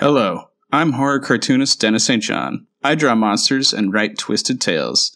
Hello, 0.00 0.50
I'm 0.70 0.92
horror 0.92 1.18
cartoonist 1.18 1.80
Dennis 1.80 2.04
St. 2.04 2.22
John. 2.22 2.68
I 2.84 2.94
draw 2.94 3.16
monsters 3.16 3.72
and 3.72 3.92
write 3.92 4.16
twisted 4.16 4.60
tales. 4.60 5.10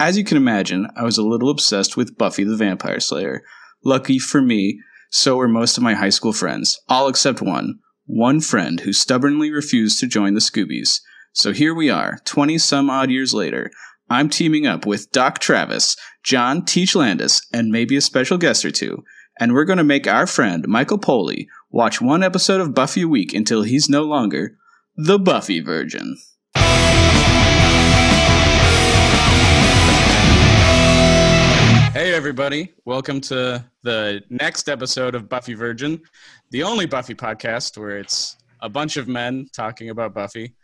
As 0.00 0.18
you 0.18 0.24
can 0.24 0.36
imagine, 0.36 0.88
I 0.96 1.04
was 1.04 1.16
a 1.16 1.22
little 1.22 1.50
obsessed 1.50 1.96
with 1.96 2.18
Buffy 2.18 2.42
the 2.42 2.56
Vampire 2.56 2.98
Slayer. 2.98 3.44
Lucky 3.84 4.18
for 4.18 4.42
me, 4.42 4.80
so 5.08 5.36
were 5.36 5.46
most 5.46 5.76
of 5.76 5.84
my 5.84 5.94
high 5.94 6.08
school 6.08 6.32
friends, 6.32 6.80
all 6.88 7.06
except 7.06 7.42
one. 7.42 7.78
One 8.06 8.40
friend 8.40 8.80
who 8.80 8.92
stubbornly 8.92 9.52
refused 9.52 10.00
to 10.00 10.08
join 10.08 10.34
the 10.34 10.40
Scoobies. 10.40 10.98
So 11.32 11.52
here 11.52 11.72
we 11.72 11.88
are, 11.88 12.18
20 12.24 12.58
some 12.58 12.90
odd 12.90 13.12
years 13.12 13.34
later. 13.34 13.70
I'm 14.10 14.28
teaming 14.28 14.66
up 14.66 14.84
with 14.84 15.12
Doc 15.12 15.38
Travis, 15.38 15.96
John 16.24 16.64
Teach 16.64 16.96
Landis, 16.96 17.40
and 17.52 17.70
maybe 17.70 17.96
a 17.96 18.00
special 18.00 18.36
guest 18.36 18.64
or 18.64 18.72
two. 18.72 19.04
And 19.38 19.52
we're 19.52 19.64
going 19.64 19.78
to 19.78 19.84
make 19.84 20.08
our 20.08 20.26
friend, 20.26 20.66
Michael 20.66 20.98
Poley, 20.98 21.48
watch 21.74 22.00
one 22.00 22.22
episode 22.22 22.60
of 22.60 22.72
Buffy 22.72 23.02
a 23.02 23.08
week 23.08 23.34
until 23.34 23.62
he's 23.62 23.88
no 23.88 24.04
longer 24.04 24.56
the 24.96 25.18
Buffy 25.18 25.58
Virgin. 25.58 26.16
Hey, 31.92 32.14
everybody. 32.14 32.72
Welcome 32.84 33.20
to 33.22 33.64
the 33.82 34.22
next 34.30 34.68
episode 34.68 35.16
of 35.16 35.28
Buffy 35.28 35.54
Virgin, 35.54 36.00
the 36.52 36.62
only 36.62 36.86
Buffy 36.86 37.16
podcast 37.16 37.76
where 37.76 37.98
it's 37.98 38.36
a 38.60 38.68
bunch 38.68 38.96
of 38.96 39.08
men 39.08 39.48
talking 39.52 39.90
about 39.90 40.14
Buffy, 40.14 40.54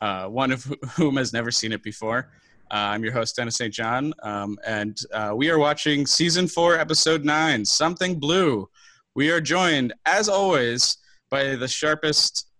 uh, 0.00 0.26
one 0.26 0.50
of 0.50 0.64
whom 0.96 1.16
has 1.16 1.32
never 1.32 1.52
seen 1.52 1.70
it 1.70 1.84
before. 1.84 2.32
Uh, 2.72 2.90
I'm 2.90 3.04
your 3.04 3.12
host, 3.12 3.36
Dennis 3.36 3.54
St. 3.54 3.72
John, 3.72 4.12
um, 4.24 4.58
and 4.66 4.98
uh, 5.14 5.32
we 5.32 5.48
are 5.48 5.60
watching 5.60 6.08
season 6.08 6.48
four, 6.48 6.76
episode 6.76 7.24
nine, 7.24 7.64
Something 7.64 8.18
Blue. 8.18 8.68
We 9.16 9.30
are 9.30 9.40
joined, 9.40 9.94
as 10.04 10.28
always, 10.28 10.98
by 11.30 11.56
the 11.56 11.66
sharpest 11.66 12.50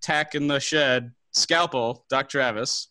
tack 0.00 0.36
in 0.36 0.46
the 0.46 0.60
shed, 0.60 1.10
Scalpel, 1.32 2.04
Doc 2.08 2.28
Travis. 2.28 2.90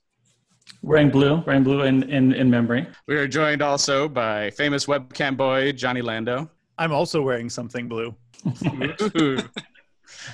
Wearing 0.81 1.12
blue, 1.12 1.41
wearing 1.48 1.63
blue 1.63 1.84
in, 1.84 2.03
in, 2.09 2.34
in 2.34 2.49
memory. 2.49 2.85
We 3.07 3.15
are 3.15 3.25
joined 3.25 3.62
also 3.62 4.09
by 4.09 4.49
famous 4.49 4.85
webcam 4.87 5.37
boy, 5.37 5.71
Johnny 5.71 6.01
Lando. 6.01 6.51
I'm 6.77 6.91
also 6.91 7.21
wearing 7.21 7.49
something 7.49 7.87
blue. 7.87 8.13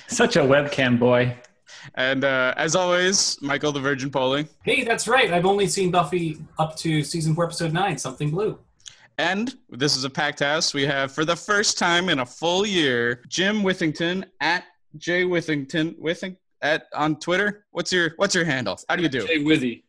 Such 0.08 0.34
a 0.34 0.40
webcam 0.40 0.98
boy. 0.98 1.36
And 1.94 2.24
uh, 2.24 2.52
as 2.56 2.74
always, 2.74 3.40
Michael 3.40 3.70
the 3.70 3.78
Virgin 3.78 4.10
Poley. 4.10 4.48
Hey, 4.64 4.82
that's 4.82 5.06
right. 5.06 5.32
I've 5.32 5.46
only 5.46 5.68
seen 5.68 5.92
Buffy 5.92 6.44
up 6.58 6.74
to 6.78 7.04
season 7.04 7.36
four, 7.36 7.44
episode 7.44 7.72
nine, 7.72 7.96
Something 7.96 8.32
Blue. 8.32 8.58
And 9.22 9.54
this 9.70 9.96
is 9.96 10.02
a 10.02 10.10
packed 10.10 10.40
house. 10.40 10.74
We 10.74 10.84
have, 10.84 11.12
for 11.12 11.24
the 11.24 11.36
first 11.36 11.78
time 11.78 12.08
in 12.08 12.18
a 12.18 12.26
full 12.26 12.66
year, 12.66 13.22
Jim 13.28 13.62
Withington 13.62 14.24
at 14.40 14.64
J 14.96 15.22
Withington 15.22 15.96
Withing 15.96 16.36
at 16.60 16.88
on 16.92 17.20
Twitter. 17.20 17.64
What's 17.70 17.92
your 17.92 18.14
What's 18.16 18.34
your 18.34 18.44
handle? 18.44 18.76
How 18.88 18.96
do 18.96 19.02
you 19.04 19.08
do? 19.08 19.24
Jay 19.24 19.38
Withy. 19.38 19.84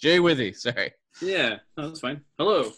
Jay 0.00 0.18
Withy. 0.18 0.56
Sorry. 0.56 0.92
Yeah, 1.20 1.56
no, 1.76 1.88
that's 1.88 1.98
fine. 1.98 2.20
Hello. 2.38 2.70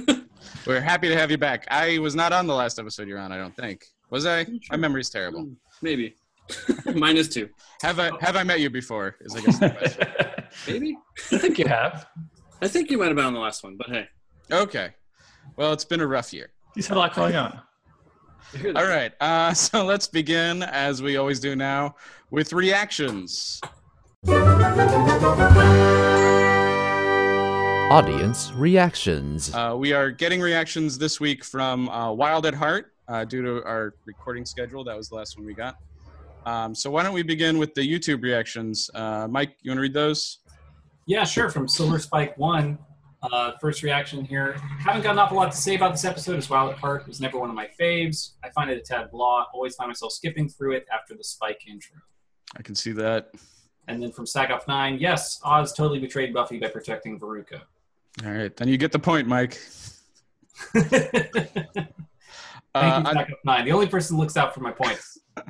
We're 0.66 0.80
happy 0.80 1.08
to 1.08 1.16
have 1.16 1.30
you 1.30 1.36
back. 1.36 1.66
I 1.70 1.98
was 1.98 2.14
not 2.14 2.32
on 2.32 2.46
the 2.46 2.54
last 2.54 2.78
episode 2.78 3.06
you're 3.06 3.18
on. 3.18 3.30
I 3.30 3.36
don't 3.36 3.54
think. 3.54 3.84
Was 4.08 4.24
I? 4.24 4.46
My 4.70 4.78
memory's 4.78 5.10
terrible. 5.10 5.42
Hmm, 5.42 5.52
maybe. 5.82 6.14
Minus 6.94 7.28
two. 7.28 7.50
Have 7.82 8.00
I 8.00 8.10
Have 8.22 8.36
I 8.36 8.44
met 8.44 8.60
you 8.60 8.70
before? 8.70 9.16
Is 9.20 9.36
I 9.36 9.40
guess 9.42 9.58
the 9.58 9.68
question. 9.68 10.08
Maybe. 10.68 10.96
I 11.32 11.38
think 11.38 11.58
you 11.58 11.66
have. 11.66 12.06
I 12.62 12.68
think 12.68 12.90
you 12.90 12.96
might 12.96 13.08
have 13.08 13.16
been 13.16 13.26
on 13.26 13.34
the 13.34 13.40
last 13.40 13.62
one, 13.62 13.76
but 13.76 13.90
hey. 13.90 14.08
Okay. 14.50 14.94
Well, 15.56 15.72
it's 15.72 15.84
been 15.84 16.00
a 16.00 16.06
rough 16.06 16.32
year. 16.32 16.50
He's 16.74 16.86
had 16.86 16.96
a 16.96 17.00
lot 17.00 17.14
going 17.14 17.36
on. 17.36 17.60
All 18.76 18.86
right. 18.86 19.12
Uh, 19.20 19.52
so 19.54 19.84
let's 19.84 20.06
begin, 20.06 20.62
as 20.62 21.02
we 21.02 21.16
always 21.16 21.40
do 21.40 21.54
now, 21.56 21.94
with 22.30 22.52
reactions. 22.52 23.60
Audience 27.90 28.52
reactions. 28.54 29.54
Uh, 29.54 29.74
we 29.78 29.92
are 29.92 30.10
getting 30.10 30.40
reactions 30.40 30.98
this 30.98 31.20
week 31.20 31.44
from 31.44 31.88
uh, 31.88 32.10
Wild 32.12 32.46
at 32.46 32.54
Heart 32.54 32.92
uh, 33.06 33.24
due 33.24 33.42
to 33.42 33.64
our 33.64 33.94
recording 34.06 34.44
schedule. 34.44 34.82
That 34.82 34.96
was 34.96 35.08
the 35.08 35.14
last 35.14 35.36
one 35.36 35.46
we 35.46 35.54
got. 35.54 35.76
Um, 36.46 36.74
so 36.74 36.90
why 36.90 37.02
don't 37.02 37.14
we 37.14 37.22
begin 37.22 37.58
with 37.58 37.74
the 37.74 37.82
YouTube 37.82 38.22
reactions? 38.22 38.90
Uh, 38.94 39.28
Mike, 39.30 39.56
you 39.62 39.70
want 39.70 39.78
to 39.78 39.82
read 39.82 39.94
those? 39.94 40.38
Yeah, 41.06 41.24
sure. 41.24 41.50
From 41.50 41.68
Silver 41.68 41.98
Spike 41.98 42.36
One, 42.38 42.78
uh, 43.32 43.52
first 43.60 43.82
reaction 43.82 44.24
here. 44.24 44.56
Haven't 44.80 45.02
got 45.02 45.12
an 45.12 45.18
awful 45.18 45.36
lot 45.36 45.52
to 45.52 45.56
say 45.56 45.74
about 45.76 45.92
this 45.92 46.04
episode. 46.04 46.36
As 46.36 46.48
Wild 46.50 46.72
at 46.72 46.78
Heart 46.78 47.02
it 47.02 47.08
was 47.08 47.20
never 47.20 47.38
one 47.38 47.48
of 47.50 47.56
my 47.56 47.68
faves. 47.80 48.32
I 48.42 48.50
find 48.50 48.70
it 48.70 48.78
a 48.78 48.80
tad 48.80 49.10
blah. 49.10 49.46
Always 49.54 49.74
find 49.76 49.88
myself 49.88 50.12
skipping 50.12 50.48
through 50.48 50.72
it 50.72 50.86
after 50.92 51.14
the 51.16 51.24
Spike 51.24 51.62
intro. 51.68 51.96
I 52.56 52.62
can 52.62 52.74
see 52.74 52.92
that. 52.92 53.30
And 53.88 54.02
then 54.02 54.12
from 54.12 54.24
Sagoff 54.24 54.66
Nine, 54.68 54.98
yes, 54.98 55.40
Oz 55.44 55.72
totally 55.72 55.98
betrayed 55.98 56.32
Buffy 56.32 56.58
by 56.58 56.68
protecting 56.68 57.18
Veruca. 57.20 57.60
All 58.24 58.30
right, 58.32 58.54
then 58.56 58.68
you 58.68 58.76
get 58.78 58.92
the 58.92 58.98
point, 58.98 59.26
Mike. 59.28 59.58
Thank 60.72 61.02
you, 61.76 61.82
Uh, 62.74 63.02
on- 63.06 63.26
Nine. 63.44 63.64
The 63.64 63.72
only 63.72 63.86
person 63.86 64.16
who 64.16 64.22
looks 64.22 64.36
out 64.36 64.54
for 64.54 64.60
my 64.60 64.72
points. 64.72 65.18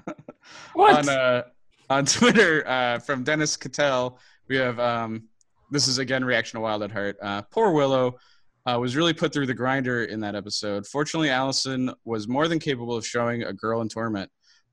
What? 0.75 1.09
on 1.09 1.09
uh, 1.09 1.43
on 1.89 2.05
Twitter 2.05 2.67
uh, 2.67 2.99
from 2.99 3.23
Dennis 3.25 3.57
Cattell. 3.57 4.19
We 4.49 4.57
have 4.57 4.79
um, 4.81 5.29
this 5.71 5.89
is 5.89 5.99
again 5.99 6.25
reaction 6.25 6.59
to 6.59 6.63
Wild 6.63 6.83
at 6.83 6.91
Heart. 6.91 7.17
Uh, 7.23 7.43
poor 7.43 7.73
Willow 7.73 8.19
uh, 8.67 8.79
was 8.81 8.97
really 8.97 9.13
put 9.13 9.33
through 9.33 9.47
the 9.47 9.55
grinder 9.55 10.05
in 10.05 10.21
that 10.21 10.35
episode. 10.35 10.87
Fortunately, 10.87 11.31
Allison 11.31 11.93
was 12.05 12.29
more 12.29 12.49
than 12.49 12.59
capable 12.59 12.97
of 12.97 13.07
showing 13.07 13.43
a 13.43 13.53
girl 13.53 13.81
in 13.81 13.89
torment. 13.89 14.31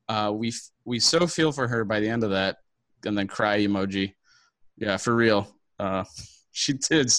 Uh, 0.08 0.32
we 0.34 0.50
f- 0.50 0.72
we 0.86 1.00
so 1.00 1.28
feel 1.28 1.52
for 1.52 1.68
her 1.68 1.84
by 1.84 2.00
the 2.00 2.10
end 2.10 2.24
of 2.24 2.32
that, 2.32 2.58
and 3.06 3.18
then 3.18 3.28
cry 3.28 3.60
emoji. 3.60 4.14
Yeah, 4.78 4.98
for 4.98 5.16
real. 5.16 5.56
Uh, 5.80 6.04
she 6.52 6.74
did. 6.74 7.12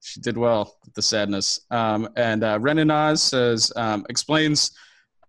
She 0.00 0.20
did 0.20 0.36
well 0.36 0.76
with 0.84 0.94
the 0.94 1.02
sadness. 1.02 1.60
Um, 1.70 2.08
and 2.16 2.42
uh, 2.42 2.58
Renan 2.60 3.16
says 3.16 3.72
um, 3.76 4.04
explains 4.08 4.72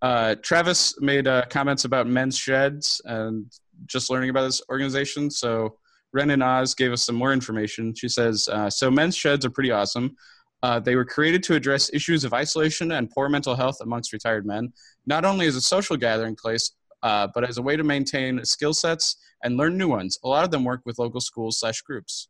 uh, 0.02 0.36
Travis 0.42 1.00
made 1.00 1.28
uh, 1.28 1.46
comments 1.50 1.86
about 1.86 2.08
men's 2.08 2.38
sheds 2.38 3.02
and 3.06 3.46
just 3.86 4.10
learning 4.10 4.32
about 4.32 4.44
this 4.44 4.62
organization. 4.70 5.30
So 5.30 5.78
Ren 6.14 6.30
and 6.30 6.44
Oz 6.44 6.76
gave 6.76 6.92
us 6.92 7.04
some 7.06 7.16
more 7.16 7.34
information. 7.34 7.94
She 7.96 8.08
says, 8.08 8.48
uh, 8.50 8.70
so 8.70 8.92
men's 8.92 9.16
sheds 9.16 9.46
are 9.46 9.50
pretty 9.50 9.72
awesome. 9.72 10.16
Uh, 10.62 10.80
they 10.80 10.96
were 10.96 11.04
created 11.06 11.44
to 11.44 11.56
address 11.56 11.92
issues 11.94 12.24
of 12.24 12.34
isolation 12.34 12.94
and 12.94 13.10
poor 13.10 13.28
mental 13.28 13.56
health 13.56 13.78
amongst 13.82 14.14
retired 14.14 14.46
men, 14.46 14.72
not 15.06 15.26
only 15.26 15.48
as 15.48 15.56
a 15.56 15.62
social 15.62 15.98
gathering 15.98 16.36
place, 16.36 16.72
uh, 17.02 17.28
but 17.34 17.44
as 17.44 17.58
a 17.58 17.62
way 17.62 17.76
to 17.76 17.84
maintain 17.84 18.44
skill 18.46 18.74
sets 18.74 19.18
and 19.44 19.58
learn 19.58 19.78
new 19.78 19.90
ones. 19.90 20.18
A 20.24 20.28
lot 20.28 20.46
of 20.46 20.52
them 20.52 20.64
work 20.64 20.82
with 20.86 21.00
local 21.00 21.20
schools 21.20 21.60
slash 21.60 21.82
groups. 21.82 22.30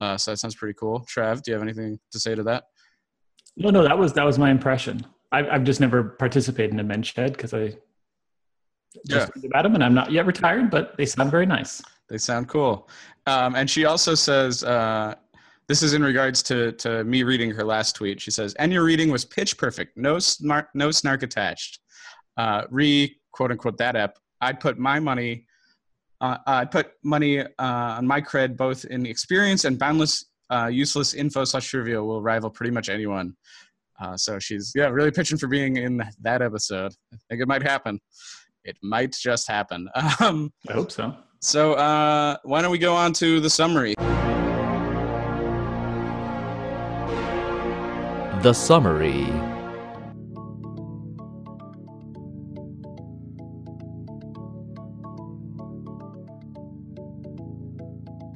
Uh, 0.00 0.16
so 0.16 0.30
that 0.30 0.36
sounds 0.36 0.54
pretty 0.54 0.74
cool. 0.74 1.04
Trav, 1.12 1.42
do 1.42 1.50
you 1.50 1.54
have 1.54 1.62
anything 1.62 1.98
to 2.12 2.20
say 2.20 2.34
to 2.34 2.42
that? 2.44 2.64
No, 3.56 3.70
no, 3.70 3.82
that 3.82 3.98
was 3.98 4.12
that 4.14 4.24
was 4.24 4.38
my 4.38 4.50
impression. 4.50 5.04
I've, 5.32 5.48
I've 5.48 5.64
just 5.64 5.80
never 5.80 6.02
participated 6.04 6.72
in 6.72 6.80
a 6.80 6.84
men's 6.84 7.06
shed 7.08 7.32
because 7.32 7.52
I 7.52 7.74
Yeah. 9.04 9.26
about 9.44 9.62
them, 9.64 9.74
and 9.74 9.82
I'm 9.84 9.94
not 9.94 10.12
yet 10.12 10.26
retired, 10.26 10.70
but 10.70 10.96
they 10.96 11.06
sound 11.06 11.30
very 11.30 11.46
nice. 11.46 11.82
They 12.12 12.18
sound 12.18 12.46
cool. 12.46 12.90
Um, 13.26 13.56
and 13.56 13.70
she 13.70 13.86
also 13.86 14.14
says, 14.14 14.62
uh, 14.62 15.14
this 15.66 15.82
is 15.82 15.94
in 15.94 16.02
regards 16.02 16.42
to, 16.42 16.72
to 16.72 17.02
me 17.04 17.22
reading 17.22 17.50
her 17.52 17.64
last 17.64 17.96
tweet. 17.96 18.20
She 18.20 18.30
says, 18.30 18.52
and 18.54 18.70
your 18.70 18.84
reading 18.84 19.10
was 19.10 19.24
pitch 19.24 19.56
perfect. 19.56 19.96
No 19.96 20.18
smart, 20.18 20.68
no 20.74 20.90
snark 20.90 21.22
attached. 21.22 21.78
Uh, 22.36 22.64
re 22.70 23.16
quote 23.32 23.50
unquote 23.50 23.78
that 23.78 23.96
app. 23.96 24.18
I'd 24.42 24.60
put 24.60 24.78
my 24.78 25.00
money, 25.00 25.46
uh, 26.20 26.36
I'd 26.46 26.70
put 26.70 26.92
money 27.02 27.40
uh, 27.40 27.46
on 27.58 28.06
my 28.06 28.20
cred, 28.20 28.58
both 28.58 28.84
in 28.84 29.06
experience 29.06 29.64
and 29.64 29.78
boundless, 29.78 30.26
uh, 30.50 30.66
useless 30.66 31.14
info 31.14 31.44
slash 31.44 31.66
trivia 31.66 32.04
will 32.04 32.20
rival 32.20 32.50
pretty 32.50 32.72
much 32.72 32.90
anyone. 32.90 33.34
Uh, 33.98 34.18
so 34.18 34.38
she's, 34.38 34.70
yeah, 34.74 34.88
really 34.88 35.10
pitching 35.10 35.38
for 35.38 35.46
being 35.46 35.78
in 35.78 36.02
that 36.20 36.42
episode. 36.42 36.92
I 37.10 37.16
think 37.30 37.40
it 37.40 37.48
might 37.48 37.62
happen. 37.62 37.98
It 38.64 38.76
might 38.82 39.12
just 39.12 39.48
happen. 39.48 39.88
Um, 40.20 40.52
I 40.68 40.74
hope 40.74 40.92
so. 40.92 41.16
So 41.42 41.72
uh, 41.74 42.36
why 42.44 42.62
don't 42.62 42.70
we 42.70 42.78
go 42.78 42.94
on 42.94 43.12
to 43.14 43.40
the 43.40 43.50
summary? 43.50 43.94
The 48.42 48.52
summary. 48.52 49.26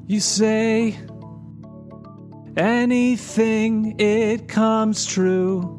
You 0.09 0.21
say 0.21 0.99
anything, 2.57 3.99
it 3.99 4.49
comes 4.49 5.07
true. 5.07 5.73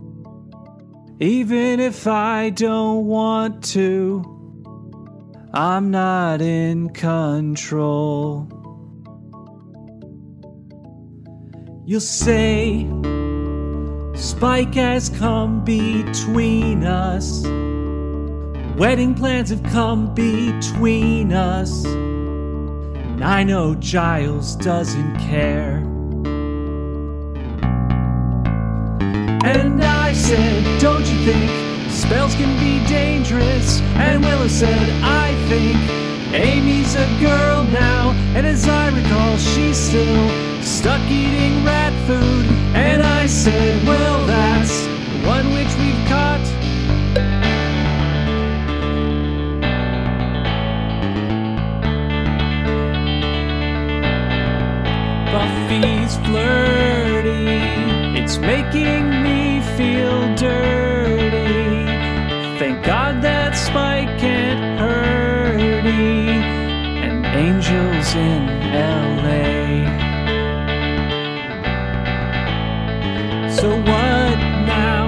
Even 1.19 1.79
if 1.79 2.07
I 2.07 2.51
don't 2.51 3.05
want 3.05 3.63
to, 3.71 4.36
I'm 5.53 5.91
not 5.91 6.41
in 6.41 6.89
control. 6.89 8.47
You'll 11.85 12.01
say 12.01 12.85
Spike 14.13 14.73
has 14.73 15.07
come 15.07 15.63
between 15.63 16.83
us. 16.83 17.43
Wedding 18.77 19.15
plans 19.15 19.49
have 19.51 19.63
come 19.63 20.13
between 20.13 21.31
us. 21.31 21.85
And 21.85 23.23
I 23.23 23.43
know 23.43 23.73
Giles 23.75 24.57
doesn't 24.57 25.17
care. 25.17 25.77
And 29.45 29.81
I 29.81 30.11
said, 30.13 30.81
Don't 30.81 31.05
you 31.05 31.25
think 31.25 31.66
spells 31.97 32.35
can 32.35 32.53
be 32.59 32.85
dangerous? 32.87 33.81
And 33.95 34.23
Willow 34.23 34.47
said, 34.47 34.87
I 35.01 35.33
think 35.49 35.77
Amy's 36.33 36.95
a 36.95 37.07
girl 37.19 37.63
now. 37.63 38.11
And 38.35 38.45
as 38.45 38.67
I 38.67 38.89
recall, 38.89 39.37
she's 39.37 39.77
still 39.77 40.29
stuck 40.61 41.01
eating 41.09 41.65
rat 41.65 41.93
food. 42.05 42.45
And 42.75 43.01
I 43.01 43.25
said, 43.25 43.85
Well, 43.87 44.25
that's 44.27 44.85
one 45.25 45.51
which 45.53 45.73
we've 45.81 46.07
caught. 46.07 46.45
Buffy's 55.33 56.15
flirty. 56.27 57.47
It's 58.19 58.37
making 58.37 59.23
me 59.23 59.61
feel 59.75 60.35
dirty. 60.35 61.36
Thank 62.67 62.85
God 62.85 63.23
that 63.23 63.53
Spike 63.53 64.19
can't 64.19 64.77
hurt 64.77 65.55
me. 65.85 66.27
And 67.01 67.25
Angel's 67.25 68.13
in 68.13 68.45
LA. 68.75 69.87
So 73.49 73.69
what 73.69 74.37
now? 74.67 75.07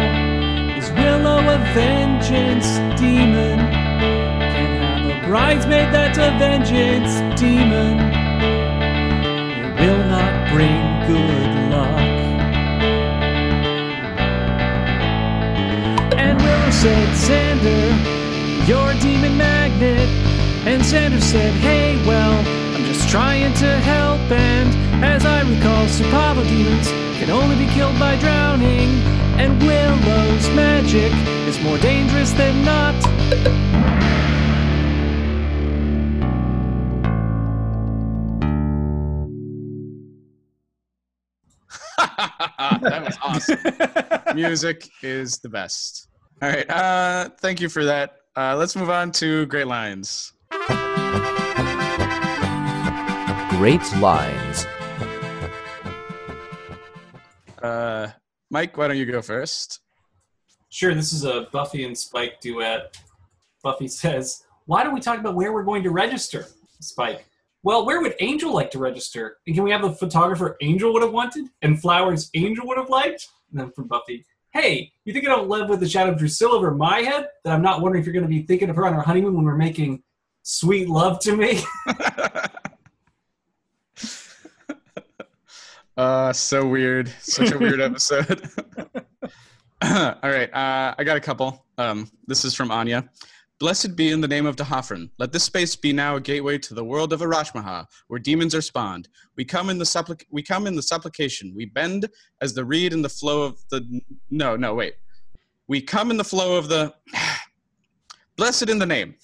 Is 0.77 0.89
Willow 0.91 1.39
a 1.39 1.57
vengeance 1.73 2.77
demon? 2.97 3.59
Can 3.59 4.81
have 4.81 5.23
a 5.23 5.27
bridesmaid 5.27 5.93
that's 5.93 6.17
a 6.17 6.31
vengeance 6.39 7.19
demon. 7.37 8.18
Said, 16.79 17.09
Xander, 17.09 18.65
you're 18.65 18.91
a 18.91 18.97
demon 19.01 19.37
magnet. 19.37 20.07
And 20.65 20.81
Xander 20.81 21.21
said, 21.21 21.51
Hey, 21.55 21.97
well, 22.07 22.31
I'm 22.73 22.85
just 22.85 23.09
trying 23.09 23.53
to 23.55 23.67
help. 23.79 24.21
And 24.31 25.03
as 25.03 25.25
I 25.25 25.41
recall, 25.41 25.87
Supavo 25.87 26.47
demons 26.47 26.87
can 27.19 27.31
only 27.31 27.57
be 27.57 27.65
killed 27.73 27.99
by 27.99 28.15
drowning. 28.19 28.87
And 29.37 29.61
Willow's 29.61 30.49
magic 30.55 31.11
is 31.49 31.61
more 31.61 31.77
dangerous 31.79 32.31
than 32.31 32.63
not. 32.63 32.95
that 42.81 43.03
was 43.03 43.17
awesome. 43.21 44.33
Music 44.33 44.89
is 45.03 45.39
the 45.39 45.49
best. 45.49 46.08
All 46.41 46.47
right. 46.47 46.69
Uh, 46.69 47.29
thank 47.39 47.59
you 47.59 47.67
for 47.67 47.83
that. 47.83 48.21
Uh, 48.35 48.55
let's 48.55 48.75
move 48.75 48.89
on 48.89 49.11
to 49.11 49.45
Great 49.47 49.67
Lines. 49.67 50.31
Great 53.49 53.81
lines. 53.99 54.65
Uh, 57.61 58.07
Mike, 58.49 58.77
why 58.77 58.87
don't 58.87 58.95
you 58.95 59.05
go 59.05 59.21
first? 59.21 59.81
Sure, 60.69 60.95
this 60.95 61.11
is 61.11 61.25
a 61.25 61.49
Buffy 61.51 61.83
and 61.83 61.97
Spike 61.97 62.39
duet. 62.39 62.97
Buffy 63.61 63.87
says, 63.89 64.45
Why 64.65 64.83
don't 64.85 64.93
we 64.93 65.01
talk 65.01 65.19
about 65.19 65.35
where 65.35 65.51
we're 65.51 65.63
going 65.63 65.83
to 65.83 65.91
register? 65.91 66.45
Spike, 66.79 67.25
Well, 67.63 67.85
where 67.85 68.01
would 68.01 68.15
Angel 68.21 68.53
like 68.53 68.71
to 68.71 68.79
register? 68.79 69.39
And 69.45 69.55
can 69.55 69.65
we 69.65 69.71
have 69.71 69.81
the 69.81 69.91
photographer 69.91 70.55
Angel 70.61 70.93
would 70.93 71.01
have 71.01 71.11
wanted? 71.11 71.47
And 71.61 71.81
flowers 71.81 72.29
Angel 72.33 72.65
would 72.67 72.77
have 72.77 72.89
liked? 72.89 73.27
And 73.51 73.59
then 73.59 73.71
from 73.71 73.87
Buffy, 73.87 74.25
Hey, 74.51 74.91
you 75.05 75.13
think 75.13 75.25
I 75.25 75.29
don't 75.29 75.47
live 75.47 75.69
with 75.69 75.79
the 75.79 75.87
shadow 75.87 76.11
of 76.11 76.17
Drusilla 76.17 76.55
over 76.55 76.71
my 76.71 77.01
head? 77.01 77.27
That 77.43 77.53
I'm 77.53 77.61
not 77.61 77.81
wondering 77.81 78.01
if 78.01 78.07
you're 78.07 78.13
going 78.13 78.23
to 78.23 78.29
be 78.29 78.41
thinking 78.41 78.69
of 78.69 78.75
her 78.77 78.87
on 78.87 78.95
our 78.95 79.01
honeymoon 79.01 79.35
when 79.35 79.45
we're 79.45 79.55
making 79.55 80.01
sweet 80.41 80.89
love 80.89 81.19
to 81.19 81.35
me? 81.35 81.61
uh, 85.97 86.33
so 86.33 86.67
weird. 86.67 87.13
Such 87.21 87.51
a 87.51 87.59
weird 87.59 87.79
episode. 87.79 88.49
All 89.85 90.15
right. 90.23 90.51
Uh, 90.51 90.95
I 90.97 91.03
got 91.03 91.15
a 91.15 91.21
couple. 91.21 91.63
Um, 91.77 92.09
this 92.27 92.43
is 92.43 92.55
from 92.55 92.71
Anya. 92.71 93.07
Blessed 93.59 93.97
be 93.97 94.09
in 94.11 94.21
the 94.21 94.27
name 94.27 94.45
of 94.45 94.55
D'Hoffryn. 94.55 95.09
Let 95.17 95.33
this 95.33 95.43
space 95.43 95.75
be 95.75 95.91
now 95.91 96.15
a 96.15 96.21
gateway 96.21 96.57
to 96.59 96.73
the 96.73 96.83
world 96.83 97.11
of 97.11 97.19
Arashmaha, 97.19 97.85
where 98.07 98.19
demons 98.19 98.55
are 98.55 98.61
spawned. 98.61 99.09
We 99.35 99.43
come 99.43 99.69
in 99.69 99.77
the 99.77 99.83
supplic- 99.83 100.25
we 100.31 100.41
come 100.41 100.65
in 100.65 100.75
the 100.75 100.81
supplication. 100.81 101.53
We 101.53 101.65
bend 101.65 102.07
as 102.41 102.53
the 102.53 102.63
reed 102.63 102.93
in 102.93 103.01
the 103.01 103.09
flow 103.09 103.43
of 103.43 103.59
the 103.69 104.01
no, 104.31 104.55
no, 104.55 104.75
wait. 104.75 104.93
We 105.67 105.81
come 105.81 106.09
in 106.09 106.15
the 106.15 106.23
flow 106.23 106.57
of 106.57 106.69
the 106.69 106.93
blessed 108.37 108.69
in 108.69 108.79
the 108.79 108.85
name. 108.85 109.15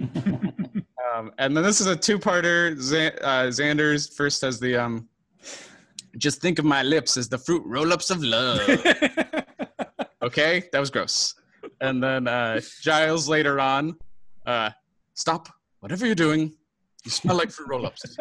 um, 0.00 1.32
and 1.38 1.54
then 1.54 1.62
this 1.62 1.82
is 1.82 1.86
a 1.86 1.94
two-parter. 1.94 2.78
Z- 2.80 3.18
uh, 3.20 3.48
Xander's 3.48 4.08
first 4.16 4.40
has 4.40 4.58
the 4.58 4.76
um, 4.76 5.10
just 6.16 6.40
think 6.40 6.58
of 6.58 6.64
my 6.64 6.82
lips 6.82 7.18
as 7.18 7.28
the 7.28 7.36
fruit 7.36 7.62
roll-ups 7.66 8.10
of 8.10 8.22
love. 8.22 8.60
okay, 10.22 10.64
that 10.72 10.80
was 10.80 10.88
gross. 10.88 11.34
And 11.80 12.02
then 12.02 12.26
uh, 12.26 12.60
Giles 12.80 13.28
later 13.28 13.60
on, 13.60 13.96
uh, 14.46 14.70
stop 15.14 15.48
whatever 15.80 16.06
you're 16.06 16.14
doing. 16.14 16.52
You 17.04 17.10
smell 17.10 17.36
like 17.36 17.50
fruit 17.50 17.68
roll-ups. 17.68 18.16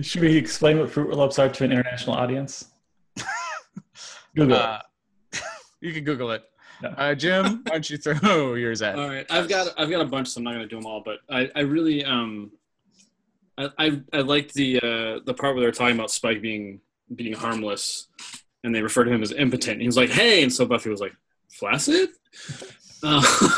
Should 0.00 0.22
we 0.22 0.36
explain 0.36 0.78
what 0.78 0.90
fruit 0.90 1.08
roll-ups 1.08 1.38
are 1.38 1.48
to 1.48 1.64
an 1.64 1.72
international 1.72 2.16
audience? 2.16 2.66
Google. 4.36 4.56
Uh, 4.56 4.80
you 5.80 5.92
can 5.92 6.04
Google 6.04 6.30
it. 6.32 6.44
No. 6.82 6.90
Uh, 6.90 7.14
Jim, 7.14 7.62
why 7.64 7.72
don't 7.72 7.88
you 7.88 7.96
throw 7.96 8.54
yours 8.54 8.82
at? 8.82 8.98
All 8.98 9.08
right, 9.08 9.26
I've 9.30 9.48
got 9.48 9.68
I've 9.78 9.90
got 9.90 10.00
a 10.00 10.04
bunch, 10.04 10.28
so 10.28 10.38
I'm 10.38 10.44
not 10.44 10.52
gonna 10.52 10.66
do 10.66 10.76
them 10.76 10.86
all. 10.86 11.02
But 11.04 11.18
I, 11.30 11.50
I 11.54 11.60
really 11.60 12.04
um, 12.04 12.50
I 13.56 13.70
I, 13.78 14.00
I 14.12 14.20
liked 14.20 14.54
the 14.54 14.78
uh, 14.78 15.20
the 15.24 15.34
part 15.34 15.54
where 15.54 15.62
they're 15.62 15.72
talking 15.72 15.94
about 15.94 16.10
Spike 16.10 16.42
being 16.42 16.80
being 17.14 17.34
harmless, 17.34 18.08
and 18.64 18.74
they 18.74 18.82
refer 18.82 19.04
to 19.04 19.10
him 19.10 19.22
as 19.22 19.32
impotent. 19.32 19.80
He 19.80 19.86
was 19.86 19.96
like, 19.96 20.10
"Hey," 20.10 20.42
and 20.42 20.52
so 20.52 20.66
Buffy 20.66 20.90
was 20.90 21.00
like, 21.00 21.14
"Flaccid." 21.50 22.08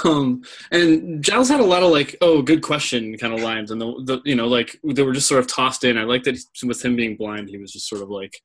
Um, 0.04 0.42
and 0.72 1.22
Giles 1.22 1.48
had 1.48 1.60
a 1.60 1.64
lot 1.64 1.84
of 1.84 1.92
like, 1.92 2.16
"Oh, 2.20 2.42
good 2.42 2.62
question" 2.62 3.16
kind 3.16 3.32
of 3.32 3.40
lines, 3.40 3.70
and 3.70 3.80
the, 3.80 3.86
the 4.04 4.20
you 4.24 4.34
know 4.34 4.48
like 4.48 4.78
they 4.82 5.02
were 5.02 5.12
just 5.12 5.28
sort 5.28 5.40
of 5.40 5.46
tossed 5.46 5.84
in. 5.84 5.96
I 5.96 6.02
like 6.02 6.24
that 6.24 6.36
with 6.64 6.84
him 6.84 6.96
being 6.96 7.16
blind, 7.16 7.48
he 7.48 7.56
was 7.56 7.72
just 7.72 7.88
sort 7.88 8.02
of 8.02 8.10
like 8.10 8.40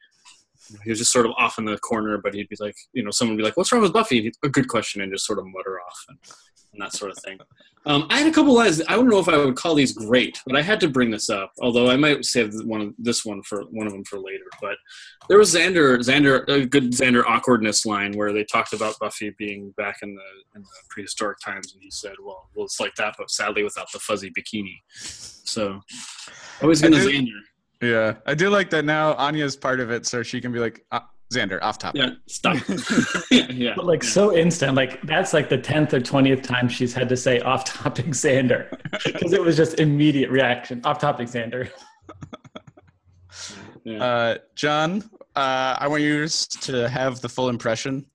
he 0.84 0.89
was 0.89 1.00
just 1.00 1.12
sort 1.12 1.25
of 1.25 1.34
off 1.38 1.58
in 1.58 1.65
the 1.65 1.77
corner, 1.80 2.18
but 2.18 2.34
he'd 2.34 2.50
be 2.50 2.56
like, 2.60 2.75
you 2.94 3.03
know, 3.03 3.12
someone 3.12 3.36
would 3.36 3.41
be 3.41 3.44
like, 3.44 3.58
"What's 3.58 3.72
wrong 3.72 3.82
with 3.82 3.94
Buffy?" 3.94 4.32
A 4.44 4.50
good 4.50 4.68
question, 4.68 5.01
and 5.01 5.12
just 5.12 5.25
sort 5.25 5.39
of 5.39 5.46
mutter 5.48 5.80
off 5.82 6.06
and, 6.08 6.18
and 6.74 6.82
that 6.82 6.94
sort 6.94 7.12
of 7.12 7.18
thing. 7.20 7.40
Um, 7.86 8.06
I 8.10 8.20
had 8.20 8.28
a 8.28 8.32
couple 8.32 8.54
lines. 8.54 8.82
I 8.88 8.96
don't 8.96 9.10
know 9.10 9.20
if 9.20 9.28
I 9.28 9.38
would 9.38 9.56
call 9.56 9.74
these 9.74 9.92
great, 9.92 10.40
but 10.46 10.56
I 10.56 10.62
had 10.62 10.80
to 10.82 10.88
bring 10.88 11.10
this 11.10 11.30
up. 11.30 11.51
Although 11.62 11.90
I 11.90 11.96
might 11.96 12.24
save 12.25 12.54
one 12.63 12.82
of 12.82 12.94
this 13.00 13.25
one 13.25 13.42
for 13.44 13.63
one 13.72 13.88
of 13.88 13.94
them 13.94 14.04
for 14.04 14.20
later. 14.20 14.46
But 14.62 14.78
there 15.28 15.38
was 15.38 15.54
Xander, 15.54 15.98
Xander, 15.98 16.48
a 16.48 16.66
good 16.66 16.92
Xander 16.92 17.24
awkwardness 17.25 17.86
line 17.86 18.13
where 18.13 18.32
they 18.32 18.44
talked 18.44 18.74
about 18.74 19.00
Buffy 19.00 19.34
being 19.38 19.72
back 19.78 19.98
in 20.04 20.13
the, 20.16 20.22
in 20.56 20.62
the 20.62 20.68
prehistoric 20.90 21.40
times, 21.40 21.74
and 21.74 21.82
he 21.82 21.90
said, 21.90 22.13
"Well, 22.24 22.50
well, 22.54 22.66
it's 22.66 22.80
like 22.80 22.94
that, 22.96 23.16
but 23.18 23.32
sadly 23.32 23.63
without 23.63 23.92
the 23.92 24.00
fuzzy 24.00 24.30
bikini." 24.30 24.75
So 24.94 25.82
always 26.62 26.82
gonna 26.82 27.00
do- 27.00 27.10
Xander. 27.10 27.40
Yeah, 27.82 28.13
I 28.28 28.36
do 28.36 28.50
like 28.51 28.70
that 28.70 28.86
now. 28.86 29.16
Anya's 29.16 29.56
part 29.56 29.80
of 29.80 29.90
it, 29.90 30.06
so 30.06 30.22
she 30.22 30.40
can 30.40 30.51
be 30.51 30.60
like, 30.60 30.86
uh, 30.92 31.00
Xander, 31.32 31.60
off 31.62 31.78
topic. 31.78 32.02
Yeah, 32.02 32.10
stop. 32.28 32.58
yeah, 33.32 33.48
yeah. 33.52 33.74
But 33.76 33.86
like 33.86 34.04
so 34.04 34.36
instant, 34.36 34.76
like 34.76 35.02
that's 35.04 35.34
like 35.34 35.50
the 35.50 35.58
tenth 35.58 35.94
or 35.94 36.00
twentieth 36.02 36.42
time 36.42 36.68
she's 36.68 36.94
had 36.94 37.08
to 37.10 37.18
say 37.18 37.40
off-topic 37.40 38.08
Xander, 38.08 38.70
because 39.06 39.34
it 39.34 39.42
was 39.42 39.56
just 39.56 39.80
immediate 39.80 40.30
reaction. 40.30 40.82
Off-topic 40.84 41.28
Xander. 41.28 41.70
yeah. 43.84 44.04
Uh, 44.04 44.38
John, 44.56 45.04
uh, 45.36 45.76
I 45.80 45.88
want 45.88 46.04
you 46.04 46.28
to 46.28 46.90
have 46.90 47.22
the 47.22 47.30
full 47.30 47.50
impression. 47.50 48.06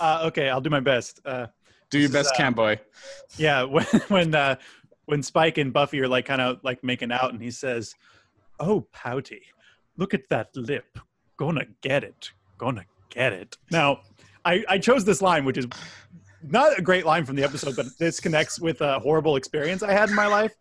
Uh, 0.00 0.24
okay, 0.26 0.48
I'll 0.48 0.60
do 0.60 0.70
my 0.70 0.80
best. 0.80 1.20
Uh, 1.24 1.46
Do 1.90 1.98
your 1.98 2.08
This 2.08 2.26
is, 2.26 2.32
best, 2.32 2.40
uh, 2.40 2.44
Camboy. 2.44 2.78
yeah, 3.36 3.62
when 3.64 3.84
when 4.08 4.34
uh, 4.34 4.56
when 5.06 5.22
Spike 5.22 5.58
and 5.58 5.72
Buffy 5.72 6.00
are 6.00 6.08
like 6.08 6.26
kind 6.26 6.40
of 6.40 6.58
like 6.62 6.82
making 6.84 7.12
out, 7.12 7.32
and 7.32 7.42
he 7.42 7.50
says, 7.50 7.94
"Oh, 8.60 8.86
Pouty, 8.92 9.42
look 9.96 10.12
at 10.14 10.28
that 10.30 10.54
lip. 10.56 10.98
Gonna 11.38 11.64
get 11.80 12.04
it. 12.04 12.30
Gonna 12.62 12.84
get 13.10 13.32
it." 13.32 13.58
Now, 13.72 14.02
I 14.44 14.64
I 14.68 14.78
chose 14.78 15.04
this 15.04 15.20
line, 15.20 15.44
which 15.44 15.58
is 15.58 15.66
not 16.44 16.78
a 16.78 16.82
great 16.82 17.04
line 17.04 17.24
from 17.24 17.34
the 17.34 17.42
episode, 17.42 17.74
but 17.74 17.86
this 17.98 18.20
connects 18.20 18.60
with 18.60 18.80
a 18.80 19.00
horrible 19.00 19.34
experience 19.34 19.82
I 19.82 19.92
had 19.92 20.10
in 20.10 20.14
my 20.14 20.28
life. 20.28 20.52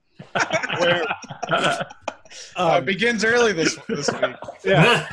Where 0.80 1.06
Uh, 1.52 1.84
um, 2.56 2.78
it 2.78 2.86
begins 2.86 3.24
early 3.24 3.54
this 3.54 3.78
this 3.88 4.10
week. 4.12 4.36
yeah. 4.64 5.08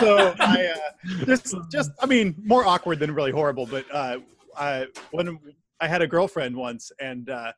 so 0.00 0.34
I 0.40 0.72
uh, 0.74 1.24
just 1.24 1.54
just 1.70 1.90
I 2.02 2.06
mean 2.06 2.34
more 2.44 2.66
awkward 2.66 2.98
than 2.98 3.14
really 3.14 3.30
horrible, 3.30 3.66
but 3.66 3.84
uh, 3.92 4.18
I 4.56 4.86
when 5.12 5.38
I 5.80 5.86
had 5.86 6.02
a 6.02 6.06
girlfriend 6.08 6.56
once 6.56 6.90
and 6.98 7.30
uh, 7.30 7.52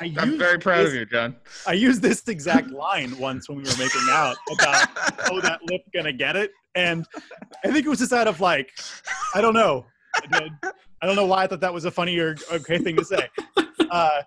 I 0.00 0.14
I'm 0.18 0.38
very 0.38 0.58
proud 0.58 0.86
of 0.86 0.94
you, 0.94 1.06
John. 1.06 1.36
I 1.66 1.72
used 1.74 2.02
this 2.02 2.26
exact 2.28 2.70
line 2.70 3.16
once 3.18 3.48
when 3.48 3.58
we 3.58 3.64
were 3.64 3.76
making 3.78 4.02
out 4.10 4.36
about 4.52 4.88
oh 5.30 5.40
that 5.40 5.60
lip 5.64 5.82
gonna 5.94 6.12
get 6.12 6.36
it, 6.36 6.50
and 6.74 7.06
I 7.64 7.70
think 7.70 7.86
it 7.86 7.88
was 7.88 8.00
just 8.00 8.12
out 8.12 8.28
of 8.28 8.40
like 8.40 8.70
I 9.34 9.40
don't 9.40 9.54
know, 9.54 9.86
I 10.14 10.50
I 11.02 11.06
don't 11.06 11.16
know 11.16 11.26
why 11.26 11.44
I 11.44 11.46
thought 11.46 11.60
that 11.60 11.72
was 11.72 11.84
a 11.84 11.90
funny 11.90 12.18
or 12.18 12.36
okay 12.52 12.78
thing 12.78 12.96
to 12.96 13.04
say, 13.04 13.28
uh, 13.90 14.22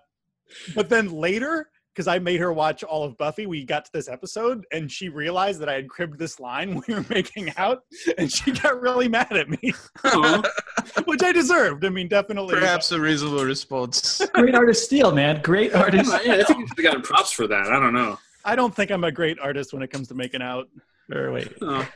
but 0.74 0.88
then 0.88 1.10
later 1.10 1.68
because 1.96 2.08
I 2.08 2.18
made 2.18 2.40
her 2.40 2.52
watch 2.52 2.84
all 2.84 3.04
of 3.04 3.16
Buffy, 3.16 3.46
we 3.46 3.64
got 3.64 3.86
to 3.86 3.92
this 3.92 4.06
episode 4.06 4.66
and 4.70 4.92
she 4.92 5.08
realized 5.08 5.60
that 5.60 5.70
I 5.70 5.72
had 5.72 5.88
cribbed 5.88 6.18
this 6.18 6.38
line 6.38 6.74
when 6.74 6.84
we 6.88 6.94
were 6.94 7.06
making 7.08 7.54
out, 7.56 7.84
and 8.18 8.30
she 8.30 8.52
got 8.52 8.82
really 8.82 9.08
mad 9.08 9.34
at 9.34 9.48
me, 9.48 9.72
which 11.06 11.22
I 11.22 11.32
deserved. 11.32 11.86
I 11.86 11.88
mean, 11.88 12.08
definitely. 12.08 12.54
Perhaps 12.54 12.92
a 12.92 13.00
reasonable 13.00 13.44
response. 13.44 14.20
Great 14.34 14.54
artist 14.54 14.84
steal, 14.84 15.10
man. 15.10 15.40
Great 15.40 15.74
artist. 15.74 16.12
yeah, 16.24 16.34
I 16.34 16.42
think 16.42 16.58
you 16.58 16.66
should 16.66 16.76
have 16.76 16.84
gotten 16.84 17.02
props 17.02 17.32
for 17.32 17.46
that. 17.46 17.72
I 17.72 17.80
don't 17.80 17.94
know. 17.94 18.18
I 18.44 18.54
don't 18.54 18.74
think 18.74 18.90
I'm 18.90 19.04
a 19.04 19.10
great 19.10 19.40
artist 19.40 19.72
when 19.72 19.82
it 19.82 19.90
comes 19.90 20.06
to 20.08 20.14
making 20.14 20.42
out. 20.42 20.68
Or 21.12 21.32
wait. 21.32 21.52
Oh. 21.62 21.88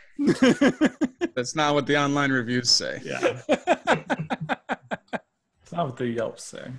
That's 1.34 1.54
not 1.54 1.74
what 1.74 1.86
the 1.86 1.96
online 1.96 2.32
reviews 2.32 2.70
say. 2.70 3.00
Yeah. 3.04 3.40
Not 5.72 5.86
what 5.86 5.96
the 5.96 6.08
Yelp 6.08 6.40
say. 6.40 6.70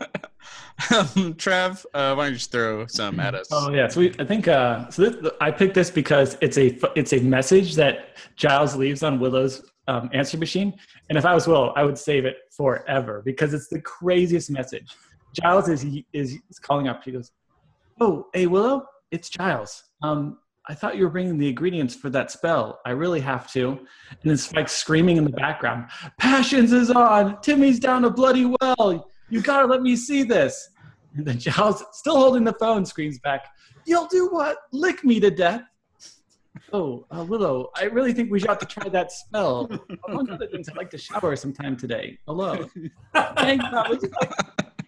Um, 0.94 1.34
Trev, 1.34 1.84
uh, 1.92 2.14
why 2.14 2.24
don't 2.24 2.32
you 2.32 2.38
just 2.38 2.52
throw 2.52 2.86
some 2.86 3.18
at 3.20 3.34
us? 3.34 3.48
Oh 3.50 3.70
yeah, 3.72 3.88
so 3.88 4.00
we, 4.00 4.14
I 4.18 4.24
think 4.24 4.46
uh, 4.48 4.88
so. 4.90 5.10
This, 5.10 5.32
I 5.40 5.50
picked 5.50 5.74
this 5.74 5.90
because 5.90 6.38
it's 6.40 6.56
a 6.56 6.78
it's 6.96 7.12
a 7.12 7.18
message 7.18 7.74
that 7.74 8.16
Giles 8.36 8.76
leaves 8.76 9.02
on 9.02 9.18
Willow's 9.18 9.70
um, 9.88 10.08
answer 10.12 10.38
machine, 10.38 10.72
and 11.08 11.18
if 11.18 11.26
I 11.26 11.34
was 11.34 11.48
Willow, 11.48 11.72
I 11.76 11.82
would 11.82 11.98
save 11.98 12.24
it 12.24 12.36
forever 12.56 13.22
because 13.24 13.52
it's 13.54 13.68
the 13.68 13.80
craziest 13.80 14.50
message. 14.50 14.94
Giles 15.34 15.68
is 15.68 15.84
is, 16.12 16.38
is 16.48 16.58
calling 16.60 16.86
up. 16.86 17.02
He 17.04 17.10
goes, 17.10 17.32
"Oh, 18.00 18.28
hey 18.32 18.46
Willow, 18.46 18.84
it's 19.10 19.28
Giles. 19.28 19.82
Um, 20.02 20.38
I 20.68 20.74
thought 20.74 20.96
you 20.96 21.04
were 21.04 21.10
bringing 21.10 21.38
the 21.38 21.48
ingredients 21.48 21.94
for 21.94 22.10
that 22.10 22.30
spell. 22.30 22.80
I 22.84 22.90
really 22.90 23.20
have 23.20 23.50
to." 23.52 23.68
And 23.70 24.18
then 24.24 24.36
Spike's 24.36 24.72
screaming 24.72 25.16
in 25.16 25.24
the 25.24 25.30
background, 25.30 25.88
"Passions 26.18 26.72
is 26.72 26.90
on. 26.90 27.40
Timmy's 27.40 27.80
down 27.80 28.04
a 28.04 28.10
bloody 28.10 28.44
well. 28.60 29.10
You 29.30 29.40
gotta 29.40 29.66
let 29.66 29.82
me 29.82 29.96
see 29.96 30.22
this." 30.22 30.70
And 31.14 31.26
then 31.26 31.38
Giles, 31.38 31.84
still 31.92 32.16
holding 32.16 32.44
the 32.44 32.52
phone, 32.54 32.84
screams 32.84 33.18
back, 33.18 33.46
You'll 33.88 34.06
do 34.06 34.28
what? 34.28 34.58
Lick 34.70 35.02
me 35.02 35.18
to 35.18 35.30
death. 35.30 35.62
Oh, 36.74 37.06
uh, 37.10 37.24
Willow, 37.26 37.70
I 37.74 37.84
really 37.84 38.12
think 38.12 38.30
we 38.30 38.38
should 38.38 38.50
have 38.50 38.58
to 38.58 38.66
try 38.66 38.86
that 38.90 39.10
spell. 39.10 39.70
Among 40.08 40.28
other 40.28 40.46
things, 40.46 40.68
I'd 40.68 40.76
like 40.76 40.90
to 40.90 40.98
shower 40.98 41.36
sometime 41.36 41.74
today. 41.74 42.18
That 43.72 43.88
was 43.88 44.02
like, 44.20 44.32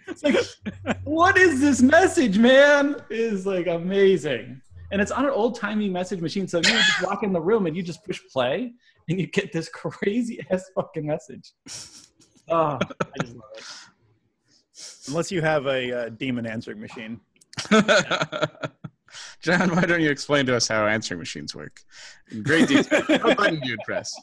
it's 0.07 0.23
like, 0.23 0.99
what 1.05 1.39
is 1.39 1.63
this 1.63 1.81
message, 1.81 2.37
man? 2.37 2.97
It 3.09 3.21
is 3.21 3.47
like 3.47 3.69
amazing. 3.69 4.61
And 4.91 5.01
it's 5.01 5.11
on 5.11 5.25
an 5.25 5.31
old 5.31 5.57
timey 5.57 5.89
message 5.89 6.21
machine. 6.21 6.49
So 6.49 6.59
you 6.59 6.65
just 6.65 7.03
walk 7.03 7.23
in 7.23 7.33
the 7.33 7.41
room 7.41 7.67
and 7.67 7.77
you 7.77 7.83
just 7.83 8.05
push 8.05 8.21
play 8.33 8.73
and 9.09 9.21
you 9.21 9.27
get 9.27 9.53
this 9.53 9.69
crazy 9.73 10.41
ass 10.51 10.71
fucking 10.75 11.07
message. 11.07 11.53
Oh, 12.49 12.79
I 13.01 13.23
just 13.23 13.35
love 13.35 13.45
it. 13.57 13.65
Unless 15.09 15.33
you 15.33 15.41
have 15.43 15.67
a 15.67 16.07
uh, 16.07 16.09
demon 16.11 16.47
answering 16.47 16.81
machine. 16.81 17.21
John, 19.41 19.75
why 19.75 19.83
don't 19.83 20.01
you 20.01 20.11
explain 20.11 20.47
to 20.47 20.57
us 20.57 20.69
how 20.69 20.87
answering 20.87 21.19
machines 21.19 21.55
work 21.55 21.81
in 22.31 22.43
great 22.43 22.69
detail? 22.69 23.03
what 23.09 23.37
button 23.37 23.61
do 23.61 23.69
you 23.69 23.77
press? 23.85 24.15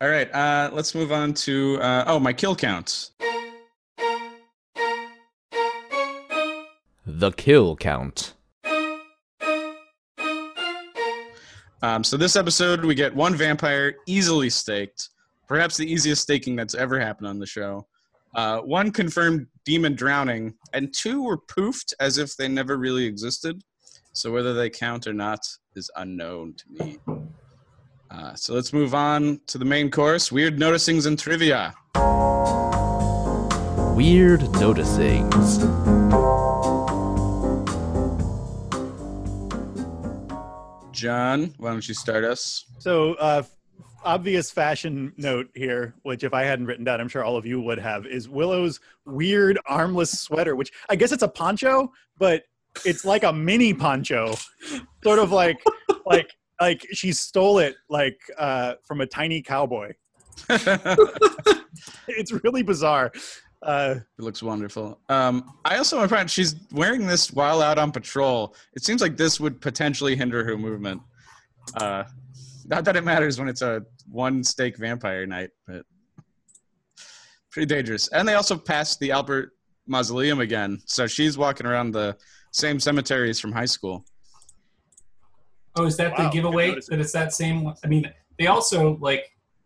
All 0.00 0.08
right, 0.08 0.32
uh, 0.32 0.70
let's 0.72 0.94
move 0.94 1.12
on 1.12 1.34
to 1.34 1.78
uh, 1.80 2.04
oh 2.06 2.20
my 2.20 2.32
kill 2.32 2.54
counts. 2.54 3.10
The 7.06 7.32
kill 7.32 7.76
count. 7.76 8.34
Um, 11.84 12.02
so 12.02 12.16
this 12.16 12.34
episode, 12.34 12.82
we 12.82 12.94
get 12.94 13.14
one 13.14 13.34
vampire 13.34 13.96
easily 14.06 14.48
staked, 14.48 15.10
perhaps 15.46 15.76
the 15.76 15.84
easiest 15.84 16.22
staking 16.22 16.56
that's 16.56 16.74
ever 16.74 16.98
happened 16.98 17.26
on 17.26 17.38
the 17.38 17.44
show. 17.44 17.86
Uh, 18.34 18.60
one 18.60 18.90
confirmed 18.90 19.48
demon 19.66 19.94
drowning, 19.94 20.54
and 20.72 20.94
two 20.94 21.22
were 21.22 21.36
poofed 21.36 21.92
as 22.00 22.16
if 22.16 22.38
they 22.38 22.48
never 22.48 22.78
really 22.78 23.04
existed. 23.04 23.60
So 24.14 24.32
whether 24.32 24.54
they 24.54 24.70
count 24.70 25.06
or 25.06 25.12
not 25.12 25.40
is 25.76 25.90
unknown 25.96 26.54
to 26.54 26.64
me. 26.70 26.98
Uh, 28.10 28.34
so 28.34 28.54
let's 28.54 28.72
move 28.72 28.94
on 28.94 29.42
to 29.48 29.58
the 29.58 29.66
main 29.66 29.90
course: 29.90 30.32
weird 30.32 30.56
noticings 30.58 31.06
and 31.06 31.18
trivia. 31.18 31.74
Weird 33.94 34.40
noticings. 34.54 36.23
John, 40.94 41.54
why 41.58 41.70
don't 41.70 41.86
you 41.86 41.94
start 41.94 42.24
us? 42.24 42.64
So, 42.78 43.14
uh, 43.14 43.42
obvious 44.04 44.50
fashion 44.50 45.12
note 45.16 45.48
here, 45.54 45.94
which 46.02 46.22
if 46.24 46.32
I 46.32 46.44
hadn't 46.44 46.66
written 46.66 46.84
down, 46.84 47.00
I'm 47.00 47.08
sure 47.08 47.24
all 47.24 47.36
of 47.36 47.44
you 47.44 47.60
would 47.60 47.78
have, 47.78 48.06
is 48.06 48.28
Willow's 48.28 48.80
weird 49.04 49.58
armless 49.66 50.20
sweater, 50.20 50.54
which 50.54 50.70
I 50.88 50.96
guess 50.96 51.10
it's 51.10 51.22
a 51.22 51.28
poncho, 51.28 51.92
but 52.18 52.44
it's 52.84 53.04
like 53.04 53.24
a 53.24 53.32
mini 53.32 53.74
poncho, 53.74 54.36
sort 55.02 55.18
of 55.18 55.32
like 55.32 55.62
like 56.06 56.30
like 56.60 56.86
she 56.92 57.12
stole 57.12 57.58
it 57.58 57.74
like 57.88 58.18
uh, 58.38 58.74
from 58.84 59.00
a 59.00 59.06
tiny 59.06 59.42
cowboy. 59.42 59.92
It's 62.08 62.32
really 62.44 62.62
bizarre. 62.62 63.12
Uh, 63.64 63.96
It 64.18 64.22
looks 64.22 64.42
wonderful. 64.42 65.00
Um, 65.08 65.54
I 65.64 65.78
also 65.78 65.96
want 65.96 66.10
to 66.10 66.14
point 66.16 66.30
she's 66.30 66.54
wearing 66.70 67.06
this 67.06 67.32
while 67.32 67.62
out 67.62 67.78
on 67.78 67.90
patrol. 67.92 68.54
It 68.74 68.84
seems 68.84 69.00
like 69.00 69.16
this 69.16 69.40
would 69.40 69.60
potentially 69.60 70.14
hinder 70.14 70.44
her 70.44 70.58
movement. 70.58 71.00
Uh, 71.76 72.04
not 72.66 72.84
that 72.84 72.96
it 72.96 73.04
matters 73.04 73.38
when 73.38 73.48
it's 73.48 73.62
a 73.62 73.82
one 74.06 74.44
stake 74.44 74.76
vampire 74.76 75.24
night, 75.26 75.50
but 75.66 75.84
pretty 77.50 77.66
dangerous. 77.66 78.08
And 78.08 78.28
they 78.28 78.34
also 78.34 78.56
passed 78.56 79.00
the 79.00 79.12
Albert 79.12 79.52
Mausoleum 79.86 80.40
again, 80.40 80.80
so 80.86 81.06
she's 81.06 81.38
walking 81.38 81.66
around 81.66 81.92
the 81.92 82.16
same 82.52 82.78
cemeteries 82.78 83.40
from 83.40 83.52
high 83.52 83.64
school. 83.64 84.04
Oh, 85.76 85.86
is 85.86 85.96
that 85.96 86.12
Wow, 86.12 86.24
the 86.24 86.30
giveaway? 86.30 86.74
That 86.88 87.00
it's 87.00 87.12
that 87.12 87.32
same? 87.32 87.64
one? 87.64 87.74
I 87.82 87.88
mean, 87.88 88.12
they 88.38 88.46
also 88.46 88.96
like 89.00 89.24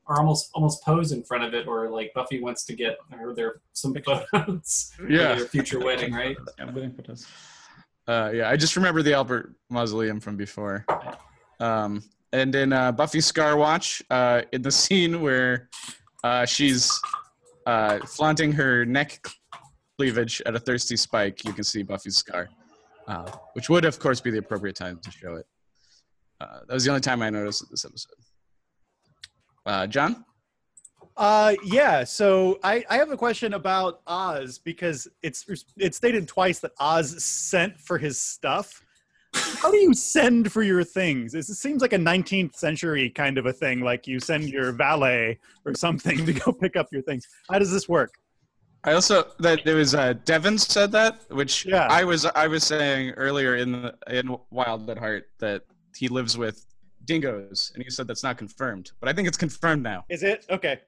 are 0.09 0.19
almost 0.19 0.51
almost 0.55 0.83
pose 0.85 1.13
in 1.13 1.23
front 1.23 1.45
of 1.45 1.55
it, 1.55 1.67
or 1.69 1.89
like 1.91 2.13
Buffy 2.15 2.41
wants 2.41 2.65
to 2.65 2.75
get 2.75 2.97
her 3.11 3.35
their 3.35 3.61
some 3.75 3.95
photos 3.95 4.93
for 4.97 5.09
Yeah. 5.09 5.35
their 5.35 5.47
future 5.47 5.79
wedding, 5.79 6.13
right? 6.13 6.37
I'm 6.59 6.75
waiting 6.75 6.93
for 6.95 7.03
this. 7.03 7.27
Uh, 8.07 8.31
yeah, 8.35 8.49
I 8.49 8.57
just 8.57 8.75
remember 8.75 9.03
the 9.03 9.13
Albert 9.13 9.55
Mausoleum 9.69 10.19
from 10.19 10.37
before. 10.37 10.87
Um, 11.61 12.03
and 12.33 12.55
in 12.55 12.73
uh, 12.73 12.91
Buffy 12.93 13.21
Scar 13.21 13.57
Watch, 13.57 14.03
uh, 14.11 14.43
in 14.53 14.63
the 14.63 14.71
scene 14.83 15.21
where 15.21 15.69
uh, 16.25 16.47
she's 16.47 16.99
uh, 17.67 17.99
flaunting 18.07 18.51
her 18.53 18.87
neck 18.87 19.21
cleavage 19.99 20.41
at 20.47 20.55
a 20.55 20.59
thirsty 20.59 20.97
spike, 20.97 21.45
you 21.45 21.53
can 21.53 21.65
see 21.65 21.83
Buffy's 21.83 22.17
scar, 22.17 22.49
uh, 23.09 23.31
which 23.53 23.69
would, 23.69 23.85
of 23.85 23.99
course, 23.99 24.21
be 24.23 24.31
the 24.31 24.39
appropriate 24.39 24.77
time 24.77 24.99
to 25.03 25.11
show 25.11 25.35
it. 25.35 25.47
Uh, 26.41 26.61
that 26.67 26.73
was 26.75 26.85
the 26.85 26.91
only 26.91 27.01
time 27.03 27.21
I 27.21 27.29
noticed 27.29 27.63
it 27.63 27.69
this 27.71 27.85
episode. 27.85 28.15
Uh, 29.69 29.87
John? 29.87 30.25
Uh, 31.15 31.55
yeah. 31.63 32.05
So 32.05 32.59
I, 32.65 32.85
I 32.89 32.97
have 32.97 33.11
a 33.11 33.17
question 33.17 33.53
about 33.53 34.01
Oz 34.07 34.59
because 34.59 35.07
it's 35.23 35.45
it's 35.77 35.97
stated 35.97 36.27
twice 36.27 36.61
that 36.61 36.73
Oz 36.81 37.23
sent 37.23 37.79
for 37.79 37.99
his 37.99 38.19
stuff. 38.19 38.83
How 39.35 39.71
do 39.71 39.77
you 39.77 39.93
send 39.93 40.51
for 40.51 40.63
your 40.63 40.83
things? 40.85 41.35
It 41.35 41.45
seems 41.45 41.83
like 41.83 41.93
a 41.93 41.99
19th 41.99 42.57
century 42.57 43.11
kind 43.11 43.37
of 43.37 43.45
a 43.45 43.53
thing. 43.53 43.81
Like 43.81 44.07
you 44.07 44.21
send 44.21 44.49
your 44.49 44.73
valet 44.73 45.39
or 45.67 45.75
something 45.75 46.25
to 46.27 46.33
go 46.33 46.51
pick 46.51 46.77
up 46.77 46.87
your 46.91 47.03
things. 47.03 47.29
How 47.51 47.59
does 47.59 47.71
this 47.71 47.89
work? 47.89 48.15
I 48.85 48.93
also 48.93 49.27
that 49.41 49.65
there 49.67 49.77
was 49.77 49.95
uh, 49.95 50.15
Devin 50.25 50.57
said 50.57 50.93
that, 50.93 51.31
which 51.31 51.67
Yeah. 51.67 51.89
I 51.91 52.05
was 52.05 52.25
I 52.25 52.47
was 52.47 52.65
saying 52.65 53.11
earlier 53.11 53.57
in 53.57 53.73
the 53.73 53.95
in 54.09 54.35
Wild 54.51 54.89
at 54.89 54.97
Heart 54.97 55.29
that 55.41 55.65
he 55.95 56.09
lives 56.09 56.39
with 56.39 56.65
dingoes, 57.09 57.73
and 57.75 57.83
he 57.83 57.91
said 57.91 58.07
that's 58.07 58.23
not 58.23 58.39
confirmed, 58.39 58.93
but 59.01 59.09
I 59.09 59.13
think 59.13 59.27
it's 59.27 59.39
confirmed 59.39 59.83
now. 59.83 60.05
Is 60.09 60.23
it 60.23 60.45
okay? 60.51 60.81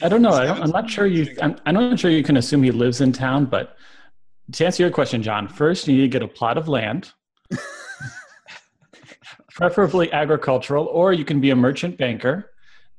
I 0.00 0.08
don't 0.08 0.22
know. 0.22 0.30
I, 0.30 0.46
i'm 0.46 0.70
not 0.70 0.88
sure 0.88 1.06
you. 1.06 1.36
I'm, 1.42 1.56
I'm 1.66 1.74
not 1.74 1.98
sure 1.98 2.10
you 2.10 2.22
can 2.22 2.38
assume 2.38 2.62
he 2.62 2.70
lives 2.70 3.02
in 3.02 3.12
town. 3.12 3.44
But 3.44 3.76
to 4.52 4.64
answer 4.64 4.82
your 4.82 4.92
question, 4.92 5.22
John, 5.22 5.48
first 5.48 5.86
you 5.86 5.94
need 5.96 6.02
to 6.02 6.08
get 6.08 6.22
a 6.22 6.28
plot 6.28 6.56
of 6.56 6.68
land, 6.68 7.12
preferably 9.50 10.10
agricultural, 10.12 10.86
or 10.86 11.12
you 11.12 11.26
can 11.26 11.40
be 11.40 11.50
a 11.50 11.56
merchant 11.56 11.98
banker, 11.98 12.52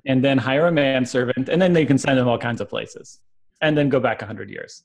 and 0.06 0.24
then 0.24 0.38
hire 0.38 0.68
a 0.68 0.72
manservant, 0.72 1.50
and 1.50 1.60
then 1.60 1.74
they 1.74 1.86
can 1.86 1.98
send 1.98 2.20
him 2.20 2.28
all 2.28 2.38
kinds 2.38 2.62
of 2.62 2.70
places, 2.70 3.22
and 3.62 3.76
then 3.76 3.90
go 3.90 4.00
back 4.00 4.22
hundred 4.22 4.52
years. 4.52 4.84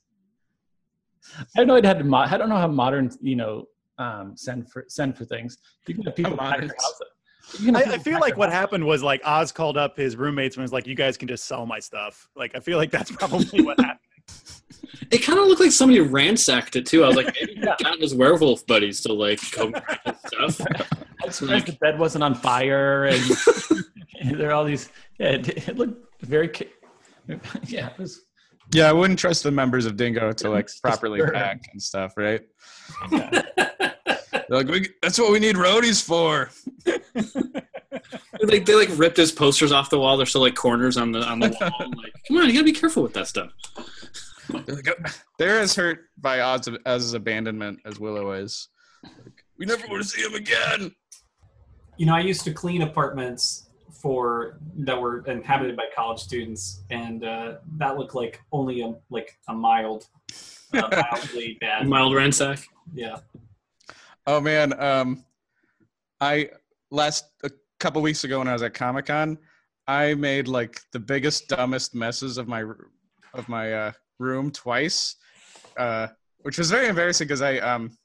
I 1.55 1.59
don't 1.59 1.67
know. 1.67 1.75
It 1.75 1.85
had 1.85 2.03
mo- 2.05 2.17
I 2.17 2.37
don't 2.37 2.49
know 2.49 2.57
how 2.57 2.67
modern 2.67 3.11
you 3.21 3.35
know 3.35 3.65
um, 3.99 4.33
send 4.35 4.71
for 4.71 4.85
send 4.87 5.15
for 5.15 5.25
things. 5.25 5.57
You 5.87 5.95
can 5.95 6.03
have 6.05 6.15
people 6.15 6.37
How 6.37 6.49
pack 6.49 6.61
your 6.61 6.69
house. 6.69 6.99
You 6.99 7.05
can 7.05 7.07
have 7.07 7.12
I, 7.73 7.83
I 7.83 7.97
feel 8.03 8.19
like 8.19 8.37
what 8.37 8.51
happened 8.51 8.85
was 8.85 9.03
like 9.03 9.21
Oz 9.25 9.51
called 9.51 9.77
up 9.77 9.97
his 9.97 10.15
roommates 10.15 10.55
and 10.55 10.61
was 10.61 10.73
like, 10.73 10.87
"You 10.87 10.95
guys 10.95 11.17
can 11.17 11.27
just 11.27 11.45
sell 11.45 11.65
my 11.65 11.79
stuff." 11.79 12.29
Like 12.35 12.55
I 12.55 12.59
feel 12.59 12.77
like 12.77 12.91
that's 12.91 13.11
probably 13.15 13.61
what 13.61 13.79
happened. 13.79 13.99
It 15.11 15.19
kind 15.19 15.39
of 15.39 15.47
looked 15.47 15.61
like 15.61 15.71
somebody 15.71 15.99
ransacked 15.99 16.75
it 16.75 16.85
too. 16.85 17.03
I 17.03 17.07
was 17.07 17.17
like, 17.17 17.35
maybe 17.39 17.55
he 17.55 17.61
got 17.61 17.99
his 17.99 18.15
werewolf 18.15 18.65
buddies 18.65 19.01
to 19.01 19.13
like 19.13 19.39
come 19.51 19.75
stuff. 20.27 20.61
I'm 21.23 21.31
surprised 21.31 21.67
the 21.67 21.73
bed 21.73 21.99
wasn't 21.99 22.23
on 22.23 22.35
fire, 22.35 23.05
and, 23.05 23.23
and 24.19 24.39
there 24.39 24.49
are 24.49 24.53
all 24.53 24.65
these. 24.65 24.89
Yeah, 25.19 25.29
it, 25.29 25.69
it 25.69 25.77
looked 25.77 26.23
very. 26.23 26.51
Yeah, 27.67 27.89
it 27.89 27.97
was. 27.97 28.21
Yeah, 28.73 28.89
I 28.89 28.93
wouldn't 28.93 29.19
trust 29.19 29.43
the 29.43 29.51
members 29.51 29.85
of 29.85 29.97
Dingo 29.97 30.31
to 30.31 30.49
like 30.49 30.69
properly 30.81 31.21
pack 31.31 31.61
and 31.71 31.81
stuff, 31.81 32.13
right? 32.17 32.41
They're 34.53 34.61
like, 34.61 34.71
we, 34.71 34.89
that's 35.01 35.17
what 35.17 35.31
we 35.31 35.39
need 35.39 35.55
roadies 35.55 36.03
for. 36.03 36.51
like 38.43 38.65
they 38.67 38.75
like 38.75 38.89
ripped 38.93 39.17
his 39.17 39.31
posters 39.31 39.71
off 39.71 39.89
the 39.89 39.97
wall. 39.97 40.15
There's 40.15 40.29
still 40.29 40.41
like 40.41 40.53
corners 40.53 40.95
on 40.95 41.11
the 41.11 41.23
on 41.23 41.39
the 41.39 41.49
wall. 41.59 41.71
Like, 41.97 42.13
come 42.27 42.37
on, 42.37 42.45
you 42.45 42.53
gotta 42.53 42.63
be 42.63 42.71
careful 42.71 43.01
with 43.01 43.13
that 43.13 43.27
stuff. 43.27 43.51
They're, 44.49 44.79
"Oh." 44.87 45.11
They're 45.39 45.59
as 45.59 45.73
hurt 45.73 46.01
by 46.19 46.41
odds 46.41 46.67
of, 46.67 46.77
as 46.85 47.15
abandonment 47.15 47.79
as 47.83 47.99
Willow 47.99 48.33
is. 48.33 48.69
Like, 49.03 49.43
we 49.57 49.65
never 49.65 49.87
want 49.87 50.03
to 50.03 50.07
see 50.07 50.21
him 50.21 50.35
again. 50.35 50.93
You 51.97 52.05
know, 52.05 52.13
I 52.13 52.19
used 52.19 52.43
to 52.43 52.53
clean 52.53 52.83
apartments 52.83 53.69
for 53.91 54.59
that 54.75 55.01
were 55.01 55.25
inhabited 55.25 55.75
by 55.75 55.85
college 55.95 56.19
students, 56.19 56.83
and 56.91 57.23
uh, 57.23 57.55
that 57.77 57.97
looked 57.97 58.13
like 58.13 58.39
only 58.51 58.81
a 58.81 58.93
like 59.09 59.35
a 59.47 59.53
mild, 59.53 60.05
uh, 60.75 61.03
mildly 61.11 61.57
bad. 61.59 61.87
Mild 61.87 62.13
ransack. 62.13 62.59
Yeah. 62.93 63.17
Oh 64.25 64.39
man, 64.39 64.79
um, 64.79 65.25
I 66.21 66.49
last 66.91 67.25
a 67.43 67.51
couple 67.79 68.01
weeks 68.01 68.23
ago 68.23 68.39
when 68.39 68.47
I 68.47 68.53
was 68.53 68.61
at 68.61 68.73
Comic 68.73 69.07
Con, 69.07 69.37
I 69.85 70.13
made 70.13 70.47
like 70.47 70.79
the 70.93 70.99
biggest, 70.99 71.49
dumbest 71.49 71.93
messes 71.93 72.37
of 72.37 72.47
my 72.47 72.63
of 73.33 73.49
my 73.49 73.73
uh, 73.73 73.91
room 74.19 74.49
twice, 74.49 75.17
uh, 75.75 76.07
which 76.43 76.57
was 76.57 76.71
very 76.71 76.87
embarrassing 76.87 77.27
because 77.27 77.41
I 77.41 77.57
um 77.57 77.97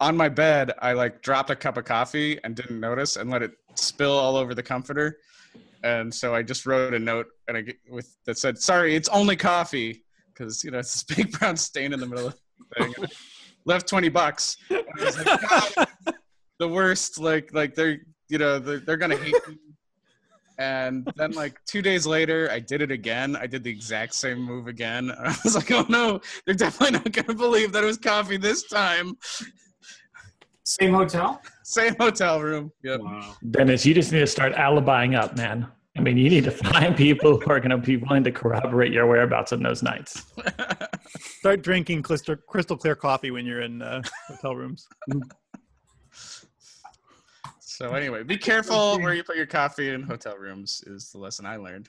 on 0.00 0.16
my 0.16 0.28
bed 0.28 0.72
I 0.80 0.94
like 0.94 1.22
dropped 1.22 1.50
a 1.50 1.56
cup 1.56 1.76
of 1.76 1.84
coffee 1.84 2.40
and 2.42 2.56
didn't 2.56 2.80
notice 2.80 3.16
and 3.16 3.30
let 3.30 3.42
it 3.42 3.52
spill 3.76 4.18
all 4.18 4.36
over 4.36 4.52
the 4.52 4.64
comforter, 4.64 5.18
and 5.84 6.12
so 6.12 6.34
I 6.34 6.42
just 6.42 6.66
wrote 6.66 6.92
a 6.92 6.98
note 6.98 7.28
and 7.46 7.56
I 7.56 7.64
with 7.88 8.16
that 8.24 8.36
said, 8.36 8.58
"Sorry, 8.58 8.96
it's 8.96 9.08
only 9.10 9.36
coffee," 9.36 10.04
because 10.34 10.64
you 10.64 10.72
know 10.72 10.80
it's 10.80 11.04
this 11.04 11.16
big 11.16 11.30
brown 11.38 11.56
stain 11.56 11.92
in 11.92 12.00
the 12.00 12.06
middle 12.06 12.26
of 12.26 12.38
the 12.58 12.84
thing. 12.84 13.08
And 13.68 13.74
I 13.74 13.74
left 13.74 13.88
twenty 13.88 14.08
bucks. 14.08 14.56
I 14.70 14.82
was 14.98 15.76
like, 15.76 15.88
the 16.58 16.68
worst. 16.68 17.18
Like 17.18 17.52
like 17.52 17.74
they're 17.74 17.98
you 18.28 18.38
know 18.38 18.58
they're, 18.58 18.78
they're 18.78 18.96
gonna 18.96 19.16
hate 19.16 19.34
me. 19.48 19.56
And 20.58 21.08
then 21.14 21.32
like 21.32 21.56
two 21.66 21.82
days 21.82 22.04
later, 22.04 22.48
I 22.50 22.58
did 22.58 22.82
it 22.82 22.90
again. 22.90 23.36
I 23.36 23.46
did 23.46 23.62
the 23.62 23.70
exact 23.70 24.14
same 24.14 24.40
move 24.40 24.66
again. 24.66 25.12
I 25.18 25.36
was 25.44 25.54
like, 25.54 25.70
oh 25.70 25.86
no, 25.88 26.20
they're 26.46 26.54
definitely 26.54 26.98
not 26.98 27.12
gonna 27.12 27.38
believe 27.38 27.72
that 27.72 27.84
it 27.84 27.86
was 27.86 27.98
coffee 27.98 28.38
this 28.38 28.64
time. 28.64 29.16
Same 30.64 30.94
hotel. 30.94 31.40
Same 31.62 31.94
hotel 31.98 32.40
room. 32.40 32.72
Yep. 32.82 33.00
Wow. 33.00 33.36
Dennis, 33.50 33.86
you 33.86 33.94
just 33.94 34.12
need 34.12 34.20
to 34.20 34.26
start 34.26 34.54
alibying 34.54 35.18
up, 35.18 35.36
man. 35.36 35.66
I 35.98 36.00
mean, 36.00 36.16
you 36.16 36.30
need 36.30 36.44
to 36.44 36.52
find 36.52 36.96
people 36.96 37.40
who 37.40 37.50
are 37.50 37.58
going 37.58 37.70
to 37.70 37.76
be 37.76 37.96
willing 37.96 38.22
to 38.22 38.30
corroborate 38.30 38.92
your 38.92 39.08
whereabouts 39.08 39.52
on 39.52 39.64
those 39.64 39.82
nights. 39.82 40.32
Start 41.18 41.62
drinking 41.62 42.02
crystal, 42.02 42.36
crystal 42.36 42.76
clear 42.76 42.94
coffee 42.94 43.32
when 43.32 43.44
you're 43.44 43.62
in 43.62 43.82
uh, 43.82 44.02
hotel 44.28 44.56
rooms. 44.56 44.88
So 47.60 47.90
anyway, 47.90 48.24
be 48.24 48.36
careful 48.36 48.98
where 48.98 49.14
you 49.14 49.22
put 49.22 49.36
your 49.36 49.46
coffee 49.46 49.90
in 49.90 50.02
hotel 50.02 50.36
rooms 50.36 50.82
is 50.88 51.12
the 51.12 51.18
lesson 51.18 51.46
I 51.46 51.56
learned. 51.56 51.88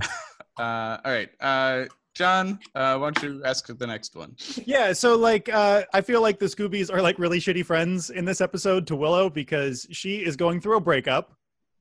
Uh, 0.56 0.98
all 1.04 1.12
right, 1.12 1.28
uh, 1.38 1.84
John, 2.14 2.58
uh, 2.74 2.98
why 2.98 3.12
don't 3.12 3.22
you 3.22 3.44
ask 3.44 3.68
the 3.68 3.86
next 3.86 4.16
one? 4.16 4.34
Yeah, 4.66 4.92
so 4.92 5.16
like 5.16 5.48
uh, 5.48 5.84
I 5.94 6.00
feel 6.00 6.20
like 6.20 6.40
the 6.40 6.46
Scoobies 6.46 6.92
are 6.92 7.00
like 7.00 7.16
really 7.20 7.38
shitty 7.38 7.64
friends 7.64 8.10
in 8.10 8.24
this 8.24 8.40
episode 8.40 8.84
to 8.88 8.96
Willow 8.96 9.30
because 9.30 9.86
she 9.92 10.24
is 10.24 10.34
going 10.34 10.60
through 10.60 10.78
a 10.78 10.80
breakup. 10.80 11.37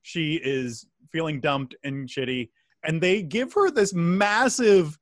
She 0.08 0.36
is 0.42 0.86
feeling 1.12 1.42
dumped 1.42 1.76
and 1.84 2.08
shitty, 2.08 2.48
and 2.86 3.02
they 3.02 3.22
give 3.22 3.52
her 3.52 3.70
this 3.70 3.94
massive 3.94 4.98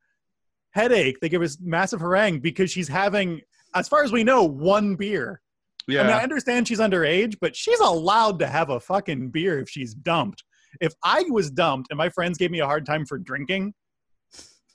headache. 0.71 1.19
They 1.21 1.29
give 1.29 1.43
us 1.43 1.59
massive 1.61 1.99
harangue 1.99 2.39
because 2.39 2.71
she's 2.71 2.87
having, 2.87 3.41
as 3.75 3.87
far 3.87 4.03
as 4.03 4.11
we 4.11 4.23
know, 4.23 4.43
one 4.43 4.95
beer. 4.95 5.43
Yeah, 5.87 6.01
I 6.01 6.03
mean, 6.05 6.13
I 6.13 6.23
understand 6.23 6.67
she's 6.67 6.79
underage, 6.79 7.35
but 7.39 7.55
she's 7.55 7.79
allowed 7.81 8.39
to 8.39 8.47
have 8.47 8.71
a 8.71 8.79
fucking 8.79 9.29
beer 9.29 9.59
if 9.59 9.69
she's 9.69 9.93
dumped. 9.93 10.43
If 10.81 10.93
I 11.03 11.23
was 11.29 11.51
dumped 11.51 11.91
and 11.91 11.99
my 11.99 12.09
friends 12.09 12.39
gave 12.39 12.49
me 12.49 12.61
a 12.61 12.65
hard 12.65 12.87
time 12.87 13.05
for 13.05 13.19
drinking, 13.19 13.75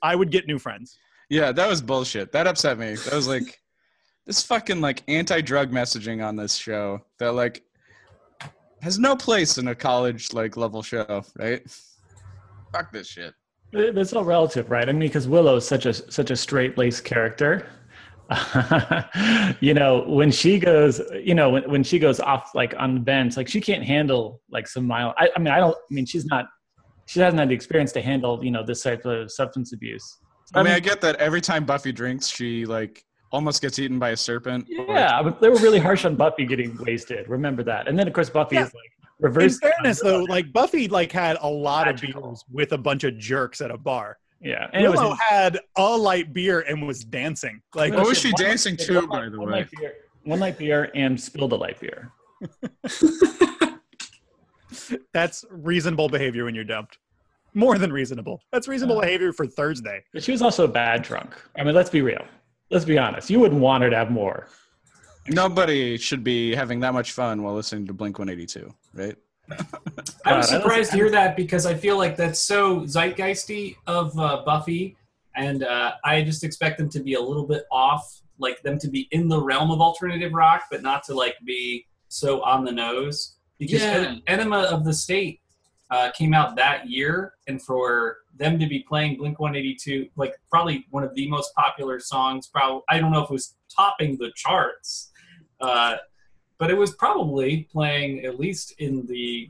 I 0.01 0.15
would 0.15 0.31
get 0.31 0.47
new 0.47 0.59
friends. 0.59 0.97
Yeah, 1.29 1.51
that 1.51 1.67
was 1.67 1.81
bullshit. 1.81 2.31
That 2.31 2.47
upset 2.47 2.79
me. 2.79 2.95
That 2.95 3.13
was 3.13 3.27
like 3.27 3.59
this 4.25 4.43
fucking 4.43 4.79
like 4.79 5.03
anti-drug 5.09 5.71
messaging 5.71 6.25
on 6.25 6.37
this 6.37 6.55
show 6.55 7.01
that 7.19 7.33
like 7.33 7.63
has 8.81 8.99
no 8.99 9.15
place 9.15 9.57
in 9.57 9.67
a 9.69 9.75
college 9.75 10.33
like 10.33 10.57
level 10.57 10.81
show, 10.81 11.23
right? 11.37 11.61
Fuck 12.73 12.91
this 12.91 13.07
shit. 13.07 13.33
It- 13.73 13.97
It's 13.97 14.13
all 14.13 14.23
relative, 14.25 14.69
right? 14.69 14.87
I 14.87 14.91
mean, 14.91 15.07
because 15.09 15.27
Willow 15.27 15.55
is 15.57 15.67
such 15.67 15.85
a 15.85 15.93
such 15.93 16.31
a 16.31 16.35
straight 16.35 16.77
laced 16.77 17.03
character. 17.05 17.67
you 19.59 19.73
know, 19.73 20.05
when 20.07 20.31
she 20.31 20.57
goes, 20.59 21.01
you 21.21 21.35
know, 21.35 21.49
when, 21.49 21.69
when 21.69 21.83
she 21.83 21.99
goes 21.99 22.19
off 22.19 22.51
like 22.55 22.73
on 22.77 22.93
the 22.93 22.99
bench, 22.99 23.35
like 23.37 23.47
she 23.47 23.59
can't 23.59 23.83
handle 23.83 24.41
like 24.49 24.67
some 24.67 24.85
mild. 24.87 25.13
I, 25.17 25.29
I 25.35 25.39
mean, 25.39 25.53
I 25.53 25.59
don't. 25.59 25.75
I 25.75 25.93
mean, 25.93 26.05
she's 26.05 26.25
not. 26.25 26.45
She 27.07 27.19
hasn't 27.19 27.39
had 27.39 27.49
the 27.49 27.53
experience 27.53 27.91
to 27.93 28.01
handle, 28.01 28.43
you 28.43 28.51
know, 28.51 28.63
this 28.65 28.83
type 28.83 29.05
of 29.05 29.29
substance 29.31 29.73
abuse. 29.73 30.17
I 30.53 30.63
mean, 30.63 30.71
um, 30.71 30.77
I 30.77 30.79
get 30.79 31.01
that 31.01 31.15
every 31.17 31.41
time 31.41 31.65
Buffy 31.65 31.91
drinks, 31.91 32.27
she 32.29 32.65
like 32.65 33.03
almost 33.31 33.61
gets 33.61 33.79
eaten 33.79 33.97
by 33.99 34.09
a 34.09 34.17
serpent. 34.17 34.65
Yeah, 34.69 35.21
but 35.23 35.39
they 35.41 35.49
were 35.49 35.57
really 35.59 35.79
harsh 35.79 36.05
on 36.05 36.15
Buffy 36.15 36.45
getting 36.45 36.77
wasted. 36.77 37.27
Remember 37.29 37.63
that. 37.63 37.87
And 37.87 37.97
then 37.97 38.07
of 38.07 38.13
course 38.13 38.29
Buffy 38.29 38.55
Yeah. 38.55 38.65
is 38.65 38.73
like 38.73 38.91
reverse. 39.19 39.53
In 39.61 39.69
fairness, 39.71 40.01
though, 40.01 40.23
like 40.23 40.51
Buffy, 40.51 40.87
like 40.87 41.11
had 41.11 41.37
a 41.41 41.49
lot 41.49 41.85
Magical. 41.87 42.23
of 42.23 42.29
beers 42.31 42.45
with 42.51 42.71
a 42.73 42.77
bunch 42.77 43.03
of 43.03 43.17
jerks 43.17 43.61
at 43.61 43.71
a 43.71 43.77
bar. 43.77 44.17
yeah, 44.41 44.67
and 44.73 44.83
it 44.83 44.89
was 44.89 44.99
Willow 44.99 45.13
had 45.15 45.59
a 45.77 45.95
light 45.97 46.33
beer 46.33 46.61
and 46.61 46.85
was 46.87 47.03
dancing. 47.03 47.61
Like, 47.75 47.93
What 47.93 48.07
was 48.07 48.17
she 48.19 48.31
dancing 48.33 48.75
one 48.75 48.85
to, 48.87 48.93
light- 49.01 49.09
by 49.09 49.29
the 49.29 49.39
one 49.39 49.47
way? 49.51 49.57
light 49.59 49.69
beer, 49.79 49.93
one 50.23 50.39
light 50.39 50.57
beer 50.57 50.89
and 50.95 51.19
spilled 51.19 51.53
a 51.53 51.55
light 51.55 51.79
beer. 51.79 52.11
that's 55.13 55.45
reasonable 55.49 56.09
behavior 56.09 56.45
when 56.45 56.55
you're 56.55 56.63
dumped. 56.63 56.97
More 57.53 57.77
than 57.77 57.91
reasonable. 57.91 58.41
That's 58.51 58.67
reasonable 58.67 58.95
Yeah. 58.95 59.01
behavior 59.07 59.33
for 59.33 59.45
Thursday. 59.45 60.03
But 60.13 60.23
she 60.23 60.31
was 60.31 60.41
also 60.41 60.63
a 60.63 60.67
bad 60.69 61.01
drunk. 61.03 61.35
I 61.57 61.63
mean, 61.63 61.75
let's 61.75 61.89
be 61.89 62.01
real. 62.01 62.25
Let's 62.71 62.85
be 62.85 62.97
honest. 62.97 63.29
You 63.29 63.39
wouldn't 63.39 63.59
want 63.59 63.83
her 63.83 63.89
to 63.89 63.95
have 63.95 64.09
more. 64.09 64.47
Nobody 65.27 65.97
should 65.97 66.23
be 66.23 66.55
having 66.55 66.79
that 66.79 66.93
much 66.93 67.11
fun 67.11 67.43
while 67.43 67.53
listening 67.53 67.85
to 67.87 67.93
Blink 67.93 68.17
182, 68.17 68.73
right? 68.93 69.15
I 69.51 69.55
was 69.57 69.67
God, 70.23 70.25
I 70.25 70.31
don't 70.31 70.43
surprised 70.43 70.91
to 70.91 70.97
hear 70.97 71.09
that 71.11 71.35
because 71.35 71.65
I 71.65 71.73
feel 71.75 71.97
like 71.97 72.15
that's 72.15 72.39
so 72.39 72.81
zeitgeisty 72.81 73.75
of 73.87 74.17
uh, 74.17 74.43
Buffy, 74.45 74.95
and 75.35 75.63
uh, 75.63 75.93
I 76.05 76.23
just 76.23 76.43
expect 76.43 76.77
them 76.77 76.89
to 76.89 77.01
be 77.01 77.15
a 77.15 77.19
little 77.19 77.45
bit 77.45 77.65
off, 77.71 78.21
like 78.39 78.61
them 78.63 78.79
to 78.79 78.89
be 78.89 79.07
in 79.11 79.27
the 79.27 79.39
realm 79.41 79.69
of 79.69 79.81
alternative 79.81 80.31
rock, 80.33 80.63
but 80.71 80.81
not 80.81 81.03
to 81.03 81.13
like 81.13 81.35
be 81.45 81.85
so 82.07 82.41
on 82.43 82.63
the 82.63 82.71
nose. 82.71 83.35
Because 83.59 83.81
Yeah. 83.81 84.15
Enema 84.27 84.61
of 84.61 84.85
the 84.85 84.93
State 84.93 85.41
uh, 85.91 86.09
came 86.11 86.33
out 86.33 86.55
that 86.55 86.89
year, 86.89 87.33
and 87.47 87.61
for 87.61 88.17
them 88.41 88.59
to 88.59 88.67
be 88.67 88.79
playing 88.79 89.17
Blink 89.17 89.39
182, 89.39 90.09
like 90.17 90.33
probably 90.49 90.85
one 90.89 91.03
of 91.03 91.13
the 91.15 91.29
most 91.29 91.53
popular 91.55 91.99
songs, 91.99 92.47
probably 92.47 92.81
I 92.89 92.99
don't 92.99 93.11
know 93.11 93.23
if 93.23 93.29
it 93.29 93.33
was 93.33 93.55
topping 93.73 94.17
the 94.17 94.31
charts. 94.35 95.11
Uh, 95.61 95.97
but 96.57 96.69
it 96.71 96.77
was 96.77 96.93
probably 96.95 97.67
playing 97.71 98.25
at 98.25 98.39
least 98.39 98.73
in 98.79 99.05
the 99.07 99.47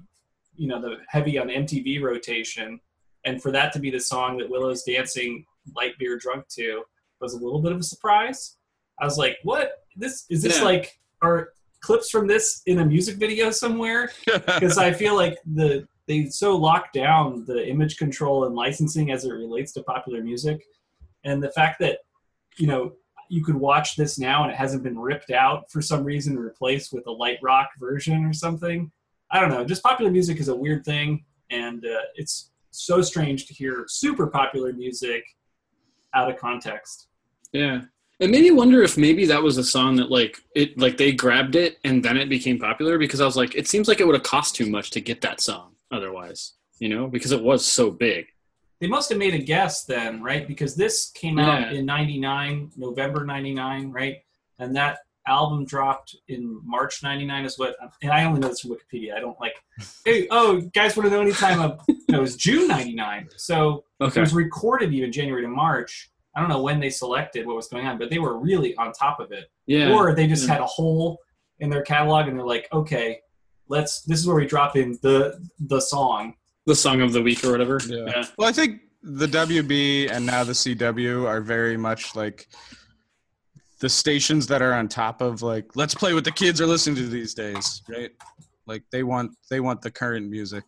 you 0.56 0.68
know 0.68 0.80
the 0.82 0.98
heavy 1.08 1.40
on 1.40 1.48
MTV 1.48 2.02
rotation, 2.02 2.80
and 3.26 3.42
for 3.42 3.52
that 3.52 3.72
to 3.74 3.80
be 3.80 3.90
the 3.90 4.00
song 4.00 4.38
that 4.38 4.50
Willow's 4.50 4.84
dancing 4.84 5.46
light 5.76 5.98
beer 5.98 6.18
drunk 6.18 6.48
to 6.50 6.84
was 7.22 7.34
a 7.34 7.38
little 7.38 7.62
bit 7.62 7.72
of 7.72 7.80
a 7.80 7.84
surprise. 7.84 8.58
I 9.00 9.06
was 9.06 9.18
like, 9.18 9.38
"What? 9.44 9.72
This 9.96 10.26
is 10.30 10.42
this 10.44 10.58
Yeah. 10.58 10.66
like 10.66 11.00
are 11.22 11.54
clips 11.82 12.10
from 12.10 12.28
this 12.28 12.62
in 12.66 12.80
a 12.80 12.86
music 12.86 13.16
video 13.18 13.52
somewhere?" 13.52 14.12
Because 14.26 14.78
I 14.78 14.92
feel 14.92 15.16
like 15.16 15.38
the 15.46 15.88
they 16.08 16.26
so 16.26 16.56
lock 16.56 16.92
down 16.94 17.46
the 17.46 17.68
image 17.68 17.98
control 17.98 18.46
and 18.46 18.56
licensing 18.56 19.12
as 19.12 19.26
it 19.26 19.32
relates 19.32 19.72
to 19.74 19.84
popular 19.84 20.24
music, 20.24 20.64
and 21.24 21.42
the 21.42 21.52
fact 21.52 21.80
that 21.80 22.00
you 22.58 22.68
know 22.68 22.94
you 23.30 23.44
could 23.44 23.56
watch 23.56 23.96
this 23.96 24.20
now 24.20 24.44
and 24.44 24.52
it 24.52 24.58
hasn't 24.58 24.84
been 24.84 25.00
ripped 25.00 25.32
out 25.32 25.72
for 25.72 25.82
some 25.82 26.04
reason 26.04 26.34
and 26.34 26.44
replaced 26.44 26.92
with 26.92 27.08
a 27.08 27.12
light 27.12 27.38
rock 27.42 27.70
version 27.80 28.26
or 28.26 28.34
something. 28.34 28.92
I 29.32 29.40
don't 29.40 29.50
know. 29.50 29.64
Just 29.64 29.84
popular 29.84 30.12
music 30.12 30.38
is 30.42 30.50
a 30.50 30.56
weird 30.56 30.84
thing, 30.84 31.24
and 31.50 31.86
uh, 31.86 32.02
it's 32.16 32.52
so 32.72 33.02
strange 33.02 33.46
to 33.48 33.54
hear 33.54 33.86
super 33.88 34.28
popular 34.28 34.74
music 34.74 35.24
out 36.14 36.30
of 36.30 36.38
context. 36.38 37.08
Yeah. 37.54 37.82
It 38.20 38.30
made 38.30 38.44
me 38.44 38.52
wonder 38.52 38.84
if 38.84 38.98
maybe 38.98 39.26
that 39.26 39.42
was 39.42 39.58
a 39.58 39.64
song 39.64 39.96
that 39.96 40.12
like 40.12 40.38
it 40.56 40.78
like 40.78 40.98
they 40.98 41.12
grabbed 41.12 41.56
it 41.56 41.80
and 41.84 42.04
then 42.04 42.18
it 42.18 42.30
became 42.30 42.60
popular 42.60 43.00
because 43.00 43.20
I 43.20 43.26
was 43.26 43.36
like, 43.36 43.56
it 43.56 43.68
seems 43.68 43.88
like 43.88 44.00
it 44.00 44.06
would 44.06 44.14
have 44.14 44.24
cost 44.24 44.56
too 44.56 44.70
much 44.70 44.92
to 44.92 45.02
get 45.02 45.22
that 45.22 45.42
song 45.42 45.72
otherwise, 45.92 46.54
you 46.80 46.90
know, 46.90 47.08
because 47.08 47.32
it 47.32 47.42
was 47.44 47.66
so 47.66 47.92
big. 47.92 48.26
they 48.80 48.88
must 48.88 49.10
have 49.10 49.20
made 49.20 49.36
a 49.36 49.38
guess 49.38 49.84
then, 49.84 50.24
right? 50.24 50.48
Because 50.48 50.76
this 50.76 51.12
came 51.12 51.38
out 51.38 51.62
Yeah. 51.72 51.78
in 51.80 51.86
'99, 51.86 52.72
November 52.78 53.24
'99, 53.26 53.92
right? 53.92 54.16
And 54.58 54.76
that 54.76 54.98
album 55.28 55.66
dropped 55.66 56.16
in 56.30 56.60
March 56.66 57.04
'99 57.04 57.46
is 57.46 57.60
what. 57.60 57.76
And 58.02 58.12
I 58.12 58.24
only 58.26 58.40
know 58.40 58.48
this 58.48 58.62
from 58.62 58.72
Wikipedia. 58.72 59.16
I 59.16 59.20
don't 59.20 59.40
like. 59.40 59.54
Hey, 60.06 60.28
oh, 60.32 60.62
guys, 60.74 60.98
want 60.98 61.10
to 61.10 61.16
know 61.16 61.22
any 61.22 61.32
time 61.32 61.60
of? 61.62 61.80
No, 62.10 62.18
it 62.18 62.22
was 62.22 62.36
June 62.36 62.68
'99. 62.68 63.30
So 63.38 63.84
it 64.00 64.16
was 64.18 64.34
recorded 64.34 64.92
even 64.94 65.12
January 65.12 65.44
to 65.44 65.48
March. 65.48 66.10
I 66.36 66.40
don't 66.40 66.50
know 66.50 66.62
when 66.64 66.80
they 66.80 66.90
selected 66.90 67.46
what 67.46 67.56
was 67.56 67.68
going 67.68 67.86
on, 67.86 67.98
but 68.00 68.10
they 68.10 68.18
were 68.20 68.40
really 68.40 68.76
on 68.78 68.94
top 68.94 69.20
of 69.20 69.32
it. 69.32 69.52
Yeah. 69.68 69.94
Or 69.94 70.16
they 70.16 70.26
just 70.28 70.48
Yeah. 70.48 70.54
had 70.54 70.62
a 70.62 70.66
hole 70.66 71.20
in 71.60 71.70
their 71.70 71.84
catalog 71.84 72.28
and 72.28 72.36
they're 72.40 72.46
like, 72.46 72.68
okay, 72.74 73.20
let's. 73.72 74.02
This 74.02 74.20
is 74.20 74.28
where 74.28 74.36
we 74.36 74.46
drop 74.46 74.76
in 74.76 75.00
the 75.02 75.40
the 75.60 75.80
song. 75.80 76.36
the 76.68 76.76
song 76.76 77.02
of 77.02 77.14
the 77.14 77.22
week 77.22 77.44
or 77.44 77.52
whatever. 77.52 77.80
Yeah. 77.88 78.26
Well, 78.38 78.48
I 78.48 78.52
think 78.52 78.82
the 79.02 79.28
WB 79.28 80.12
and 80.12 80.26
now 80.26 80.44
the 80.44 80.54
CW 80.54 81.28
are 81.28 81.42
very 81.42 81.78
much 81.78 82.16
like 82.16 82.48
the 83.80 83.90
stations 83.90 84.46
that 84.48 84.62
are 84.62 84.74
on 84.74 84.88
top 84.88 85.22
of 85.22 85.42
like 85.42 85.76
let's 85.76 85.96
play 85.96 86.14
what 86.14 86.24
the 86.24 86.32
kids 86.32 86.62
are 86.62 86.68
listening 86.68 86.98
to 86.98 87.08
these 87.08 87.34
days, 87.34 87.82
right? 87.90 88.12
Like 88.68 88.84
they 88.92 89.04
want 89.04 89.32
they 89.50 89.60
want 89.60 89.82
the 89.82 89.90
current 89.90 90.30
music. 90.30 90.64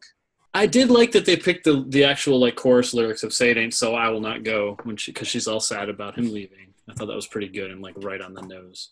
I 0.55 0.65
did 0.65 0.89
like 0.89 1.11
that 1.11 1.25
they 1.25 1.37
picked 1.37 1.63
the 1.65 1.85
the 1.89 2.03
actual 2.03 2.39
like 2.39 2.55
chorus 2.55 2.93
lyrics 2.93 3.23
of 3.23 3.33
"Say 3.33 3.51
It 3.51 3.57
Ain't 3.57 3.73
So, 3.73 3.95
I 3.95 4.09
Will 4.09 4.21
Not 4.21 4.43
Go" 4.43 4.77
when 4.83 4.97
she 4.97 5.11
because 5.11 5.27
she's 5.27 5.47
all 5.47 5.59
sad 5.59 5.89
about 5.89 6.17
him 6.17 6.33
leaving. 6.33 6.73
I 6.89 6.93
thought 6.93 7.07
that 7.07 7.15
was 7.15 7.27
pretty 7.27 7.49
good 7.49 7.71
and 7.71 7.81
like 7.81 7.95
right 7.97 8.21
on 8.21 8.33
the 8.33 8.41
nose. 8.41 8.91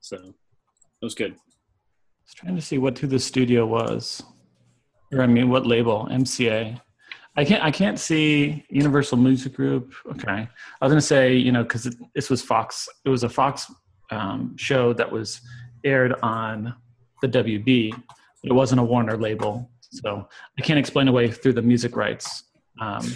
So 0.00 0.16
that 0.16 1.02
was 1.02 1.14
good. 1.14 1.34
Was 2.24 2.34
trying 2.34 2.56
to 2.56 2.62
see 2.62 2.78
what 2.78 2.98
who 2.98 3.06
the 3.06 3.18
studio 3.18 3.66
was, 3.66 4.22
or 5.12 5.22
I 5.22 5.26
mean, 5.26 5.48
what 5.50 5.66
label? 5.66 6.08
MCA. 6.10 6.80
I 7.36 7.44
can't. 7.44 7.62
I 7.62 7.70
can't 7.70 7.98
see 7.98 8.64
Universal 8.70 9.18
Music 9.18 9.54
Group. 9.54 9.92
Okay, 10.10 10.48
I 10.80 10.84
was 10.84 10.90
gonna 10.90 11.00
say, 11.00 11.34
you 11.34 11.52
know, 11.52 11.62
because 11.62 11.94
this 12.14 12.30
was 12.30 12.42
Fox. 12.42 12.88
It 13.04 13.08
was 13.08 13.24
a 13.24 13.28
Fox 13.28 13.70
um, 14.10 14.56
show 14.56 14.92
that 14.94 15.10
was 15.10 15.40
aired 15.84 16.14
on 16.22 16.74
the 17.20 17.28
WB, 17.28 17.90
but 17.90 18.50
it 18.50 18.54
wasn't 18.54 18.80
a 18.80 18.84
Warner 18.84 19.16
label. 19.16 19.70
So 19.80 20.28
I 20.58 20.62
can't 20.62 20.78
explain 20.78 21.08
away 21.08 21.30
through 21.30 21.52
the 21.52 21.62
music 21.62 21.96
rights. 21.96 22.44
Um, 22.80 23.06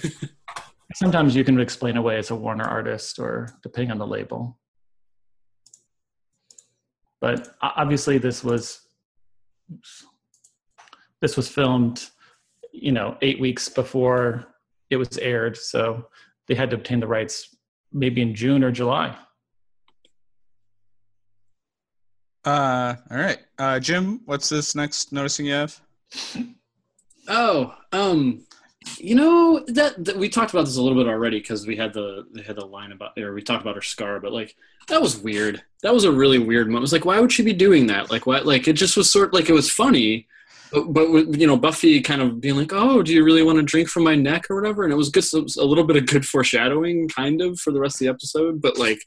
sometimes 0.95 1.35
you 1.35 1.45
can 1.45 1.59
explain 1.61 1.97
away 1.97 2.19
as 2.19 2.31
a 2.31 2.37
Warner 2.37 2.65
artist, 2.65 3.19
or 3.19 3.49
depending 3.63 3.91
on 3.91 3.99
the 3.99 4.07
label. 4.07 4.59
But 7.21 7.57
obviously, 7.63 8.19
this 8.19 8.45
was 8.45 8.81
oops. 9.73 10.07
this 11.21 11.37
was 11.37 11.49
filmed, 11.49 12.09
you 12.73 12.93
know, 12.93 13.17
eight 13.23 13.41
weeks 13.41 13.69
before 13.69 14.47
it 14.91 14.97
was 14.97 15.19
aired, 15.19 15.57
so 15.57 16.07
they 16.47 16.55
had 16.55 16.71
to 16.71 16.77
obtain 16.77 17.01
the 17.01 17.07
rights 17.07 17.57
maybe 17.93 18.23
in 18.23 18.35
June 18.35 18.65
or 18.65 18.71
July. 18.71 19.17
Uh, 22.45 22.95
all 23.11 23.19
right, 23.19 23.39
uh, 23.59 23.79
Jim, 23.79 24.21
what's 24.25 24.49
this 24.49 24.75
next 24.75 25.13
noticing 25.13 25.47
you 25.47 25.53
have? 25.53 25.81
Oh, 27.29 27.75
um, 27.93 28.47
you 28.99 29.15
know 29.15 29.65
that, 29.69 30.05
that 30.05 30.17
we 30.17 30.29
talked 30.29 30.53
about 30.53 30.65
this 30.65 30.77
a 30.77 30.83
little 30.83 30.99
bit 31.03 31.11
already 31.11 31.41
because 31.41 31.67
we 31.67 31.77
had 31.77 31.93
the 31.93 32.25
had 32.47 32.57
the 32.57 32.65
line 32.65 32.93
about 32.93 33.19
or 33.19 33.35
we 33.35 33.43
talked 33.43 33.63
about 33.63 33.75
her 33.75 33.83
scar, 33.83 34.21
but 34.21 34.33
like 34.33 34.55
that 34.89 35.03
was 35.03 35.19
weird. 35.19 35.63
That 35.83 35.95
was 35.95 36.05
a 36.05 36.13
really 36.13 36.39
weird 36.39 36.69
moment. 36.69 36.81
It 36.81 36.83
was 36.83 36.93
like, 36.93 37.05
why 37.05 37.21
would 37.21 37.33
she 37.33 37.43
be 37.43 37.53
doing 37.53 37.87
that? 37.89 38.11
Like, 38.11 38.27
why? 38.27 38.39
Like, 38.41 38.69
it 38.69 38.75
just 38.75 38.97
was 38.97 39.11
sort 39.11 39.35
like 39.35 39.49
it 39.49 39.53
was 39.53 39.71
funny, 39.71 40.27
but, 40.73 40.93
but 40.93 41.39
you 41.39 41.47
know, 41.47 41.57
Buffy 41.57 42.01
kind 42.01 42.23
of 42.23 42.41
being 42.41 42.57
like, 42.57 42.73
"Oh, 42.73 43.03
do 43.03 43.13
you 43.13 43.25
really 43.25 43.43
want 43.43 43.59
to 43.59 43.63
drink 43.63 43.89
from 43.89 44.05
my 44.05 44.15
neck 44.15 44.47
or 44.51 44.57
whatever?" 44.57 44.85
And 44.85 44.93
it 44.93 44.97
was 44.97 45.11
just 45.11 45.35
a 45.35 45.65
little 45.65 45.85
bit 45.85 45.97
of 45.97 46.07
good 46.07 46.27
foreshadowing, 46.27 47.09
kind 47.09 47.41
of, 47.41 47.59
for 47.59 47.73
the 47.73 47.81
rest 47.81 47.97
of 47.97 48.01
the 48.01 48.09
episode. 48.09 48.61
But 48.61 48.79
like, 48.79 49.01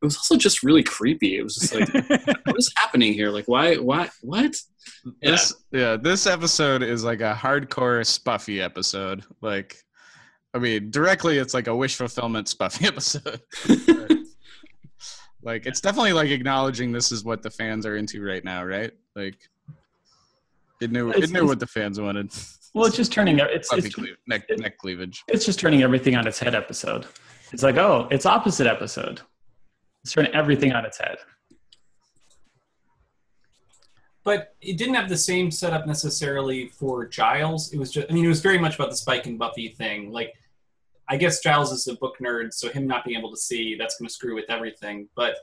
it 0.00 0.04
was 0.04 0.16
also 0.16 0.36
just 0.36 0.62
really 0.62 0.82
creepy. 0.82 1.38
It 1.38 1.42
was 1.42 1.56
just 1.56 1.74
like, 1.74 1.92
what 2.46 2.56
is 2.56 2.72
happening 2.76 3.12
here? 3.12 3.30
Like, 3.30 3.46
why? 3.46 3.76
Why? 3.76 4.08
What? 4.22 4.54
Yeah. 5.20 5.30
This 5.32 5.54
yeah, 5.72 5.96
this 5.96 6.26
episode 6.26 6.82
is 6.82 7.02
like 7.02 7.20
a 7.20 7.34
hardcore 7.34 8.00
Spuffy 8.02 8.62
episode. 8.62 9.24
Like, 9.40 9.76
I 10.54 10.58
mean, 10.58 10.90
directly, 10.90 11.38
it's 11.38 11.52
like 11.52 11.66
a 11.66 11.74
wish 11.74 11.96
fulfillment 11.96 12.46
Spuffy 12.46 12.86
episode. 12.86 13.40
like, 15.42 15.66
it's 15.66 15.80
definitely 15.80 16.12
like 16.12 16.30
acknowledging 16.30 16.92
this 16.92 17.10
is 17.10 17.24
what 17.24 17.42
the 17.42 17.50
fans 17.50 17.84
are 17.84 17.96
into 17.96 18.22
right 18.24 18.44
now, 18.44 18.64
right? 18.64 18.92
Like, 19.16 19.36
it 20.80 20.92
knew 20.92 21.10
it 21.10 21.30
knew 21.30 21.44
what 21.44 21.58
the 21.58 21.66
fans 21.66 22.00
wanted. 22.00 22.32
Well, 22.72 22.86
it's 22.86 22.96
just 22.96 23.12
turning 23.12 23.40
it's 23.40 23.68
Buffy 23.68 23.86
it's, 23.86 23.94
cle- 23.96 24.06
neck 24.28 24.44
neck 24.58 24.78
cleavage. 24.78 25.24
it's 25.26 25.44
just 25.44 25.58
turning 25.58 25.82
everything 25.82 26.14
on 26.14 26.24
its 26.28 26.38
head. 26.38 26.54
Episode. 26.54 27.06
It's 27.52 27.64
like 27.64 27.76
oh, 27.78 28.06
it's 28.12 28.26
opposite 28.26 28.68
episode. 28.68 29.22
It's 30.04 30.12
turning 30.12 30.34
everything 30.34 30.72
on 30.72 30.84
its 30.84 30.98
head. 30.98 31.18
But 34.24 34.54
it 34.60 34.76
didn't 34.76 34.94
have 34.94 35.08
the 35.08 35.16
same 35.16 35.50
setup 35.50 35.86
necessarily 35.86 36.68
for 36.68 37.06
Giles. 37.06 37.72
It 37.72 37.78
was 37.78 37.90
just, 37.90 38.10
I 38.10 38.12
mean, 38.12 38.24
it 38.24 38.28
was 38.28 38.42
very 38.42 38.58
much 38.58 38.74
about 38.74 38.90
the 38.90 38.96
Spike 38.96 39.26
and 39.26 39.38
Buffy 39.38 39.68
thing. 39.68 40.12
Like, 40.12 40.34
I 41.08 41.16
guess 41.16 41.40
Giles 41.40 41.72
is 41.72 41.88
a 41.88 41.94
book 41.94 42.16
nerd, 42.22 42.52
so 42.52 42.68
him 42.68 42.86
not 42.86 43.04
being 43.04 43.18
able 43.18 43.30
to 43.30 43.36
see, 43.38 43.74
that's 43.76 43.96
going 43.96 44.08
to 44.08 44.12
screw 44.12 44.34
with 44.34 44.50
everything. 44.50 45.08
But 45.16 45.36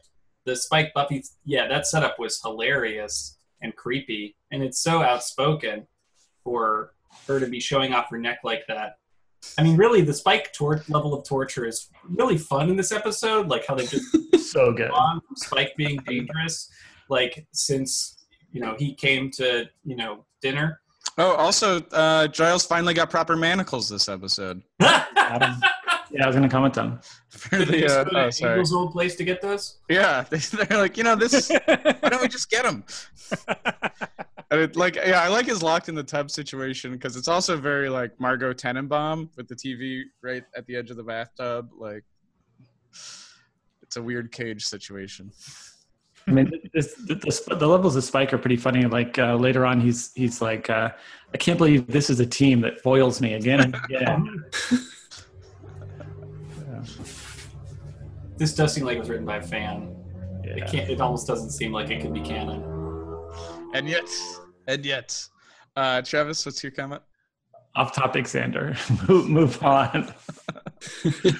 the 0.46 0.56
Spike 0.56 0.94
Buffy, 0.94 1.24
yeah, 1.46 1.68
that 1.68 1.88
setup 1.88 2.20
was 2.20 2.40
hilarious 2.42 3.38
and 3.62 3.76
creepy. 3.76 4.36
And 4.52 4.62
it's 4.62 4.80
so 4.80 5.02
outspoken 5.02 5.88
for 6.44 6.92
her 7.28 7.40
to 7.40 7.48
be 7.48 7.60
showing 7.60 7.94
off 7.94 8.12
her 8.12 8.20
neck 8.20 8.42
like 8.44 8.68
that. 8.68 8.98
I 9.58 9.64
mean, 9.64 9.78
really, 9.78 10.02
the 10.02 10.14
Spike 10.14 10.52
tor- 10.54 10.84
level 10.90 11.14
of 11.14 11.26
torture 11.28 11.66
is 11.66 11.90
really 12.08 12.38
fun 12.38 12.70
in 12.70 12.76
this 12.76 12.92
episode. 12.92 13.48
Like 13.48 13.66
how 13.66 13.76
they 13.76 13.86
just 13.86 14.06
So 14.52 14.72
good. 14.74 14.92
on 14.92 15.22
Spike 15.36 15.74
being 15.78 15.98
dangerous, 16.08 16.70
like 17.10 17.46
since 17.52 18.26
you 18.52 18.62
know 18.62 18.76
he 18.78 18.94
came 18.94 19.30
to 19.32 19.66
you 19.84 19.96
know 19.96 20.26
dinner. 20.42 20.80
Oh, 21.18 21.34
also, 21.36 21.82
uh, 21.92 22.28
Giles 22.28 22.66
finally 22.66 22.94
got 22.94 23.10
proper 23.10 23.36
manacles 23.38 23.88
this 23.88 24.10
episode. 24.10 24.62
Adam. 24.82 25.56
Yeah, 26.12 26.24
I 26.24 26.28
was 26.28 26.36
gonna 26.36 26.50
comment 26.50 26.78
on. 26.78 27.00
For 27.30 27.58
the, 27.58 27.80
just 27.80 27.98
uh, 27.98 28.06
oh, 28.14 28.30
sorry. 28.30 28.52
Angel's 28.54 28.74
old 28.74 28.92
place 28.92 29.16
to 29.16 29.24
get 29.24 29.42
those? 29.42 29.80
Yeah, 29.90 30.24
they, 30.30 30.38
they're 30.66 30.78
like, 30.78 30.98
you 30.98 31.04
know, 31.04 31.16
this. 31.16 31.50
Why 31.50 32.10
don't 32.10 32.22
we 32.22 32.28
just 32.28 32.50
get 32.50 32.66
him? 32.66 32.84
And 34.52 34.62
it, 34.62 34.76
like, 34.76 34.96
yeah, 34.96 35.22
I 35.22 35.28
like 35.28 35.48
his 35.48 35.64
locked 35.64 35.90
in 35.90 35.96
the 35.96 36.04
tub 36.04 36.30
situation 36.30 36.92
because 36.92 37.16
it's 37.16 37.28
also 37.28 37.58
very 37.58 37.90
like 37.90 38.20
Margot 38.20 38.54
Tenenbaum 38.54 39.30
with 39.36 39.48
the 39.48 39.56
TV 39.56 40.04
right 40.22 40.44
at 40.56 40.66
the 40.68 40.76
edge 40.76 40.92
of 40.92 40.98
the 40.98 41.04
bathtub. 41.04 41.70
Like, 41.78 42.04
it's 43.82 43.98
a 43.98 44.02
weird 44.02 44.32
cage 44.32 44.64
situation. 44.64 45.32
I 46.28 46.32
mean, 46.32 46.52
this, 46.74 46.94
the, 46.96 47.16
the, 47.16 47.56
the 47.56 47.68
levels 47.68 47.96
of 47.96 48.04
Spike 48.04 48.34
are 48.34 48.38
pretty 48.38 48.56
funny. 48.56 48.86
Like 48.86 49.20
uh, 49.20 49.36
later 49.36 49.66
on, 49.66 49.80
he's 49.80 50.12
he's 50.16 50.42
like, 50.42 50.70
uh, 50.72 50.90
I 51.34 51.38
can't 51.38 51.58
believe 51.58 51.86
this 51.86 52.10
is 52.10 52.20
a 52.20 52.26
team 52.26 52.62
that 52.62 52.82
foils 52.82 53.22
me 53.22 53.34
again 53.36 53.60
and 53.62 53.76
again. 53.86 54.46
This 58.38 58.54
does 58.54 58.74
seem 58.74 58.84
like 58.84 58.98
it 58.98 59.00
was 59.00 59.10
written 59.10 59.26
by 59.26 59.38
a 59.38 59.42
fan. 59.42 59.96
It 60.44 60.68
can't. 60.68 60.90
It 60.90 61.00
almost 61.00 61.26
doesn't 61.26 61.52
seem 61.52 61.72
like 61.72 61.90
it 61.90 62.02
could 62.02 62.14
be 62.14 62.20
canon. 62.20 62.75
And 63.76 63.90
yet, 63.90 64.10
and 64.70 64.86
yet, 64.86 65.22
uh, 65.76 66.02
Travis, 66.02 66.46
what's 66.46 66.64
your 66.64 66.72
comment? 66.72 67.02
Off 67.76 67.94
topic, 67.94 68.24
Xander. 68.24 68.78
move, 69.10 69.30
move 69.30 69.62
on. 69.62 70.14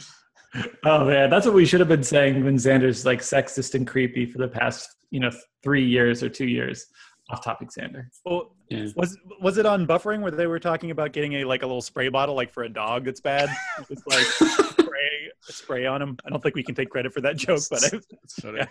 oh 0.86 1.06
man, 1.06 1.30
that's 1.30 1.46
what 1.46 1.56
we 1.56 1.66
should 1.66 1.80
have 1.80 1.88
been 1.88 2.04
saying 2.04 2.44
when 2.44 2.58
Xander's 2.58 3.06
like 3.06 3.22
sexist 3.22 3.74
and 3.74 3.88
creepy 3.88 4.26
for 4.26 4.40
the 4.40 4.50
past, 4.50 4.90
you 5.12 5.22
know, 5.22 5.32
three 5.64 5.86
years 5.86 6.24
or 6.24 6.28
two 6.30 6.46
years. 6.46 6.88
Off 7.30 7.42
topic, 7.42 7.70
Xander. 7.70 8.08
Well, 8.26 8.54
Yeah. 8.70 8.88
was 8.98 9.18
was 9.42 9.58
it 9.58 9.66
on 9.66 9.88
buffering 9.88 10.20
where 10.20 10.30
they 10.30 10.46
were 10.46 10.60
talking 10.60 10.92
about 10.92 11.14
getting 11.14 11.36
a 11.36 11.46
like 11.46 11.62
a 11.64 11.66
little 11.66 11.82
spray 11.82 12.10
bottle 12.10 12.36
like 12.36 12.52
for 12.52 12.64
a 12.64 12.70
dog 12.70 13.06
that's 13.06 13.22
bad? 13.22 13.48
Just 13.88 14.06
like 14.08 14.26
spray 14.72 15.32
spray 15.40 15.86
on 15.86 16.02
him. 16.02 16.18
I 16.26 16.32
don't 16.32 16.44
think 16.44 16.56
we 16.56 16.64
can 16.64 16.76
take 16.76 16.90
credit 16.90 17.14
for 17.14 17.22
that 17.22 17.38
joke, 17.38 17.62
but 17.72 17.82
I, 17.82 18.02
It's 18.24 18.42
funny. 18.42 18.62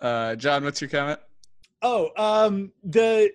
Uh, 0.00 0.34
John, 0.34 0.64
what's 0.64 0.80
your 0.80 0.90
comment? 0.90 1.20
Oh, 1.82 2.10
um, 2.16 2.72
the 2.84 3.30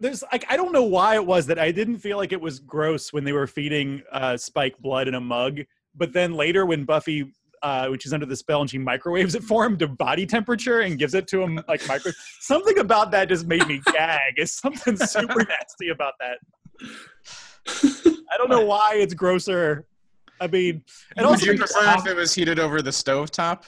there's 0.00 0.24
like 0.32 0.44
I 0.48 0.56
don't 0.56 0.72
know 0.72 0.82
why 0.82 1.14
it 1.14 1.24
was 1.24 1.46
that 1.46 1.58
I 1.58 1.70
didn't 1.70 1.98
feel 1.98 2.16
like 2.16 2.32
it 2.32 2.40
was 2.40 2.58
gross 2.58 3.12
when 3.12 3.24
they 3.24 3.32
were 3.32 3.46
feeding 3.46 4.02
uh, 4.10 4.36
Spike 4.36 4.76
blood 4.78 5.06
in 5.06 5.14
a 5.14 5.20
mug, 5.20 5.60
but 5.94 6.12
then 6.12 6.34
later 6.34 6.66
when 6.66 6.84
Buffy, 6.84 7.32
uh, 7.62 7.86
which 7.86 8.04
is 8.04 8.12
under 8.12 8.26
the 8.26 8.34
spell, 8.34 8.60
and 8.62 8.68
she 8.68 8.78
microwaves 8.78 9.36
it 9.36 9.44
for 9.44 9.64
him 9.64 9.78
to 9.78 9.86
body 9.86 10.26
temperature 10.26 10.80
and 10.80 10.98
gives 10.98 11.14
it 11.14 11.28
to 11.28 11.40
him 11.40 11.60
like 11.68 11.86
micro. 11.86 12.10
something 12.40 12.78
about 12.78 13.12
that 13.12 13.28
just 13.28 13.46
made 13.46 13.66
me 13.68 13.80
gag. 13.92 14.34
It's 14.36 14.60
something 14.60 14.96
super 14.96 15.44
nasty 15.48 15.90
about 15.90 16.14
that. 16.18 16.38
I 18.30 18.36
don't 18.38 18.50
know 18.50 18.64
why 18.64 18.94
it's 18.96 19.14
grosser. 19.14 19.86
I 20.40 20.48
mean, 20.48 20.82
and 21.16 21.24
Would 21.24 21.34
also 21.34 21.52
you 21.52 21.58
prefer 21.58 21.94
if 21.96 22.06
it 22.06 22.16
was 22.16 22.34
heated 22.34 22.58
over 22.58 22.82
the 22.82 22.90
stovetop? 22.90 23.62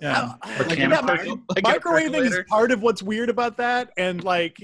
Yeah. 0.00 0.34
I- 0.42 0.58
like, 0.64 0.78
yeah, 0.78 0.98
of 0.98 1.04
mi- 1.24 1.40
like 1.48 1.64
microwaving 1.64 2.26
is 2.26 2.38
part 2.48 2.70
of 2.70 2.82
what's 2.82 3.02
weird 3.02 3.28
about 3.30 3.56
that, 3.58 3.90
and 3.96 4.22
like, 4.24 4.56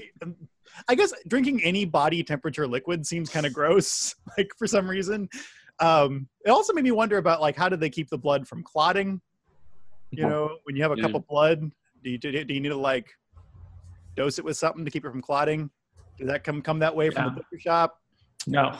I 0.87 0.95
guess 0.95 1.13
drinking 1.27 1.63
any 1.63 1.85
body 1.85 2.23
temperature 2.23 2.67
liquid 2.67 3.05
seems 3.05 3.29
kind 3.29 3.45
of 3.45 3.53
gross, 3.53 4.15
like 4.37 4.49
for 4.57 4.67
some 4.67 4.89
reason. 4.89 5.29
um, 5.79 6.27
it 6.45 6.49
also 6.51 6.73
made 6.73 6.83
me 6.83 6.91
wonder 6.91 7.17
about 7.17 7.41
like 7.41 7.55
how 7.55 7.67
do 7.69 7.75
they 7.75 7.89
keep 7.89 8.09
the 8.09 8.17
blood 8.17 8.47
from 8.47 8.63
clotting? 8.63 9.19
You 10.11 10.27
know, 10.27 10.57
when 10.65 10.75
you 10.75 10.83
have 10.83 10.91
a 10.91 10.95
Yeah. 10.97 11.03
cup 11.03 11.15
of 11.15 11.27
blood, 11.27 11.71
do 12.03 12.09
you 12.11 12.17
do 12.19 12.29
you 12.29 12.59
need 12.59 12.69
to 12.69 12.75
like 12.77 13.09
dose 14.15 14.37
it 14.37 14.45
with 14.45 14.55
something 14.57 14.85
to 14.85 14.91
keep 14.91 15.03
it 15.05 15.09
from 15.09 15.21
clotting? 15.21 15.69
Does 16.19 16.27
that 16.27 16.43
come 16.43 16.61
come 16.61 16.77
that 16.79 16.95
way 16.95 17.09
from 17.09 17.23
the 17.25 17.29
Yeah. 17.31 17.35
butcher 17.49 17.59
shop? 17.59 17.99
No. 18.45 18.77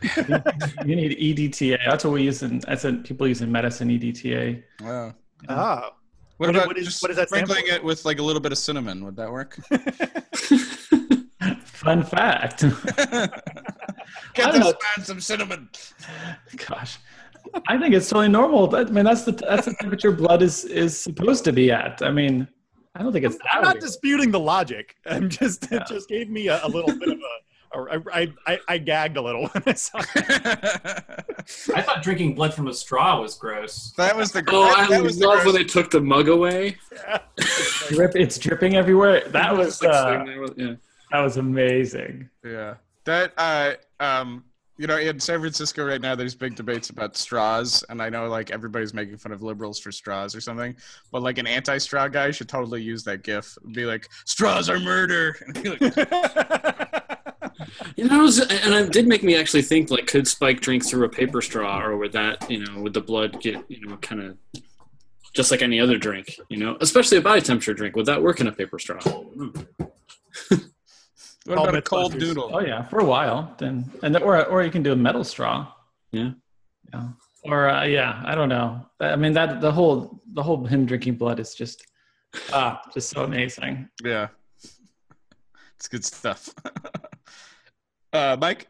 you 0.86 0.96
need 0.96 1.12
E 1.18 1.34
EDTA. 1.34 1.78
That's 1.88 2.04
what 2.04 2.12
we 2.14 2.22
use 2.22 2.42
in. 2.42 2.58
That's 2.60 2.84
what 2.84 3.04
people 3.04 3.26
use 3.28 3.40
in 3.42 3.50
medicine. 3.52 3.90
E 3.90 3.98
EDTA. 3.98 4.62
Wow. 4.80 5.14
Oh, 5.48 5.90
What 6.38 6.46
What- 6.46 6.50
about 6.50 6.66
what 6.68 6.78
is- 6.78 6.86
just 6.86 7.02
what 7.02 7.08
does 7.08 7.16
that 7.16 7.28
sprinkling 7.28 7.66
for? 7.66 7.72
it 7.74 7.82
with 7.84 8.04
like 8.04 8.18
a 8.18 8.22
little 8.22 8.40
bit 8.40 8.52
of 8.52 8.58
cinnamon? 8.58 9.04
Would 9.04 9.16
that 9.16 9.30
work? 9.30 9.58
Fun 11.64 12.02
fact. 12.04 12.62
Get 14.34 14.52
this 14.52 14.62
don't 14.64 14.76
man 14.96 15.04
some 15.04 15.20
cinnamon. 15.20 15.68
Gosh, 16.68 16.98
I 17.66 17.78
think 17.78 17.94
it's 17.94 18.08
totally 18.08 18.28
normal. 18.28 18.74
I 18.74 18.84
mean, 18.84 19.04
that's 19.04 19.24
the 19.24 19.32
that's 19.32 19.66
the 19.66 19.74
temperature 19.80 20.12
blood 20.12 20.42
is 20.42 20.64
is 20.64 20.98
supposed 20.98 21.44
to 21.44 21.52
be 21.52 21.70
at. 21.70 22.02
I 22.02 22.10
mean, 22.10 22.48
I 22.94 23.02
don't 23.02 23.12
think 23.12 23.24
it's 23.24 23.36
that 23.36 23.44
I'm 23.52 23.62
not 23.62 23.74
weird. 23.74 23.82
disputing 23.84 24.30
the 24.30 24.40
logic. 24.40 24.96
I'm 25.06 25.28
just 25.28 25.66
Yeah. 25.70 25.78
it 25.78 25.86
just 25.86 26.08
gave 26.08 26.28
me 26.30 26.48
a, 26.48 26.64
a 26.64 26.68
little 26.68 26.96
bit 26.98 27.08
of 27.10 27.17
a. 27.17 27.17
a 27.17 27.17
I, 27.72 28.32
I, 28.46 28.58
I 28.68 28.78
gagged 28.78 29.16
a 29.16 29.22
little 29.22 29.46
when 29.52 29.62
I 29.66 29.72
saw 29.74 29.98
it. 29.98 30.06
I 31.74 31.82
thought 31.82 32.02
drinking 32.02 32.34
blood 32.34 32.54
from 32.54 32.68
a 32.68 32.74
straw 32.74 33.20
was 33.20 33.34
gross. 33.36 33.92
that 33.96 34.16
was 34.16 34.32
the. 34.32 34.42
Oh, 34.48 34.64
that, 34.64 34.78
I 34.78 34.88
that 34.88 35.02
was 35.02 35.18
the 35.18 35.26
love 35.26 35.44
when 35.44 35.54
they 35.54 35.64
took 35.64 35.90
the 35.90 36.00
mug 36.00 36.28
away. 36.28 36.76
Drip, 37.88 38.16
it's 38.16 38.38
dripping 38.38 38.74
everywhere. 38.76 39.22
That 39.28 39.56
was 39.56 39.82
uh, 39.82 40.04
sitting 40.10 40.26
there 40.26 40.40
with- 40.40 40.58
yeah. 40.58 40.74
that 41.12 41.20
was 41.20 41.36
amazing. 41.36 42.28
Yeah. 42.44 42.74
That 43.04 43.32
uh 43.38 43.74
um 44.00 44.44
you 44.76 44.86
know, 44.86 44.96
in 44.96 45.18
San 45.18 45.40
Francisco 45.40 45.84
right 45.84 46.00
now 46.00 46.14
there's 46.14 46.34
big 46.36 46.54
debates 46.54 46.90
about 46.90 47.16
straws 47.16 47.82
and 47.88 48.00
I 48.00 48.08
know 48.10 48.28
like 48.28 48.50
everybody's 48.52 48.94
making 48.94 49.16
fun 49.16 49.32
of 49.32 49.42
liberals 49.42 49.80
for 49.80 49.90
straws 49.90 50.36
or 50.36 50.40
something, 50.40 50.76
but 51.10 51.22
like 51.22 51.38
an 51.38 51.46
anti-straw 51.48 52.06
guy 52.08 52.30
should 52.30 52.48
totally 52.48 52.80
use 52.82 53.02
that 53.04 53.24
gif. 53.24 53.56
Be 53.72 53.86
like, 53.86 54.08
straws 54.24 54.68
are 54.70 54.78
murder. 54.78 55.34
And 55.46 55.62
be 55.62 55.70
like, 55.70 57.07
You 57.96 58.04
know, 58.08 58.20
it 58.20 58.22
was- 58.22 58.40
and 58.40 58.74
it 58.74 58.92
did 58.92 59.06
make 59.06 59.22
me 59.22 59.34
actually 59.36 59.62
think 59.62 59.90
like, 59.90 60.06
could 60.06 60.26
Spike 60.28 60.60
drink 60.60 60.84
through 60.86 61.04
a 61.04 61.08
paper 61.08 61.40
straw, 61.42 61.82
or 61.82 61.96
would 61.96 62.12
that, 62.12 62.50
you 62.50 62.64
know, 62.64 62.80
would 62.82 62.94
the 62.94 63.00
blood 63.00 63.40
get, 63.40 63.64
you 63.68 63.86
know, 63.86 63.96
kind 63.98 64.22
of 64.22 64.36
just 65.34 65.50
like 65.50 65.62
any 65.62 65.78
other 65.80 65.98
drink, 65.98 66.38
you 66.48 66.56
know, 66.56 66.76
especially 66.80 67.18
a 67.18 67.20
body 67.20 67.40
temperature 67.40 67.74
drink, 67.74 67.94
would 67.96 68.06
that 68.06 68.22
work 68.22 68.40
in 68.40 68.46
a 68.46 68.52
paper 68.52 68.78
straw? 68.78 69.00
Hmm. 69.02 69.50
what 71.44 71.54
Call 71.56 71.64
about 71.68 71.74
a 71.76 71.82
cold 71.82 72.12
Mythbusters. 72.12 72.20
noodle? 72.20 72.50
Oh 72.52 72.60
yeah, 72.60 72.86
for 72.88 72.98
a 73.00 73.04
while. 73.04 73.54
Then 73.58 73.90
and 74.02 74.14
then, 74.14 74.22
or 74.22 74.44
or 74.46 74.62
you 74.62 74.70
can 74.70 74.82
do 74.82 74.92
a 74.92 74.96
metal 74.96 75.24
straw. 75.24 75.72
Yeah. 76.12 76.32
Yeah. 76.92 77.08
Or 77.44 77.68
uh, 77.70 77.84
yeah, 77.84 78.22
I 78.24 78.34
don't 78.34 78.48
know. 78.50 78.84
I 79.00 79.16
mean 79.16 79.32
that 79.32 79.60
the 79.60 79.72
whole 79.72 80.20
the 80.34 80.42
whole 80.42 80.64
him 80.66 80.84
drinking 80.86 81.14
blood 81.16 81.40
is 81.40 81.54
just 81.54 81.86
ah 82.52 82.80
just 82.92 83.08
so 83.10 83.24
amazing. 83.24 83.88
Yeah. 84.04 84.28
It's 85.76 85.88
good 85.88 86.04
stuff. 86.04 86.52
uh 88.12 88.36
Mike? 88.40 88.68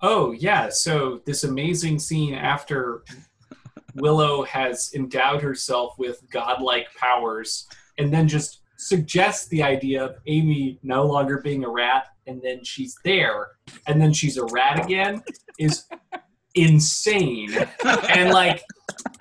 Oh 0.00 0.32
yeah, 0.32 0.68
so 0.68 1.20
this 1.24 1.44
amazing 1.44 1.98
scene 1.98 2.34
after 2.34 3.04
Willow 3.94 4.42
has 4.42 4.90
endowed 4.94 5.42
herself 5.42 5.94
with 5.98 6.20
godlike 6.30 6.88
powers 6.98 7.66
and 7.98 8.12
then 8.12 8.28
just 8.28 8.60
suggests 8.76 9.48
the 9.48 9.62
idea 9.62 10.04
of 10.04 10.16
Amy 10.26 10.78
no 10.82 11.06
longer 11.06 11.40
being 11.40 11.64
a 11.64 11.70
rat 11.70 12.08
and 12.26 12.42
then 12.42 12.62
she's 12.64 12.96
there 13.04 13.48
and 13.86 14.00
then 14.00 14.12
she's 14.12 14.36
a 14.36 14.44
rat 14.46 14.84
again 14.84 15.22
is 15.58 15.86
insane. 16.54 17.50
And 17.84 18.30
like 18.30 18.62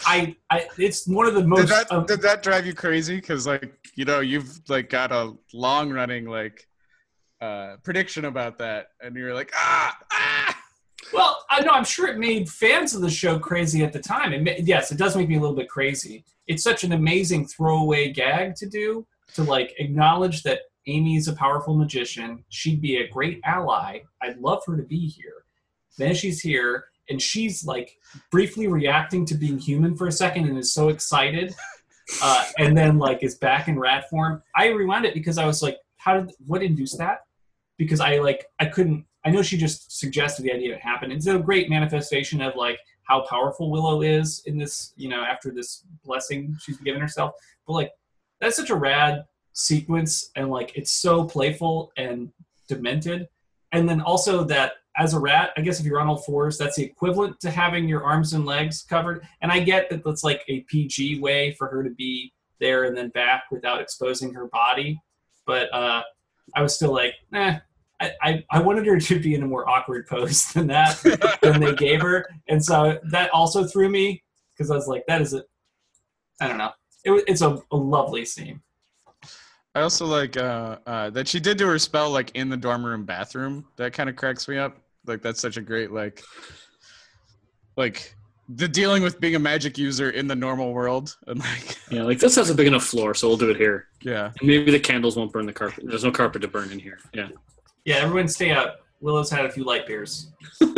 I 0.06 0.36
I 0.50 0.68
it's 0.78 1.08
one 1.08 1.28
of 1.28 1.34
the 1.34 1.42
Did 1.42 1.50
most 1.50 1.70
that 1.70 1.92
um, 1.92 2.06
did 2.06 2.22
that 2.22 2.44
drive 2.44 2.66
you 2.66 2.74
crazy? 2.74 3.16
Because 3.16 3.48
like 3.48 3.74
you 3.96 4.06
know 4.06 4.20
you've 4.20 4.60
like 4.70 4.90
got 4.90 5.12
a 5.12 5.34
long 5.54 5.92
running 5.92 6.26
like 6.26 6.68
uh 7.44 7.78
prediction 7.84 8.26
about 8.26 8.58
that, 8.60 8.88
and 9.02 9.16
you're 9.16 9.34
like 9.34 9.52
ah 9.56 9.98
ah. 10.12 10.60
Well, 11.12 11.44
I 11.50 11.62
know 11.62 11.72
I'm 11.72 11.84
sure 11.84 12.08
it 12.08 12.18
made 12.18 12.50
fans 12.50 12.96
of 12.96 13.02
the 13.02 13.10
show 13.10 13.38
crazy 13.38 13.84
at 13.84 13.94
the 13.94 14.00
time. 14.00 14.44
Ma- 14.44 14.52
yes, 14.60 14.92
it 14.92 14.98
does 14.98 15.16
make 15.16 15.30
me 15.30 15.36
a 15.36 15.40
little 15.40 15.56
bit 15.56 15.70
crazy. 15.70 16.26
It's 16.48 16.64
such 16.64 16.84
an 16.84 16.94
amazing 16.94 17.48
throwaway 17.48 18.12
gag 18.12 18.56
to 18.56 18.68
do 18.68 19.06
to 19.36 19.44
like 19.44 19.74
acknowledge 19.80 20.44
that 20.44 20.62
Amy's 20.88 21.28
a 21.28 21.34
powerful 21.34 21.76
magician. 21.76 22.44
She'd 22.50 22.82
be 22.82 22.98
a 22.98 23.08
great 23.08 23.42
ally. 23.46 24.00
I'd 24.22 24.38
love 24.38 24.64
her 24.66 24.76
to 24.78 24.84
be 24.84 25.08
here. 25.08 25.46
Then 25.98 26.16
she's 26.16 26.40
here 26.40 26.86
and 27.10 27.22
she's 27.22 27.66
like 27.66 27.98
briefly 28.32 28.68
reacting 28.68 29.26
to 29.26 29.36
being 29.36 29.60
human 29.60 29.96
for 29.96 30.08
a 30.08 30.12
second 30.12 30.48
and 30.48 30.58
is 30.58 30.74
so 30.74 30.90
excited. 30.90 31.54
Uh, 32.22 32.46
and 32.58 32.78
then 32.78 33.00
like 33.00 33.24
is 33.24 33.36
back 33.36 33.70
in 33.70 33.80
rat 33.80 34.10
form. 34.10 34.44
I 34.56 34.68
rewound 34.68 35.06
it 35.06 35.14
because 35.14 35.38
I 35.38 35.46
was 35.46 35.64
like, 35.64 35.78
how 35.98 36.20
did 36.20 36.32
what 36.46 36.62
induced 36.62 36.98
that? 36.98 37.20
Because 37.78 38.00
I 38.00 38.18
like 38.18 38.46
I 38.60 38.66
couldn't 38.66 39.06
I 39.26 39.30
know 39.30 39.42
she 39.42 39.58
just 39.58 39.98
suggested 39.98 40.44
the 40.44 40.54
idea 40.54 40.76
it 40.76 40.82
happened. 40.82 41.14
It's 41.14 41.28
a 41.28 41.40
great 41.40 41.70
manifestation 41.70 42.42
of 42.42 42.56
like 42.56 42.80
how 43.04 43.22
powerful 43.22 43.72
Willow 43.72 44.02
is 44.02 44.42
in 44.46 44.58
this, 44.58 44.94
you 44.96 45.10
know, 45.10 45.24
after 45.24 45.52
this 45.52 45.84
blessing 46.04 46.56
she's 46.62 46.78
given 46.78 47.02
herself. 47.02 47.34
But 47.66 47.74
like 47.74 47.92
that's 48.40 48.56
such 48.56 48.70
a 48.70 48.76
rad 48.76 49.26
sequence 49.54 50.32
and 50.36 50.50
like 50.50 50.76
it's 50.76 50.92
so 50.92 51.24
playful 51.24 51.92
and 51.98 52.32
demented. 52.68 53.28
And 53.72 53.88
then 53.90 54.02
also 54.02 54.44
that 54.46 54.74
as 54.96 55.14
a 55.14 55.20
rat, 55.20 55.52
I 55.58 55.62
guess 55.62 55.80
if 55.80 55.86
you're 55.86 56.00
on 56.00 56.08
all 56.08 56.18
fours, 56.18 56.58
that's 56.58 56.76
the 56.76 56.84
equivalent 56.84 57.40
to 57.40 57.50
having 57.50 57.88
your 57.88 58.04
arms 58.04 58.34
and 58.34 58.46
legs 58.46 58.84
covered. 58.84 59.26
And 59.42 59.52
I 59.52 59.60
get 59.60 59.90
that 59.90 60.04
that's 60.04 60.24
like 60.24 60.44
a 60.48 60.62
PG 60.62 61.20
way 61.20 61.54
for 61.54 61.68
her 61.68 61.84
to 61.84 61.90
be 61.90 62.32
there 62.60 62.84
and 62.84 62.96
then 62.96 63.10
back 63.10 63.46
without 63.52 63.82
exposing 63.82 64.34
her 64.34 64.48
body. 64.48 65.02
But 65.48 65.74
uh, 65.74 66.04
I 66.56 66.62
was 66.62 66.76
still 66.76 66.94
like, 66.94 67.16
eh, 67.34 67.60
I, 68.02 68.12
I, 68.22 68.44
I 68.52 68.62
wanted 68.62 68.86
her 68.88 69.00
to 69.00 69.20
be 69.20 69.36
in 69.36 69.44
a 69.44 69.48
more 69.48 69.68
awkward 69.70 70.08
pose 70.08 70.46
than 70.54 70.68
that 70.68 71.00
than 71.42 71.60
they 71.60 71.74
gave 71.76 72.02
her, 72.02 72.28
and 72.48 72.64
so 72.64 73.00
that 73.12 73.30
also 73.32 73.66
threw 73.66 73.90
me 73.90 74.24
because 74.54 74.70
I 74.72 74.76
was 74.76 74.88
like, 74.88 75.04
that 75.08 75.22
is 75.22 75.34
a, 75.34 75.44
I 76.42 76.48
don't 76.48 76.58
know, 76.58 76.72
it, 77.04 77.24
it's 77.28 77.42
a, 77.42 77.58
a 77.72 77.76
lovely 77.76 78.26
scene. 78.26 78.62
I 79.76 79.82
also 79.82 80.06
like 80.06 80.38
uh, 80.38 80.78
uh, 80.86 81.10
that 81.12 81.28
she 81.28 81.40
did 81.40 81.58
do 81.58 81.66
her 81.68 81.80
spell 81.80 82.12
like 82.12 82.32
in 82.36 82.50
the 82.50 82.58
dorm 82.58 82.86
room 82.86 83.06
bathroom. 83.06 83.66
That 83.78 83.94
kind 83.94 84.10
of 84.10 84.16
cracks 84.16 84.48
me 84.48 84.58
up. 84.58 84.78
Like 85.06 85.22
that's 85.22 85.42
such 85.42 85.58
a 85.58 85.62
great 85.62 85.92
like, 85.92 86.24
like 87.76 88.16
the 88.50 88.68
dealing 88.68 89.02
with 89.04 89.20
being 89.22 89.36
a 89.36 89.40
magic 89.40 89.78
user 89.78 90.10
in 90.10 90.28
the 90.28 90.36
normal 90.36 90.74
world 90.74 91.16
and 91.28 91.40
like 91.40 91.78
Yeah, 91.90 92.04
like 92.04 92.20
this 92.20 92.36
has 92.36 92.50
a 92.50 92.56
big 92.56 92.68
enough 92.68 92.84
floor, 92.84 93.14
so 93.14 93.28
we'll 93.28 93.38
do 93.38 93.50
it 93.50 93.58
here. 93.58 93.88
yeah. 94.02 94.32
Maybe 94.42 94.72
the 94.72 94.80
candles 94.80 95.16
won't 95.16 95.32
burn 95.32 95.46
the 95.46 95.54
carpet. 95.54 95.86
There's 95.88 96.04
no 96.04 96.12
carpet 96.12 96.42
to 96.42 96.48
burn 96.48 96.72
in 96.72 96.80
here. 96.80 97.00
Yeah. 97.14 97.30
Yeah, 97.86 97.96
everyone 97.98 98.28
stay 98.28 98.52
up 98.52 98.80
Willow's 99.02 99.30
had 99.30 99.46
a 99.46 99.52
few 99.52 99.64
light 99.66 99.86
beers. 99.88 100.32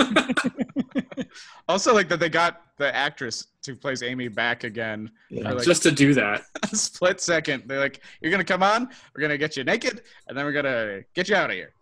Also 1.67 1.93
like 1.93 2.07
that 2.09 2.19
they 2.19 2.29
got 2.29 2.61
the 2.77 2.95
actress 2.95 3.47
who 3.65 3.75
plays 3.75 4.03
Amy 4.03 4.27
back 4.27 4.63
again 4.63 5.09
Yeah. 5.29 5.51
like 5.51 5.63
Just 5.65 5.81
to 5.83 5.91
do 5.91 6.13
that. 6.13 6.43
a 6.71 6.75
split 6.75 7.19
second. 7.19 7.63
They're 7.65 7.79
like, 7.79 8.01
"You're 8.21 8.29
gonna 8.31 8.43
come 8.43 8.61
on. 8.61 8.87
We're 9.15 9.21
gonna 9.21 9.37
get 9.37 9.57
you 9.57 9.63
naked, 9.63 10.03
and 10.27 10.37
then 10.37 10.45
we're 10.45 10.51
gonna 10.51 11.01
get 11.15 11.27
you 11.27 11.35
out 11.35 11.49
of 11.49 11.55
here." 11.55 11.73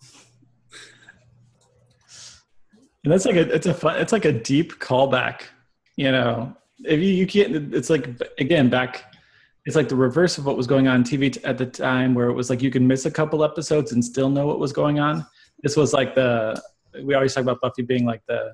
And 3.04 3.12
that's 3.12 3.26
like 3.26 3.36
a 3.36 3.54
it's 3.54 3.66
a 3.68 3.74
fun 3.74 4.00
it's 4.00 4.14
like 4.14 4.24
a 4.26 4.32
deep 4.32 4.80
callback. 4.80 5.42
You 5.96 6.12
know, 6.12 6.56
if 6.86 7.00
you 7.00 7.08
you 7.08 7.28
can't 7.28 7.74
it's 7.74 7.90
like 7.90 8.08
again 8.40 8.70
back. 8.70 9.14
It's 9.66 9.78
like 9.78 9.88
the 9.88 9.96
reverse 9.96 10.38
of 10.38 10.46
what 10.46 10.58
was 10.58 10.68
going 10.68 10.90
on 10.90 10.96
on 10.96 11.04
TV 11.06 11.32
t- 11.32 11.44
at 11.46 11.58
the 11.58 11.66
time, 11.66 12.14
where 12.14 12.28
it 12.28 12.34
was 12.34 12.50
like 12.50 12.62
you 12.62 12.70
can 12.70 12.86
miss 12.86 13.06
a 13.06 13.12
couple 13.12 13.46
episodes 13.46 13.94
and 13.94 14.04
still 14.04 14.30
know 14.30 14.46
what 14.46 14.60
was 14.60 14.74
going 14.74 15.00
on. 15.00 15.26
This 15.62 15.78
was 15.78 15.94
like 15.94 16.16
the 16.16 16.62
we 17.02 17.14
always 17.14 17.34
talk 17.34 17.44
about 17.44 17.62
Buffy 17.62 17.82
being 17.82 18.06
like 18.06 18.22
the 18.28 18.52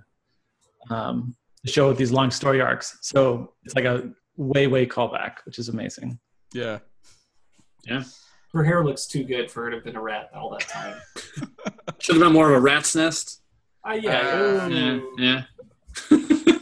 um, 0.92 1.36
the 1.64 1.72
show 1.72 1.88
with 1.88 1.98
these 1.98 2.12
long 2.12 2.30
story 2.30 2.62
arcs. 2.62 3.00
So 3.02 3.54
it's 3.64 3.74
like 3.76 3.86
a 3.86 4.12
way 4.38 4.68
way 4.68 4.86
callback, 4.86 5.38
which 5.46 5.58
is 5.58 5.70
amazing. 5.70 6.20
Yeah. 6.54 6.78
Yeah 7.88 8.04
her 8.54 8.64
hair 8.64 8.84
looks 8.84 9.06
too 9.06 9.24
good 9.24 9.52
for 9.52 9.64
her 9.64 9.70
to 9.70 9.78
have 9.78 9.86
been 9.86 9.96
a 9.96 10.02
rat 10.02 10.30
all 10.34 10.50
that 10.52 10.68
time. 10.68 11.00
Should 12.00 12.16
have 12.16 12.24
been 12.24 12.34
more 12.34 12.50
of 12.50 12.56
a 12.56 12.60
rat's 12.60 12.96
nest. 12.96 13.42
Uh, 13.88 13.94
yeah, 13.94 14.20
Uh, 14.20 14.68
Yeah. 14.68 15.44
Yeah. 16.12 16.56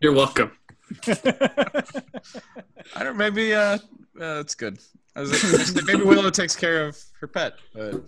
You're 0.00 0.12
welcome. 0.14 0.52
I 1.06 1.82
don't. 3.04 3.16
Maybe. 3.16 3.54
Uh, 3.54 3.78
uh 3.78 3.78
that's 4.34 4.54
good. 4.54 4.78
I 5.16 5.20
was 5.20 5.74
like, 5.74 5.84
maybe 5.86 6.02
Willow 6.04 6.30
takes 6.30 6.56
care 6.56 6.86
of 6.86 6.98
her 7.20 7.26
pet. 7.26 7.54
But 7.74 8.02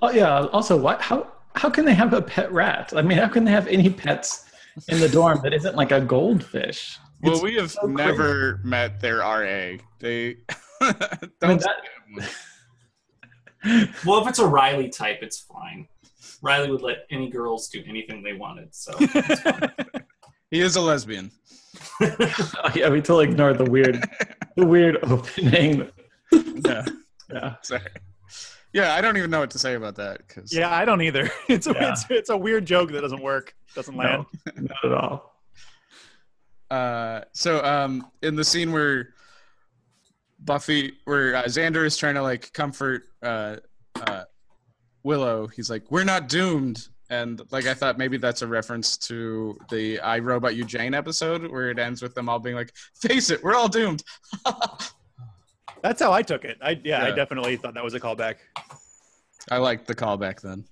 Oh 0.00 0.10
yeah. 0.10 0.46
Also, 0.46 0.76
what? 0.76 1.00
How 1.00 1.28
how 1.54 1.68
can 1.70 1.84
they 1.84 1.94
have 1.94 2.12
a 2.12 2.22
pet 2.22 2.50
rat? 2.52 2.92
I 2.96 3.02
mean, 3.02 3.18
how 3.18 3.28
can 3.28 3.44
they 3.44 3.50
have 3.52 3.66
any 3.68 3.90
pets 3.90 4.46
in 4.88 5.00
the 5.00 5.08
dorm 5.08 5.40
that 5.42 5.52
isn't 5.52 5.76
like 5.76 5.92
a 5.92 6.00
goldfish? 6.00 6.98
well, 7.22 7.34
It's 7.34 7.42
we 7.42 7.54
have 7.56 7.70
so 7.70 7.82
crazy. 7.82 7.94
never 7.94 8.60
met 8.64 9.00
their 9.00 9.18
RA. 9.18 9.76
They 10.00 10.36
don't. 10.80 11.42
mean, 11.42 11.58
that, 11.58 12.30
Well, 14.04 14.22
if 14.22 14.28
it's 14.28 14.38
a 14.40 14.46
Riley 14.46 14.88
type, 14.88 15.18
it's 15.22 15.38
fine. 15.40 15.86
Riley 16.40 16.70
would 16.70 16.82
let 16.82 17.06
any 17.10 17.30
girls 17.30 17.68
do 17.68 17.80
anything 17.86 18.22
they 18.24 18.32
wanted. 18.32 18.74
So 18.74 18.92
it's 18.98 19.40
fine. 19.42 19.70
He 20.52 20.60
is 20.60 20.76
a 20.76 20.82
lesbian. 20.82 21.30
Oh, 22.02 22.70
yeah, 22.74 22.90
we 22.90 23.00
totally 23.00 23.24
ignored 23.30 23.56
the 23.56 23.64
weird, 23.64 24.04
the 24.54 24.66
weird 24.66 24.98
opening. 25.02 25.90
Yeah. 26.30 26.84
Yeah. 27.32 27.54
Sorry. 27.62 27.80
Yeah, 28.74 28.92
I 28.94 29.00
don't 29.00 29.16
even 29.16 29.30
know 29.30 29.40
what 29.40 29.50
to 29.52 29.58
say 29.58 29.72
about 29.72 29.94
that 29.94 30.18
because 30.18 30.52
Yeah, 30.52 30.70
I 30.70 30.84
don't 30.84 31.00
either. 31.00 31.30
It's 31.48 31.66
a 31.66 31.72
Yeah. 31.72 31.92
it's, 31.92 32.04
it's 32.10 32.28
a 32.28 32.36
weird 32.36 32.66
joke 32.66 32.92
that 32.92 33.00
doesn't 33.00 33.22
work. 33.22 33.54
Doesn't 33.74 33.96
land. 33.96 34.26
No, 34.54 34.62
not 34.64 34.84
at 34.84 34.92
all. 34.92 35.40
Uh, 36.70 37.22
so 37.32 37.64
um, 37.64 38.06
in 38.20 38.36
the 38.36 38.44
scene 38.44 38.70
where 38.70 39.14
Buffy, 40.40 40.92
where 41.06 41.36
uh, 41.36 41.44
Xander 41.44 41.86
is 41.86 41.96
trying 41.96 42.16
to 42.16 42.22
like 42.22 42.52
comfort 42.52 43.04
uh, 43.22 43.56
uh, 43.94 44.24
Willow, 45.02 45.46
he's 45.46 45.70
like, 45.70 45.90
"We're 45.90 46.04
not 46.04 46.28
doomed," 46.28 46.86
and 47.12 47.42
like 47.50 47.66
I 47.66 47.74
thought 47.74 47.98
maybe 47.98 48.16
that's 48.16 48.40
a 48.40 48.46
reference 48.46 48.96
to 49.08 49.58
the 49.70 50.00
"I 50.00 50.18
Robot 50.18 50.56
You 50.56 50.64
Jane" 50.64 50.94
episode 50.94 51.48
where 51.50 51.70
it 51.70 51.78
ends 51.78 52.00
with 52.00 52.14
them 52.14 52.28
all 52.28 52.38
being 52.38 52.56
like, 52.56 52.72
"Face 52.94 53.30
it, 53.30 53.44
we're 53.44 53.54
all 53.54 53.68
doomed." 53.68 54.02
That's 55.82 56.00
how 56.00 56.12
I 56.12 56.22
took 56.22 56.44
it. 56.44 56.58
I 56.62 56.80
yeah, 56.84 57.04
I 57.04 57.10
definitely 57.10 57.56
thought 57.56 57.74
that 57.74 57.84
was 57.84 57.94
a 57.94 58.00
callback. 58.00 58.36
I 59.50 59.58
liked 59.58 59.88
the 59.88 59.94
callback 59.94 60.40
then. 60.40 60.64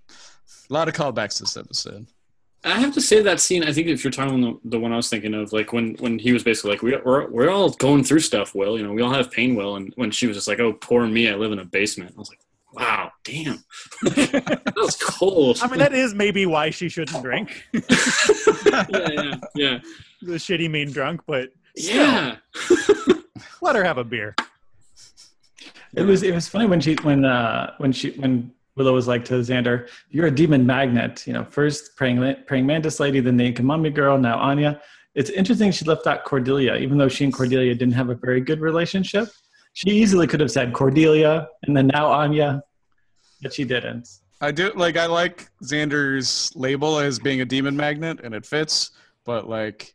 A 0.70 0.72
lot 0.72 0.88
of 0.88 0.94
callbacks 0.94 1.40
this 1.40 1.56
episode. 1.56 2.06
I 2.62 2.78
have 2.78 2.94
to 2.94 3.00
say 3.00 3.20
that 3.22 3.40
scene. 3.40 3.64
I 3.64 3.72
think 3.72 3.88
if 3.88 4.04
you're 4.04 4.12
talking 4.12 4.40
the, 4.40 4.60
the 4.64 4.78
one 4.78 4.92
I 4.92 4.96
was 4.96 5.08
thinking 5.08 5.34
of, 5.34 5.52
like 5.52 5.72
when 5.72 5.94
when 5.98 6.18
he 6.18 6.32
was 6.32 6.44
basically 6.44 6.70
like, 6.70 6.82
we, 6.82 6.96
we're 7.04 7.28
we're 7.28 7.50
all 7.50 7.70
going 7.70 8.04
through 8.04 8.20
stuff. 8.20 8.54
Will 8.54 8.78
you 8.78 8.86
know 8.86 8.92
we 8.92 9.02
all 9.02 9.12
have 9.12 9.30
pain. 9.30 9.56
Will 9.56 9.76
and 9.76 9.92
when 9.96 10.10
she 10.10 10.26
was 10.26 10.36
just 10.36 10.48
like, 10.48 10.60
oh 10.60 10.72
poor 10.72 11.06
me, 11.06 11.28
I 11.28 11.34
live 11.34 11.52
in 11.52 11.58
a 11.58 11.64
basement. 11.64 12.14
I 12.16 12.18
was 12.18 12.30
like, 12.30 12.40
wow, 12.72 13.10
damn, 13.24 13.62
that 14.02 14.72
was 14.76 14.96
cold. 14.96 15.58
I 15.62 15.68
mean, 15.68 15.78
that 15.78 15.92
is 15.92 16.14
maybe 16.14 16.46
why 16.46 16.70
she 16.70 16.88
shouldn't 16.88 17.22
drink. 17.22 17.64
yeah, 17.72 18.86
yeah, 18.90 19.34
yeah, 19.54 19.78
the 20.22 20.34
shitty 20.34 20.70
mean 20.70 20.90
drunk, 20.90 21.22
but 21.26 21.50
yeah. 21.76 22.36
let 23.60 23.76
her 23.76 23.84
have 23.84 23.98
a 23.98 24.04
beer. 24.04 24.34
It 25.94 26.02
was 26.02 26.22
it 26.22 26.34
was 26.34 26.48
funny 26.48 26.66
when 26.66 26.80
she 26.80 26.94
when 26.96 27.24
uh 27.24 27.74
when 27.78 27.92
she 27.92 28.10
when 28.12 28.52
Willow 28.76 28.94
was 28.94 29.08
like 29.08 29.24
to 29.26 29.34
Xander, 29.34 29.88
"You're 30.10 30.26
a 30.26 30.30
demon 30.30 30.64
magnet." 30.64 31.26
You 31.26 31.32
know, 31.32 31.44
first 31.44 31.96
praying 31.96 32.36
praying 32.46 32.66
mantis 32.66 33.00
lady, 33.00 33.20
then 33.20 33.36
the 33.36 33.46
Inca 33.46 33.62
mummy 33.62 33.90
girl, 33.90 34.16
now 34.18 34.38
Anya. 34.38 34.80
It's 35.14 35.30
interesting 35.30 35.72
she 35.72 35.84
left 35.84 36.06
out 36.06 36.24
Cordelia, 36.24 36.76
even 36.76 36.96
though 36.96 37.08
she 37.08 37.24
and 37.24 37.34
Cordelia 37.34 37.74
didn't 37.74 37.94
have 37.94 38.10
a 38.10 38.14
very 38.14 38.40
good 38.40 38.60
relationship. 38.60 39.28
She 39.72 39.90
easily 39.90 40.26
could 40.26 40.40
have 40.40 40.50
said 40.50 40.72
Cordelia 40.72 41.48
and 41.62 41.76
then 41.76 41.86
now 41.88 42.06
Anya, 42.06 42.62
but 43.42 43.52
she 43.54 43.64
didn't. 43.64 44.08
I 44.40 44.50
do 44.50 44.72
like 44.74 44.96
I 44.96 45.06
like 45.06 45.48
Xander's 45.62 46.50
label 46.56 46.98
as 46.98 47.18
being 47.18 47.40
a 47.40 47.44
demon 47.44 47.76
magnet 47.76 48.20
and 48.24 48.34
it 48.34 48.44
fits, 48.46 48.90
but 49.24 49.48
like 49.48 49.94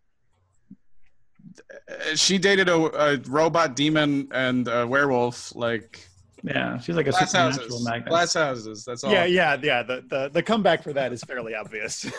uh, 1.89 2.15
she 2.15 2.37
dated 2.37 2.69
a, 2.69 2.75
a 2.75 3.17
robot 3.27 3.75
demon 3.75 4.27
and 4.31 4.67
a 4.67 4.85
werewolf 4.87 5.55
like 5.55 6.07
Yeah, 6.43 6.77
she's 6.79 6.95
like 6.95 7.07
a 7.07 7.11
glass 7.11 7.31
supernatural 7.31 7.65
houses. 7.67 7.85
magnet. 7.85 8.09
Glass 8.09 8.33
houses. 8.33 8.85
That's 8.85 9.03
all. 9.03 9.11
Yeah, 9.11 9.25
yeah, 9.25 9.57
yeah. 9.61 9.83
The, 9.83 10.03
the 10.07 10.29
the 10.31 10.43
comeback 10.43 10.83
for 10.83 10.93
that 10.93 11.11
is 11.13 11.21
fairly 11.23 11.55
obvious. 11.55 12.05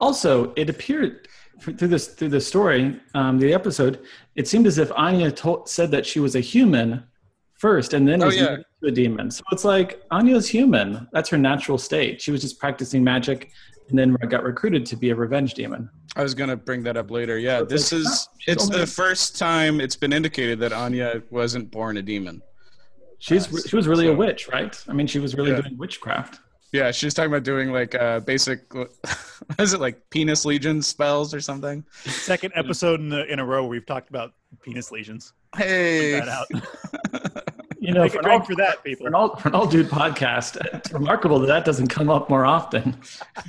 Also, 0.00 0.52
it 0.54 0.70
appeared 0.70 1.26
f- 1.26 1.41
through 1.62 1.88
this 1.88 2.08
through 2.08 2.28
the 2.30 2.40
story, 2.40 3.00
um, 3.14 3.38
the 3.38 3.52
episode, 3.54 4.00
it 4.36 4.46
seemed 4.48 4.66
as 4.66 4.78
if 4.78 4.90
Anya 4.92 5.30
told, 5.30 5.68
said 5.68 5.90
that 5.92 6.04
she 6.04 6.20
was 6.20 6.34
a 6.36 6.40
human 6.40 7.04
first, 7.54 7.94
and 7.94 8.06
then 8.06 8.22
Oh, 8.22 8.26
was 8.26 8.36
yeah. 8.36 8.56
a 8.84 8.90
demon. 8.90 9.30
So 9.30 9.42
it's 9.52 9.64
like 9.64 10.02
Anya's 10.10 10.48
human. 10.48 11.06
That's 11.12 11.28
her 11.30 11.38
natural 11.38 11.78
state. 11.78 12.20
She 12.20 12.30
was 12.32 12.40
just 12.40 12.58
practicing 12.58 13.04
magic, 13.04 13.52
and 13.88 13.98
then 13.98 14.14
got 14.28 14.42
recruited 14.42 14.84
to 14.86 14.96
be 14.96 15.10
a 15.10 15.14
revenge 15.14 15.54
demon. 15.54 15.88
I 16.16 16.22
was 16.22 16.34
gonna 16.34 16.56
bring 16.56 16.82
that 16.84 16.96
up 16.96 17.10
later. 17.10 17.38
Yeah, 17.38 17.60
So 17.60 17.64
this 17.66 17.92
like, 17.92 18.00
is 18.00 18.28
oh, 18.30 18.36
it's 18.46 18.64
only- 18.64 18.78
the 18.80 18.86
first 18.86 19.38
time 19.38 19.80
it's 19.80 19.96
been 19.96 20.12
indicated 20.12 20.58
that 20.60 20.72
Anya 20.72 21.22
wasn't 21.30 21.70
born 21.70 21.96
a 21.96 22.02
demon. 22.02 22.42
She's 23.18 23.50
Nice. 23.52 23.68
she 23.68 23.76
was 23.76 23.86
really 23.86 24.08
a 24.08 24.12
witch, 24.14 24.48
right? 24.48 24.76
I 24.88 24.92
mean, 24.92 25.06
she 25.06 25.20
was 25.20 25.36
really 25.36 25.52
Yeah. 25.52 25.60
doing 25.60 25.78
witchcraft. 25.78 26.40
Yeah, 26.72 26.90
she's 26.90 27.12
talking 27.12 27.30
about 27.30 27.42
doing 27.44 27.70
like 27.70 27.94
uh 27.94 28.20
basic 28.20 28.72
what 28.74 28.90
is 29.58 29.74
it 29.74 29.80
like 29.80 30.00
penis 30.10 30.44
legion 30.44 30.80
spells 30.82 31.34
or 31.34 31.40
something? 31.40 31.84
Second 32.04 32.52
episode 32.56 33.00
in 33.00 33.12
a, 33.12 33.24
in 33.24 33.38
a 33.38 33.44
row 33.44 33.66
we've 33.66 33.84
talked 33.86 34.08
about 34.08 34.32
penis 34.62 34.90
lesions. 34.90 35.32
Hey. 35.56 36.12
That 36.12 36.28
out. 36.28 36.46
You 37.82 37.92
know, 37.92 38.04
Take 38.04 38.12
for 38.12 38.18
an, 38.20 38.26
all, 38.30 38.44
for 38.44 38.54
that, 38.54 38.76
for 38.76 38.82
people. 38.84 39.06
an 39.08 39.14
all 39.16 39.34
for 39.34 39.48
an 39.48 39.56
all 39.56 39.66
dude 39.66 39.88
podcast, 39.88 40.56
it's 40.72 40.92
remarkable 40.92 41.40
that 41.40 41.48
that 41.48 41.64
doesn't 41.64 41.88
come 41.88 42.10
up 42.10 42.30
more 42.30 42.46
often. 42.46 42.96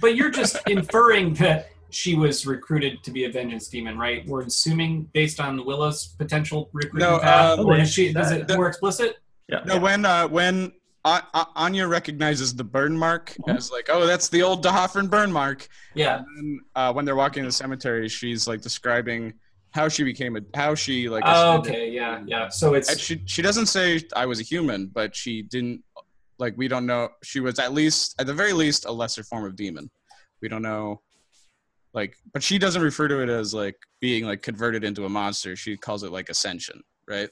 but 0.02 0.16
you're 0.16 0.32
just 0.32 0.58
inferring 0.68 1.36
that 1.36 1.68
she 1.92 2.16
was 2.16 2.48
recruited 2.48 3.04
to 3.04 3.12
be 3.12 3.26
a 3.26 3.32
vengeance 3.32 3.68
demon, 3.68 3.96
right? 3.96 4.26
We're 4.26 4.42
assuming 4.42 5.04
based 5.14 5.40
on 5.40 5.64
Willow's 5.64 6.08
potential 6.18 6.72
recruitment 6.74 7.12
No, 7.12 7.20
path, 7.20 7.60
um, 7.60 7.66
or 7.68 7.78
is 7.78 7.94
she? 7.94 8.08
Is 8.08 8.32
it 8.32 8.48
the- 8.48 8.56
more 8.56 8.68
explicit? 8.68 9.18
Yeah. 9.48 9.62
No, 9.68 9.78
when 9.78 10.04
uh, 10.04 10.28
when 10.28 10.56
A- 10.56 10.60
A- 10.68 10.72
Anya 11.06 11.88
recognizes 11.88 12.56
the 12.56 12.64
burn 12.64 12.98
mark 12.98 13.36
Mhm. 13.42 13.58
as 13.58 13.72
like, 13.72 13.88
oh, 13.90 14.06
that's 14.06 14.30
the 14.30 14.42
old 14.42 14.64
D'Hoffryn 14.64 15.10
burn 15.10 15.32
mark. 15.32 15.68
Yeah. 15.94 16.20
And 16.20 16.28
then, 16.38 16.60
uh, 16.76 16.94
when 16.94 17.04
they're 17.06 17.16
walking 17.16 17.42
in 17.42 17.48
the 17.48 17.52
cemetery, 17.54 18.08
she's 18.08 18.48
like 18.48 18.62
describing 18.62 19.34
how 19.72 19.90
she 19.90 20.04
became 20.04 20.38
a 20.38 20.42
how 20.56 20.76
she 20.76 21.10
like. 21.10 21.24
Oh, 21.26 21.58
okay. 21.60 21.90
Yeah. 21.90 22.24
Yeah. 22.26 22.48
So 22.50 22.74
it's 22.76 22.90
And 22.90 23.00
she 23.00 23.22
she 23.26 23.42
doesn't 23.42 23.66
say 23.66 24.02
I 24.16 24.26
was 24.26 24.40
a 24.40 24.44
human, 24.44 24.88
but 24.88 25.16
she 25.16 25.42
didn't 25.42 25.84
like 26.40 26.54
we 26.58 26.68
don't 26.68 26.86
know 26.86 27.10
she 27.24 27.40
was 27.40 27.60
at 27.60 27.74
least 27.74 28.16
at 28.20 28.28
the 28.28 28.34
very 28.34 28.54
least 28.54 28.86
a 28.86 28.92
lesser 28.92 29.24
form 29.24 29.46
of 29.46 29.56
demon. 29.56 29.90
We 30.42 30.48
don't 30.48 30.62
know 30.62 31.02
like 31.94 32.16
but 32.34 32.42
she 32.44 32.58
doesn't 32.58 32.82
refer 32.82 33.08
to 33.08 33.22
it 33.22 33.30
as 33.30 33.54
like 33.54 33.76
being 34.00 34.26
like 34.26 34.42
converted 34.42 34.84
into 34.84 35.06
a 35.06 35.10
monster. 35.10 35.56
She 35.56 35.76
calls 35.76 36.04
it 36.04 36.12
like 36.12 36.30
ascension, 36.30 36.82
right? 37.08 37.30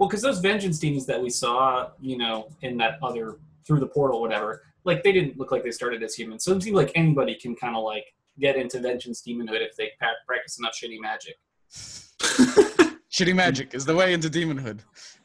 Well, 0.00 0.08
because 0.08 0.22
those 0.22 0.38
vengeance 0.38 0.78
demons 0.78 1.04
that 1.06 1.22
we 1.22 1.28
saw, 1.28 1.90
you 2.00 2.16
know, 2.16 2.48
in 2.62 2.78
that 2.78 2.98
other 3.02 3.36
through 3.66 3.80
the 3.80 3.86
portal, 3.86 4.22
whatever, 4.22 4.62
like 4.84 5.02
they 5.02 5.12
didn't 5.12 5.38
look 5.38 5.52
like 5.52 5.62
they 5.62 5.70
started 5.70 6.02
as 6.02 6.14
humans. 6.14 6.42
So 6.42 6.52
it 6.56 6.62
seems 6.62 6.74
like 6.74 6.90
anybody 6.94 7.34
can 7.34 7.54
kind 7.54 7.76
of 7.76 7.84
like 7.84 8.06
get 8.38 8.56
into 8.56 8.80
vengeance 8.80 9.22
demonhood 9.22 9.60
if 9.60 9.76
they 9.76 9.90
practice 10.26 10.58
enough 10.58 10.72
shitty 10.74 10.98
magic. 10.98 11.34
Shitty 13.12 13.34
magic 13.34 13.74
is 13.74 13.84
the 13.84 13.94
way 13.94 14.14
into 14.14 14.30
demonhood. 14.30 14.80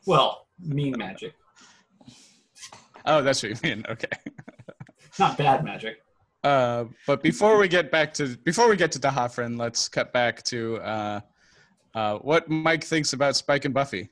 Well, 0.05 0.47
mean 0.59 0.95
magic, 0.97 1.35
Oh, 3.05 3.21
that's 3.21 3.43
what 3.43 3.51
you 3.51 3.57
mean. 3.63 3.85
Okay. 3.88 4.09
not 5.19 5.38
bad 5.38 5.63
magic. 5.63 6.01
Uh, 6.43 6.85
but 7.07 7.23
before 7.23 7.57
we 7.57 7.69
get 7.69 7.91
back 7.91 8.13
to 8.15 8.35
before 8.43 8.67
we 8.67 8.75
get 8.75 8.91
to 8.91 8.99
D'Hoffryn, 8.99 9.57
let's 9.57 9.88
cut 9.88 10.11
back 10.11 10.43
to 10.43 10.77
uh, 10.77 11.19
uh, 11.93 12.17
what 12.17 12.49
Mike 12.49 12.83
thinks 12.83 13.13
about 13.13 13.38
Spike 13.38 13.63
and 13.63 13.73
Buffy. 13.73 14.09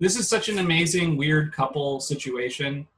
This 0.00 0.16
is 0.16 0.26
such 0.26 0.48
an 0.48 0.58
amazing, 0.58 1.18
weird 1.18 1.52
couple 1.52 2.00
situation. 2.00 2.88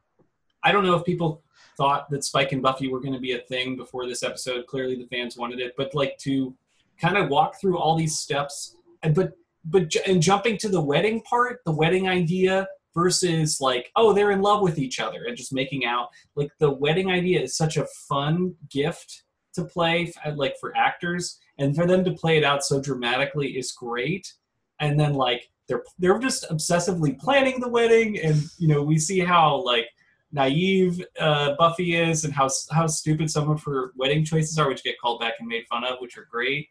I 0.63 0.71
don't 0.71 0.85
know 0.85 0.95
if 0.95 1.05
people 1.05 1.43
thought 1.77 2.09
that 2.11 2.23
Spike 2.23 2.53
and 2.53 2.63
Buffy 2.63 2.87
were 2.87 3.01
going 3.01 3.13
to 3.13 3.19
be 3.19 3.33
a 3.33 3.41
thing 3.41 3.77
before 3.77 4.07
this 4.07 4.23
episode. 4.23 4.69
Clearly, 4.69 4.95
the 4.95 5.09
fans 5.09 5.37
wanted 5.37 5.59
it, 5.59 5.75
but 5.77 5.97
like 5.97 6.17
to 6.19 6.55
kind 7.01 7.17
of 7.17 7.29
walk 7.29 7.61
through 7.61 7.77
all 7.77 7.97
these 7.97 8.17
steps, 8.17 8.77
and 9.03 9.17
but 9.17 9.33
but 9.65 9.93
and 10.07 10.23
jumping 10.23 10.57
to 10.59 10.69
the 10.69 10.81
wedding 10.81 11.21
part, 11.23 11.59
the 11.65 11.73
wedding 11.73 12.09
idea 12.09 12.69
versus 12.95 13.61
like 13.61 13.91
oh 13.97 14.13
they're 14.13 14.31
in 14.31 14.43
love 14.43 14.63
with 14.63 14.79
each 14.79 15.01
other 15.01 15.25
and 15.25 15.37
just 15.37 15.53
making 15.53 15.85
out. 15.85 16.11
Like 16.37 16.53
the 16.61 16.71
wedding 16.71 17.11
idea 17.11 17.41
is 17.41 17.57
such 17.57 17.77
a 17.77 17.87
fun 18.09 18.55
gift 18.71 19.25
to 19.55 19.65
play, 19.65 20.13
uh, 20.25 20.37
like 20.37 20.55
for 20.61 20.77
actors, 20.77 21.41
and 21.59 21.75
for 21.75 21.85
them 21.85 22.05
to 22.05 22.13
play 22.13 22.39
it 22.39 22.45
out 22.45 22.65
so 22.65 22.81
dramatically 22.81 23.59
is 23.59 23.73
great. 23.73 24.35
And 24.79 25.01
then 25.01 25.15
like 25.15 25.51
they're 25.69 25.83
they're 25.99 26.19
just 26.19 26.49
obsessively 26.51 27.19
planning 27.19 27.61
the 27.61 27.69
wedding, 27.69 28.19
and 28.21 28.43
you 28.59 28.69
know 28.69 28.83
we 28.83 28.99
see 28.99 29.21
how 29.21 29.63
like 29.63 29.87
naive 30.33 31.05
uh, 31.21 31.55
Buffy 31.59 31.97
is, 31.97 32.25
and 32.25 32.33
how 32.33 32.49
how 32.71 32.87
stupid 32.87 33.31
some 33.31 33.51
of 33.51 33.63
her 33.65 33.93
wedding 33.97 34.25
choices 34.25 34.59
are, 34.59 34.69
which 34.69 34.83
get 34.83 34.99
called 34.99 35.21
back 35.21 35.35
and 35.39 35.49
made 35.49 35.67
fun 35.69 35.85
of, 35.85 35.99
which 36.01 36.17
are 36.19 36.27
great. 36.31 36.69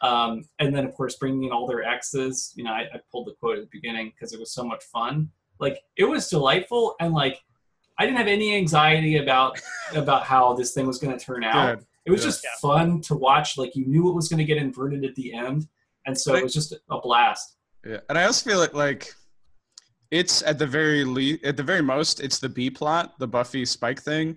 Um, 0.00 0.42
and 0.58 0.74
then 0.74 0.84
of 0.84 0.94
course 0.94 1.16
bringing 1.16 1.44
in 1.44 1.52
all 1.52 1.66
their 1.66 1.82
exes. 1.82 2.52
You 2.56 2.64
know, 2.64 2.72
I, 2.72 2.82
I 2.92 3.00
pulled 3.10 3.26
the 3.28 3.32
quote 3.32 3.56
at 3.58 3.62
the 3.64 3.70
beginning 3.72 4.12
because 4.14 4.32
it 4.32 4.40
was 4.40 4.52
so 4.52 4.64
much 4.64 4.84
fun. 4.84 5.30
Like 5.60 5.78
it 5.96 6.04
was 6.04 6.28
delightful, 6.28 6.96
and 7.00 7.14
like 7.14 7.40
I 7.98 8.04
didn't 8.04 8.18
have 8.18 8.26
any 8.26 8.56
anxiety 8.56 9.18
about 9.18 9.60
about 9.94 10.24
how 10.24 10.54
this 10.54 10.74
thing 10.74 10.86
was 10.86 10.98
going 10.98 11.16
to 11.16 11.24
turn 11.24 11.44
out. 11.44 11.76
Good. 11.78 11.86
It 12.06 12.10
was 12.10 12.20
Yeah. 12.22 12.26
just 12.28 12.46
fun 12.60 13.00
to 13.02 13.14
watch. 13.14 13.56
Like 13.56 13.74
you 13.76 13.86
knew 13.86 14.08
it 14.10 14.14
was 14.14 14.28
going 14.28 14.38
to 14.38 14.44
get 14.44 14.58
inverted 14.58 15.04
at 15.04 15.14
the 15.14 15.32
end, 15.32 15.68
and 16.06 16.18
so 16.18 16.34
it 16.34 16.42
was 16.42 16.52
just 16.52 16.74
a 16.90 17.00
blast. 17.00 17.56
Yeah, 17.84 18.00
and 18.08 18.18
I 18.18 18.24
also 18.24 18.48
feel 18.48 18.62
it 18.62 18.74
like 18.74 19.12
it's 20.10 20.42
at 20.42 20.58
the 20.58 20.66
very 20.66 21.04
least, 21.04 21.44
at 21.44 21.56
the 21.56 21.62
very 21.62 21.82
most, 21.82 22.20
it's 22.20 22.38
the 22.38 22.48
B 22.48 22.70
plot, 22.70 23.18
the 23.18 23.26
Buffy 23.26 23.64
Spike 23.64 24.00
thing, 24.00 24.36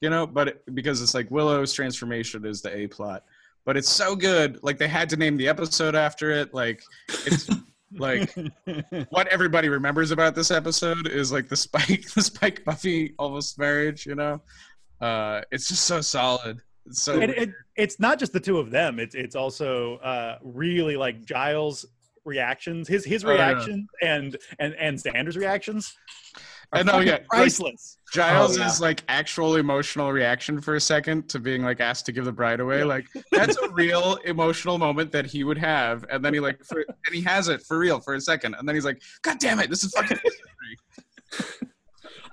you 0.00 0.10
know. 0.10 0.26
But 0.26 0.48
it, 0.48 0.74
because 0.74 1.02
it's 1.02 1.14
like 1.14 1.30
Willow's 1.30 1.72
transformation 1.72 2.44
is 2.44 2.62
the 2.62 2.76
A 2.76 2.86
plot, 2.86 3.24
but 3.64 3.76
it's 3.76 3.88
so 3.88 4.14
good. 4.14 4.58
Like 4.62 4.78
they 4.78 4.88
had 4.88 5.08
to 5.10 5.16
name 5.16 5.36
the 5.36 5.48
episode 5.48 5.94
after 5.94 6.30
it. 6.30 6.52
Like 6.54 6.82
it's 7.26 7.48
like 7.92 8.34
what 9.10 9.26
everybody 9.28 9.68
remembers 9.68 10.10
about 10.10 10.34
this 10.34 10.50
episode 10.50 11.08
is 11.08 11.32
like 11.32 11.48
the 11.48 11.56
Spike, 11.56 12.10
the 12.14 12.22
Spike 12.22 12.64
Buffy 12.64 13.14
almost 13.18 13.58
marriage, 13.58 14.06
you 14.06 14.14
know. 14.14 14.40
Uh, 15.00 15.42
it's 15.50 15.68
just 15.68 15.84
so 15.84 16.00
solid. 16.00 16.60
It's 16.86 17.02
so 17.02 17.20
And 17.20 17.30
it, 17.30 17.50
it's 17.76 17.98
not 17.98 18.18
just 18.18 18.32
the 18.32 18.40
two 18.40 18.58
of 18.58 18.70
them. 18.70 18.98
It's 18.98 19.14
it's 19.14 19.34
also 19.34 19.96
uh, 19.96 20.38
really 20.42 20.96
like 20.96 21.24
Giles' 21.24 21.86
reactions, 22.24 22.88
his 22.88 23.04
his 23.04 23.24
Oh, 23.24 23.30
yeah. 23.32 23.50
reaction, 23.52 23.86
and 24.02 24.36
and 24.58 24.74
and 24.74 24.96
Xander's 24.98 25.36
reactions. 25.36 25.94
And, 26.72 26.90
oh, 26.90 26.98
yeah, 27.00 27.12
like- 27.12 27.28
priceless. 27.28 27.98
Giles' 28.12 28.56
Oh, 28.58 28.60
yeah. 28.62 28.72
like 28.80 29.02
actual 29.08 29.56
emotional 29.56 30.12
reaction 30.12 30.60
for 30.60 30.74
a 30.76 30.80
second 30.80 31.28
to 31.28 31.38
being 31.38 31.62
like 31.62 31.80
asked 31.80 32.06
to 32.06 32.12
give 32.12 32.24
the 32.24 32.32
bride 32.32 32.60
away. 32.60 32.82
Like 32.84 33.06
that's 33.32 33.56
a 33.58 33.68
real 33.70 34.16
emotional 34.24 34.78
moment 34.78 35.12
that 35.12 35.26
he 35.26 35.44
would 35.44 35.58
have, 35.58 36.04
and 36.10 36.24
then 36.24 36.32
he 36.34 36.40
like 36.40 36.64
for, 36.64 36.78
and 37.06 37.14
he 37.14 37.20
has 37.22 37.48
it 37.48 37.62
for 37.62 37.78
real 37.78 38.00
for 38.00 38.14
a 38.14 38.20
second, 38.20 38.54
and 38.54 38.66
then 38.68 38.74
he's 38.74 38.84
like, 38.84 39.00
"God 39.22 39.38
damn 39.38 39.60
it, 39.60 39.68
this 39.70 39.84
is 39.84 39.92
fucking." 39.92 40.18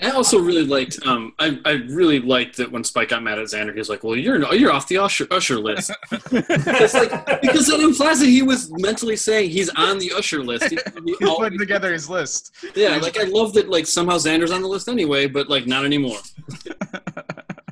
I 0.01 0.09
also 0.11 0.39
really 0.39 0.65
liked. 0.65 0.99
Um, 1.05 1.33
I, 1.37 1.59
I 1.63 1.71
really 1.71 2.19
liked 2.19 2.57
that 2.57 2.71
when 2.71 2.83
Spike 2.83 3.09
got 3.09 3.21
mad 3.21 3.37
at 3.37 3.45
Xander, 3.45 3.71
he 3.71 3.77
was 3.77 3.89
like, 3.89 4.03
"Well, 4.03 4.15
you're 4.15 4.39
no, 4.39 4.51
you're 4.51 4.71
off 4.71 4.87
the 4.87 4.97
usher, 4.97 5.27
usher 5.29 5.59
list." 5.59 5.91
it's 6.11 6.93
like 6.93 7.41
because 7.41 7.67
that 7.67 7.79
implies 7.79 8.19
that 8.19 8.25
he 8.27 8.41
was 8.41 8.71
mentally 8.71 9.15
saying 9.15 9.51
he's 9.51 9.69
on 9.69 9.99
the 9.99 10.11
usher 10.13 10.43
list. 10.43 10.69
He, 10.69 10.79
he 11.05 11.15
He's 11.19 11.29
putting 11.29 11.59
together 11.59 11.93
his 11.93 12.09
list. 12.09 12.55
yeah, 12.75 12.97
like 12.97 13.19
I 13.19 13.23
love 13.23 13.53
that. 13.53 13.69
Like 13.69 13.85
somehow 13.85 14.17
Xander's 14.17 14.51
on 14.51 14.61
the 14.63 14.67
list 14.67 14.89
anyway, 14.89 15.27
but 15.27 15.49
like 15.49 15.67
not 15.67 15.85
anymore. 15.85 16.17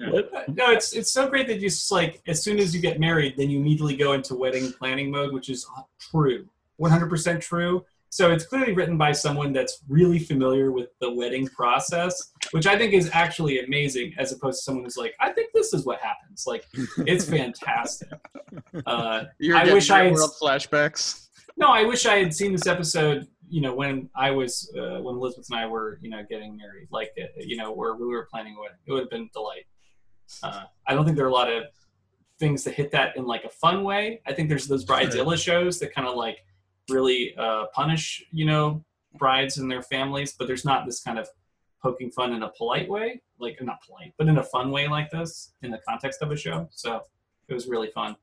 No, 0.01 0.71
it's 0.71 0.93
it's 0.93 1.11
so 1.11 1.29
great 1.29 1.47
that 1.47 1.55
you 1.55 1.69
just 1.69 1.91
like 1.91 2.21
as 2.27 2.41
soon 2.41 2.57
as 2.57 2.73
you 2.73 2.81
get 2.81 2.99
married, 2.99 3.35
then 3.37 3.49
you 3.49 3.59
immediately 3.59 3.95
go 3.95 4.13
into 4.13 4.33
wedding 4.33 4.71
planning 4.73 5.11
mode, 5.11 5.33
which 5.33 5.49
is 5.49 5.67
true, 5.99 6.47
100% 6.81 7.41
true. 7.41 7.85
So 8.11 8.31
it's 8.31 8.45
clearly 8.45 8.73
written 8.73 8.97
by 8.97 9.11
someone 9.11 9.53
that's 9.53 9.83
really 9.87 10.17
familiar 10.17 10.71
with 10.71 10.87
the 10.99 11.13
wedding 11.13 11.47
process, 11.47 12.31
which 12.51 12.65
I 12.65 12.75
think 12.77 12.93
is 12.93 13.09
actually 13.13 13.63
amazing, 13.63 14.13
as 14.17 14.31
opposed 14.31 14.59
to 14.59 14.63
someone 14.63 14.83
who's 14.83 14.97
like, 14.97 15.13
I 15.19 15.31
think 15.31 15.51
this 15.53 15.73
is 15.73 15.85
what 15.85 15.99
happens. 16.01 16.45
Like, 16.47 16.65
it's 17.05 17.29
fantastic. 17.29 18.09
Uh, 18.85 19.25
You're 19.39 19.57
I 19.57 19.71
wish 19.71 19.91
I 19.91 20.05
had- 20.05 20.13
world 20.13 20.31
flashbacks. 20.41 21.27
no, 21.57 21.67
I 21.67 21.83
wish 21.83 22.05
I 22.07 22.17
had 22.17 22.33
seen 22.33 22.51
this 22.51 22.65
episode. 22.67 23.27
You 23.51 23.61
know, 23.61 23.73
when 23.73 24.09
I 24.15 24.29
was 24.31 24.71
uh, 24.79 25.01
when 25.01 25.15
Elizabeth 25.15 25.47
and 25.51 25.59
I 25.59 25.65
were, 25.67 25.99
you 26.01 26.09
know, 26.09 26.23
getting 26.29 26.55
married, 26.55 26.87
like 26.91 27.09
uh, 27.19 27.25
you 27.37 27.57
know, 27.57 27.71
where 27.71 27.95
we 27.95 28.05
were 28.05 28.27
planning 28.31 28.55
a 28.55 28.59
wedding, 28.61 28.77
it 28.85 28.91
would 28.91 29.01
have 29.01 29.09
been 29.09 29.23
a 29.23 29.33
delight. 29.33 29.65
Uh, 30.43 30.63
I 30.87 30.93
don't 30.93 31.03
think 31.05 31.17
there 31.17 31.25
are 31.25 31.29
a 31.29 31.33
lot 31.33 31.51
of 31.51 31.63
things 32.39 32.63
that 32.63 32.75
hit 32.75 32.91
that 32.91 33.17
in 33.17 33.25
like 33.25 33.43
a 33.45 33.49
fun 33.49 33.83
way. 33.83 34.21
I 34.27 34.33
think 34.33 34.49
there's 34.49 34.67
those 34.67 34.85
bridezilla 34.85 35.35
shows 35.37 35.79
that 35.79 35.93
kind 35.95 36.07
of 36.07 36.15
like 36.15 36.37
really 36.89 37.35
uh, 37.37 37.65
punish, 37.73 38.23
you 38.31 38.45
know, 38.45 38.83
brides 39.17 39.57
and 39.57 39.69
their 39.69 39.81
families, 39.81 40.33
but 40.37 40.47
there's 40.47 40.65
not 40.65 40.85
this 40.85 41.01
kind 41.01 41.17
of 41.19 41.27
poking 41.81 42.11
fun 42.11 42.33
in 42.33 42.43
a 42.43 42.49
polite 42.49 42.89
way, 42.89 43.21
like 43.39 43.61
not 43.61 43.77
polite, 43.85 44.13
but 44.17 44.27
in 44.27 44.37
a 44.37 44.43
fun 44.43 44.71
way 44.71 44.87
like 44.87 45.09
this 45.11 45.53
in 45.61 45.71
the 45.71 45.79
context 45.87 46.21
of 46.21 46.31
a 46.31 46.35
show. 46.35 46.67
So 46.71 47.01
it 47.47 47.53
was 47.53 47.67
really 47.67 47.89
fun. 47.91 48.15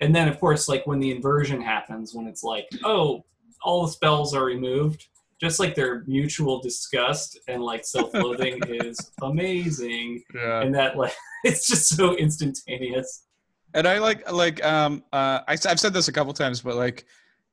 And 0.00 0.14
then, 0.14 0.28
of 0.28 0.40
course, 0.40 0.68
like 0.68 0.86
when 0.86 0.98
the 0.98 1.10
inversion 1.10 1.60
happens, 1.60 2.14
when 2.14 2.26
it's 2.26 2.42
like, 2.42 2.66
oh, 2.84 3.24
all 3.62 3.86
the 3.86 3.92
spells 3.92 4.34
are 4.34 4.44
removed, 4.44 5.06
just 5.40 5.60
like 5.60 5.74
their 5.74 6.04
mutual 6.06 6.60
disgust 6.60 7.38
and 7.48 7.62
like 7.62 7.84
self-loathing 7.84 8.60
is 8.68 9.12
amazing, 9.22 10.22
Yeah. 10.34 10.62
and 10.62 10.74
that 10.74 10.96
like 10.96 11.14
it's 11.44 11.66
just 11.66 11.88
so 11.96 12.16
instantaneous. 12.16 13.24
And 13.72 13.86
I 13.86 13.98
like 13.98 14.30
like 14.30 14.64
um 14.64 15.04
uh 15.12 15.40
I, 15.46 15.56
have 15.64 15.78
said 15.80 15.92
this 15.92 16.08
a 16.08 16.12
couple 16.12 16.32
times, 16.32 16.60
but 16.60 16.76
like 16.76 17.06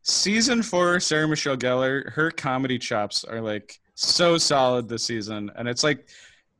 season 0.07 0.63
four, 0.63 0.99
Sarah 0.99 1.27
Michelle 1.27 1.57
Gellar, 1.57 2.11
her 2.13 2.31
comedy 2.31 2.79
chops 2.79 3.23
are 3.23 3.41
like 3.41 3.79
so 3.95 4.37
solid 4.37 4.87
this 4.87 5.03
season, 5.03 5.51
and 5.55 5.67
it's 5.67 5.83
like 5.83 6.07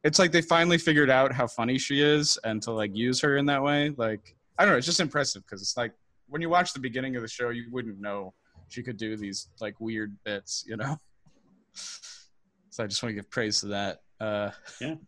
it's 0.03 0.19
like 0.19 0.31
they 0.31 0.41
finally 0.41 0.77
figured 0.77 1.09
out 1.09 1.31
how 1.31 1.47
funny 1.47 1.77
she 1.77 2.01
is 2.01 2.37
and 2.43 2.61
to 2.63 2.71
like 2.71 2.95
use 2.95 3.19
her 3.21 3.37
in 3.37 3.45
that 3.47 3.61
way. 3.63 3.93
Like 3.97 4.35
I 4.57 4.63
don't 4.63 4.73
know, 4.73 4.77
it's 4.77 4.85
just 4.85 4.99
impressive 4.99 5.43
because 5.43 5.61
it's 5.61 5.77
like 5.77 5.93
when 6.27 6.41
you 6.41 6.49
watch 6.49 6.73
the 6.73 6.79
beginning 6.79 7.15
of 7.15 7.21
the 7.21 7.27
show, 7.27 7.49
you 7.49 7.65
wouldn't 7.71 7.99
know 7.99 8.33
she 8.67 8.83
could 8.83 8.97
do 8.97 9.15
these 9.15 9.47
like 9.59 9.79
weird 9.79 10.15
bits, 10.23 10.63
you 10.67 10.77
know. 10.77 10.97
So 12.69 12.83
I 12.83 12.87
just 12.87 13.01
want 13.01 13.09
to 13.09 13.15
give 13.15 13.31
praise 13.31 13.61
to 13.61 13.67
that. 13.67 14.01
Uh, 14.19 14.51
Yeah. 14.79 14.95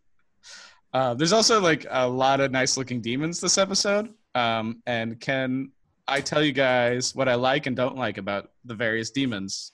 Uh, 0.92 1.14
there's 1.14 1.32
also 1.32 1.60
like 1.60 1.86
a 1.88 2.08
lot 2.08 2.40
of 2.40 2.50
nice 2.50 2.76
looking 2.76 3.00
demons 3.00 3.40
this 3.40 3.58
episode. 3.58 4.12
Um, 4.34 4.82
and 4.86 5.20
can 5.20 5.70
I 6.10 6.20
tell 6.20 6.42
you 6.42 6.52
guys 6.52 7.14
what 7.14 7.28
I 7.28 7.36
like 7.36 7.66
and 7.66 7.76
don't 7.76 7.96
like 7.96 8.18
about 8.18 8.50
the 8.64 8.74
various 8.74 9.10
demons? 9.10 9.72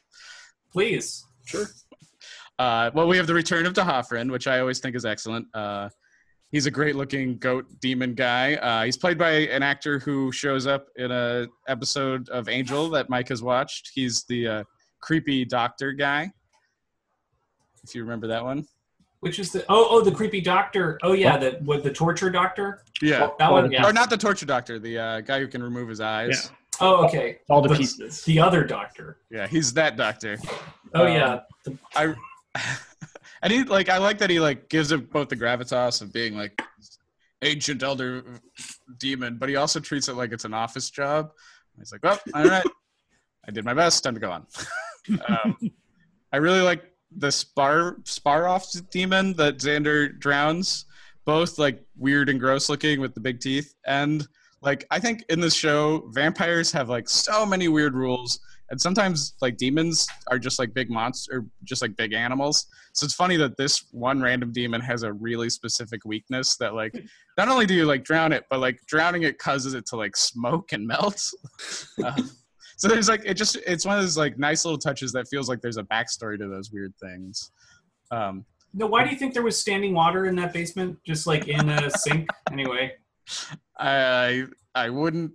Please, 0.73 1.25
Sure. 1.47 1.67
Uh, 2.59 2.91
well, 2.95 3.07
we 3.07 3.17
have 3.17 3.27
the 3.27 3.35
return 3.35 3.67
of 3.67 3.75
D'Hoffryn, 3.75 4.31
which 4.31 4.47
I 4.47 4.61
always 4.61 4.81
think 4.81 4.97
is 4.97 5.05
excellent. 5.05 5.47
Uh, 5.55 5.89
he's 6.51 6.67
a 6.67 6.71
great 6.71 6.97
looking 6.97 7.39
goat 7.39 7.67
demon 7.81 8.15
guy. 8.15 8.55
Uh, 8.55 8.85
he's 8.85 8.97
played 8.97 9.19
by 9.19 9.31
an 9.31 9.63
actor 9.63 9.99
who 9.99 10.33
shows 10.33 10.67
up 10.67 10.87
in 10.97 11.11
a 11.11 11.47
episode 11.69 12.29
of 12.31 12.49
Angel 12.49 12.89
that 12.91 13.09
Mike 13.09 13.29
has 13.29 13.43
watched. 13.43 13.91
He's 13.95 14.25
the 14.25 14.49
uh, 14.49 14.65
creepy 15.01 15.45
doctor 15.45 15.93
guy. 15.93 16.31
If 17.85 17.95
you 17.95 18.03
remember 18.03 18.27
that 18.29 18.43
one. 18.43 18.67
Which 19.21 19.39
is 19.39 19.53
the 19.53 19.65
oh 19.69 19.87
oh 19.91 20.01
the 20.01 20.13
creepy 20.13 20.41
doctor? 20.41 20.99
Oh 21.03 21.13
yeah, 21.13 21.37
the 21.37 21.59
with 21.65 21.83
the 21.83 21.93
torture 21.93 22.31
doctor. 22.31 22.83
Yeah. 23.03 23.31
That 23.39 23.51
one, 23.51 23.71
yeah. 23.71 23.87
Or 23.87 23.93
not 23.93 24.11
the 24.11 24.17
torture 24.17 24.47
doctor, 24.47 24.79
the 24.79 24.99
uh, 24.99 25.21
guy 25.21 25.41
who 25.41 25.49
can 25.49 25.63
remove 25.63 25.89
his 25.89 26.01
eyes. 26.01 26.51
Oh 26.81 27.07
okay, 27.07 27.39
All 27.49 27.63
the 27.63 27.69
But 27.69 27.79
pieces. 27.79 28.23
The 28.25 28.41
other 28.41 28.65
doctor. 28.65 29.19
Yeah, 29.31 29.47
he's 29.47 29.73
that 29.75 29.97
doctor. 29.97 30.39
Oh 30.95 31.07
Um, 31.07 31.13
yeah, 31.13 31.41
the, 31.65 31.79
I 31.95 32.15
and 33.43 33.53
he 33.53 33.65
like 33.65 33.89
I 33.89 33.99
like 33.99 34.19
that 34.19 34.31
he 34.31 34.41
like 34.41 34.69
gives 34.69 34.93
it 34.93 35.11
both 35.11 35.29
the 35.29 35.37
gravitas 35.37 36.03
of 36.03 36.13
being 36.13 36.37
like 36.37 36.61
ancient 37.43 37.83
elder 37.83 38.25
demon, 38.99 39.37
but 39.39 39.49
he 39.49 39.57
also 39.57 39.81
treats 39.81 40.09
it 40.09 40.17
like 40.17 40.33
it's 40.33 40.45
an 40.45 40.55
office 40.55 40.91
job. 40.91 41.33
He's 41.79 41.93
like, 41.93 42.03
well, 42.03 42.19
all 42.35 42.45
right, 42.45 42.65
I 43.47 43.51
did 43.51 43.65
my 43.65 43.75
best. 43.75 44.03
Time 44.03 44.15
to 44.15 44.21
go 44.21 44.31
on. 44.31 44.47
um, 45.29 45.57
I 46.33 46.39
really 46.39 46.61
like 46.61 46.85
the 47.17 47.31
spar 47.31 47.99
spar 48.05 48.49
off 48.49 48.71
demon 48.91 49.33
that 49.35 49.59
Xander 49.59 50.19
drowns. 50.19 50.87
Both 51.25 51.59
like 51.59 51.83
weird 51.97 52.29
and 52.29 52.39
gross 52.39 52.69
looking 52.69 53.01
with 53.01 53.15
the 53.15 53.21
big 53.21 53.41
teeth, 53.41 53.75
and 53.85 54.27
like 54.63 54.87
I 54.91 54.99
think 54.99 55.25
in 55.29 55.41
this 55.41 55.55
show, 55.55 56.09
vampires 56.13 56.73
have 56.73 56.89
like 56.89 57.09
so 57.09 57.45
many 57.45 57.69
weird 57.69 57.95
rules. 57.95 58.41
And 58.69 58.81
sometimes 58.81 59.35
like 59.41 59.57
demons 59.57 60.09
are 60.29 60.41
just 60.41 60.59
like 60.59 60.75
big 60.75 60.91
monsters 60.91 61.37
or 61.37 61.47
just 61.63 61.83
like 61.83 61.97
big 61.97 62.13
animals. 62.13 62.67
So 62.95 63.05
it's 63.05 63.15
funny 63.15 63.37
that 63.37 63.57
this 63.57 63.85
one 63.93 64.21
random 64.21 64.53
demon 64.53 64.81
has 64.81 65.05
a 65.05 65.13
really 65.13 65.51
specific 65.51 66.05
weakness 66.05 66.57
that 66.57 66.75
like 66.75 67.01
not 67.39 67.49
only 67.49 67.67
do 67.67 67.75
you 67.75 67.87
like 67.87 68.03
drown 68.03 68.33
it 68.33 68.45
but 68.51 68.59
like 68.59 68.81
drowning 68.89 69.23
it 69.23 69.39
causes 69.39 69.75
it 69.75 69.87
to 69.87 69.97
like 69.97 70.17
smoke 70.17 70.73
and 70.73 70.87
melt. 70.87 71.23
Uh, 72.05 72.13
so 72.77 72.89
there's 72.89 73.09
like 73.09 73.23
it 73.25 73.35
just 73.35 73.57
it's 73.67 73.85
one 73.85 73.99
of 73.99 74.05
those 74.05 74.17
like 74.17 74.39
nice 74.39 74.65
little 74.65 74.79
touches 74.79 75.13
that 75.13 75.27
feels 75.29 75.49
like 75.49 75.61
there's 75.61 75.79
a 75.79 75.83
backstory 75.85 76.39
to 76.39 76.47
those 76.49 76.71
weird 76.71 76.93
things 77.01 77.51
um 78.11 78.45
no. 78.77 78.87
Why 78.87 79.05
do 79.05 79.11
you 79.11 79.17
think 79.17 79.33
there 79.33 79.43
was 79.43 79.59
standing 79.59 79.95
water 79.95 80.27
in 80.27 80.37
that 80.37 80.53
basement, 80.53 80.99
just 81.03 81.27
like 81.27 81.49
in 81.49 81.71
a 81.71 81.91
sink? 81.91 82.29
Anyway, 82.53 82.93
i 83.79 84.45
i 84.75 84.89
wouldn't 84.89 85.33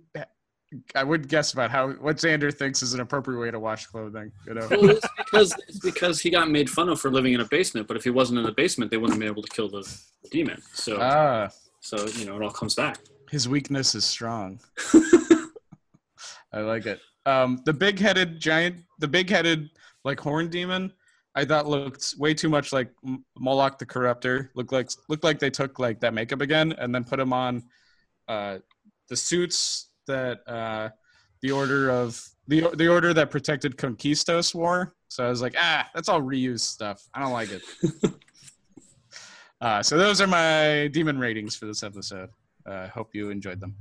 i 0.94 1.04
wouldn't 1.04 1.28
guess 1.28 1.52
about 1.52 1.70
how 1.70 1.90
what 1.90 2.16
xander 2.16 2.52
thinks 2.52 2.82
is 2.82 2.94
an 2.94 3.00
appropriate 3.00 3.38
way 3.38 3.50
to 3.50 3.60
wash 3.60 3.84
clothing 3.86 4.32
you 4.46 4.54
know 4.54 4.66
Well, 4.70 4.90
it's 4.90 5.06
because 5.18 5.54
it's 5.68 5.78
because 5.78 6.20
he 6.20 6.30
got 6.30 6.50
made 6.50 6.70
fun 6.70 6.88
of 6.88 7.00
for 7.00 7.10
living 7.10 7.34
in 7.34 7.40
a 7.40 7.44
basement. 7.44 7.86
But 7.86 7.98
if 7.98 8.04
he 8.04 8.10
wasn't 8.10 8.38
in 8.38 8.46
the 8.46 8.52
basement, 8.52 8.90
they 8.90 8.96
wouldn't 8.96 9.14
have 9.14 9.20
been 9.20 9.28
able 9.28 9.42
to 9.42 9.50
kill 9.50 9.68
the, 9.68 9.82
the 10.22 10.28
demon. 10.30 10.62
So 10.72 10.98
ah 11.00 11.50
so 11.80 12.06
you 12.16 12.24
know 12.24 12.36
it 12.36 12.42
all 12.42 12.50
comes 12.50 12.74
back. 12.74 12.98
His 13.30 13.48
weakness 13.48 13.94
is 13.94 14.04
strong. 14.04 14.60
I 16.52 16.60
like 16.60 16.86
it. 16.86 17.00
Um, 17.24 17.60
the 17.64 17.72
big-headed 17.72 18.40
giant, 18.40 18.76
the 18.98 19.08
big-headed 19.08 19.70
like 20.04 20.18
horn 20.20 20.48
demon, 20.48 20.92
I 21.34 21.44
thought 21.44 21.66
looked 21.66 22.14
way 22.18 22.34
too 22.34 22.48
much 22.48 22.72
like 22.72 22.90
M- 23.06 23.24
Moloch 23.38 23.78
the 23.78 23.86
Corruptor. 23.86 24.50
Looked 24.54 24.72
like 24.72 24.90
looked 25.08 25.24
like 25.24 25.38
they 25.38 25.50
took 25.50 25.78
like 25.78 26.00
that 26.00 26.12
makeup 26.12 26.40
again 26.40 26.72
and 26.72 26.94
then 26.94 27.04
put 27.04 27.18
him 27.18 27.32
on 27.32 27.62
uh, 28.28 28.58
the 29.08 29.16
suits 29.16 29.88
that 30.06 30.46
uh, 30.46 30.90
the 31.40 31.50
order 31.50 31.90
of 31.90 32.22
the 32.48 32.68
the 32.74 32.88
order 32.88 33.14
that 33.14 33.30
protected 33.30 33.78
Conquistos 33.78 34.54
wore. 34.54 34.94
So 35.08 35.24
I 35.24 35.28
was 35.28 35.40
like, 35.40 35.54
ah, 35.58 35.88
that's 35.94 36.08
all 36.08 36.20
reused 36.20 36.60
stuff. 36.60 37.06
I 37.14 37.20
don't 37.20 37.32
like 37.32 37.50
it. 37.50 37.62
uh, 39.60 39.82
so 39.82 39.96
those 39.96 40.20
are 40.20 40.26
my 40.26 40.88
demon 40.88 41.18
ratings 41.18 41.56
for 41.56 41.66
this 41.66 41.82
episode. 41.82 42.30
I 42.66 42.70
uh, 42.70 42.88
hope 42.88 43.14
you 43.14 43.30
enjoyed 43.30 43.60
them. 43.60 43.74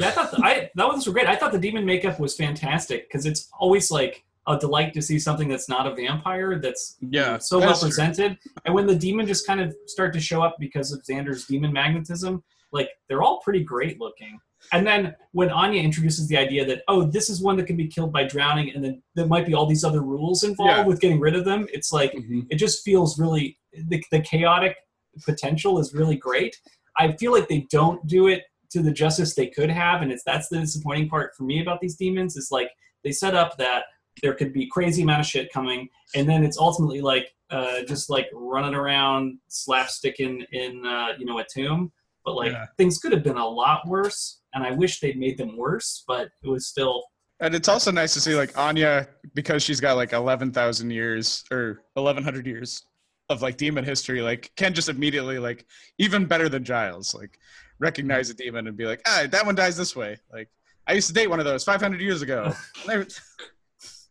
Yeah, 0.00 0.08
I 0.08 0.10
thought 0.10 0.30
the, 0.30 0.40
I 0.44 0.70
that 0.74 0.88
were 1.06 1.12
great. 1.12 1.26
I 1.26 1.36
thought 1.36 1.52
the 1.52 1.58
demon 1.58 1.84
makeup 1.84 2.18
was 2.18 2.36
fantastic 2.36 3.08
because 3.08 3.26
it's 3.26 3.48
always 3.58 3.90
like 3.90 4.24
a 4.46 4.58
delight 4.58 4.94
to 4.94 5.02
see 5.02 5.18
something 5.18 5.48
that's 5.48 5.68
not 5.68 5.86
a 5.86 5.94
vampire 5.94 6.58
that's 6.58 6.96
Yeah, 7.00 7.38
so 7.38 7.58
well 7.58 7.78
presented. 7.78 8.38
And 8.64 8.74
when 8.74 8.86
the 8.86 8.96
demon 8.96 9.26
just 9.26 9.46
kind 9.46 9.60
of 9.60 9.74
start 9.86 10.12
to 10.14 10.20
show 10.20 10.42
up 10.42 10.56
because 10.58 10.92
of 10.92 11.02
Xander's 11.02 11.46
demon 11.46 11.72
magnetism, 11.72 12.42
like 12.72 12.88
they're 13.08 13.22
all 13.22 13.40
pretty 13.40 13.62
great 13.62 14.00
looking. 14.00 14.38
And 14.72 14.86
then 14.86 15.14
when 15.32 15.50
Anya 15.50 15.82
introduces 15.82 16.28
the 16.28 16.36
idea 16.36 16.64
that 16.66 16.82
oh, 16.88 17.04
this 17.04 17.30
is 17.30 17.40
one 17.42 17.56
that 17.56 17.66
can 17.66 17.76
be 17.76 17.86
killed 17.86 18.12
by 18.12 18.24
drowning, 18.24 18.72
and 18.74 18.84
then 18.84 19.02
there 19.14 19.26
might 19.26 19.46
be 19.46 19.54
all 19.54 19.66
these 19.66 19.84
other 19.84 20.02
rules 20.02 20.42
involved 20.42 20.78
Yeah. 20.78 20.84
with 20.86 21.00
getting 21.00 21.20
rid 21.20 21.34
of 21.34 21.44
them, 21.44 21.66
it's 21.72 21.92
like 21.92 22.12
Mhm. 22.12 22.46
it 22.50 22.56
just 22.56 22.84
feels 22.84 23.18
really 23.18 23.58
the, 23.72 24.02
the 24.10 24.20
chaotic 24.20 24.76
potential 25.24 25.78
is 25.78 25.94
really 25.94 26.16
great. 26.16 26.56
I 26.98 27.12
feel 27.12 27.32
like 27.32 27.48
they 27.48 27.66
don't 27.70 28.04
do 28.06 28.26
it 28.28 28.44
to 28.70 28.82
the 28.82 28.92
justice 28.92 29.34
they 29.34 29.48
could 29.48 29.70
have, 29.70 30.02
and 30.02 30.10
it's 30.12 30.22
that's 30.24 30.48
the 30.48 30.58
disappointing 30.58 31.08
part 31.08 31.34
for 31.36 31.44
me 31.44 31.60
about 31.60 31.80
these 31.80 31.96
demons. 31.96 32.36
Is 32.36 32.50
like 32.50 32.70
they 33.04 33.12
set 33.12 33.34
up 33.34 33.56
that 33.58 33.84
there 34.22 34.34
could 34.34 34.52
be 34.52 34.66
crazy 34.66 35.02
amount 35.02 35.20
of 35.20 35.26
shit 35.26 35.52
coming, 35.52 35.88
and 36.14 36.28
then 36.28 36.44
it's 36.44 36.58
ultimately 36.58 37.00
like 37.00 37.34
uh, 37.50 37.82
just 37.82 38.10
like 38.10 38.28
running 38.32 38.74
around 38.74 39.38
slapsticking 39.50 40.44
in 40.52 40.84
uh, 40.86 41.08
you 41.18 41.26
know 41.26 41.38
a 41.38 41.44
tomb. 41.44 41.92
But 42.24 42.34
like 42.36 42.52
Yeah. 42.52 42.66
things 42.76 42.98
could 42.98 43.12
have 43.12 43.22
been 43.24 43.38
a 43.38 43.46
lot 43.48 43.86
worse, 43.88 44.40
and 44.54 44.62
I 44.64 44.72
wish 44.72 45.00
they'd 45.00 45.18
made 45.18 45.38
them 45.38 45.56
worse. 45.56 46.04
But 46.06 46.30
it 46.42 46.48
was 46.48 46.66
still 46.66 47.02
And 47.40 47.54
it's 47.54 47.68
also 47.68 47.90
nice 47.90 48.12
to 48.14 48.20
see 48.20 48.34
like 48.34 48.56
Anya 48.58 49.08
because 49.34 49.62
she's 49.62 49.80
got 49.80 49.96
like 49.96 50.12
eleven 50.12 50.52
thousand 50.52 50.90
years 50.90 51.44
or 51.50 51.82
eleven 51.96 52.22
hundred 52.22 52.46
years 52.46 52.82
of 53.30 53.42
like 53.42 53.56
demon 53.56 53.84
history. 53.84 54.20
Like 54.22 54.50
can 54.56 54.74
just 54.74 54.88
immediately 54.88 55.38
like 55.38 55.64
even 55.98 56.26
better 56.26 56.48
than 56.48 56.62
Giles 56.62 57.14
like 57.14 57.38
recognize 57.80 58.30
a 58.30 58.34
demon 58.34 58.68
and 58.68 58.76
be 58.76 58.86
like, 58.86 59.00
ah, 59.06 59.26
that 59.28 59.44
one 59.44 59.56
dies 59.56 59.76
this 59.76 59.96
way. 59.96 60.16
Like 60.32 60.48
I 60.86 60.92
used 60.92 61.08
to 61.08 61.14
date 61.14 61.28
one 61.28 61.40
of 61.40 61.44
those 61.46 61.64
five 61.64 61.80
hundred 61.80 62.00
years 62.00 62.22
ago. 62.22 62.52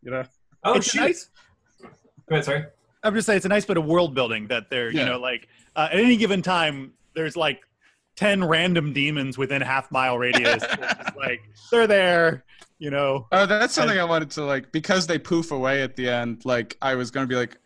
You 0.01 0.11
know, 0.11 0.23
oh 0.63 0.75
it's 0.75 0.91
shit. 0.91 1.01
nice. 1.01 1.29
Go 1.81 1.87
ahead, 2.31 2.45
sorry. 2.45 2.65
I'm 3.03 3.13
just 3.13 3.25
saying 3.25 3.37
it's 3.37 3.45
a 3.45 3.49
nice 3.49 3.65
bit 3.65 3.75
of 3.77 3.85
world 3.85 4.13
building 4.15 4.47
that 4.47 4.69
they're, 4.69 4.91
Yeah. 4.91 5.01
you 5.01 5.09
know, 5.09 5.19
like 5.19 5.47
uh, 5.75 5.89
at 5.91 5.99
any 5.99 6.15
given 6.15 6.41
time, 6.41 6.93
there's 7.15 7.35
like 7.35 7.61
10 8.15 8.43
random 8.45 8.93
demons 8.93 9.37
within 9.37 9.61
half 9.61 9.91
mile 9.91 10.17
radius. 10.17 10.63
Like 11.17 11.41
they're 11.69 11.85
there, 11.85 12.45
you 12.77 12.91
know. 12.91 13.27
Oh, 13.33 13.45
that's 13.45 13.73
something 13.73 13.99
I 13.99 14.05
wanted 14.05 14.31
to 14.31 14.45
like 14.45 14.71
because 14.71 15.05
they 15.05 15.19
poof 15.19 15.51
away 15.51 15.81
at 15.81 15.97
the 15.97 16.07
end. 16.09 16.45
Like 16.45 16.77
I 16.81 16.95
was 16.95 17.11
gonna 17.11 17.27
be 17.27 17.35
like, 17.35 17.57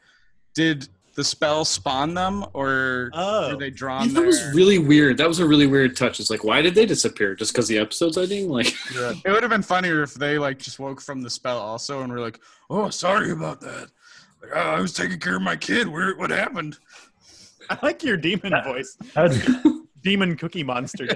did 0.55 0.87
the 1.15 1.23
spell 1.23 1.63
spawn 1.63 2.13
them 2.13 2.43
or 2.53 3.11
Oh. 3.13 3.51
were 3.51 3.57
they 3.59 3.69
drawn 3.69 4.13
that 4.13 4.25
was 4.25 4.41
really 4.55 4.79
weird. 4.79 5.17
That 5.17 5.27
was 5.27 5.39
a 5.39 5.47
really 5.47 5.67
weird 5.67 5.95
touch. 5.95 6.19
It's 6.19 6.29
like, 6.29 6.43
why 6.43 6.61
did 6.61 6.73
they 6.75 6.85
disappear? 6.87 7.35
Just 7.35 7.53
because 7.53 7.67
the 7.67 7.77
episode's 7.77 8.17
ending? 8.17 8.49
Like, 8.49 8.73
It 8.95 9.25
would 9.31 9.43
have 9.43 9.49
been 9.51 9.61
funnier 9.61 10.01
if 10.03 10.13
they 10.15 10.37
like 10.39 10.57
just 10.59 10.79
woke 10.79 10.99
from 11.01 11.21
the 11.21 11.29
spell 11.29 11.59
also 11.59 12.01
and 12.01 12.11
were 12.11 12.19
like, 12.19 12.39
"Oh, 12.69 12.89
sorry 12.89 13.31
about 13.31 13.61
that. 13.61 13.89
Like, 14.41 14.51
oh, 14.55 14.59
I 14.59 14.79
was 14.79 14.93
taking 14.93 15.19
care 15.19 15.35
of 15.35 15.41
my 15.43 15.55
kid. 15.55 15.87
Where 15.87 16.15
what 16.15 16.29
happened?" 16.31 16.77
I 17.69 17.77
like 17.83 18.03
your 18.03 18.17
demon 18.17 18.53
voice. 18.63 18.97
That 19.13 19.79
Demon 20.03 20.35
cookie 20.35 20.63
monster. 20.63 21.07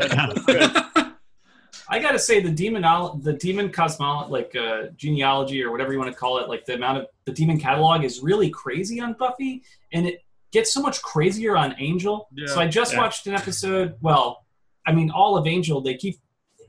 Dennis. 1.90 2.28
That's 2.28 2.28
good. 2.28 2.34
I 2.34 2.40
gotta 2.40 2.50
say 2.50 2.50
the 2.52 2.52
demon 2.56 2.82
the 3.24 3.34
demon 3.34 3.72
cosmology 3.72 4.32
like 4.32 4.56
uh, 4.56 4.88
genealogy 4.96 5.64
or 5.64 5.72
whatever 5.72 5.92
you 5.94 6.00
want 6.00 6.12
to 6.12 6.18
call 6.18 6.38
it, 6.40 6.50
like 6.50 6.66
the 6.66 6.76
amount 6.76 7.00
of 7.00 7.08
the 7.26 7.32
demon 7.32 7.60
catalog 7.60 8.04
is 8.04 8.22
really 8.22 8.50
crazy 8.50 9.00
on 9.00 9.14
Buffy, 9.14 9.64
and 9.94 10.06
it 10.08 10.24
gets 10.52 10.74
so 10.74 10.82
much 10.82 11.02
crazier 11.02 11.58
on 11.58 11.76
Angel. 11.80 12.28
Yeah. 12.34 12.48
so 12.48 12.60
I 12.60 12.68
just 12.68 12.94
Yeah. 12.94 13.00
watched 13.00 13.28
an 13.28 13.34
episode. 13.34 13.96
Well, 14.02 14.46
I 14.86 14.94
mean, 14.94 15.12
all 15.12 15.38
of 15.38 15.48
Angel. 15.48 15.82
They 15.82 15.96
keep. 15.96 16.16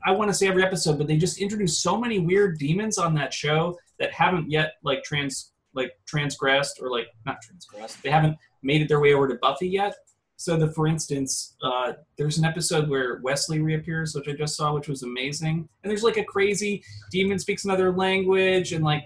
I 0.05 0.11
want 0.11 0.29
to 0.29 0.33
say 0.33 0.47
every 0.47 0.63
episode, 0.63 0.97
but 0.97 1.07
they 1.07 1.17
just 1.17 1.39
introduce 1.39 1.81
so 1.81 1.97
many 1.99 2.19
weird 2.19 2.57
demons 2.57 2.97
on 2.97 3.13
that 3.15 3.33
show 3.33 3.77
that 3.99 4.13
haven't 4.13 4.49
yet 4.49 4.73
like 4.83 5.03
trans 5.03 5.51
like 5.73 5.91
transgressed 6.07 6.79
or 6.81 6.89
like 6.89 7.07
not 7.25 7.41
transgressed. 7.41 8.01
They 8.01 8.09
haven't 8.09 8.35
made 8.63 8.81
it 8.81 8.87
their 8.87 8.99
way 9.01 9.13
over 9.13 9.27
to 9.27 9.35
Buffy 9.35 9.67
yet. 9.67 9.93
So 10.39 10.55
the, 10.55 10.71
for 10.71 10.87
instance, 10.87 11.57
uh, 11.61 11.91
there's 12.17 12.37
an 12.37 12.45
episode 12.45 12.87
where 12.87 13.19
Wesley 13.21 13.59
reappears, 13.59 14.15
which 14.15 14.29
I 14.29 14.31
just 14.31 14.55
saw, 14.55 14.73
which 14.73 14.87
was 14.87 15.03
amazing. 15.03 15.67
And 15.83 15.91
there's 15.91 16.01
like 16.01 16.15
a 16.15 16.23
crazy 16.23 16.81
demon 17.11 17.37
speaks 17.39 17.65
another 17.65 17.91
language, 17.91 18.71
and 18.71 18.81
like 18.81 19.03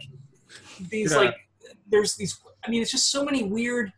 these 0.92 1.12
Yeah. 1.12 1.18
like 1.18 1.36
there's 1.90 2.16
these. 2.16 2.40
I 2.64 2.70
mean, 2.70 2.84
it's 2.84 2.92
just 2.92 3.10
so 3.10 3.26
many 3.26 3.42
weird, 3.46 3.92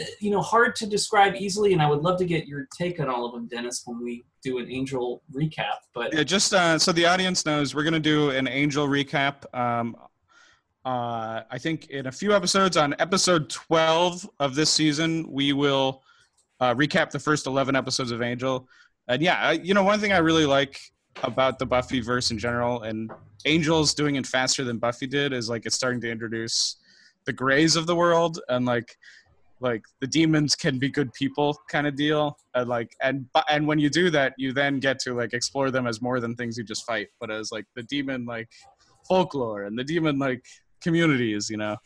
uh, 0.00 0.04
you 0.20 0.30
know, 0.30 0.40
hard 0.40 0.76
to 0.76 0.86
describe 0.86 1.34
easily. 1.34 1.72
And 1.72 1.82
I 1.82 1.90
would 1.90 2.02
love 2.02 2.16
to 2.20 2.24
get 2.24 2.46
your 2.46 2.68
take 2.78 3.00
on 3.00 3.08
all 3.08 3.26
of 3.26 3.32
them, 3.32 3.48
Dennis, 3.48 3.82
when 3.84 4.00
we 4.00 4.24
do 4.44 4.58
an 4.58 4.70
Angel 4.70 5.20
recap. 5.34 5.78
But 5.94 6.14
Yeah, 6.14 6.22
just 6.22 6.54
uh, 6.54 6.78
so 6.78 6.92
the 6.92 7.06
audience 7.06 7.44
knows, 7.44 7.74
we're 7.74 7.82
gonna 7.82 7.98
do 7.98 8.30
an 8.30 8.46
Angel 8.46 8.86
recap. 8.86 9.52
Um, 9.52 9.96
uh, 10.84 11.42
I 11.50 11.58
think 11.58 11.90
in 11.90 12.06
a 12.06 12.12
few 12.12 12.32
episodes, 12.32 12.76
on 12.76 12.94
episode 13.00 13.50
twelve 13.50 14.30
of 14.38 14.54
this 14.54 14.70
season, 14.70 15.26
we 15.28 15.52
will 15.52 16.04
uh, 16.60 16.74
recap 16.74 17.10
the 17.10 17.18
first 17.18 17.46
eleven 17.46 17.76
episodes 17.76 18.10
of 18.10 18.22
Angel. 18.22 18.68
And 19.08 19.22
yeah, 19.22 19.36
I, 19.40 19.52
you 19.52 19.74
know, 19.74 19.84
one 19.84 20.00
thing 20.00 20.12
I 20.12 20.18
really 20.18 20.46
like 20.46 20.78
about 21.22 21.58
the 21.58 21.66
Buffy 21.66 22.00
verse 22.00 22.30
in 22.30 22.38
general, 22.38 22.82
and 22.82 23.10
Angel's 23.44 23.94
doing 23.94 24.16
it 24.16 24.26
faster 24.26 24.64
than 24.64 24.78
Buffy 24.78 25.06
did, 25.06 25.32
is 25.32 25.48
like 25.48 25.66
it's 25.66 25.76
starting 25.76 26.00
to 26.02 26.10
introduce 26.10 26.76
the 27.26 27.32
grays 27.32 27.76
of 27.76 27.86
the 27.86 27.94
world 27.94 28.40
and 28.48 28.64
like 28.64 28.96
like 29.60 29.82
the 30.00 30.06
demons 30.06 30.54
can 30.54 30.78
be 30.78 30.88
good 30.88 31.12
people 31.12 31.56
kind 31.68 31.86
of 31.86 31.96
deal 31.96 32.36
and 32.54 32.68
like 32.68 32.94
and 33.02 33.26
and 33.50 33.66
when 33.66 33.78
you 33.78 33.90
do 33.90 34.08
that 34.08 34.32
you 34.38 34.52
then 34.52 34.78
get 34.78 34.98
to 34.98 35.14
like 35.14 35.34
explore 35.34 35.70
them 35.70 35.86
as 35.86 36.00
more 36.00 36.20
than 36.20 36.34
things 36.34 36.56
you 36.56 36.64
just 36.64 36.86
fight 36.86 37.08
but 37.20 37.30
as 37.30 37.50
like 37.50 37.66
the 37.74 37.82
demon 37.84 38.24
like 38.24 38.48
folklore 39.06 39.64
and 39.64 39.78
the 39.78 39.84
demon 39.84 40.18
like 40.18 40.42
communities 40.80 41.50
you 41.50 41.56
know 41.56 41.76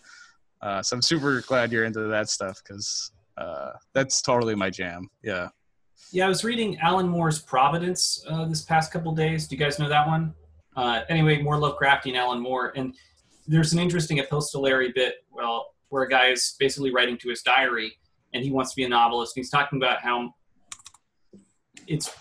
uh, 0.61 0.83
so 0.83 0.95
i'm 0.95 1.03
super 1.03 1.41
glad 1.43 1.73
you're 1.73 1.85
into 1.85 2.07
that 2.09 2.29
stuff 2.29 2.61
because 2.63 3.11
uh, 3.39 3.71
that's 3.95 4.23
totally 4.23 4.55
my 4.55 4.71
jam 4.71 5.09
yeah 5.23 5.49
Yeah, 6.13 6.27
I 6.27 6.29
was 6.29 6.45
reading 6.45 6.79
Alan 6.81 7.09
Moore's 7.09 7.39
Providence 7.39 8.23
uh, 8.29 8.45
this 8.45 8.63
past 8.63 8.93
couple 8.93 9.15
days. 9.15 9.49
Do 9.49 9.57
you 9.57 9.59
guys 9.59 9.79
know 9.79 9.89
that 9.89 10.07
one? 10.07 10.35
Uh, 10.77 11.03
anyway, 11.09 11.41
more 11.41 11.57
Lovecraftian 11.57 12.17
Alan 12.17 12.41
Moore, 12.41 12.73
and 12.77 12.95
there's 13.47 13.73
an 13.73 13.79
interesting 13.79 14.19
epistolary 14.19 14.93
bit. 14.95 15.25
Well, 15.31 15.75
where 15.89 16.03
a 16.03 16.09
guy 16.09 16.29
is 16.29 16.55
basically 16.59 16.93
writing 16.93 17.17
to 17.19 17.29
his 17.29 17.43
diary, 17.43 17.97
and 18.35 18.43
he 18.45 18.51
wants 18.51 18.73
to 18.73 18.77
be 18.77 18.85
a 18.85 18.89
novelist. 18.89 19.37
And 19.37 19.43
he's 19.43 19.51
talking 19.51 19.79
about 19.79 20.01
how 20.03 20.35
it's 21.87 22.15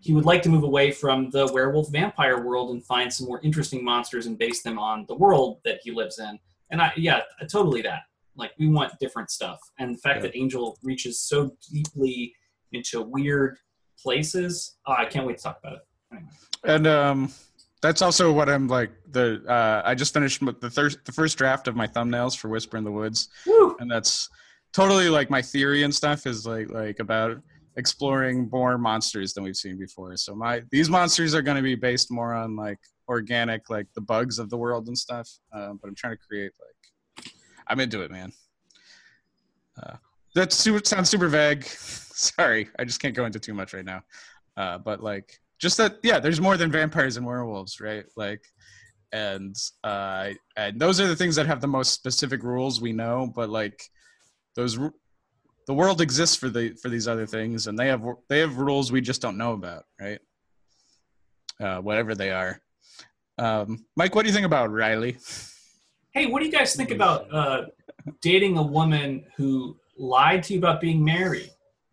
he 0.00 0.14
would 0.14 0.24
like 0.24 0.42
to 0.42 0.48
move 0.48 0.62
away 0.62 0.90
from 0.92 1.28
the 1.30 1.50
werewolf 1.52 1.90
vampire 1.90 2.40
world 2.42 2.70
and 2.70 2.84
find 2.84 3.12
some 3.12 3.26
more 3.26 3.40
interesting 3.42 3.84
monsters 3.84 4.26
and 4.26 4.38
base 4.38 4.62
them 4.62 4.78
on 4.78 5.04
the 5.06 5.14
world 5.14 5.58
that 5.64 5.80
he 5.82 5.90
lives 5.90 6.18
in. 6.18 6.38
And 6.70 6.80
I, 6.80 6.92
yeah, 6.96 7.22
totally 7.50 7.82
that. 7.82 8.02
Like 8.38 8.52
we 8.58 8.68
want 8.68 8.92
different 9.00 9.30
stuff, 9.30 9.58
and 9.78 9.94
the 9.94 9.98
fact 9.98 10.16
Yeah. 10.18 10.22
that 10.30 10.36
Angel 10.36 10.78
reaches 10.82 11.20
so 11.20 11.50
deeply 11.70 12.32
into 12.72 13.02
weird 13.02 13.58
places. 14.02 14.76
Oh, 14.86 14.94
I 14.96 15.04
can't 15.06 15.26
wait 15.26 15.38
to 15.38 15.42
talk 15.42 15.58
about 15.62 15.74
it. 15.74 15.80
Anyway. 16.12 16.28
and 16.64 16.86
um 16.86 17.30
that's 17.82 18.00
also 18.00 18.32
what 18.32 18.48
i'm 18.48 18.66
like 18.66 18.90
the 19.10 19.42
uh 19.46 19.82
i 19.84 19.94
just 19.94 20.14
finished 20.14 20.40
the 20.60 20.70
thir- 20.70 20.88
the 21.04 21.12
first 21.12 21.36
draft 21.36 21.68
of 21.68 21.76
my 21.76 21.86
thumbnails 21.86 22.34
for 22.34 22.48
whisper 22.48 22.78
in 22.78 22.82
the 22.84 22.90
woods 22.90 23.28
Woo! 23.46 23.76
and 23.78 23.90
that's 23.90 24.30
totally 24.72 25.10
like 25.10 25.28
my 25.28 25.42
theory 25.42 25.82
and 25.82 25.94
stuff 25.94 26.26
is 26.26 26.46
like 26.46 26.70
like 26.70 26.98
about 26.98 27.36
exploring 27.76 28.48
more 28.50 28.78
monsters 28.78 29.34
than 29.34 29.44
we've 29.44 29.54
seen 29.54 29.78
before 29.78 30.16
so 30.16 30.34
my 30.34 30.62
these 30.70 30.88
monsters 30.88 31.34
are 31.34 31.42
going 31.42 31.58
to 31.58 31.62
be 31.62 31.74
based 31.74 32.10
more 32.10 32.32
on 32.32 32.56
like 32.56 32.78
organic 33.08 33.68
like 33.68 33.86
the 33.94 34.00
bugs 34.00 34.38
of 34.38 34.48
the 34.48 34.56
world 34.56 34.88
and 34.88 34.96
stuff 34.96 35.28
um, 35.52 35.78
but 35.82 35.88
i'm 35.88 35.94
trying 35.94 36.14
to 36.14 36.22
create 36.26 36.52
like 36.58 36.74
i'm 37.68 37.80
into 37.80 38.02
it 38.02 38.10
man. 38.10 38.32
Uh, 39.80 39.96
that 40.34 40.52
sounds 40.52 41.08
super 41.08 41.28
vague. 41.28 41.64
Sorry 41.68 42.68
i 42.78 42.84
just 42.84 43.00
can't 43.00 43.14
go 43.14 43.24
into 43.26 43.38
too 43.40 43.54
much 43.54 43.72
right 43.74 43.84
now. 43.84 44.02
Uh, 44.56 44.78
but 44.78 45.02
like 45.02 45.38
just 45.58 45.76
that 45.76 45.98
yeah 46.02 46.18
there's 46.18 46.40
more 46.40 46.56
than 46.56 46.70
vampires 46.70 47.16
and 47.16 47.26
werewolves 47.26 47.80
right? 47.80 48.04
Like 48.16 48.42
and 49.12 49.56
uh 49.84 50.30
and 50.56 50.78
those 50.80 51.00
are 51.00 51.06
the 51.06 51.16
things 51.16 51.34
that 51.36 51.46
have 51.46 51.60
the 51.60 51.66
most 51.66 51.94
specific 51.94 52.42
rules 52.42 52.78
we 52.80 52.92
know 52.92 53.32
but 53.34 53.48
like 53.48 53.82
those 54.54 54.78
the 55.66 55.74
world 55.74 56.00
exists 56.00 56.36
for 56.36 56.50
the 56.50 56.74
for 56.82 56.88
these 56.90 57.08
other 57.08 57.26
things 57.26 57.66
and 57.68 57.78
they 57.78 57.86
have 57.88 58.04
they 58.28 58.38
have 58.40 58.58
rules 58.58 58.92
we 58.92 59.00
just 59.00 59.22
don't 59.22 59.38
know 59.38 59.52
about 59.52 59.84
right? 60.00 60.20
Uh 61.60 61.78
whatever 61.80 62.14
they 62.14 62.30
are. 62.30 62.60
Um 63.38 63.86
mike 63.96 64.14
what 64.14 64.22
do 64.22 64.28
you 64.28 64.34
think 64.34 64.46
about 64.46 64.70
riley 64.70 65.16
Hey, 66.12 66.26
what 66.26 66.40
do 66.40 66.46
you 66.46 66.52
guys 66.52 66.74
think 66.74 66.90
about 66.90 67.32
uh, 67.32 67.66
dating 68.20 68.56
a 68.56 68.62
woman 68.62 69.24
who 69.36 69.76
lied 69.96 70.42
to 70.44 70.54
you 70.54 70.58
about 70.58 70.80
being 70.80 71.04
married? 71.04 71.50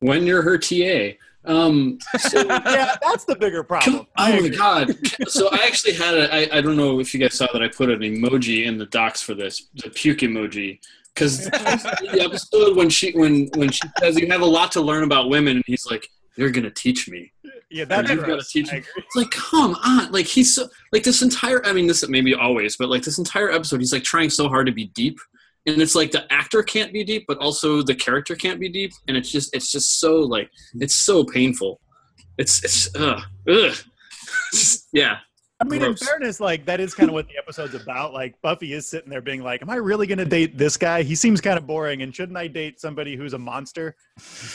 when 0.00 0.26
you're 0.26 0.42
her 0.42 0.58
TA. 0.58 1.16
Um, 1.44 1.98
so, 2.18 2.42
yeah, 2.46 2.96
that's 3.02 3.24
the 3.24 3.36
bigger 3.36 3.62
problem. 3.62 4.06
Oh 4.18 4.40
my 4.40 4.48
god! 4.48 4.94
So 5.28 5.48
I 5.50 5.64
actually 5.66 5.94
had 5.94 6.14
a. 6.14 6.34
I, 6.34 6.58
I 6.58 6.60
don't 6.60 6.76
know 6.76 7.00
if 7.00 7.14
you 7.14 7.20
guys 7.20 7.34
saw 7.34 7.46
that 7.52 7.62
I 7.62 7.68
put 7.68 7.90
an 7.90 8.00
emoji 8.00 8.66
in 8.66 8.76
the 8.76 8.86
docs 8.86 9.22
for 9.22 9.34
this, 9.34 9.68
the 9.76 9.88
puke 9.88 10.18
emoji, 10.18 10.78
because 11.14 11.46
the 11.50 12.18
episode 12.20 12.76
when 12.76 12.90
she 12.90 13.12
when 13.12 13.48
when 13.56 13.70
she 13.70 13.88
says 13.98 14.18
you 14.18 14.26
have 14.28 14.42
a 14.42 14.46
lot 14.46 14.72
to 14.72 14.80
learn 14.80 15.04
about 15.04 15.30
women, 15.30 15.56
and 15.56 15.64
he's 15.66 15.86
like, 15.86 16.08
"You're 16.36 16.50
gonna 16.50 16.70
teach 16.70 17.08
me." 17.08 17.32
Yeah, 17.70 17.84
that's 17.84 18.10
You've 18.10 18.24
gotta 18.24 18.44
teach 18.44 18.70
I 18.70 18.76
me. 18.76 18.78
agree. 18.78 18.92
It's 18.96 19.16
like, 19.16 19.30
come 19.30 19.74
on! 19.84 20.10
Like 20.10 20.26
he's 20.26 20.54
so 20.54 20.68
like 20.92 21.02
this 21.02 21.20
entire. 21.22 21.64
I 21.66 21.72
mean, 21.72 21.86
this 21.86 22.06
maybe 22.08 22.34
always, 22.34 22.76
but 22.76 22.88
like 22.88 23.02
this 23.02 23.18
entire 23.18 23.50
episode, 23.50 23.80
he's 23.80 23.92
like 23.92 24.04
trying 24.04 24.30
so 24.30 24.48
hard 24.48 24.66
to 24.66 24.72
be 24.72 24.86
deep, 24.94 25.18
and 25.66 25.80
it's 25.82 25.94
like 25.94 26.10
the 26.10 26.30
actor 26.32 26.62
can't 26.62 26.92
be 26.92 27.04
deep, 27.04 27.24
but 27.28 27.36
also 27.38 27.82
the 27.82 27.94
character 27.94 28.34
can't 28.34 28.58
be 28.58 28.70
deep, 28.70 28.92
and 29.06 29.16
it's 29.16 29.30
just 29.30 29.54
it's 29.54 29.70
just 29.70 30.00
so 30.00 30.16
like 30.20 30.50
it's 30.80 30.94
so 30.94 31.24
painful. 31.24 31.80
It's 32.38 32.64
it's 32.64 32.94
ugh 32.96 33.22
ugh. 33.48 33.74
yeah. 34.92 35.18
I 35.60 35.64
mean, 35.64 35.80
Gross. 35.80 36.00
in 36.00 36.06
fairness, 36.06 36.38
like 36.38 36.64
that 36.66 36.78
is 36.78 36.94
kind 36.94 37.08
of 37.10 37.14
what 37.14 37.26
the 37.26 37.36
episode's 37.36 37.74
about. 37.74 38.12
Like 38.12 38.40
Buffy 38.42 38.74
is 38.74 38.86
sitting 38.86 39.10
there 39.10 39.20
being 39.20 39.42
like, 39.42 39.60
"Am 39.60 39.68
I 39.70 39.74
really 39.76 40.06
going 40.06 40.18
to 40.18 40.24
date 40.24 40.56
this 40.56 40.76
guy? 40.76 41.02
He 41.02 41.16
seems 41.16 41.40
kind 41.40 41.58
of 41.58 41.66
boring, 41.66 42.02
and 42.02 42.14
shouldn't 42.14 42.38
I 42.38 42.46
date 42.46 42.80
somebody 42.80 43.16
who's 43.16 43.32
a 43.32 43.38
monster?" 43.38 43.96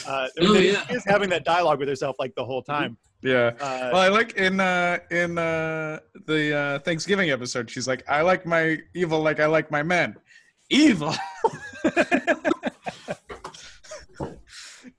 Uh, 0.08 0.28
I 0.38 0.40
mean, 0.42 0.54
she 0.56 0.72
yeah. 0.72 0.84
is 0.88 1.04
having 1.06 1.28
that 1.30 1.44
dialogue 1.44 1.78
with 1.78 1.88
herself 1.88 2.16
like 2.18 2.34
the 2.34 2.44
whole 2.44 2.62
time. 2.62 2.96
Yeah. 3.22 3.52
Uh, 3.60 3.90
Well, 3.92 3.96
I 4.02 4.08
like 4.08 4.32
in 4.34 4.60
uh 4.60 4.98
in 5.10 5.36
uh 5.36 5.98
the 6.26 6.56
uh 6.56 6.78
Thanksgiving 6.80 7.30
episode, 7.30 7.70
she's 7.70 7.86
like, 7.86 8.02
I 8.08 8.22
like 8.22 8.46
my 8.46 8.78
evil 8.94 9.20
like 9.20 9.40
I 9.40 9.46
like 9.46 9.70
my 9.70 9.82
men. 9.82 10.16
Evil. 10.70 11.14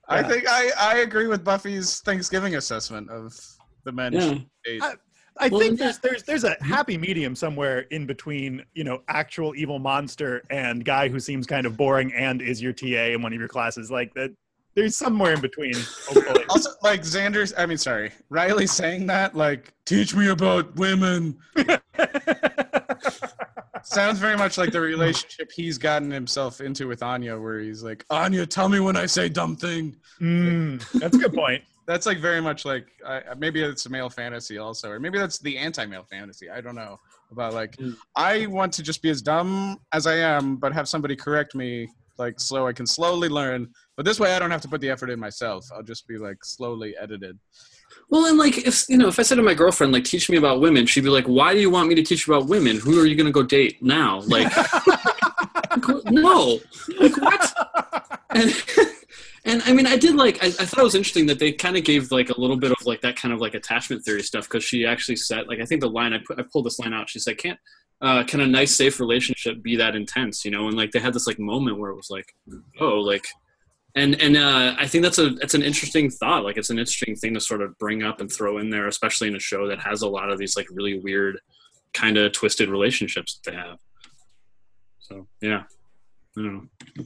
I 0.08 0.20
Yeah. 0.20 0.28
think 0.28 0.44
I 0.48 0.70
I 0.78 0.98
agree 0.98 1.26
with 1.26 1.42
Buffy's 1.44 2.00
Thanksgiving 2.00 2.54
assessment 2.56 3.10
of 3.10 3.36
the 3.84 3.90
men 3.92 4.12
Yeah. 4.12 4.20
she 4.20 4.48
date. 4.64 4.82
I- 4.82 4.94
I 5.38 5.48
Well, 5.48 5.60
think 5.60 5.78
there's 5.78 5.98
there's 5.98 6.22
there's 6.22 6.44
a 6.44 6.56
happy 6.62 6.96
medium 6.96 7.34
somewhere 7.36 7.80
in 7.90 8.06
between, 8.06 8.64
you 8.74 8.84
know, 8.84 9.02
actual 9.08 9.54
evil 9.54 9.78
monster 9.78 10.42
and 10.50 10.84
guy 10.84 11.08
who 11.08 11.20
seems 11.20 11.46
kind 11.46 11.66
of 11.66 11.76
boring 11.76 12.12
and 12.14 12.40
is 12.40 12.62
your 12.62 12.72
TA 12.72 13.12
in 13.14 13.22
one 13.22 13.32
of 13.32 13.38
your 13.38 13.48
classes. 13.48 13.90
Like 13.90 14.14
that, 14.14 14.34
there's 14.74 14.96
somewhere 14.96 15.32
in 15.34 15.40
between. 15.40 15.74
hopefully. 16.08 16.44
Also, 16.50 16.70
like 16.82 17.02
Xander's, 17.02 17.52
I 17.58 17.66
mean, 17.66 17.76
sorry, 17.78 18.12
Riley 18.30 18.66
saying 18.66 19.06
that, 19.08 19.34
like, 19.34 19.72
teach 19.84 20.14
me 20.14 20.28
about 20.28 20.76
women, 20.76 21.36
sounds 23.82 24.18
very 24.18 24.36
much 24.36 24.58
like 24.58 24.70
the 24.72 24.80
relationship 24.80 25.50
he's 25.54 25.76
gotten 25.78 26.10
himself 26.10 26.60
into 26.60 26.86
with 26.88 27.02
Anya, 27.02 27.38
where 27.38 27.58
he's 27.60 27.82
like, 27.82 28.04
Anya, 28.10 28.46
tell 28.46 28.68
me 28.68 28.80
when 28.80 28.96
I 28.96 29.06
say 29.06 29.28
dumb 29.28 29.56
thing. 29.56 29.96
Mm, 30.20 30.88
that's 31.00 31.16
a 31.16 31.18
good 31.18 31.34
point. 31.34 31.62
That's 31.86 32.06
like 32.06 32.18
very 32.18 32.40
much 32.40 32.64
like 32.64 32.86
maybe 33.38 33.62
it's 33.62 33.86
a 33.86 33.90
male 33.90 34.10
fantasy 34.10 34.58
also, 34.58 34.90
or 34.90 35.00
maybe 35.00 35.18
that's 35.18 35.38
the 35.38 35.56
anti-male 35.56 36.04
fantasy. 36.10 36.50
I 36.50 36.60
don't 36.60 36.74
know 36.74 36.98
about 37.30 37.54
like 37.54 37.76
Mm. 37.76 37.96
I 38.14 38.46
want 38.46 38.72
to 38.74 38.82
just 38.82 39.02
be 39.02 39.10
as 39.10 39.22
dumb 39.22 39.78
as 39.92 40.06
I 40.06 40.16
am, 40.16 40.56
but 40.56 40.72
have 40.72 40.88
somebody 40.88 41.16
correct 41.16 41.54
me 41.54 41.88
like 42.18 42.40
slow. 42.40 42.66
I 42.66 42.72
can 42.72 42.86
slowly 42.86 43.28
learn, 43.28 43.68
but 43.96 44.04
this 44.04 44.18
way 44.18 44.34
I 44.34 44.38
don't 44.38 44.50
have 44.50 44.62
to 44.62 44.68
put 44.68 44.80
the 44.80 44.90
effort 44.90 45.10
in 45.10 45.20
myself. 45.20 45.66
I'll 45.74 45.82
just 45.82 46.06
be 46.08 46.18
like 46.18 46.44
slowly 46.44 46.96
edited. 47.00 47.38
Well, 48.08 48.26
and 48.26 48.38
like 48.38 48.58
if 48.58 48.88
you 48.88 48.96
know, 48.96 49.08
if 49.08 49.18
I 49.18 49.22
said 49.22 49.36
to 49.36 49.42
my 49.42 49.54
girlfriend, 49.54 49.92
like, 49.92 50.04
teach 50.04 50.30
me 50.30 50.36
about 50.36 50.60
women, 50.60 50.86
she'd 50.86 51.04
be 51.04 51.10
like, 51.10 51.26
"Why 51.26 51.54
do 51.54 51.60
you 51.60 51.70
want 51.70 51.88
me 51.88 51.94
to 51.96 52.02
teach 52.02 52.26
you 52.26 52.34
about 52.34 52.48
women? 52.48 52.78
Who 52.78 53.00
are 53.00 53.06
you 53.06 53.16
going 53.16 53.26
to 53.26 53.32
go 53.32 53.42
date 53.42 53.82
now?" 53.82 54.20
Like, 54.26 54.52
no, 56.10 56.60
like 56.98 57.16
what? 57.16 57.52
And, 58.30 58.52
and 59.46 59.62
I 59.64 59.72
mean, 59.72 59.86
I 59.86 59.96
did 59.96 60.14
like. 60.16 60.42
I, 60.42 60.48
I 60.48 60.50
thought 60.50 60.80
it 60.80 60.84
was 60.84 60.94
interesting 60.94 61.26
that 61.26 61.38
they 61.38 61.52
kind 61.52 61.76
of 61.76 61.84
gave 61.84 62.10
like 62.10 62.30
a 62.30 62.40
little 62.40 62.56
bit 62.56 62.72
of 62.72 62.84
like 62.84 63.00
that 63.02 63.16
kind 63.16 63.32
of 63.32 63.40
like 63.40 63.54
attachment 63.54 64.04
theory 64.04 64.22
stuff 64.22 64.44
because 64.44 64.64
she 64.64 64.84
actually 64.84 65.16
said 65.16 65.46
like 65.46 65.60
I 65.60 65.64
think 65.64 65.80
the 65.80 65.88
line 65.88 66.12
I 66.12 66.18
put 66.18 66.38
I 66.38 66.42
pulled 66.52 66.66
this 66.66 66.78
line 66.78 66.92
out. 66.92 67.08
She 67.08 67.18
said, 67.18 67.38
"Can't." 67.38 67.58
Uh, 68.02 68.22
can 68.24 68.40
a 68.40 68.46
nice, 68.46 68.76
safe 68.76 69.00
relationship 69.00 69.62
be 69.62 69.74
that 69.76 69.96
intense? 69.96 70.44
You 70.44 70.50
know, 70.50 70.68
and 70.68 70.76
like 70.76 70.90
they 70.90 70.98
had 70.98 71.14
this 71.14 71.26
like 71.26 71.38
moment 71.38 71.78
where 71.78 71.90
it 71.90 71.96
was 71.96 72.10
like, 72.10 72.34
oh, 72.78 72.96
like 72.96 73.24
and 73.96 74.20
and 74.20 74.36
uh, 74.36 74.74
I 74.78 74.86
think 74.86 75.02
that's 75.02 75.18
a 75.18 75.34
it's 75.36 75.54
an 75.54 75.62
interesting 75.62 76.10
thought. 76.10 76.44
Like 76.44 76.58
it's 76.58 76.68
an 76.68 76.78
interesting 76.78 77.16
thing 77.16 77.32
to 77.32 77.40
sort 77.40 77.62
of 77.62 77.76
bring 77.78 78.02
up 78.02 78.20
and 78.20 78.30
throw 78.30 78.58
in 78.58 78.68
there, 78.68 78.86
especially 78.88 79.28
in 79.28 79.36
a 79.36 79.40
show 79.40 79.66
that 79.68 79.80
has 79.80 80.02
a 80.02 80.08
lot 80.08 80.30
of 80.30 80.38
these 80.38 80.56
like 80.56 80.66
really 80.70 80.98
weird, 80.98 81.38
kind 81.94 82.18
of 82.18 82.32
twisted 82.32 82.68
relationships 82.68 83.38
that 83.38 83.50
they 83.50 83.56
have. 83.56 83.78
So 84.98 85.26
yeah, 85.40 85.62
I 86.36 86.42
don't 86.42 86.54
know. 86.54 87.04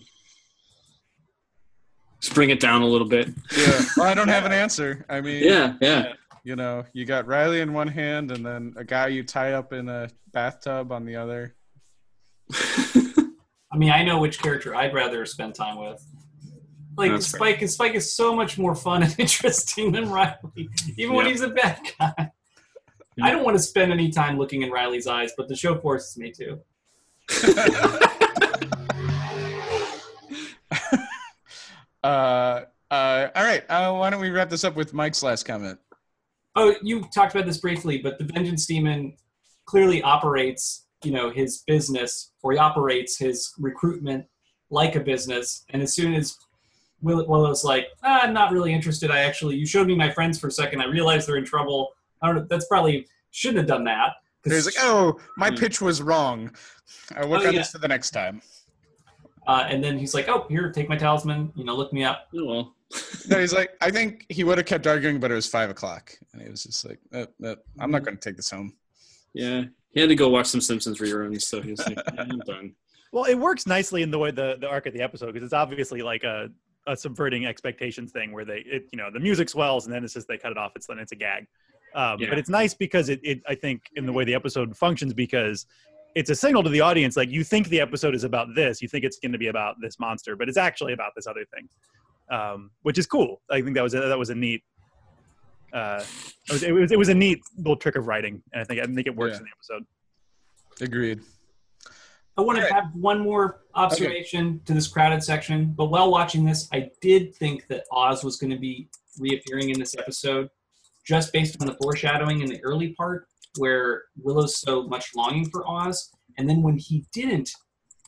Just 2.20 2.34
bring 2.34 2.50
it 2.50 2.60
down 2.60 2.82
a 2.82 2.86
little 2.86 3.06
bit. 3.06 3.28
Yeah, 3.56 3.82
well, 3.96 4.06
I 4.06 4.14
don't 4.14 4.28
have 4.28 4.44
an 4.44 4.52
answer. 4.52 5.04
I 5.08 5.20
mean, 5.20 5.42
Yeah, 5.42 5.74
yeah. 5.80 6.12
you 6.44 6.54
know, 6.56 6.84
you 6.92 7.04
got 7.04 7.26
Riley 7.26 7.60
in 7.60 7.72
one 7.72 7.88
hand, 7.88 8.30
and 8.30 8.44
then 8.44 8.74
a 8.76 8.84
guy 8.84 9.08
you 9.08 9.22
tie 9.22 9.52
up 9.52 9.72
in 9.72 9.88
a 9.88 10.08
bathtub 10.32 10.92
on 10.92 11.04
the 11.04 11.16
other. 11.16 11.54
I 13.72 13.76
mean, 13.76 13.90
I 13.90 14.02
know 14.02 14.18
which 14.20 14.40
character 14.40 14.74
I'd 14.74 14.92
rather 14.92 15.24
spend 15.24 15.54
time 15.54 15.78
with. 15.78 16.04
Like 16.96 17.12
That's 17.12 17.30
fair. 17.30 17.38
Spike, 17.38 17.62
is 17.62 17.74
Spike 17.74 17.94
is 17.94 18.14
so 18.14 18.34
much 18.34 18.58
more 18.58 18.74
fun 18.74 19.02
and 19.02 19.14
interesting 19.18 19.92
than 19.92 20.10
Riley, 20.10 20.68
even 20.98 21.14
when 21.14 21.26
he's 21.26 21.40
a 21.40 21.48
bad 21.48 21.80
guy. 21.98 22.30
I 23.22 23.30
don't 23.30 23.44
want 23.44 23.56
to 23.56 23.62
spend 23.62 23.92
any 23.92 24.10
time 24.10 24.38
looking 24.38 24.62
in 24.62 24.70
Riley's 24.70 25.06
eyes, 25.06 25.32
but 25.36 25.48
the 25.48 25.56
show 25.56 25.78
forces 25.78 26.16
me 26.18 26.32
to. 26.32 26.60
Uh, 32.02 32.62
uh, 32.90 33.28
all 33.34 33.44
right. 33.44 33.62
Uh, 33.68 33.92
why 33.94 34.10
don't 34.10 34.20
we 34.20 34.30
wrap 34.30 34.50
this 34.50 34.64
up 34.64 34.76
with 34.76 34.92
Mike's 34.94 35.22
last 35.22 35.44
comment? 35.44 35.78
Oh, 36.56 36.74
you 36.82 37.02
talked 37.14 37.34
about 37.34 37.46
this 37.46 37.58
briefly, 37.58 37.98
but 37.98 38.18
the 38.18 38.24
Vengeance 38.24 38.66
Demon 38.66 39.14
clearly 39.66 40.02
operates, 40.02 40.86
you 41.04 41.12
know, 41.12 41.30
his 41.30 41.62
business, 41.66 42.32
or 42.42 42.52
he 42.52 42.58
operates 42.58 43.18
his 43.18 43.52
recruitment 43.58 44.24
like 44.70 44.96
a 44.96 45.00
business. 45.00 45.64
And 45.70 45.82
as 45.82 45.92
soon 45.94 46.14
as 46.14 46.36
Will- 47.02 47.26
Willow's 47.26 47.64
like, 47.64 47.86
ah, 48.02 48.20
I'm 48.22 48.32
not 48.34 48.52
really 48.52 48.72
interested. 48.72 49.10
I 49.10 49.20
actually, 49.20 49.56
you 49.56 49.66
showed 49.66 49.86
me 49.86 49.94
my 49.94 50.10
friends 50.10 50.38
for 50.38 50.48
a 50.48 50.50
second. 50.50 50.80
I 50.82 50.86
realized 50.86 51.28
they're 51.28 51.36
in 51.36 51.44
trouble. 51.44 51.90
I 52.22 52.26
don't 52.26 52.36
know. 52.36 52.46
That's 52.50 52.66
probably 52.66 53.06
shouldn't 53.30 53.58
have 53.58 53.66
done 53.68 53.84
that. 53.84 54.14
He's 54.44 54.66
like, 54.66 54.74
oh, 54.80 55.18
my 55.36 55.50
Hmm. 55.50 55.56
pitch 55.56 55.80
was 55.80 56.02
wrong. 56.02 56.50
I 57.14 57.24
work 57.26 57.42
Oh, 57.44 57.48
on 57.48 57.54
yeah. 57.54 57.60
this 57.60 57.70
for 57.70 57.78
the 57.78 57.88
next 57.88 58.10
time. 58.10 58.42
Uh, 59.46 59.66
and 59.68 59.82
then 59.82 59.98
he's 59.98 60.14
like, 60.14 60.28
oh, 60.28 60.46
here, 60.48 60.70
take 60.70 60.88
my 60.88 60.96
talisman. 60.96 61.52
You 61.54 61.64
know, 61.64 61.74
look 61.74 61.92
me 61.92 62.04
up. 62.04 62.28
Oh, 62.34 62.44
well. 62.44 62.74
No, 63.28 63.38
he's 63.38 63.52
like, 63.52 63.70
I 63.80 63.90
think 63.90 64.26
he 64.28 64.42
would 64.42 64.58
have 64.58 64.66
kept 64.66 64.86
arguing, 64.86 65.20
but 65.20 65.30
it 65.30 65.34
was 65.34 65.46
five 65.46 65.70
o'clock, 65.70 66.12
and 66.32 66.42
he 66.42 66.48
was 66.48 66.64
just 66.64 66.84
like, 66.84 66.98
uh, 67.14 67.26
uh, 67.44 67.54
I'm 67.78 67.90
not 67.90 68.02
going 68.02 68.16
to 68.16 68.20
take 68.20 68.36
this 68.36 68.50
home. 68.50 68.74
Yeah, 69.32 69.64
he 69.92 70.00
had 70.00 70.08
to 70.08 70.16
go 70.16 70.28
watch 70.28 70.46
some 70.46 70.60
Simpsons 70.60 70.98
reruns, 70.98 71.42
so 71.42 71.62
he's 71.62 71.78
like, 71.86 71.96
yeah, 71.96 72.24
"I'm 72.28 72.40
done." 72.40 72.74
Well, 73.12 73.24
it 73.24 73.34
works 73.34 73.66
nicely 73.66 74.02
in 74.02 74.10
the 74.10 74.18
way 74.18 74.30
the, 74.30 74.56
the 74.60 74.68
arc 74.68 74.86
of 74.86 74.92
the 74.94 75.02
episode 75.02 75.32
because 75.32 75.46
it's 75.46 75.52
obviously 75.52 76.02
like 76.02 76.24
a, 76.24 76.48
a 76.86 76.96
subverting 76.96 77.46
expectations 77.46 78.12
thing 78.12 78.32
where 78.32 78.44
they 78.44 78.58
it 78.66 78.88
you 78.92 78.98
know 78.98 79.10
the 79.10 79.20
music 79.20 79.48
swells 79.48 79.86
and 79.86 79.94
then 79.94 80.04
it's 80.04 80.14
just 80.14 80.28
they 80.28 80.38
cut 80.38 80.52
it 80.52 80.58
off. 80.58 80.72
It's 80.76 80.86
then 80.86 80.98
it's 80.98 81.12
a 81.12 81.16
gag. 81.16 81.46
Um, 81.94 82.20
Yeah. 82.20 82.28
But 82.28 82.38
it's 82.38 82.48
nice 82.48 82.74
because 82.74 83.08
it, 83.08 83.20
it 83.22 83.42
I 83.48 83.54
think 83.54 83.82
in 83.96 84.06
the 84.06 84.12
way 84.12 84.24
the 84.24 84.34
episode 84.34 84.76
functions 84.76 85.12
because 85.12 85.66
it's 86.14 86.30
a 86.30 86.34
signal 86.34 86.62
to 86.62 86.70
the 86.70 86.80
audience 86.80 87.16
like 87.16 87.30
you 87.30 87.44
think 87.44 87.68
the 87.68 87.80
episode 87.80 88.14
is 88.14 88.24
about 88.24 88.48
this, 88.54 88.82
you 88.82 88.88
think 88.88 89.04
it's 89.04 89.18
going 89.18 89.32
to 89.32 89.38
be 89.38 89.48
about 89.48 89.76
this 89.80 89.98
monster, 89.98 90.36
but 90.36 90.48
it's 90.48 90.58
actually 90.58 90.92
about 90.92 91.12
this 91.16 91.26
other 91.26 91.44
thing, 91.54 91.68
um, 92.30 92.70
which 92.82 92.98
is 92.98 93.06
cool. 93.06 93.40
I 93.50 93.62
think 93.62 93.74
that 93.76 93.82
was 93.82 93.94
a, 93.94 94.00
that 94.00 94.18
was 94.18 94.30
a 94.30 94.34
neat. 94.34 94.62
Uh, 95.72 96.02
it 96.48 96.52
was, 96.52 96.62
it 96.64 96.72
was 96.72 96.92
it 96.92 96.98
was 96.98 97.08
a 97.08 97.14
neat 97.14 97.40
little 97.56 97.76
trick 97.76 97.94
of 97.96 98.08
writing, 98.08 98.42
and 98.52 98.60
I 98.60 98.64
think 98.64 98.80
I 98.80 98.86
think 98.86 99.06
it 99.06 99.14
works 99.14 99.34
Yeah. 99.34 99.38
in 99.38 99.44
the 99.44 99.50
episode. 99.56 99.86
Agreed. 100.84 101.20
I 102.36 102.42
want 102.42 102.58
to 102.58 102.72
have 102.72 102.84
one 102.94 103.20
more 103.20 103.60
observation 103.74 104.60
to 104.64 104.72
this 104.72 104.88
crowded 104.88 105.22
section. 105.22 105.74
But 105.76 105.86
while 105.86 106.10
watching 106.10 106.44
this, 106.44 106.68
I 106.72 106.90
did 107.00 107.34
think 107.34 107.66
that 107.68 107.84
Oz 107.92 108.24
was 108.24 108.36
going 108.38 108.50
to 108.50 108.58
be 108.58 108.88
reappearing 109.18 109.70
in 109.70 109.78
this 109.78 109.94
episode, 109.98 110.48
just 111.04 111.32
based 111.32 111.60
on 111.60 111.66
the 111.66 111.76
foreshadowing 111.82 112.40
in 112.40 112.46
the 112.48 112.58
early 112.64 112.94
part, 112.94 113.28
where 113.58 114.04
Willow's 114.22 114.60
so 114.60 114.86
much 114.86 115.10
longing 115.16 115.48
for 115.48 115.68
Oz, 115.68 116.10
and 116.38 116.48
then 116.48 116.62
when 116.62 116.76
he 116.78 117.04
didn't 117.12 117.50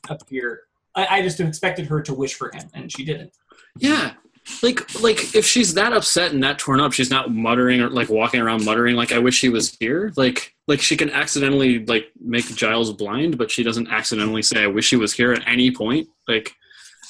appear, 0.09 0.61
I, 0.95 1.07
I 1.17 1.21
just 1.21 1.39
expected 1.39 1.87
her 1.87 2.01
to 2.01 2.13
wish 2.13 2.35
for 2.35 2.51
him, 2.53 2.69
and 2.73 2.91
she 2.91 3.03
didn't. 3.03 3.31
Yeah. 3.77 4.13
Like 4.61 5.01
like 5.01 5.35
if 5.35 5.45
she's 5.45 5.73
that 5.75 5.93
upset 5.93 6.33
and 6.33 6.43
that 6.43 6.59
torn 6.59 6.81
up, 6.81 6.91
she's 6.91 7.09
not 7.09 7.31
muttering 7.31 7.81
or 7.81 7.89
like 7.89 8.09
walking 8.09 8.41
around 8.41 8.65
muttering 8.65 8.95
like 8.95 9.13
I 9.13 9.19
wish 9.19 9.39
he 9.39 9.47
was 9.47 9.75
here. 9.79 10.11
Like 10.17 10.53
like 10.67 10.81
she 10.81 10.97
can 10.97 11.09
accidentally 11.09 11.85
like 11.85 12.11
make 12.19 12.45
Giles 12.53 12.91
blind, 12.91 13.37
but 13.37 13.49
she 13.49 13.63
doesn't 13.63 13.87
accidentally 13.87 14.41
say 14.41 14.63
I 14.63 14.67
wish 14.67 14.89
he 14.89 14.97
was 14.97 15.13
here 15.13 15.31
at 15.31 15.47
any 15.47 15.71
point. 15.71 16.09
Like 16.27 16.51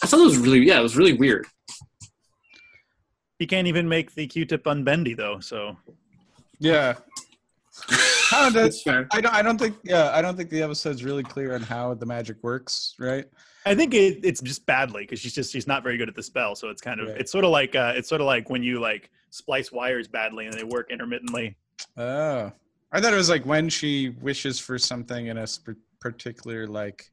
I 0.04 0.06
thought 0.08 0.20
it 0.20 0.26
was 0.26 0.38
really 0.38 0.60
yeah, 0.60 0.80
it 0.80 0.84
was 0.84 0.96
really 0.96 1.14
weird. 1.14 1.48
He 3.40 3.48
can't 3.48 3.68
even 3.68 3.90
make 3.90 4.14
the 4.14 4.28
Q-tip 4.28 4.64
unbendy 4.66 5.18
though, 5.18 5.40
so 5.40 5.76
Yeah. 6.60 6.94
How 8.30 8.50
does, 8.50 8.54
That's 8.54 8.82
fair. 8.84 9.08
I 9.12 9.22
don't. 9.22 9.34
I 9.34 9.42
don't 9.42 9.58
think. 9.58 9.78
Yeah, 9.84 10.12
I 10.14 10.22
don't 10.22 10.36
think 10.38 10.50
the 10.50 10.62
episode's 10.62 11.04
really 11.04 11.24
clear 11.24 11.56
on 11.56 11.62
how 11.62 11.94
the 11.94 12.06
magic 12.06 12.38
works. 12.44 12.96
Right. 13.00 13.26
I 13.66 13.74
think 13.76 13.94
it, 13.94 14.20
it's 14.24 14.42
just 14.42 14.66
badly 14.66 15.04
because 15.04 15.20
she's 15.20 15.34
just 15.34 15.52
she's 15.52 15.68
not 15.68 15.84
very 15.84 15.98
good 15.98 16.10
at 16.10 16.16
the 16.16 16.24
spell. 16.24 16.56
So 16.56 16.70
it's 16.70 16.82
kind 16.82 17.00
of 17.00 17.08
Right. 17.10 17.18
it's 17.22 17.32
sort 17.32 17.46
of 17.46 17.52
like 17.52 17.76
uh, 17.76 17.94
it's 17.96 18.10
sort 18.10 18.22
of 18.22 18.28
like 18.28 18.50
when 18.50 18.62
you 18.64 18.80
like 18.80 19.10
splice 19.32 19.72
wires 19.72 20.08
badly 20.08 20.46
and 20.46 20.54
they 20.54 20.64
work 20.64 20.92
intermittently. 20.92 21.56
Oh, 21.98 22.52
I 22.92 23.02
thought 23.02 23.14
it 23.14 23.18
was 23.18 23.30
like 23.30 23.46
when 23.46 23.70
she 23.70 24.10
wishes 24.22 24.60
for 24.60 24.78
something 24.78 25.28
in 25.28 25.38
a 25.40 25.48
sp- 25.48 25.80
particular 26.00 26.68
like 26.68 27.10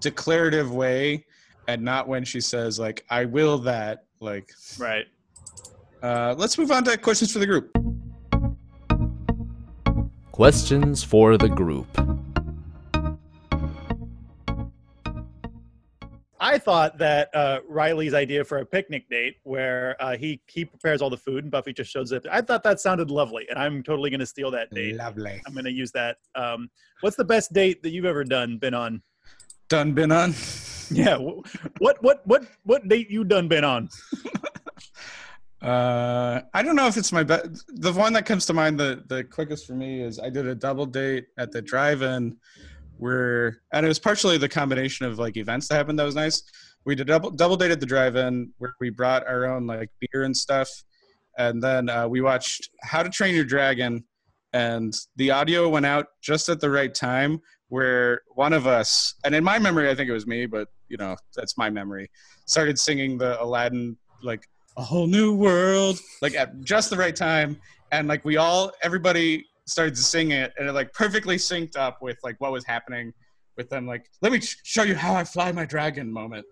declarative 0.00 0.70
way, 0.72 1.26
and 1.68 1.82
not 1.82 2.08
when 2.08 2.24
she 2.24 2.40
says 2.40 2.78
like 2.78 3.04
"I 3.10 3.24
will 3.24 3.58
that." 3.58 4.04
Like, 4.20 4.50
Right. 4.78 5.04
uh, 6.02 6.34
let's 6.38 6.56
move 6.56 6.70
on 6.70 6.84
to 6.84 6.96
questions 6.96 7.30
for 7.32 7.38
the 7.38 7.46
group. 7.46 7.70
Questions 10.36 11.02
for 11.02 11.38
the 11.38 11.48
group. 11.48 11.86
I 16.38 16.58
thought 16.58 16.98
that 16.98 17.34
uh, 17.34 17.60
Riley's 17.66 18.12
idea 18.12 18.44
for 18.44 18.58
a 18.58 18.66
picnic 18.66 19.08
date, 19.08 19.36
where 19.44 19.96
uh, 19.98 20.18
he 20.18 20.42
he 20.48 20.66
prepares 20.66 21.00
all 21.00 21.08
the 21.08 21.16
food 21.16 21.44
and 21.44 21.50
Buffy 21.50 21.72
just 21.72 21.90
shows 21.90 22.12
up. 22.12 22.22
I 22.30 22.42
thought 22.42 22.62
that 22.64 22.80
sounded 22.80 23.10
lovely, 23.10 23.46
and 23.48 23.58
I'm 23.58 23.82
totally 23.82 24.10
going 24.10 24.20
to 24.20 24.26
steal 24.26 24.50
that 24.50 24.68
date. 24.74 24.96
Lovely. 24.96 25.40
I'm 25.46 25.54
going 25.54 25.64
to 25.64 25.72
use 25.72 25.90
that. 25.92 26.18
Um, 26.34 26.68
what's 27.00 27.16
the 27.16 27.24
best 27.24 27.54
date 27.54 27.82
that 27.82 27.88
you've 27.92 28.04
ever 28.04 28.22
done? 28.22 28.58
Been 28.58 28.74
on? 28.74 29.00
Done 29.70 29.94
been 29.94 30.12
on. 30.12 30.34
Yeah. 30.90 31.16
wh- 31.16 31.80
What 31.80 32.02
what 32.02 32.20
what 32.26 32.44
what 32.64 32.86
date 32.88 33.10
you 33.10 33.24
done 33.24 33.48
been 33.48 33.64
on? 33.64 33.88
Uh, 35.62 36.42
I 36.52 36.62
don't 36.62 36.76
know 36.76 36.86
if 36.86 36.96
it's 36.96 37.12
my 37.12 37.22
best. 37.22 37.64
The 37.68 37.92
one 37.92 38.12
that 38.12 38.26
comes 38.26 38.44
to 38.46 38.52
mind, 38.52 38.78
the 38.78 39.02
the 39.06 39.24
quickest 39.24 39.66
for 39.66 39.74
me 39.74 40.02
is 40.02 40.18
I 40.18 40.28
did 40.28 40.46
a 40.46 40.54
double 40.54 40.86
date 40.86 41.26
at 41.38 41.50
the 41.50 41.62
drive-in, 41.62 42.36
where 42.98 43.62
and 43.72 43.84
it 43.84 43.88
was 43.88 43.98
partially 43.98 44.36
the 44.38 44.48
combination 44.48 45.06
of 45.06 45.18
like 45.18 45.36
events 45.36 45.68
that 45.68 45.76
happened 45.76 45.98
that 45.98 46.04
was 46.04 46.14
nice. 46.14 46.42
We 46.84 46.94
did 46.94 47.06
double 47.06 47.30
double 47.30 47.56
date 47.56 47.70
at 47.70 47.80
the 47.80 47.86
drive-in 47.86 48.52
where 48.58 48.74
we 48.80 48.90
brought 48.90 49.26
our 49.26 49.46
own 49.46 49.66
like 49.66 49.90
beer 50.00 50.24
and 50.24 50.36
stuff, 50.36 50.68
and 51.38 51.62
then 51.62 51.88
uh, 51.88 52.06
we 52.06 52.20
watched 52.20 52.68
How 52.82 53.02
to 53.02 53.08
Train 53.08 53.34
Your 53.34 53.44
Dragon, 53.44 54.04
and 54.52 54.94
the 55.16 55.30
audio 55.30 55.68
went 55.70 55.86
out 55.86 56.06
just 56.22 56.48
at 56.50 56.60
the 56.60 56.70
right 56.70 56.94
time 56.94 57.40
where 57.68 58.20
one 58.34 58.52
of 58.52 58.66
us, 58.66 59.14
and 59.24 59.34
in 59.34 59.42
my 59.42 59.58
memory, 59.58 59.90
I 59.90 59.94
think 59.94 60.08
it 60.08 60.12
was 60.12 60.26
me, 60.26 60.46
but 60.46 60.68
you 60.88 60.98
know 60.98 61.16
that's 61.34 61.56
my 61.56 61.70
memory, 61.70 62.10
started 62.44 62.78
singing 62.78 63.16
the 63.16 63.42
Aladdin 63.42 63.96
like 64.22 64.46
a 64.76 64.82
whole 64.82 65.06
new 65.06 65.34
world 65.34 65.98
like 66.22 66.34
at 66.34 66.60
just 66.62 66.90
the 66.90 66.96
right 66.96 67.16
time. 67.16 67.58
And 67.92 68.08
like 68.08 68.24
we 68.24 68.36
all 68.36 68.72
everybody 68.82 69.46
started 69.66 69.94
to 69.96 70.02
sing 70.02 70.30
it 70.32 70.52
and 70.58 70.68
it 70.68 70.72
like 70.72 70.92
perfectly 70.92 71.36
synced 71.36 71.76
up 71.76 72.02
with 72.02 72.18
like 72.22 72.36
what 72.40 72.52
was 72.52 72.64
happening 72.64 73.12
with 73.56 73.68
them. 73.70 73.86
Like 73.86 74.10
let 74.22 74.32
me 74.32 74.40
sh- 74.40 74.56
show 74.64 74.82
you 74.82 74.94
how 74.94 75.14
i 75.14 75.24
fly 75.24 75.50
my 75.52 75.64
dragon 75.64 76.12
moment. 76.12 76.44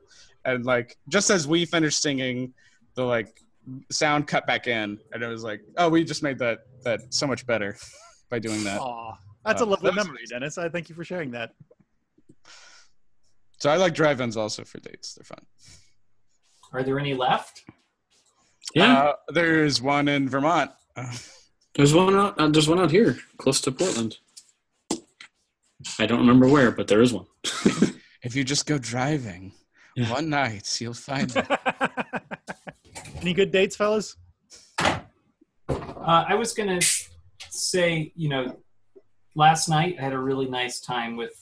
And 0.44 0.64
like 0.64 0.96
just 1.08 1.30
as 1.30 1.46
we 1.46 1.64
finished 1.64 2.00
singing 2.00 2.52
the 2.94 3.04
like 3.04 3.40
sound 3.90 4.26
cut 4.26 4.46
back 4.46 4.66
in 4.66 4.98
and 5.12 5.22
it 5.22 5.26
was 5.26 5.42
like 5.42 5.62
oh 5.78 5.88
we 5.88 6.04
just 6.04 6.22
made 6.22 6.38
that 6.38 6.60
that 6.84 7.00
so 7.12 7.26
much 7.26 7.46
better 7.46 7.76
by 8.30 8.38
doing 8.38 8.62
that. 8.64 8.80
Aw, 8.80 9.12
that's 9.44 9.60
a 9.60 9.64
Uh, 9.64 9.68
lovely 9.68 9.90
that 9.90 9.96
was 9.96 10.06
memory, 10.06 10.24
Dennis. 10.28 10.56
I 10.58 10.68
thank 10.68 10.88
you 10.88 10.94
for 10.94 11.04
sharing 11.04 11.30
that. 11.32 11.54
so 13.58 13.70
i 13.70 13.76
like 13.76 13.94
drive-ins 13.94 14.36
also 14.36 14.64
for 14.64 14.78
dates. 14.80 15.14
They're 15.14 15.24
fun. 15.24 15.44
Are 16.72 16.82
there 16.82 16.98
any 16.98 17.14
left? 17.14 17.64
Yeah, 18.74 18.92
uh, 19.04 19.12
there's 19.28 19.80
one 19.80 20.08
in 20.08 20.28
vermont 20.28 20.70
uh, 20.96 21.12
there's 21.74 21.92
one 21.94 22.14
out. 22.14 22.38
Uh, 22.38 22.48
there's 22.48 22.68
one 22.68 22.78
out 22.80 22.90
here, 22.90 23.18
close 23.36 23.60
to 23.62 23.72
Portland. 23.72 24.16
I 25.98 26.06
don't 26.06 26.20
remember 26.20 26.46
where, 26.48 26.70
but 26.70 26.86
there 26.88 27.02
is 27.02 27.12
one. 27.12 27.26
if 28.22 28.34
you 28.36 28.44
just 28.44 28.66
go 28.66 28.78
driving 28.78 29.52
Yeah. 29.96 30.10
one 30.10 30.28
night 30.30 30.80
you'll 30.80 30.94
find 30.94 31.34
it 31.36 31.46
Any 33.20 33.32
good 33.34 33.50
dates, 33.52 33.76
fellas? 33.76 34.16
Uh, 34.78 36.24
I 36.28 36.34
was 36.34 36.52
gonna 36.54 36.80
say, 37.50 38.12
you 38.14 38.28
know, 38.28 38.56
last 39.34 39.68
night 39.68 39.96
I 39.98 40.02
had 40.02 40.12
a 40.12 40.18
really 40.18 40.46
nice 40.46 40.80
time 40.80 41.16
with 41.16 41.34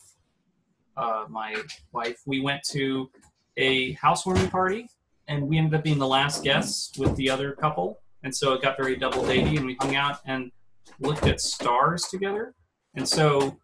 uh, 0.96 1.24
my 1.28 1.54
wife. 1.92 2.20
We 2.26 2.40
went 2.40 2.62
to 2.70 3.10
a 3.56 3.92
housewarming 3.92 4.48
party, 4.48 4.88
and 5.32 5.48
we 5.48 5.56
ended 5.56 5.74
up 5.74 5.82
being 5.82 5.98
the 5.98 6.06
last 6.06 6.44
guests 6.44 6.96
with 6.98 7.16
the 7.16 7.30
other 7.30 7.52
couple, 7.52 8.00
and 8.22 8.34
so 8.34 8.52
it 8.52 8.62
got 8.62 8.76
very 8.76 8.96
double 8.96 9.22
datey, 9.22 9.56
and 9.56 9.66
we 9.66 9.76
hung 9.80 9.96
out 9.96 10.18
and 10.26 10.52
looked 11.00 11.26
at 11.26 11.40
stars 11.40 12.04
together. 12.04 12.54
And 12.94 13.08
so 13.08 13.56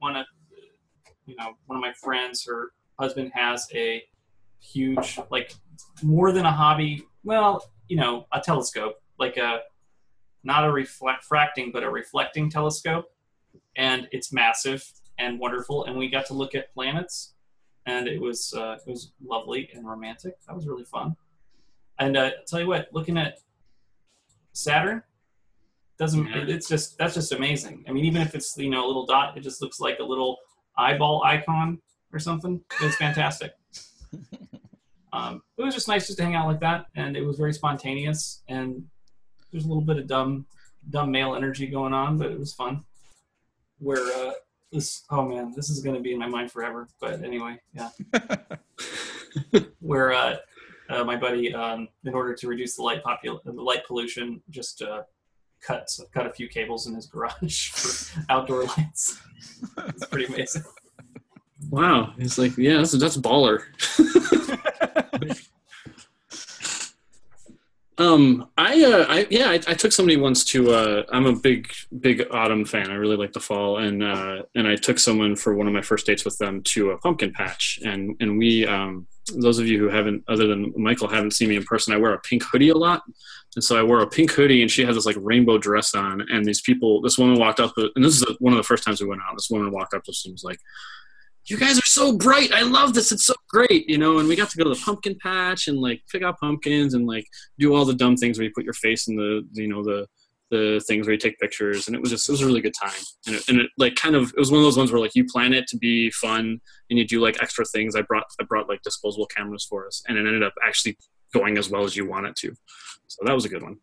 one 0.00 0.16
of 0.16 0.26
you 1.26 1.36
know 1.36 1.52
one 1.66 1.76
of 1.76 1.80
my 1.80 1.92
friends, 1.92 2.44
her 2.46 2.72
husband 2.98 3.30
has 3.34 3.68
a 3.72 4.02
huge, 4.60 5.18
like 5.30 5.54
more 6.02 6.32
than 6.32 6.44
a 6.44 6.52
hobby. 6.52 7.04
Well, 7.24 7.70
you 7.88 7.96
know, 7.96 8.26
a 8.32 8.40
telescope, 8.40 8.96
like 9.18 9.36
a 9.36 9.60
not 10.42 10.64
a 10.64 10.72
refracting, 10.72 11.70
but 11.72 11.84
a 11.84 11.90
reflecting 11.90 12.50
telescope, 12.50 13.06
and 13.76 14.08
it's 14.10 14.32
massive 14.32 14.84
and 15.18 15.38
wonderful. 15.38 15.84
And 15.84 15.96
we 15.96 16.08
got 16.08 16.26
to 16.26 16.34
look 16.34 16.56
at 16.56 16.74
planets, 16.74 17.34
and 17.86 18.06
it 18.08 18.20
was 18.20 18.52
uh, 18.56 18.76
it 18.86 18.90
was 18.90 19.12
lovely 19.24 19.68
and 19.74 19.86
romantic. 19.86 20.34
That 20.46 20.54
was 20.54 20.66
really 20.66 20.84
fun. 20.84 21.16
And 21.98 22.16
uh, 22.16 22.30
I'll 22.38 22.44
tell 22.46 22.60
you 22.60 22.68
what, 22.68 22.88
looking 22.92 23.18
at 23.18 23.38
Saturn 24.52 25.02
doesn't 25.98 26.26
Yeah. 26.26 26.44
it's 26.48 26.68
just 26.68 26.98
that's 26.98 27.14
just 27.14 27.32
amazing. 27.32 27.84
I 27.88 27.92
mean, 27.92 28.04
even 28.04 28.22
if 28.22 28.34
it's 28.34 28.56
you 28.56 28.70
know 28.70 28.84
a 28.84 28.88
little 28.88 29.06
dot, 29.06 29.36
it 29.36 29.40
just 29.40 29.60
looks 29.62 29.80
like 29.80 29.98
a 29.98 30.04
little 30.04 30.38
eyeball 30.76 31.22
icon 31.24 31.80
or 32.12 32.18
something. 32.18 32.60
It's 32.80 32.96
fantastic. 32.96 33.52
um, 35.12 35.42
it 35.56 35.62
was 35.62 35.74
just 35.74 35.88
nice 35.88 36.06
just 36.06 36.18
to 36.18 36.24
hang 36.24 36.34
out 36.34 36.46
like 36.46 36.60
that, 36.60 36.86
and 36.96 37.16
it 37.16 37.22
was 37.22 37.36
very 37.36 37.52
spontaneous 37.52 38.42
and 38.48 38.84
there's 39.50 39.64
a 39.64 39.68
little 39.68 39.82
bit 39.82 39.98
of 39.98 40.06
dumb 40.06 40.46
dumb 40.90 41.10
male 41.10 41.34
energy 41.34 41.66
going 41.66 41.92
on, 41.92 42.18
but 42.18 42.30
it 42.32 42.38
was 42.38 42.52
fun. 42.52 42.84
Where 43.78 43.98
uh, 43.98 44.32
this 44.72 45.04
oh 45.10 45.28
man, 45.28 45.52
this 45.54 45.70
is 45.70 45.80
gonna 45.80 46.00
be 46.00 46.12
in 46.12 46.18
my 46.18 46.28
mind 46.28 46.50
forever. 46.50 46.88
But 47.00 47.22
anyway, 47.22 47.60
yeah. 47.74 47.90
Where 49.80 50.12
uh, 50.12 50.36
uh, 50.88 51.04
my 51.04 51.16
buddy, 51.16 51.54
um, 51.54 51.88
in 52.04 52.14
order 52.14 52.34
to 52.34 52.48
reduce 52.48 52.76
the 52.76 52.82
light 52.82 53.02
popul- 53.04 53.42
the 53.44 53.52
light 53.52 53.86
pollution, 53.86 54.42
just 54.50 54.82
uh, 54.82 55.02
cut 55.60 55.88
cut 56.12 56.26
a 56.26 56.32
few 56.32 56.48
cables 56.48 56.86
in 56.86 56.94
his 56.94 57.06
garage 57.06 57.68
for 57.72 58.24
outdoor 58.28 58.64
lights. 58.64 59.20
it's 59.78 60.06
pretty 60.06 60.32
amazing. 60.32 60.62
Wow, 61.70 62.14
it's 62.18 62.38
like 62.38 62.56
yeah, 62.56 62.78
that's 62.78 62.92
that's 62.92 63.16
baller. 63.16 63.62
Um, 68.02 68.48
I 68.56 68.82
uh, 68.84 69.06
I 69.08 69.26
yeah, 69.30 69.50
I, 69.50 69.54
I 69.54 69.74
took 69.74 69.92
somebody 69.92 70.16
once 70.16 70.44
to. 70.46 70.72
Uh, 70.72 71.02
I'm 71.10 71.26
a 71.26 71.36
big 71.36 71.72
big 72.00 72.26
autumn 72.30 72.64
fan. 72.64 72.90
I 72.90 72.94
really 72.94 73.16
like 73.16 73.32
the 73.32 73.40
fall, 73.40 73.78
and 73.78 74.02
uh, 74.02 74.42
and 74.54 74.66
I 74.66 74.76
took 74.76 74.98
someone 74.98 75.36
for 75.36 75.54
one 75.54 75.66
of 75.66 75.72
my 75.72 75.82
first 75.82 76.06
dates 76.06 76.24
with 76.24 76.36
them 76.38 76.62
to 76.64 76.90
a 76.90 76.98
pumpkin 76.98 77.32
patch, 77.32 77.78
and 77.84 78.16
and 78.20 78.38
we. 78.38 78.66
Um, 78.66 79.06
those 79.36 79.60
of 79.60 79.68
you 79.68 79.78
who 79.78 79.88
haven't, 79.88 80.24
other 80.26 80.48
than 80.48 80.72
Michael, 80.76 81.06
haven't 81.06 81.30
seen 81.30 81.48
me 81.48 81.54
in 81.54 81.62
person, 81.62 81.94
I 81.94 81.96
wear 81.96 82.12
a 82.12 82.18
pink 82.18 82.42
hoodie 82.42 82.70
a 82.70 82.76
lot. 82.76 83.02
And 83.54 83.62
so 83.62 83.78
I 83.78 83.82
wore 83.84 84.00
a 84.00 84.06
pink 84.06 84.32
hoodie, 84.32 84.62
and 84.62 84.70
she 84.70 84.84
had 84.84 84.96
this 84.96 85.06
like 85.06 85.16
rainbow 85.20 85.58
dress 85.58 85.94
on. 85.94 86.22
And 86.28 86.44
these 86.44 86.60
people, 86.60 87.00
this 87.02 87.18
woman 87.18 87.38
walked 87.38 87.60
up, 87.60 87.72
and 87.76 88.04
this 88.04 88.20
is 88.20 88.26
one 88.40 88.52
of 88.52 88.56
the 88.56 88.64
first 88.64 88.82
times 88.82 89.00
we 89.00 89.06
went 89.06 89.20
out. 89.22 89.36
This 89.36 89.48
woman 89.48 89.70
walked 89.70 89.94
up 89.94 90.02
to 90.04 90.10
us 90.10 90.24
and 90.24 90.32
was 90.32 90.42
like, 90.42 90.58
"You 91.46 91.58
guys 91.58 91.78
are 91.78 91.86
so 91.86 92.16
bright! 92.16 92.52
I 92.52 92.62
love 92.62 92.94
this. 92.94 93.12
It's 93.12 93.26
so 93.26 93.34
great!" 93.48 93.88
You 93.88 93.98
know. 93.98 94.18
And 94.18 94.28
we 94.28 94.36
got 94.36 94.50
to 94.50 94.56
go 94.56 94.64
to 94.64 94.70
the 94.70 94.80
pumpkin 94.84 95.16
patch 95.22 95.68
and 95.68 95.78
like 95.78 96.02
pick 96.10 96.22
out 96.22 96.38
pumpkins 96.38 96.94
and 96.94 97.06
like 97.06 97.26
do 97.58 97.74
all 97.74 97.84
the 97.84 97.94
dumb 97.94 98.16
things 98.16 98.38
where 98.38 98.44
you 98.44 98.52
put 98.54 98.64
your 98.64 98.74
face 98.74 99.08
in 99.08 99.16
the, 99.16 99.46
you 99.52 99.68
know, 99.68 99.82
the 99.82 100.06
the 100.50 100.84
things 100.86 101.06
where 101.06 101.14
you 101.14 101.18
take 101.18 101.38
pictures. 101.38 101.86
And 101.86 101.96
it 101.96 102.00
was 102.02 102.10
just 102.10 102.28
it 102.28 102.32
was 102.32 102.42
a 102.42 102.46
really 102.46 102.60
good 102.60 102.74
time. 102.80 103.00
And 103.26 103.36
it, 103.36 103.48
and 103.48 103.58
it 103.58 103.70
like 103.78 103.94
kind 103.94 104.14
of 104.14 104.28
it 104.28 104.38
was 104.38 104.50
one 104.50 104.58
of 104.60 104.64
those 104.64 104.76
ones 104.76 104.92
where 104.92 105.00
like 105.00 105.14
you 105.14 105.24
plan 105.24 105.52
it 105.54 105.66
to 105.68 105.76
be 105.78 106.10
fun 106.10 106.60
and 106.90 106.98
you 106.98 107.06
do 107.06 107.20
like 107.20 107.42
extra 107.42 107.64
things. 107.64 107.96
I 107.96 108.02
brought 108.02 108.24
I 108.40 108.44
brought 108.44 108.68
like 108.68 108.82
disposable 108.82 109.26
cameras 109.26 109.64
for 109.68 109.86
us, 109.86 110.02
and 110.08 110.18
it 110.18 110.26
ended 110.26 110.42
up 110.42 110.52
actually 110.64 110.96
going 111.32 111.56
as 111.58 111.70
well 111.70 111.84
as 111.84 111.96
you 111.96 112.06
want 112.06 112.26
it 112.26 112.36
to. 112.36 112.54
So 113.08 113.22
that 113.24 113.32
was 113.34 113.44
a 113.46 113.48
good 113.48 113.62
one. 113.62 113.78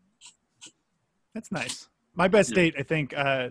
That's 1.34 1.52
nice. 1.52 1.88
My 2.16 2.28
best 2.28 2.52
Yeah. 2.52 2.56
date, 2.56 2.76
I 2.78 2.84
think, 2.84 3.14
uh, 3.16 3.50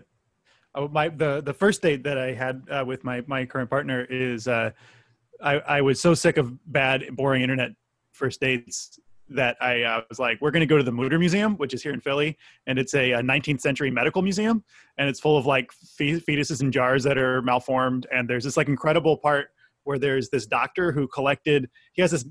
oh, 0.75 0.87
my 0.87 1.09
the 1.09 1.41
the 1.41 1.53
first 1.53 1.81
date 1.81 2.03
that 2.03 2.17
I 2.17 2.33
had 2.33 2.63
uh, 2.69 2.83
with 2.85 3.03
my 3.03 3.23
my 3.27 3.45
current 3.45 3.69
partner 3.69 4.05
is 4.09 4.47
uh, 4.47 4.71
I 5.41 5.59
I 5.59 5.81
was 5.81 5.99
so 5.99 6.13
sick 6.13 6.37
of 6.37 6.57
bad 6.71 7.15
boring 7.15 7.41
internet 7.41 7.71
first 8.11 8.41
dates 8.41 8.99
that 9.29 9.57
I 9.61 9.83
uh, 9.83 10.01
was 10.09 10.19
like, 10.19 10.39
we're 10.41 10.51
going 10.51 10.61
to 10.61 10.65
go 10.65 10.77
to 10.77 10.83
the 10.83 10.91
Mütter 10.91 11.19
Museum, 11.19 11.55
which 11.57 11.73
is 11.73 11.83
here 11.83 11.93
in 11.93 12.01
Philly, 12.01 12.37
and 12.65 12.79
it's 12.79 12.93
a, 12.95 13.13
uh 13.13 13.21
19th 13.21 13.61
century 13.61 13.91
medical 13.91 14.21
museum, 14.21 14.63
and 14.97 15.07
it's 15.07 15.19
full 15.19 15.37
of 15.37 15.45
like 15.45 15.71
fe- 15.71 16.19
fetuses 16.19 16.61
in 16.61 16.71
jars 16.71 17.03
that 17.03 17.17
are 17.17 17.41
malformed, 17.41 18.07
and 18.11 18.29
there's 18.29 18.43
this 18.43 18.57
like 18.57 18.67
incredible 18.67 19.17
part 19.17 19.49
where 19.83 19.99
there's 19.99 20.29
this 20.29 20.45
doctor 20.45 20.91
who 20.91 21.07
collected. 21.07 21.69
He 21.93 22.01
has 22.01 22.11
this. 22.11 22.25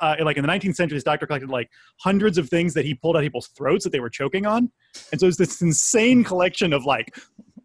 Uh, 0.00 0.14
like 0.20 0.36
in 0.36 0.46
the 0.46 0.48
19th 0.48 0.76
century, 0.76 0.96
this 0.96 1.02
doctor 1.02 1.26
collected 1.26 1.50
like 1.50 1.68
hundreds 1.98 2.38
of 2.38 2.48
things 2.48 2.72
that 2.72 2.84
he 2.84 2.94
pulled 2.94 3.16
out 3.16 3.22
people's 3.22 3.48
throats 3.48 3.82
that 3.82 3.90
they 3.90 3.98
were 3.98 4.08
choking 4.08 4.46
on, 4.46 4.70
and 5.10 5.20
so 5.20 5.26
it's 5.26 5.36
this 5.36 5.60
insane 5.60 6.22
collection 6.22 6.72
of 6.72 6.84
like 6.84 7.18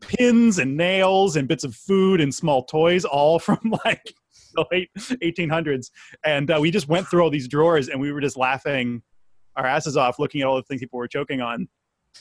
pins 0.08 0.60
and 0.60 0.78
nails 0.78 1.36
and 1.36 1.48
bits 1.48 1.64
of 1.64 1.76
food 1.76 2.22
and 2.22 2.34
small 2.34 2.64
toys, 2.64 3.06
all 3.06 3.40
from 3.48 3.60
like 3.86 4.14
the 4.56 4.66
late 4.72 4.90
1800s. 4.98 5.90
And 6.26 6.52
uh, 6.52 6.58
we 6.62 6.72
just 6.72 6.88
went 6.88 7.08
through 7.08 7.22
all 7.22 7.30
these 7.30 7.48
drawers 7.48 7.90
and 7.90 8.00
we 8.00 8.12
were 8.12 8.22
just 8.22 8.38
laughing 8.38 9.02
our 9.56 9.66
asses 9.66 9.98
off 9.98 10.18
looking 10.18 10.42
at 10.42 10.48
all 10.48 10.56
the 10.56 10.64
things 10.64 10.82
people 10.82 10.98
were 10.98 11.08
choking 11.08 11.42
on. 11.42 11.68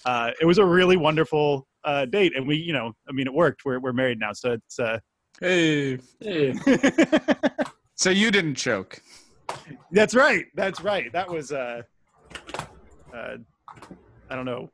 Uh, 0.05 0.31
it 0.41 0.45
was 0.45 0.59
a 0.59 0.65
really 0.65 0.97
wonderful 0.97 1.67
uh, 1.85 2.05
date, 2.07 2.33
and 2.37 2.47
we, 2.47 2.57
you 2.57 2.73
know, 2.73 2.93
I 3.09 3.13
mean, 3.13 3.27
it 3.27 3.33
worked. 3.33 3.65
We're 3.65 3.79
we're 3.79 3.93
married 3.93 4.19
now, 4.19 4.33
so 4.33 4.53
it's. 4.53 4.79
Uh, 4.79 4.99
hey 5.41 5.99
Hey. 6.21 6.55
so 7.95 8.09
you 8.09 8.31
didn't 8.31 8.55
choke 8.55 9.03
that's 9.91 10.15
right. 10.15 10.47
That's 10.55 10.81
right. 10.81 11.13
That 11.13 11.31
was. 11.31 11.53
Uh, 11.53 11.83
uh, 13.15 13.37
I 14.31 14.37
don't 14.37 14.45
know. 14.47 14.71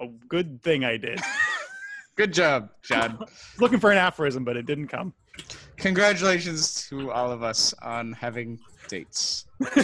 A 0.00 0.08
good 0.28 0.62
thing 0.62 0.84
I 0.84 0.96
did. 0.96 1.20
good 2.16 2.32
job 2.32 2.70
john 2.82 3.18
Looking 3.58 3.78
for 3.78 3.90
an 3.90 3.98
aphorism, 3.98 4.42
but 4.44 4.56
it 4.56 4.64
didn't 4.66 4.88
come. 4.88 5.12
congratulations 5.76 6.86
to 6.88 7.10
all 7.10 7.30
of 7.30 7.42
us 7.42 7.74
on 7.82 8.12
having 8.12 8.58
dates. 8.88 9.44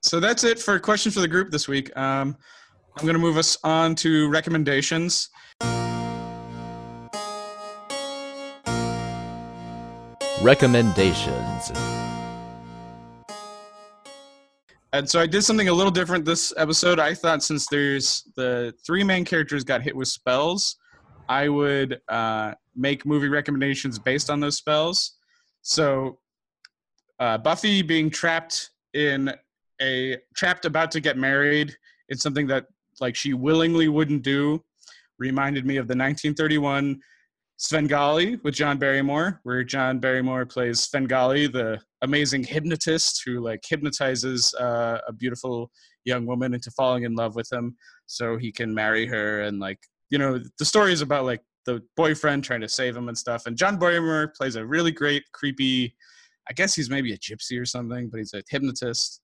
so 0.00 0.18
that's 0.20 0.42
it 0.44 0.58
for 0.58 0.78
questions 0.80 1.14
for 1.14 1.20
the 1.20 1.28
group 1.28 1.50
this 1.50 1.68
week. 1.68 1.96
Um, 1.96 2.36
I'm 2.96 3.02
going 3.02 3.14
to 3.14 3.20
move 3.20 3.36
us 3.36 3.58
on 3.62 3.94
to 3.96 4.28
recommendations. 4.30 5.28
Recommendations. 10.42 11.70
And 14.92 15.08
so 15.08 15.20
I 15.20 15.26
did 15.26 15.42
something 15.42 15.68
a 15.68 15.72
little 15.72 15.90
different 15.90 16.24
this 16.24 16.52
episode. 16.56 16.98
I 16.98 17.12
thought 17.14 17.42
since 17.42 17.66
there's 17.66 18.24
the 18.36 18.72
three 18.86 19.04
main 19.04 19.24
characters 19.24 19.64
got 19.64 19.82
hit 19.82 19.94
with 19.94 20.08
spells, 20.08 20.76
I 21.28 21.48
would 21.48 22.00
uh, 22.08 22.52
make 22.74 23.04
movie 23.04 23.28
recommendations 23.28 23.98
based 23.98 24.30
on 24.30 24.40
those 24.40 24.56
spells. 24.56 25.16
So 25.62 26.18
uh, 27.18 27.38
Buffy 27.38 27.82
being 27.82 28.10
trapped 28.10 28.70
in 28.94 29.32
a 29.82 30.16
trapped 30.34 30.64
about 30.64 30.90
to 30.92 31.00
get 31.00 31.18
married 31.18 31.76
it's 32.08 32.22
something 32.22 32.46
that 32.46 32.66
like 33.00 33.16
she 33.16 33.34
willingly 33.34 33.88
wouldn't 33.88 34.22
do 34.22 34.62
reminded 35.18 35.64
me 35.64 35.76
of 35.76 35.86
the 35.86 35.92
1931 35.92 37.00
Svengali 37.58 38.36
with 38.44 38.54
John 38.54 38.78
Barrymore, 38.78 39.40
where 39.42 39.64
John 39.64 39.98
Barrymore 39.98 40.44
plays 40.44 40.80
Svengali, 40.80 41.46
the 41.46 41.80
amazing 42.02 42.44
hypnotist 42.44 43.22
who 43.24 43.40
like 43.40 43.60
hypnotizes 43.66 44.54
uh, 44.54 44.98
a 45.08 45.12
beautiful 45.12 45.70
young 46.04 46.26
woman 46.26 46.54
into 46.54 46.70
falling 46.70 47.04
in 47.04 47.14
love 47.14 47.34
with 47.36 47.50
him, 47.52 47.76
so 48.06 48.36
he 48.36 48.52
can 48.52 48.74
marry 48.74 49.06
her. 49.06 49.42
And 49.42 49.58
like 49.58 49.78
you 50.10 50.18
know, 50.18 50.40
the 50.58 50.64
story 50.64 50.92
is 50.92 51.02
about 51.02 51.24
like 51.24 51.42
the 51.64 51.82
boyfriend 51.96 52.44
trying 52.44 52.60
to 52.60 52.68
save 52.68 52.96
him 52.96 53.08
and 53.08 53.18
stuff. 53.18 53.46
And 53.46 53.56
John 53.56 53.78
Barrymore 53.78 54.32
plays 54.36 54.56
a 54.56 54.64
really 54.64 54.92
great, 54.92 55.24
creepy. 55.32 55.94
I 56.48 56.52
guess 56.52 56.74
he's 56.74 56.88
maybe 56.88 57.12
a 57.12 57.18
gypsy 57.18 57.60
or 57.60 57.64
something, 57.64 58.08
but 58.08 58.18
he's 58.18 58.34
a 58.34 58.42
hypnotist. 58.48 59.20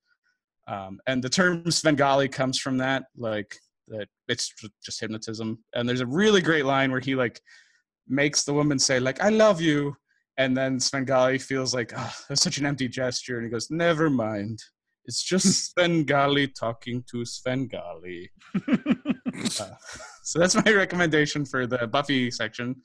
Um, 0.68 0.98
and 1.06 1.22
the 1.22 1.28
term 1.28 1.70
Svengali 1.70 2.28
comes 2.28 2.58
from 2.58 2.78
that, 2.78 3.04
like 3.16 3.56
that 3.88 4.08
it's 4.28 4.52
just 4.84 5.00
hypnotism. 5.00 5.58
And 5.74 5.88
there's 5.88 6.00
a 6.00 6.06
really 6.06 6.40
great 6.40 6.64
line 6.64 6.90
where 6.90 7.00
he 7.00 7.14
like 7.14 7.40
makes 8.08 8.44
the 8.44 8.54
woman 8.54 8.78
say 8.78 8.98
like 9.00 9.20
"I 9.22 9.28
love 9.28 9.60
you," 9.60 9.96
and 10.38 10.56
then 10.56 10.80
Svengali 10.80 11.38
feels 11.38 11.74
like 11.74 11.92
oh, 11.96 12.14
that's 12.28 12.42
such 12.42 12.58
an 12.58 12.66
empty 12.66 12.88
gesture, 12.88 13.36
and 13.36 13.44
he 13.44 13.50
goes, 13.50 13.70
"Never 13.70 14.10
mind." 14.10 14.62
It's 15.04 15.22
just 15.22 15.46
Svengali 15.70 16.48
talking 16.48 17.04
to 17.10 17.24
Svengali. 17.24 18.30
Uh, 19.34 19.70
so 20.22 20.38
that's 20.38 20.54
my 20.54 20.70
recommendation 20.70 21.44
for 21.46 21.66
the 21.66 21.86
Buffy 21.86 22.30
section. 22.30 22.76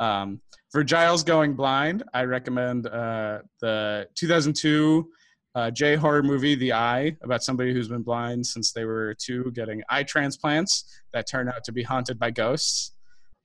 Um, 0.00 0.40
for 0.72 0.82
Giles 0.82 1.22
Going 1.22 1.54
Blind, 1.54 2.02
I 2.14 2.24
recommend 2.24 2.86
uh, 2.86 3.40
the 3.60 4.08
2002 4.14 5.06
uh, 5.54 5.70
J 5.70 5.96
horror 5.96 6.22
movie, 6.22 6.54
The 6.54 6.72
Eye, 6.72 7.16
about 7.22 7.42
somebody 7.42 7.72
who's 7.72 7.88
been 7.88 8.02
blind 8.02 8.46
since 8.46 8.72
they 8.72 8.84
were 8.84 9.14
two, 9.18 9.52
getting 9.54 9.82
eye 9.90 10.02
transplants 10.02 10.84
that 11.12 11.28
turn 11.28 11.48
out 11.48 11.62
to 11.64 11.72
be 11.72 11.82
haunted 11.82 12.18
by 12.18 12.30
ghosts. 12.30 12.92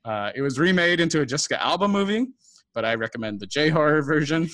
Uh, 0.06 0.32
it 0.34 0.42
was 0.42 0.58
remade 0.58 1.02
into 1.02 1.22
a 1.22 1.26
Jessica 1.26 1.62
Alba 1.62 1.88
movie, 1.88 2.28
but 2.74 2.86
I 2.86 2.96
recommend 2.96 3.40
the 3.40 3.48
J 3.48 3.70
horror 3.70 4.02
version. 4.02 4.50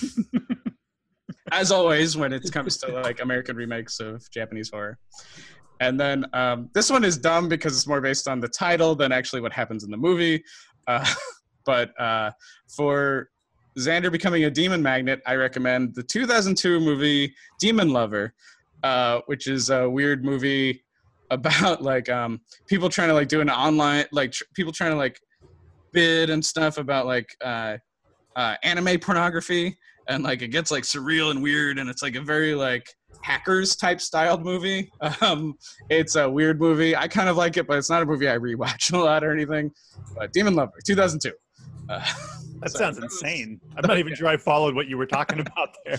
As 1.51 1.71
always, 1.71 2.17
when 2.17 2.33
it 2.33 2.43
comes 2.51 2.77
to 2.77 2.91
like 2.91 3.21
American 3.21 3.55
remakes 3.55 3.99
of 3.99 4.29
Japanese 4.31 4.69
horror. 4.71 4.97
And 5.79 5.99
then 5.99 6.25
um, 6.33 6.69
this 6.73 6.89
one 6.89 7.03
is 7.03 7.17
dumb 7.17 7.49
because 7.49 7.75
it's 7.75 7.87
more 7.87 8.01
based 8.01 8.27
on 8.27 8.39
the 8.39 8.47
title 8.47 8.95
than 8.95 9.11
actually 9.11 9.41
what 9.41 9.51
happens 9.51 9.83
in 9.83 9.91
the 9.91 9.97
movie. 9.97 10.43
Uh, 10.87 11.05
but 11.65 11.99
uh, 11.99 12.31
for 12.75 13.29
Xander 13.77 14.11
becoming 14.11 14.45
a 14.45 14.51
demon 14.51 14.81
magnet, 14.81 15.21
I 15.25 15.35
recommend 15.35 15.95
the 15.95 16.03
2002 16.03 16.79
movie 16.79 17.33
Demon 17.59 17.89
Lover, 17.89 18.33
uh, 18.83 19.21
which 19.25 19.47
is 19.47 19.69
a 19.69 19.89
weird 19.89 20.23
movie 20.23 20.83
about 21.31 21.81
like 21.81 22.09
um, 22.09 22.41
people 22.67 22.89
trying 22.89 23.07
to 23.07 23.13
like 23.13 23.27
do 23.27 23.41
an 23.41 23.49
online 23.49 24.05
like 24.11 24.31
tr- 24.31 24.43
people 24.53 24.71
trying 24.71 24.91
to 24.91 24.97
like 24.97 25.19
bid 25.91 26.29
and 26.29 26.43
stuff 26.43 26.77
about 26.77 27.05
like 27.05 27.35
uh, 27.43 27.77
uh, 28.35 28.55
anime 28.63 28.99
pornography 28.99 29.77
and 30.07 30.23
like 30.23 30.41
it 30.41 30.49
gets 30.49 30.71
like 30.71 30.83
surreal 30.83 31.31
and 31.31 31.41
weird 31.41 31.77
and 31.79 31.89
it's 31.89 32.01
like 32.01 32.15
a 32.15 32.21
very 32.21 32.53
like 32.55 32.85
hackers 33.21 33.75
type 33.75 34.01
styled 34.01 34.43
movie 34.43 34.91
um 35.21 35.53
it's 35.89 36.15
a 36.15 36.29
weird 36.29 36.59
movie 36.59 36.93
i 36.95 37.07
kind 37.07 37.29
of 37.29 37.37
like 37.37 37.55
it 37.55 37.65
but 37.67 37.77
it's 37.77 37.89
not 37.89 38.01
a 38.01 38.05
movie 38.05 38.27
i 38.27 38.37
rewatch 38.37 38.91
a 38.93 38.97
lot 38.97 39.23
or 39.23 39.31
anything 39.31 39.71
but 40.17 40.33
demon 40.33 40.55
lover 40.55 40.73
2002 40.85 41.31
uh, 41.89 41.99
That 42.61 42.71
so 42.71 42.77
sounds 42.79 42.95
that 42.95 43.03
was- 43.03 43.13
insane. 43.21 43.59
I'm 43.75 43.85
not 43.85 43.97
even 43.97 44.15
sure 44.15 44.27
I 44.27 44.37
followed 44.37 44.73
what 44.73 44.87
you 44.87 44.97
were 44.97 45.05
talking 45.05 45.39
about 45.41 45.75
there. 45.85 45.97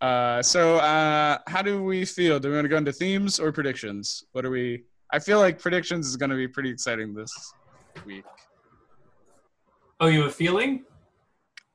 Uh, 0.00 0.40
so 0.42 0.76
uh, 0.76 1.36
how 1.48 1.60
do 1.60 1.82
we 1.82 2.06
feel? 2.06 2.40
Do 2.40 2.48
we 2.48 2.54
want 2.54 2.64
to 2.64 2.68
go 2.70 2.78
into 2.78 2.92
themes 2.94 3.38
or 3.38 3.52
predictions? 3.52 4.24
What 4.32 4.46
are 4.46 4.50
we? 4.50 4.84
I 5.12 5.18
feel 5.18 5.38
like 5.38 5.58
predictions 5.58 6.06
is 6.08 6.16
going 6.16 6.30
to 6.30 6.36
be 6.36 6.48
pretty 6.48 6.70
exciting 6.70 7.12
this 7.12 7.30
week. 8.06 8.24
Oh, 10.00 10.06
you 10.06 10.20
have 10.22 10.30
a 10.30 10.32
feeling? 10.32 10.84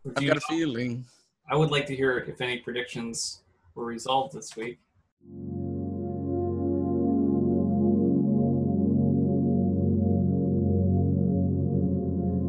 Or 0.06 0.12
do 0.12 0.14
I've 0.18 0.24
you 0.24 0.28
got 0.30 0.38
a 0.38 0.42
feeling. 0.42 1.04
I 1.50 1.56
would 1.56 1.72
like 1.72 1.88
to 1.88 1.96
hear 1.96 2.20
if 2.20 2.40
any 2.40 2.60
predictions 2.60 3.42
were 3.74 3.86
resolved 3.86 4.36
this 4.36 4.56
week. 4.56 4.78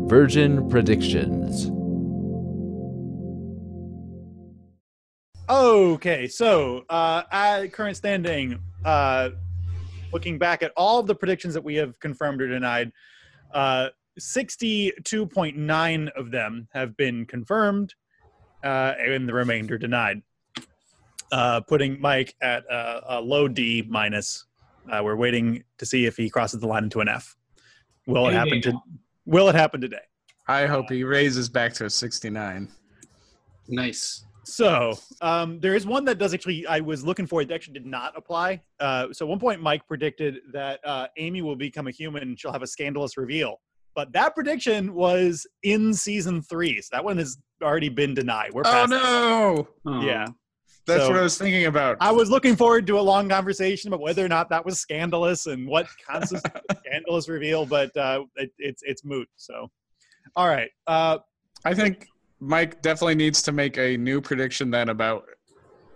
Virgin 0.09 0.69
Predictions. 0.69 1.71
Okay, 5.49 6.29
so 6.29 6.85
uh, 6.91 7.23
at 7.33 7.73
current 7.73 7.97
standing, 7.97 8.61
uh, 8.85 9.31
looking 10.13 10.39
back 10.39 10.63
at 10.63 10.73
all 10.77 11.01
of 11.01 11.07
the 11.07 11.15
predictions 11.15 11.55
that 11.55 11.65
we 11.65 11.75
have 11.77 11.99
confirmed 12.01 12.43
or 12.43 12.49
denied, 12.49 12.93
uh, 13.53 13.89
62.9 14.19 16.11
of 16.17 16.31
them 16.31 16.69
have 16.73 16.97
been 16.97 17.27
confirmed, 17.27 17.95
uh, 18.65 18.95
and 18.99 19.29
the 19.29 19.35
remainder 19.35 19.79
denied. 19.79 20.23
Uh, 21.33 21.61
putting 21.61 22.01
Mike 22.01 22.35
at 22.41 22.71
uh, 22.71 23.01
a 23.09 23.21
low 23.21 23.49
D 23.49 23.85
minus. 23.89 24.47
Uh, 24.91 25.01
we're 25.03 25.17
waiting 25.17 25.65
to 25.79 25.85
see 25.85 26.07
if 26.07 26.17
he 26.17 26.31
crosses 26.31 26.61
the 26.61 26.67
line 26.69 26.85
into 26.85 27.01
an 27.01 27.09
F. 27.09 27.37
Will 28.07 28.29
it 28.29 28.35
happen 28.35 28.63
to? 28.63 28.73
Will 29.25 29.49
it 29.49 29.57
happen 29.57 29.81
today? 29.81 29.99
I 30.47 30.67
hope 30.67 30.89
he 30.89 31.03
raises 31.03 31.49
back 31.49 31.73
to 31.75 31.87
a 31.87 31.91
69. 31.91 32.69
Nice. 33.69 34.25
So 34.45 34.97
um, 35.21 35.59
there 35.59 35.75
is 35.75 35.85
one 35.85 36.05
that 36.05 36.19
does 36.19 36.33
actually. 36.33 36.65
I 36.69 36.79
was 36.79 37.05
looking 37.05 37.27
for 37.27 37.43
it. 37.43 37.49
That 37.49 37.55
actually 37.55 37.75
did 37.75 37.87
not 37.87 38.17
apply. 38.17 38.63
Uh, 38.79 39.13
so 39.13 39.27
at 39.27 39.29
one 39.29 39.41
point, 39.41 39.61
Mike 39.61 39.85
predicted 39.89 40.39
that 40.53 40.79
uh, 40.85 41.09
Amy 41.17 41.43
will 41.43 41.57
become 41.57 41.89
a 41.89 41.91
human. 41.91 42.23
and 42.23 42.39
She'll 42.39 42.53
have 42.53 42.63
a 42.63 42.67
scandalous 42.67 43.17
reveal. 43.17 43.61
But 43.97 44.13
that 44.13 44.35
prediction 44.37 44.95
was 44.95 45.45
in 45.65 45.93
season 45.95 46.43
three. 46.43 46.81
So 46.83 46.91
that 46.93 47.05
one 47.05 47.17
has 47.17 47.39
already 47.63 47.89
been 47.89 48.15
denied. 48.15 48.53
We're 48.53 48.61
Oh 48.67 48.71
past 48.71 48.91
that. 48.91 49.03
no! 49.03 49.69
Oh. 49.87 50.01
Yeah. 50.03 50.27
That's 50.87 51.03
So- 51.03 51.09
what 51.09 51.19
I 51.19 51.23
was 51.23 51.37
thinking 51.39 51.65
about. 51.67 51.97
I 52.01 52.13
was 52.13 52.31
looking 52.31 52.55
forward 52.55 52.87
to 52.87 53.01
a 53.01 53.03
long 53.03 53.29
conversation 53.29 53.89
about 53.89 54.01
whether 54.01 54.25
or 54.25 54.29
not 54.29 54.49
that 54.51 54.65
was 54.65 54.79
scandalous 54.79 55.47
and 55.47 55.67
what 55.67 55.89
constitutes 56.09 56.45
a 56.71 56.77
scandalous 56.87 57.29
reveal, 57.29 57.67
but 57.67 57.97
uh, 57.97 58.23
it, 58.37 58.53
it's 58.59 58.83
it's 58.85 59.05
moot. 59.05 59.29
So, 59.37 59.69
all 60.37 60.47
right. 60.47 60.71
Uh, 60.87 61.19
I 61.65 61.75
think 61.75 62.07
Mike 62.39 62.83
definitely 62.83 63.15
needs 63.17 63.43
to 63.43 63.51
make 63.53 63.79
a 63.79 63.97
new 63.97 64.21
prediction 64.21 64.71
then 64.71 64.91
about 64.91 65.25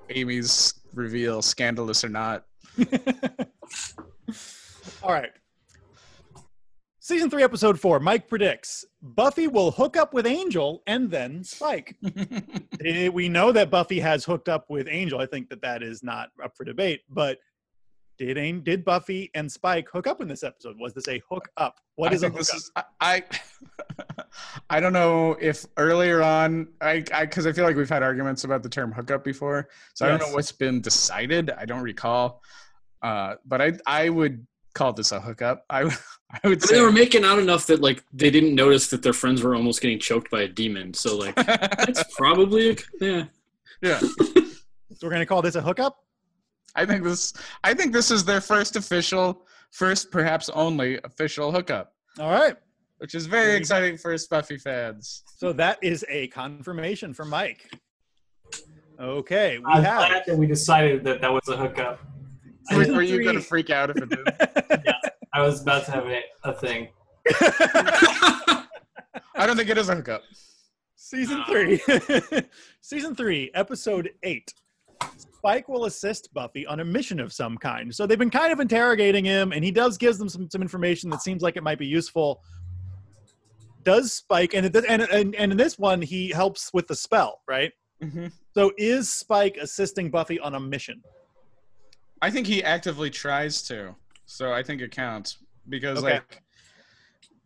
Amy's 0.09 0.75
reveal, 0.95 1.41
scandalous 1.43 2.03
or 2.03 2.09
not. 2.09 2.47
All 5.03 5.13
right. 5.13 5.31
Season 7.11 7.29
three, 7.29 7.43
episode 7.43 7.81
four. 7.81 7.99
Mike 7.99 8.29
predicts 8.29 8.85
Buffy 9.03 9.49
will 9.49 9.73
hook 9.73 9.97
up 9.97 10.15
with 10.15 10.29
Angel 10.29 10.81
and 10.87 11.11
then 11.11 11.43
Spike. 11.43 11.97
We 13.13 13.29
know 13.29 13.51
that 13.51 13.69
Buffy 13.69 13.99
has 13.99 14.25
hooked 14.25 14.49
up 14.49 14.67
with 14.69 14.87
Angel. 14.89 15.19
I 15.19 15.27
think 15.27 15.51
that 15.51 15.61
that 15.61 15.83
is 15.83 16.05
not 16.05 16.29
up 16.41 16.57
for 16.57 16.63
debate. 16.63 17.01
But 17.11 17.39
did 18.17 18.63
did 18.63 18.85
Buffy 18.85 19.29
and 19.35 19.51
Spike 19.51 19.89
hook 19.93 20.07
up 20.07 20.21
in 20.21 20.29
this 20.29 20.45
episode? 20.45 20.77
Was 20.79 20.95
this 20.95 21.09
a 21.09 21.21
hook 21.29 21.49
up? 21.57 21.81
What 21.97 22.13
I 22.13 22.15
is 22.15 22.23
a 22.23 22.29
hook 22.29 22.43
up? 22.43 22.55
is 22.55 22.71
I 22.77 22.85
I, 23.01 23.23
I 24.71 24.79
don't 24.79 24.93
know 24.93 25.37
if 25.41 25.67
earlier 25.79 26.23
on 26.23 26.69
I 26.81 27.03
I 27.13 27.27
because 27.27 27.45
I 27.45 27.51
feel 27.51 27.65
like 27.65 27.75
we've 27.75 27.91
had 27.91 28.05
arguments 28.05 28.45
about 28.45 28.63
the 28.63 28.69
term 28.69 28.93
hookup 28.93 29.25
before, 29.25 29.69
so 29.95 30.07
I 30.07 30.11
don't 30.11 30.21
know 30.21 30.33
what's 30.33 30.53
been 30.53 30.81
decided. 30.81 31.51
I 31.51 31.65
don't 31.65 31.83
recall, 31.83 32.41
uh, 33.03 33.35
but 33.45 33.61
I 33.61 33.73
I 33.85 34.11
would 34.11 34.47
call 34.75 34.93
this 34.93 35.13
a 35.13 35.21
hookup. 35.21 35.65
I 35.71 35.85
would- 35.85 35.95
I 36.45 36.47
would 36.47 36.61
But 36.61 36.69
say 36.69 36.77
they 36.77 36.81
were 36.81 36.93
making 36.93 37.25
out 37.25 37.41
enough 37.41 37.67
that 37.67 37.81
like 37.81 38.05
they 38.13 38.31
didn't 38.31 38.55
notice 38.55 38.87
that 38.91 39.03
their 39.03 39.13
friends 39.13 39.43
were 39.43 39.57
almost 39.57 39.81
getting 39.81 39.99
choked 39.99 40.31
by 40.31 40.43
a 40.43 40.49
demon. 40.49 40.95
So 40.95 41.17
like 41.19 41.35
it's 41.37 42.05
probably 42.17 42.79
yeah. 43.01 43.25
yeah. 43.83 43.99
So 43.99 44.13
we're 45.03 45.11
gonna 45.11 45.27
call 45.27 45.43
this 45.43 45.57
a 45.57 45.61
hookup. 45.61 45.97
I 46.77 46.87
think 46.87 47.03
this 47.03 47.33
I 47.65 47.75
think 47.75 47.93
this 47.93 48.13
is 48.13 48.25
their 48.25 48.41
first 48.41 48.77
official, 48.77 49.45
first 49.73 50.13
perhaps 50.13 50.49
only 50.51 51.01
official 51.03 51.51
hookup. 51.51 51.95
All 52.21 52.31
right. 52.31 52.55
which 52.99 53.17
is 53.17 53.27
very 53.27 53.57
exciting 53.57 53.97
for 53.99 54.15
Spuffy 54.15 54.29
Buffy 54.31 54.59
fans. 54.59 55.25
So 55.37 55.53
that 55.55 55.79
is 55.83 56.05
a 56.09 56.29
confirmation 56.29 57.13
from 57.13 57.29
Mike. 57.31 57.69
Okay, 59.01 59.59
we 59.59 59.65
I'm 59.65 59.83
have. 59.83 59.99
glad 60.09 60.23
that 60.29 60.37
we 60.39 60.47
decided 60.47 61.03
that 61.05 61.21
that 61.23 61.33
was 61.33 61.49
a 61.49 61.57
hookup. 61.57 61.99
I, 62.71 62.77
Were, 62.77 62.83
Season 62.85 62.97
were 62.97 63.03
you 63.03 63.23
going 63.23 63.37
to 63.37 63.43
freak 63.43 63.71
out 63.71 63.91
if 63.91 63.97
it 63.97 64.09
did? 64.09 64.95
I 65.33 65.43
was 65.43 65.63
about 65.63 65.85
to 65.87 65.93
have 65.93 66.07
a, 66.07 66.21
a 66.45 66.53
thing. 66.55 66.89
I 69.35 69.47
don't 69.47 69.57
think 69.57 69.69
it 69.71 69.79
is 69.79 69.89
a 69.89 69.95
hookup. 69.95 70.23
Season 70.97 71.43
three. 71.49 71.81
Season 72.81 73.15
three, 73.15 73.51
episode 73.55 74.11
eight. 74.23 74.53
Spike 75.17 75.69
will 75.69 75.87
assist 75.87 76.33
Buffy 76.35 76.67
on 76.67 76.81
a 76.81 76.85
mission 76.85 77.19
of 77.19 77.33
some 77.33 77.57
kind. 77.57 77.95
So 77.95 78.07
they've 78.07 78.19
been 78.19 78.31
kind 78.31 78.53
of 78.53 78.61
interrogating 78.61 79.25
him, 79.25 79.53
and 79.53 79.65
he 79.65 79.71
does 79.71 79.97
gives 79.97 80.19
them 80.19 80.29
some, 80.29 80.49
some 80.51 80.61
information 80.61 81.09
that 81.11 81.23
seems 81.23 81.43
like 81.43 81.57
it 81.57 81.63
might 81.63 81.79
be 81.79 81.87
useful. 81.87 82.43
Does 83.83 84.13
Spike 84.13 84.53
and, 84.55 84.67
it- 84.67 84.77
and 84.87 85.03
and 85.03 85.35
and 85.35 85.53
in 85.53 85.57
this 85.57 85.79
one 85.79 86.03
he 86.03 86.29
helps 86.31 86.71
with 86.75 86.87
the 86.87 86.95
spell, 86.95 87.41
right? 87.49 87.73
hmm 88.03 88.27
So 88.55 88.73
is 88.77 89.09
Spike 89.11 89.57
assisting 89.61 90.11
Buffy 90.11 90.39
on 90.39 90.55
a 90.55 90.61
mission? 90.61 91.03
I 92.23 92.31
think 92.31 92.47
he 92.47 92.63
actively 92.63 93.11
tries 93.11 93.63
to, 93.65 93.95
so 94.27 94.53
I 94.53 94.63
think 94.63 94.83
it 94.83 94.91
counts 94.91 95.39
because 95.69 95.99
Okay. 96.03 96.15
like 96.15 96.43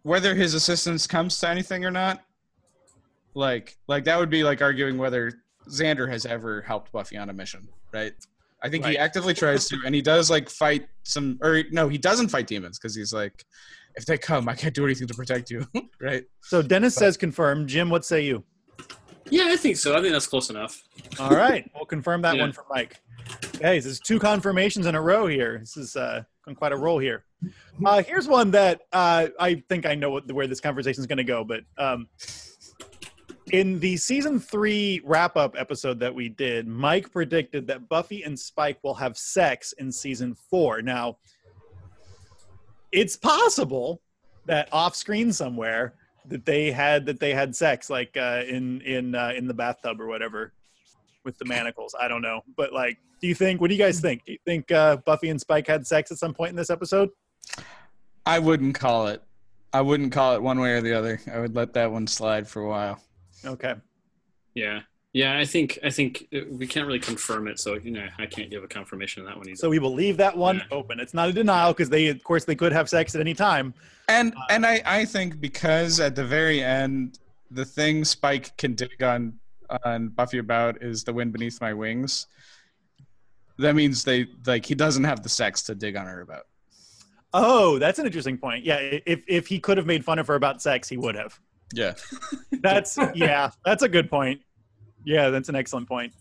whether 0.02 0.34
his 0.34 0.54
assistance 0.54 1.06
comes 1.06 1.38
to 1.40 1.48
anything 1.48 1.84
or 1.84 1.90
not, 1.90 2.22
like 3.34 3.76
like 3.88 4.04
that 4.04 4.18
would 4.18 4.30
be 4.30 4.44
like 4.44 4.62
arguing 4.62 4.98
whether 4.98 5.32
Xander 5.68 6.08
has 6.10 6.26
ever 6.26 6.62
helped 6.62 6.92
Buffy 6.92 7.16
on 7.16 7.30
a 7.30 7.32
mission, 7.32 7.68
right? 7.92 8.12
I 8.62 8.68
think 8.70 8.86
he 8.86 8.96
actively 8.96 9.34
tries 9.34 9.68
to, 9.68 9.78
and 9.84 9.94
he 9.94 10.00
does 10.00 10.30
like 10.30 10.48
fight 10.48 10.86
some, 11.02 11.38
or 11.42 11.64
no, 11.70 11.88
he 11.88 11.98
doesn't 11.98 12.28
fight 12.28 12.46
demons 12.46 12.78
because 12.78 12.94
he's 12.96 13.12
like, 13.12 13.44
if 13.94 14.06
they 14.06 14.16
come, 14.16 14.48
I 14.48 14.54
can't 14.54 14.74
do 14.74 14.86
anything 14.86 15.06
to 15.08 15.14
protect 15.14 15.50
you, 15.50 15.66
right? 16.00 16.24
So 16.44 16.62
Dennis 16.62 16.94
says 16.94 17.16
confirm. 17.18 17.66
Jim, 17.66 17.90
what 17.90 18.06
say 18.06 18.24
you? 18.24 18.42
yeah, 19.30 19.48
I 19.48 19.56
think 19.56 19.76
so. 19.76 19.96
I 19.96 20.00
think 20.00 20.12
that's 20.12 20.26
close 20.26 20.48
enough. 20.48 20.82
All 21.20 21.30
right, 21.30 21.70
we'll 21.74 21.84
confirm 21.84 22.22
that 22.22 22.36
Yeah. 22.36 22.42
one 22.42 22.52
for 22.52 22.64
Mike. 22.70 23.00
Hey, 23.60 23.78
this 23.78 23.86
is 23.86 24.00
two 24.00 24.18
confirmations 24.18 24.86
in 24.86 24.94
a 24.94 25.00
row 25.00 25.26
here. 25.26 25.58
This 25.58 25.76
is 25.76 25.96
uh, 25.96 26.24
quite 26.56 26.72
a 26.72 26.76
roll 26.76 26.98
here. 26.98 27.24
Uh, 27.84 28.02
here's 28.02 28.28
one 28.28 28.50
that 28.52 28.82
uh, 28.92 29.28
I 29.38 29.62
think 29.68 29.86
I 29.86 29.94
know 29.94 30.10
what, 30.10 30.30
where 30.30 30.46
this 30.46 30.60
conversation 30.60 31.00
is 31.00 31.06
going 31.06 31.18
to 31.18 31.24
go, 31.24 31.44
but 31.44 31.62
um, 31.78 32.08
in 33.52 33.78
the 33.78 33.96
season 33.96 34.40
three 34.40 35.00
wrap 35.04 35.36
up 35.36 35.54
episode 35.58 36.00
that 36.00 36.14
we 36.14 36.28
did, 36.28 36.66
Mike 36.66 37.12
predicted 37.12 37.66
that 37.68 37.88
Buffy 37.88 38.22
and 38.22 38.38
Spike 38.38 38.78
will 38.82 38.94
have 38.94 39.16
sex 39.16 39.72
in 39.78 39.92
season 39.92 40.34
four. 40.34 40.82
Now, 40.82 41.18
it's 42.92 43.16
possible 43.16 44.00
that 44.46 44.68
off 44.72 44.94
screen 44.94 45.32
somewhere 45.32 45.94
that 46.26 46.44
they 46.44 46.70
had 46.70 47.06
that 47.06 47.20
they 47.20 47.34
had 47.34 47.54
sex, 47.54 47.90
like 47.90 48.16
uh, 48.16 48.42
in 48.48 48.80
in 48.82 49.14
uh, 49.14 49.32
in 49.36 49.46
the 49.46 49.54
bathtub 49.54 50.00
or 50.00 50.06
whatever, 50.06 50.52
with 51.24 51.38
the 51.38 51.44
manacles. 51.44 51.94
I 52.00 52.08
don't 52.08 52.22
know, 52.22 52.42
but 52.56 52.72
like, 52.72 52.98
do 53.20 53.26
you 53.28 53.34
think? 53.34 53.60
What 53.60 53.68
do 53.68 53.74
you 53.74 53.82
guys 53.82 54.00
think? 54.00 54.24
Do 54.24 54.32
you 54.32 54.38
think 54.44 54.70
uh, 54.70 54.96
Buffy 54.98 55.28
and 55.30 55.40
Spike 55.40 55.66
had 55.66 55.86
sex 55.86 56.10
at 56.10 56.18
some 56.18 56.34
point 56.34 56.50
in 56.50 56.56
this 56.56 56.70
episode? 56.70 57.10
I 58.26 58.38
wouldn't 58.38 58.74
call 58.74 59.06
it. 59.08 59.22
I 59.72 59.80
wouldn't 59.80 60.12
call 60.12 60.34
it 60.34 60.42
one 60.42 60.60
way 60.60 60.72
or 60.72 60.80
the 60.80 60.92
other. 60.96 61.20
I 61.32 61.38
would 61.40 61.54
let 61.54 61.72
that 61.74 61.90
one 61.90 62.06
slide 62.06 62.46
for 62.48 62.62
a 62.62 62.68
while. 62.68 63.00
Okay. 63.44 63.74
Yeah, 64.54 64.80
yeah. 65.12 65.36
I 65.38 65.44
think 65.44 65.78
I 65.82 65.90
think 65.90 66.28
we 66.50 66.66
can't 66.66 66.86
really 66.86 67.00
confirm 67.00 67.48
it, 67.48 67.58
so 67.58 67.74
you 67.74 67.90
know 67.90 68.06
I 68.18 68.26
can't 68.26 68.50
give 68.50 68.62
a 68.62 68.68
confirmation 68.68 69.22
on 69.22 69.26
that 69.28 69.36
one 69.36 69.48
either. 69.48 69.56
So 69.56 69.68
we 69.68 69.78
will 69.78 69.92
leave 69.94 70.16
that 70.18 70.36
one 70.36 70.56
Yeah. 70.58 70.62
open. 70.78 71.00
It's 71.00 71.12
not 71.14 71.28
a 71.28 71.32
denial 71.32 71.72
because 71.72 71.90
they, 71.90 72.08
of 72.08 72.22
course, 72.22 72.44
they 72.44 72.54
could 72.54 72.72
have 72.72 72.88
sex 72.88 73.14
at 73.14 73.20
any 73.20 73.34
time. 73.34 73.74
And 74.08 74.34
Uh, 74.34 74.40
and 74.50 74.64
I, 74.66 74.82
I 74.86 75.04
think 75.04 75.40
because 75.40 75.98
at 75.98 76.14
the 76.14 76.24
very 76.24 76.62
end, 76.62 77.18
the 77.50 77.64
thing 77.64 78.04
Spike 78.04 78.56
can 78.56 78.74
dig 78.74 79.02
on 79.02 79.34
on 79.84 80.08
Buffy 80.08 80.38
about 80.38 80.82
is 80.82 81.04
the 81.04 81.12
wind 81.12 81.32
beneath 81.32 81.60
my 81.60 81.72
wings. 81.72 82.26
That 83.58 83.74
means 83.74 84.04
they 84.04 84.26
like 84.46 84.66
he 84.66 84.74
doesn't 84.74 85.04
have 85.04 85.22
the 85.22 85.28
sex 85.28 85.62
to 85.64 85.74
dig 85.74 85.96
on 85.96 86.06
her 86.06 86.20
about. 86.20 86.46
Oh, 87.32 87.78
that's 87.78 87.98
an 87.98 88.06
interesting 88.06 88.38
point. 88.38 88.64
Yeah, 88.64 88.78
if 88.80 89.24
if 89.26 89.46
he 89.46 89.58
could 89.58 89.76
have 89.76 89.86
made 89.86 90.04
fun 90.04 90.18
of 90.18 90.26
her 90.28 90.34
about 90.34 90.62
sex, 90.62 90.88
he 90.88 90.96
would 90.96 91.14
have. 91.14 91.38
Yeah. 91.72 91.94
That's 92.62 92.96
yeah, 93.14 93.50
that's 93.64 93.82
a 93.82 93.88
good 93.88 94.08
point. 94.08 94.40
Yeah, 95.04 95.28
that's 95.28 95.48
an 95.50 95.56
excellent 95.56 95.86
point. 95.86 96.14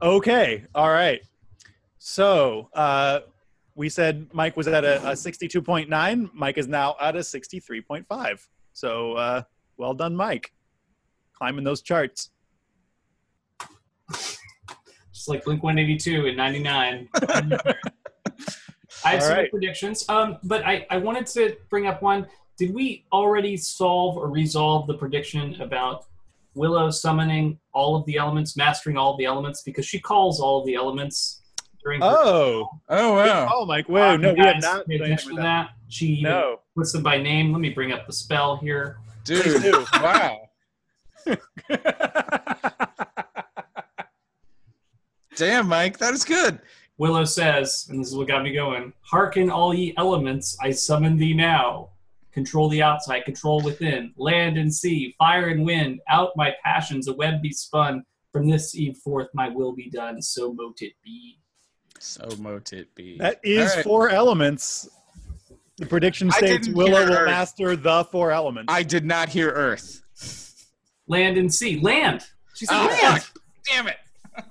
Okay, 0.00 0.64
all 0.74 0.90
right. 0.90 1.20
So 1.98 2.70
uh, 2.72 3.20
we 3.74 3.88
said 3.90 4.28
Mike 4.32 4.56
was 4.56 4.66
at 4.66 4.84
a, 4.84 5.10
a 5.10 5.16
sixty-two 5.16 5.60
point 5.60 5.90
nine. 5.90 6.30
Mike 6.32 6.56
is 6.56 6.68
now 6.68 6.96
at 7.00 7.16
a 7.16 7.24
sixty-three 7.24 7.82
point 7.82 8.06
five. 8.06 8.46
So 8.72 9.14
uh, 9.14 9.42
well 9.76 9.92
done, 9.92 10.16
Mike. 10.16 10.52
Climbing 11.34 11.64
those 11.64 11.82
charts. 11.82 12.30
Just 15.12 15.28
like 15.28 15.44
Blink 15.44 15.62
182 15.62 16.26
in 16.26 16.36
99. 16.36 17.08
I 19.04 19.10
have 19.10 19.14
All 19.14 19.20
some 19.20 19.36
right. 19.36 19.50
predictions, 19.50 20.08
um, 20.08 20.38
but 20.44 20.64
I, 20.64 20.86
I 20.90 20.96
wanted 20.98 21.26
to 21.28 21.56
bring 21.70 21.86
up 21.86 22.00
one. 22.02 22.26
Did 22.58 22.72
we 22.74 23.04
already 23.12 23.56
solve 23.56 24.16
or 24.16 24.28
resolve 24.30 24.86
the 24.86 24.94
prediction 24.94 25.60
about 25.60 26.06
Willow 26.54 26.90
summoning 26.90 27.58
all 27.72 27.96
of 27.96 28.06
the 28.06 28.16
elements, 28.16 28.56
mastering 28.56 28.96
all 28.96 29.12
of 29.12 29.18
the 29.18 29.24
elements? 29.24 29.62
Because 29.62 29.84
she 29.86 29.98
calls 30.00 30.40
all 30.40 30.60
of 30.60 30.66
the 30.66 30.74
elements 30.74 31.42
during 31.82 32.00
her 32.00 32.06
Oh, 32.08 32.68
Oh 32.88 33.14
wow. 33.14 33.50
oh, 33.52 33.66
Mike. 33.66 33.88
Whoa, 33.88 34.16
no, 34.16 34.32
we 34.32 34.38
had 34.40 34.62
not. 34.62 34.86
pay 34.86 34.94
attention 34.96 35.36
to 35.36 35.42
that. 35.42 35.70
She 35.88 36.06
even 36.06 36.30
No. 36.30 36.60
puts 36.76 36.92
them 36.92 37.02
by 37.02 37.18
name. 37.18 37.52
Let 37.52 37.60
me 37.60 37.70
bring 37.70 37.92
up 37.92 38.06
the 38.06 38.12
spell 38.12 38.56
here. 38.56 38.98
Dude. 39.24 39.62
do. 39.62 39.84
wow. 39.94 40.40
Damn, 45.36 45.68
Mike, 45.68 45.98
that 45.98 46.14
is 46.14 46.24
good. 46.24 46.58
Willow 46.98 47.24
says, 47.24 47.86
and 47.90 47.98
this 48.00 48.08
is 48.08 48.14
what 48.16 48.28
got 48.28 48.42
me 48.44 48.52
going 48.54 48.92
Hearken, 49.02 49.50
all 49.50 49.74
ye 49.74 49.94
elements, 49.96 50.56
I 50.60 50.70
summon 50.70 51.16
thee 51.16 51.34
now. 51.34 51.90
Control 52.32 52.68
the 52.68 52.82
outside, 52.82 53.24
control 53.24 53.62
within, 53.62 54.12
land 54.16 54.58
and 54.58 54.72
sea, 54.72 55.14
fire 55.18 55.48
and 55.48 55.64
wind, 55.64 56.00
out 56.08 56.30
my 56.36 56.52
passions, 56.64 57.08
a 57.08 57.12
web 57.14 57.40
be 57.42 57.52
spun. 57.52 58.04
From 58.32 58.48
this 58.48 58.74
eve 58.74 58.96
forth, 58.96 59.28
my 59.32 59.48
will 59.48 59.72
be 59.72 59.88
done, 59.88 60.20
so 60.20 60.52
mote 60.52 60.82
it 60.82 60.94
be. 61.04 61.38
So 62.00 62.28
mote 62.40 62.72
it 62.72 62.92
be. 62.96 63.16
That 63.18 63.38
is 63.44 63.70
All 63.70 63.76
right. 63.76 63.84
four 63.84 64.10
elements. 64.10 64.88
The 65.76 65.86
prediction 65.86 66.30
states 66.32 66.68
Willow 66.68 66.90
will 67.06 67.12
Earth. 67.12 67.26
master 67.26 67.76
the 67.76 68.04
four 68.04 68.32
elements. 68.32 68.72
I 68.72 68.82
did 68.82 69.04
not 69.04 69.28
hear 69.28 69.50
Earth. 69.50 70.00
Land 71.06 71.36
and 71.36 71.52
sea, 71.52 71.78
land. 71.80 72.22
She 72.54 72.66
said 72.66 72.74
Oh, 72.76 72.86
land. 72.86 73.22
fuck. 73.22 73.38
Damn 73.72 73.86
it. 73.88 73.96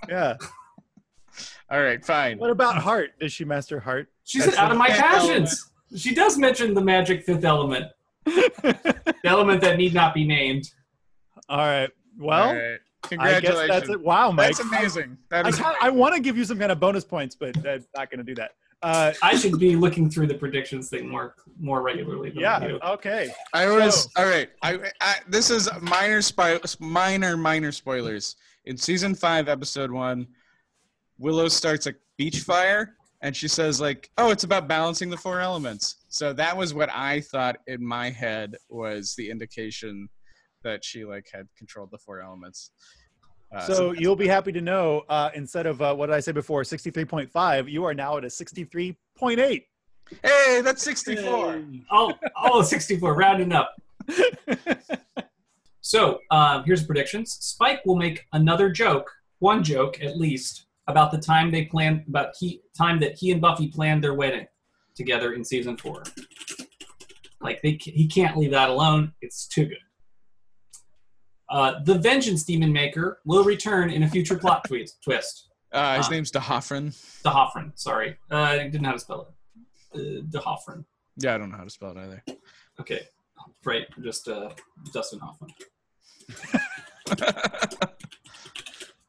yeah. 0.10 0.38
All 1.70 1.82
right, 1.82 2.04
fine. 2.04 2.38
What 2.38 2.50
about 2.50 2.78
heart? 2.78 3.12
Does 3.20 3.32
she 3.34 3.46
master 3.46 3.80
heart? 3.80 4.08
She 4.24 4.40
said 4.40 4.56
out 4.56 4.72
of 4.72 4.78
my 4.78 4.88
Fifth 4.88 4.98
passions. 5.00 5.72
She 5.96 6.14
does 6.16 6.38
mention 6.38 6.74
the 6.74 6.82
magic 6.82 7.24
fifth 7.24 7.44
element, 7.46 7.86
the 8.26 9.14
element 9.26 9.62
that 9.62 9.78
need 9.78 9.94
not 9.94 10.14
be 10.14 10.26
named. 10.26 10.70
All 11.50 11.58
right. 11.58 11.90
Well, 12.18 12.50
All 12.50 12.56
right. 12.56 12.62
I 12.64 12.68
guess 12.70 13.10
congratulations. 13.10 13.70
that's 13.70 13.90
it. 13.90 14.02
Wow, 14.02 14.32
Mike. 14.32 14.56
That's 14.56 14.60
amazing. 14.62 15.18
That 15.30 15.46
I, 15.46 15.76
I 15.82 15.90
want 15.90 16.16
to 16.16 16.22
give 16.22 16.38
you 16.38 16.46
some 16.46 16.58
kind 16.58 16.72
of 16.72 16.80
bonus 16.80 17.04
points, 17.04 17.36
but 17.36 17.56
I'm 17.58 17.86
not 17.96 18.10
going 18.10 18.20
to 18.20 18.24
do 18.24 18.36
that. 18.36 18.52
Uh, 18.82 19.14
I 19.22 19.38
should 19.38 19.58
be 19.60 19.76
looking 19.78 20.10
through 20.10 20.28
the 20.28 20.34
predictions 20.34 20.90
thing 20.90 21.08
more 21.08 21.36
more 21.58 21.82
regularly 21.82 22.32
than 22.32 22.40
yeah. 22.40 22.60
do. 22.60 22.80
Okay. 22.86 23.32
I 23.54 23.70
was 23.70 24.04
So- 24.04 24.10
all 24.18 24.26
right. 24.26 24.50
I, 24.62 24.92
I 25.00 25.16
this 25.28 25.50
is 25.50 25.70
minor 25.82 26.22
spy, 26.22 26.60
minor 26.80 27.38
minor 27.38 27.72
spoilers. 27.72 28.36
In 28.66 28.78
season 28.78 29.16
five, 29.16 29.48
episode 29.48 29.92
one, 29.92 30.28
Willow 31.24 31.48
starts 31.48 31.88
a 31.88 31.94
beach 32.18 32.40
fire, 32.42 32.96
and 33.22 33.34
she 33.36 33.48
says 33.48 33.80
like, 33.80 34.10
"Oh, 34.18 34.30
it's 34.30 34.44
about 34.44 34.68
balancing 34.68 35.10
the 35.10 35.16
four 35.18 35.40
elements." 35.40 36.04
So 36.10 36.34
that 36.34 36.56
was 36.56 36.74
what 36.74 36.90
I 36.94 37.22
thought 37.22 37.56
in 37.68 37.84
my 37.86 38.10
head 38.10 38.56
was 38.70 39.16
the 39.16 39.30
indication 39.30 40.10
that 40.64 40.84
she 40.84 41.06
like 41.06 41.28
had 41.34 41.48
controlled 41.58 41.92
the 41.92 41.98
four 41.98 42.20
elements. 42.22 42.72
Uh, 43.56 43.62
So 43.62 43.92
you'll 43.94 44.18
be 44.18 44.28
happy 44.28 44.52
to 44.52 44.62
know 44.62 45.04
uh, 45.08 45.30
instead 45.34 45.66
of 45.66 45.82
uh, 45.82 45.96
what 45.96 46.08
did 46.08 46.16
I 46.16 46.20
say 46.20 46.32
before, 46.34 46.64
63.5, 46.64 47.70
you 47.72 47.84
are 47.86 47.94
now 47.94 48.18
at 48.18 48.24
a 48.26 48.28
63.8. 48.28 48.98
hey, 50.24 50.62
that's 50.62 50.84
sixty-four. 50.84 51.64
Oh, 51.92 52.14
oh, 52.38 52.62
64, 52.62 53.16
rounding 53.16 53.54
up. 53.54 53.74
So 55.86 56.20
um, 56.32 56.64
here's 56.66 56.80
the 56.82 56.88
predictions. 56.88 57.34
Spike 57.42 57.82
will 57.86 57.98
make 57.98 58.26
another 58.32 58.70
joke, 58.72 59.12
one 59.40 59.64
joke 59.66 60.02
at 60.02 60.18
least, 60.18 60.66
about 60.88 61.12
the 61.12 61.18
time 61.18 61.52
they 61.52 61.66
planned 61.66 62.04
about 62.08 62.34
he 62.40 62.62
time 62.78 63.00
that 63.00 63.18
he 63.18 63.32
and 63.32 63.40
Buffy 63.42 63.68
planned 63.70 64.04
their 64.04 64.14
wedding 64.14 64.46
together 64.96 65.34
in 65.34 65.44
season 65.44 65.78
four. 65.78 66.04
Like 67.42 67.62
they, 67.62 67.78
he 67.82 68.08
can't 68.08 68.38
leave 68.38 68.52
that 68.52 68.70
alone. 68.70 69.14
It's 69.22 69.48
too 69.48 69.66
good. 69.66 69.78
Uh, 71.50 71.74
the 71.84 71.98
Vengeance 72.00 72.44
Demon 72.44 72.72
Maker 72.74 73.20
will 73.26 73.44
return 73.44 73.90
in 73.90 74.04
a 74.04 74.10
future 74.10 74.38
plot 74.38 74.64
twist. 74.68 74.98
Twist. 75.04 75.50
Uh, 75.72 75.98
his 75.98 76.08
Uh, 76.08 76.10
name's 76.12 76.32
D'Hoffryn. 76.32 76.94
D'Hoffryn, 77.24 77.72
sorry, 77.76 78.16
uh, 78.32 78.36
I 78.38 78.58
didn't 78.60 78.82
know 78.82 78.90
how 78.90 78.94
to 78.94 79.00
spell 79.00 79.28
it. 79.94 80.00
Uh, 80.00 80.22
D'Hoffryn. 80.30 80.86
Yeah, 81.18 81.36
I 81.36 81.38
don't 81.38 81.50
know 81.52 81.58
how 81.58 81.64
to 81.64 81.70
spell 81.70 81.92
it 81.92 81.98
either. 81.98 82.24
Okay. 82.80 83.02
right, 83.66 83.86
just 84.04 84.28
uh, 84.28 84.50
Dustin 84.94 85.20
Hoffman. 85.20 85.52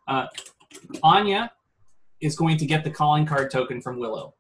uh, 0.09 0.27
Anya 1.03 1.51
is 2.21 2.37
going 2.37 2.57
to 2.59 2.67
get 2.67 2.85
the 2.85 2.91
calling 2.91 3.27
card 3.27 3.51
token 3.51 3.81
from 3.81 3.99
Willow. 3.99 4.35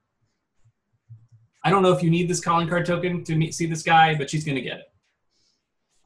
I 1.64 1.70
don't 1.70 1.82
know 1.82 1.92
if 1.92 2.02
you 2.02 2.10
need 2.10 2.28
this 2.28 2.40
calling 2.40 2.68
card 2.68 2.84
token 2.84 3.24
to 3.24 3.34
meet, 3.34 3.54
see 3.54 3.66
this 3.66 3.82
guy, 3.82 4.14
but 4.14 4.28
she's 4.28 4.44
going 4.44 4.56
to 4.56 4.60
get 4.60 4.80
it. 4.80 4.86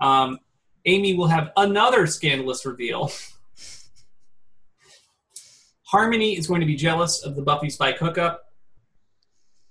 Um, 0.01 0.39
Amy 0.85 1.15
will 1.15 1.27
have 1.27 1.51
another 1.57 2.07
scandalous 2.07 2.65
reveal. 2.65 3.11
Harmony 5.83 6.37
is 6.37 6.47
going 6.47 6.61
to 6.61 6.67
be 6.67 6.77
jealous 6.77 7.25
of 7.25 7.35
the 7.35 7.43
Buffy 7.43 7.71
Spike 7.71 7.99
hookup, 7.99 8.45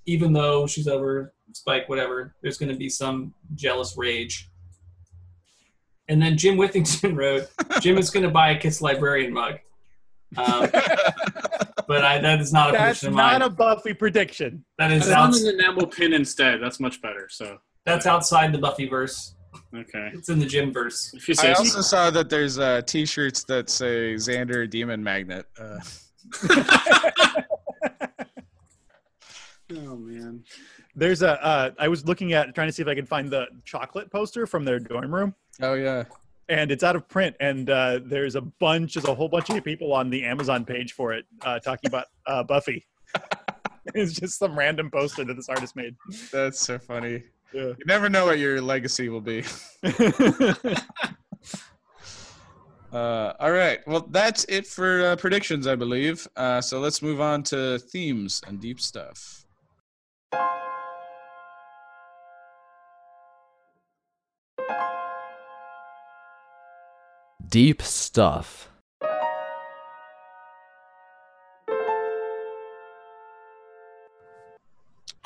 even 0.05 0.33
though 0.33 0.67
she's 0.67 0.87
over 0.87 1.33
Spike, 1.53 1.87
whatever. 1.87 2.35
There's 2.41 2.57
going 2.57 2.71
to 2.71 2.77
be 2.77 2.89
some 2.89 3.33
jealous 3.55 3.95
rage. 3.97 4.49
And 6.09 6.21
then 6.21 6.37
Jim 6.37 6.57
Withington 6.57 7.15
wrote, 7.17 7.47
Jim 7.81 7.97
is 7.97 8.09
going 8.09 8.23
to 8.23 8.31
buy 8.31 8.51
a 8.51 8.59
Kiss 8.59 8.81
Librarian 8.81 9.31
mug. 9.31 9.59
Um, 10.35 10.69
but 11.87 12.03
I, 12.03 12.19
that 12.19 12.39
is 12.41 12.51
not 12.53 12.69
a 12.69 12.71
That's 12.73 12.99
prediction 12.99 13.07
of 13.09 13.13
not 13.15 13.41
a 13.41 13.49
Buffy 13.49 13.93
prediction. 13.93 14.63
that 14.77 14.91
is 14.91 15.09
I 15.09 15.13
found 15.15 15.33
an 15.35 15.47
enamel 15.47 15.87
pin 15.87 16.13
instead. 16.13 16.61
That's 16.61 16.79
much 16.79 17.01
better. 17.01 17.27
So 17.31 17.57
that's 17.85 18.05
outside 18.05 18.51
the 18.53 18.57
Buffy 18.57 18.87
verse. 18.87 19.35
okay, 19.75 20.11
It's 20.13 20.29
in 20.29 20.39
the 20.39 20.45
Jim 20.45 20.71
verse. 20.73 21.13
if 21.13 21.27
you 21.27 21.33
I 21.39 21.41
say 21.41 21.53
so. 21.53 21.59
also 21.59 21.81
saw 21.81 22.09
that 22.11 22.29
there's 22.29 22.59
uh, 22.59 22.81
T-shirts 22.85 23.43
that 23.45 23.69
say 23.69 24.13
Xander 24.15 24.69
Demon 24.69 25.03
Magnet. 25.03 25.45
Uh, 25.59 25.79
Oh 29.69 29.97
man. 29.97 30.43
There's 30.95 31.21
a. 31.23 31.43
Uh, 31.43 31.71
I 31.77 31.89
was 31.89 32.05
looking 32.05 32.31
at 32.31 32.55
trying 32.55 32.69
to 32.69 32.71
see 32.71 32.81
if 32.81 32.87
I 32.87 32.95
could 32.95 33.07
find 33.07 33.29
the 33.29 33.47
chocolate 33.65 34.09
poster 34.09 34.47
from 34.47 34.63
their 34.63 34.79
dorm 34.79 35.13
room, 35.13 35.35
oh 35.61 35.73
yeah, 35.73 36.05
and 36.49 36.71
it's 36.71 36.83
out 36.83 36.95
of 36.95 37.07
print. 37.07 37.35
And 37.39 37.69
uh, 37.69 37.99
there's 38.03 38.35
a 38.35 38.41
bunch, 38.41 38.93
there's 38.93 39.05
a 39.05 39.15
whole 39.15 39.29
bunch 39.29 39.49
of 39.49 39.63
people 39.63 39.93
on 39.93 40.09
the 40.09 40.23
Amazon 40.23 40.65
page 40.65 40.93
for 40.93 41.13
it 41.13 41.25
uh, 41.43 41.59
talking 41.59 41.87
about 41.87 42.05
uh, 42.25 42.43
Buffy. 42.43 42.85
it's 43.95 44.13
just 44.13 44.39
some 44.39 44.57
random 44.57 44.89
poster 44.91 45.23
that 45.23 45.35
this 45.35 45.49
artist 45.49 45.75
made. 45.75 45.95
that's 46.31 46.59
so 46.59 46.77
funny. 46.77 47.23
Yeah. 47.53 47.67
You 47.67 47.85
never 47.85 48.09
know 48.09 48.25
what 48.25 48.39
your 48.39 48.61
legacy 48.61 49.09
will 49.09 49.21
be. 49.21 49.43
Uh, 52.91 53.33
all 53.39 53.51
right. 53.51 53.85
Well, 53.85 54.07
that's 54.09 54.45
it 54.45 54.65
for 54.65 55.05
uh, 55.05 55.15
predictions, 55.17 55.67
I 55.67 55.75
believe. 55.75 56.27
Uh, 56.35 56.61
so 56.61 56.79
let's 56.79 57.01
move 57.01 57.19
on 57.19 57.43
to 57.43 57.79
themes 57.79 58.41
and 58.47 58.59
deep 58.59 58.79
stuff. 58.79 59.45
Deep 67.57 67.81
stuff. 67.81 68.69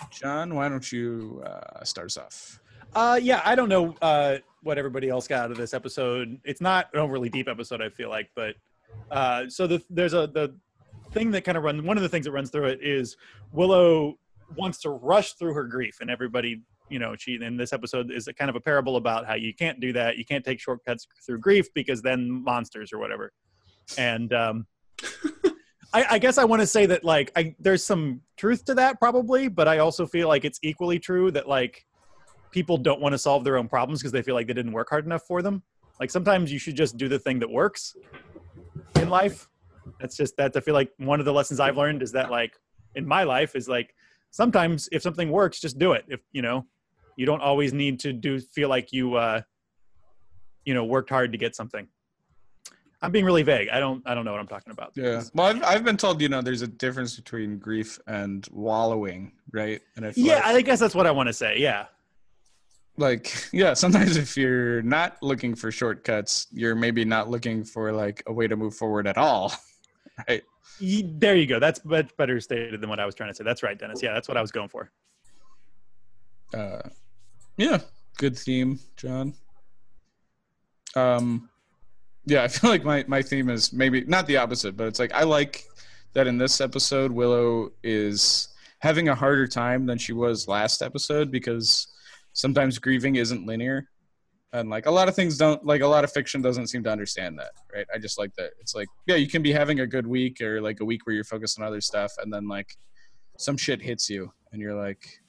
John, 0.09 0.55
why 0.55 0.69
don't 0.69 0.89
you 0.89 1.43
uh, 1.45 1.83
start 1.83 2.05
us 2.05 2.17
off? 2.17 2.59
Uh, 2.95 3.19
yeah, 3.21 3.41
I 3.43 3.55
don't 3.55 3.67
know 3.67 3.93
uh, 4.01 4.37
what 4.63 4.77
everybody 4.77 5.09
else 5.09 5.27
got 5.27 5.43
out 5.43 5.51
of 5.51 5.57
this 5.57 5.73
episode. 5.73 6.39
It's 6.45 6.61
not 6.61 6.87
an 6.93 7.01
overly 7.01 7.27
deep 7.27 7.49
episode, 7.49 7.81
I 7.81 7.89
feel 7.89 8.07
like, 8.07 8.29
but 8.33 8.55
uh, 9.11 9.49
so 9.49 9.67
the, 9.67 9.83
there's 9.89 10.13
a 10.13 10.27
the 10.27 10.55
thing 11.11 11.31
that 11.31 11.43
kind 11.43 11.57
of 11.57 11.65
runs. 11.65 11.81
One 11.81 11.97
of 11.97 12.03
the 12.03 12.07
things 12.07 12.23
that 12.27 12.31
runs 12.31 12.49
through 12.49 12.67
it 12.67 12.79
is 12.81 13.17
Willow 13.51 14.17
wants 14.55 14.79
to 14.83 14.89
rush 14.89 15.33
through 15.33 15.53
her 15.55 15.65
grief, 15.65 15.97
and 15.99 16.09
everybody, 16.09 16.61
you 16.91 16.99
know, 16.99 17.15
she 17.17 17.39
in 17.41 17.55
this 17.55 17.71
episode 17.71 18.11
is 18.11 18.27
a 18.27 18.33
kind 18.33 18.49
of 18.49 18.55
a 18.55 18.59
parable 18.59 18.97
about 18.97 19.25
how 19.25 19.35
you 19.35 19.53
can't 19.53 19.79
do 19.79 19.93
that. 19.93 20.17
You 20.17 20.25
can't 20.25 20.43
take 20.43 20.59
shortcuts 20.59 21.07
through 21.25 21.39
grief 21.39 21.73
because 21.73 22.01
then 22.01 22.29
monsters 22.43 22.91
or 22.91 22.99
whatever. 22.99 23.31
And 23.97 24.33
um, 24.33 24.67
I, 25.93 26.05
I 26.11 26.19
guess 26.19 26.37
I 26.37 26.43
want 26.43 26.61
to 26.61 26.67
say 26.67 26.85
that 26.85 27.03
like 27.03 27.31
I, 27.35 27.55
there's 27.59 27.83
some 27.83 28.21
truth 28.37 28.65
to 28.65 28.75
that 28.75 28.99
probably, 28.99 29.47
but 29.47 29.67
I 29.67 29.79
also 29.79 30.05
feel 30.05 30.27
like 30.27 30.45
it's 30.45 30.59
equally 30.61 30.99
true 30.99 31.31
that 31.31 31.47
like 31.47 31.85
people 32.51 32.77
don't 32.77 32.99
want 32.99 33.13
to 33.13 33.17
solve 33.17 33.43
their 33.43 33.57
own 33.57 33.69
problems 33.69 34.01
because 34.01 34.11
they 34.11 34.21
feel 34.21 34.35
like 34.35 34.47
they 34.47 34.53
didn't 34.53 34.73
work 34.73 34.89
hard 34.89 35.05
enough 35.05 35.23
for 35.23 35.41
them. 35.41 35.63
Like 35.99 36.11
sometimes 36.11 36.51
you 36.51 36.59
should 36.59 36.75
just 36.75 36.97
do 36.97 37.07
the 37.07 37.19
thing 37.19 37.39
that 37.39 37.49
works 37.49 37.95
in 38.97 39.09
life. 39.09 39.47
That's 39.99 40.17
just 40.17 40.35
that 40.37 40.55
I 40.55 40.59
feel 40.59 40.73
like 40.73 40.91
one 40.97 41.19
of 41.19 41.25
the 41.25 41.33
lessons 41.33 41.59
I've 41.59 41.77
learned 41.77 42.01
is 42.01 42.11
that 42.11 42.29
like 42.29 42.59
in 42.95 43.07
my 43.07 43.23
life 43.23 43.55
is 43.55 43.69
like 43.69 43.95
sometimes 44.31 44.89
if 44.91 45.01
something 45.01 45.29
works, 45.29 45.59
just 45.59 45.77
do 45.77 45.93
it. 45.93 46.05
If 46.07 46.21
you 46.31 46.41
know, 46.41 46.65
you 47.15 47.25
don't 47.25 47.41
always 47.41 47.73
need 47.73 47.99
to 48.01 48.13
do 48.13 48.39
feel 48.39 48.69
like 48.69 48.91
you 48.91 49.15
uh 49.15 49.41
you 50.65 50.73
know 50.73 50.85
worked 50.85 51.09
hard 51.09 51.31
to 51.31 51.37
get 51.37 51.55
something. 51.55 51.87
I'm 53.03 53.11
being 53.11 53.25
really 53.25 53.41
vague. 53.41 53.69
I 53.69 53.79
don't 53.79 54.03
I 54.05 54.13
don't 54.13 54.25
know 54.25 54.31
what 54.31 54.39
I'm 54.39 54.47
talking 54.47 54.71
about. 54.71 54.91
Yeah. 54.95 55.23
Well, 55.33 55.47
I've, 55.47 55.63
I've 55.63 55.83
been 55.83 55.97
told, 55.97 56.21
you 56.21 56.29
know, 56.29 56.41
there's 56.41 56.61
a 56.61 56.67
difference 56.67 57.15
between 57.15 57.57
grief 57.57 57.97
and 58.05 58.47
wallowing, 58.51 59.31
right? 59.51 59.81
And 59.95 60.15
Yeah, 60.15 60.35
like, 60.35 60.45
I 60.45 60.61
guess 60.61 60.79
that's 60.79 60.93
what 60.93 61.07
I 61.07 61.11
want 61.11 61.27
to 61.27 61.33
say. 61.33 61.57
Yeah. 61.57 61.85
like 62.97 63.33
yeah 63.53 63.73
sometimes 63.73 64.17
if 64.17 64.37
you're 64.37 64.81
not 64.83 65.17
looking 65.23 65.55
for 65.55 65.71
shortcuts 65.71 66.47
you're 66.51 66.75
maybe 66.75 67.05
not 67.05 67.29
looking 67.29 67.63
for 67.63 67.93
like 67.93 68.21
a 68.27 68.33
way 68.33 68.47
to 68.47 68.55
move 68.57 68.75
forward 68.75 69.07
at 69.07 69.17
all 69.17 69.51
right 70.27 70.43
There 70.79 71.35
you 71.35 71.45
go. 71.45 71.59
That's 71.59 71.83
much 71.85 72.15
better 72.17 72.39
stated 72.39 72.81
than 72.81 72.89
what 72.89 72.99
I 72.99 73.05
was 73.05 73.13
trying 73.13 73.29
to 73.29 73.35
say. 73.35 73.43
That's 73.43 73.61
right, 73.61 73.77
Dennis. 73.77 74.01
Yeah, 74.01 74.13
that's 74.13 74.27
what 74.27 74.37
I 74.37 74.41
was 74.41 74.51
going 74.51 74.69
for. 74.69 74.91
Uh 76.53 76.81
yeah 77.57 77.79
good 78.17 78.37
theme 78.37 78.79
john. 78.97 79.33
Um 80.95 81.49
yeah 82.25 82.43
i 82.43 82.47
feel 82.47 82.69
like 82.69 82.83
my 82.83 83.03
my 83.07 83.21
theme 83.21 83.49
is 83.49 83.73
maybe 83.73 84.03
not 84.05 84.27
the 84.27 84.37
opposite 84.37 84.77
but 84.77 84.87
it's 84.87 84.99
like 84.99 85.13
i 85.13 85.23
like 85.23 85.63
that 86.13 86.27
in 86.27 86.37
this 86.37 86.61
episode 86.61 87.11
willow 87.11 87.71
is 87.83 88.49
having 88.81 89.09
a 89.09 89.15
harder 89.15 89.47
time 89.47 89.85
than 89.85 89.97
she 89.97 90.11
was 90.11 90.47
last 90.47 90.81
episode 90.81 91.31
because 91.31 91.87
sometimes 92.33 92.79
grieving 92.79 93.15
isn't 93.15 93.45
linear. 93.45 93.87
And 94.53 94.69
like 94.69 94.85
a 94.85 94.91
lot 94.91 95.07
of 95.07 95.15
things 95.15 95.37
don't 95.37 95.63
like 95.65 95.81
a 95.81 95.87
lot 95.87 96.03
of 96.03 96.11
fiction 96.11 96.41
doesn't 96.41 96.67
seem 96.67 96.83
to 96.83 96.91
understand 96.91 97.39
that 97.39 97.51
right? 97.73 97.85
I 97.93 97.99
just 97.99 98.19
like 98.19 98.33
that. 98.35 98.51
It's 98.59 98.75
like 98.75 98.89
yeah 99.07 99.15
you 99.15 99.27
can 99.27 99.41
be 99.41 99.53
having 99.53 99.79
a 99.79 99.87
good 99.87 100.05
week 100.05 100.41
or 100.41 100.59
like 100.59 100.81
a 100.81 100.85
week 100.85 101.05
where 101.05 101.15
you're 101.15 101.23
focused 101.23 101.57
on 101.57 101.65
other 101.65 101.79
stuff 101.79 102.11
and 102.21 102.33
then 102.33 102.49
like 102.49 102.75
some 103.37 103.55
shit 103.55 103.81
hits 103.81 104.09
you 104.09 104.29
and 104.51 104.61
you're 104.61 104.75
like 104.75 105.20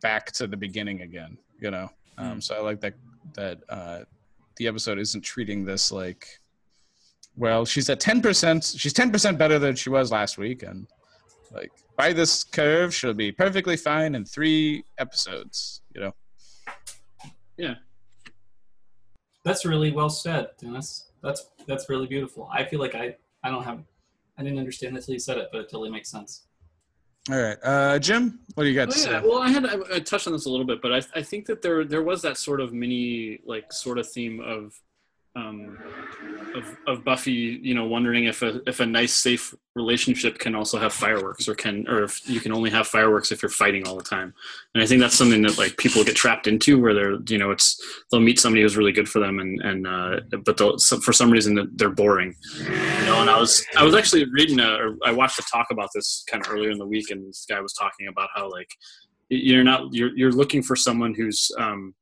back 0.00 0.30
to 0.32 0.46
the 0.46 0.56
beginning 0.56 1.02
again 1.02 1.36
you 1.60 1.70
know 1.70 1.88
um, 2.18 2.40
so 2.40 2.54
i 2.54 2.60
like 2.60 2.80
that 2.80 2.94
that 3.34 3.58
uh, 3.68 4.00
the 4.56 4.66
episode 4.66 4.98
isn't 4.98 5.22
treating 5.22 5.64
this 5.64 5.92
like 5.92 6.40
well 7.36 7.64
she's 7.64 7.88
at 7.90 8.00
10% 8.00 8.78
she's 8.78 8.92
10% 8.94 9.38
better 9.38 9.58
than 9.58 9.76
she 9.76 9.90
was 9.90 10.10
last 10.10 10.38
week 10.38 10.62
and 10.62 10.86
like 11.52 11.70
by 11.96 12.12
this 12.12 12.42
curve 12.44 12.94
she'll 12.94 13.14
be 13.14 13.30
perfectly 13.30 13.76
fine 13.76 14.14
in 14.14 14.24
three 14.24 14.84
episodes 14.98 15.82
you 15.94 16.00
know 16.00 16.14
Yeah. 17.58 17.74
That's 19.44 19.64
really 19.64 19.92
well 19.92 20.08
said, 20.08 20.48
Dennis. 20.60 21.10
That's 21.22 21.50
that's 21.66 21.88
really 21.88 22.06
beautiful. 22.06 22.48
I 22.52 22.64
feel 22.64 22.80
like 22.80 22.94
I 22.94 23.16
I 23.42 23.50
don't 23.50 23.64
have 23.64 23.82
I 24.38 24.42
didn't 24.42 24.58
understand 24.58 24.96
that 24.96 25.04
till 25.04 25.14
you 25.14 25.20
said 25.20 25.38
it, 25.38 25.48
but 25.52 25.60
it 25.62 25.64
totally 25.64 25.90
makes 25.90 26.10
sense. 26.10 26.46
All 27.30 27.36
right 27.40 27.58
uh, 27.62 27.98
jim 27.98 28.40
what 28.54 28.64
do 28.64 28.70
you 28.70 28.74
got 28.74 28.88
Oh, 28.88 28.92
to 28.92 28.98
yeah. 28.98 29.20
say 29.20 29.28
Well, 29.28 29.38
I 29.38 29.50
had 29.50 29.66
I, 29.66 29.76
I 29.96 29.98
touched 30.00 30.26
on 30.26 30.32
this 30.32 30.46
a 30.46 30.50
little 30.50 30.66
bit, 30.66 30.80
but 30.82 30.92
I, 30.92 31.00
I 31.14 31.22
think 31.22 31.46
that 31.46 31.62
there 31.62 31.84
there 31.84 32.02
was 32.02 32.22
that 32.22 32.36
sort 32.38 32.60
of 32.60 32.72
mini 32.72 33.38
like 33.44 33.72
sort 33.72 33.98
of 33.98 34.08
theme 34.08 34.40
of 34.40 34.72
um, 35.38 35.78
of 36.54 36.76
of 36.86 37.04
Buffy, 37.04 37.60
you 37.62 37.74
know, 37.74 37.86
wondering 37.86 38.24
if 38.24 38.42
a 38.42 38.60
if 38.66 38.80
a 38.80 38.86
nice 38.86 39.14
safe 39.14 39.54
relationship 39.74 40.38
can 40.38 40.54
also 40.54 40.78
have 40.78 40.92
fireworks, 40.92 41.48
or 41.48 41.54
can 41.54 41.86
or 41.88 42.04
if 42.04 42.28
you 42.28 42.40
can 42.40 42.52
only 42.52 42.70
have 42.70 42.86
fireworks 42.86 43.30
if 43.30 43.42
you're 43.42 43.50
fighting 43.50 43.86
all 43.86 43.96
the 43.96 44.02
time. 44.02 44.34
And 44.74 44.82
I 44.82 44.86
think 44.86 45.00
that's 45.00 45.14
something 45.14 45.42
that 45.42 45.58
like 45.58 45.76
people 45.76 46.04
get 46.04 46.16
trapped 46.16 46.46
into, 46.46 46.80
where 46.80 46.94
they're 46.94 47.18
you 47.28 47.38
know 47.38 47.50
it's 47.50 47.80
they'll 48.10 48.20
meet 48.20 48.40
somebody 48.40 48.62
who's 48.62 48.76
really 48.76 48.92
good 48.92 49.08
for 49.08 49.20
them, 49.20 49.38
and 49.38 49.60
and 49.62 49.86
uh, 49.86 50.20
but 50.44 50.56
they'll 50.56 50.78
so 50.78 50.98
for 51.00 51.12
some 51.12 51.30
reason 51.30 51.70
they're 51.76 51.90
boring. 51.90 52.34
You 52.58 53.06
know, 53.06 53.20
and 53.20 53.30
I 53.30 53.38
was 53.38 53.64
I 53.76 53.84
was 53.84 53.94
actually 53.94 54.24
reading 54.32 54.60
a 54.60 54.70
or 54.74 54.96
I 55.04 55.12
watched 55.12 55.38
a 55.38 55.42
talk 55.42 55.68
about 55.70 55.90
this 55.94 56.24
kind 56.28 56.44
of 56.44 56.52
earlier 56.52 56.70
in 56.70 56.78
the 56.78 56.86
week, 56.86 57.10
and 57.10 57.28
this 57.28 57.46
guy 57.48 57.60
was 57.60 57.74
talking 57.74 58.08
about 58.08 58.30
how 58.34 58.50
like 58.50 58.70
you're 59.28 59.64
not 59.64 59.92
you're 59.92 60.16
you're 60.16 60.32
looking 60.32 60.62
for 60.62 60.74
someone 60.74 61.14
who's 61.14 61.50
um 61.58 61.94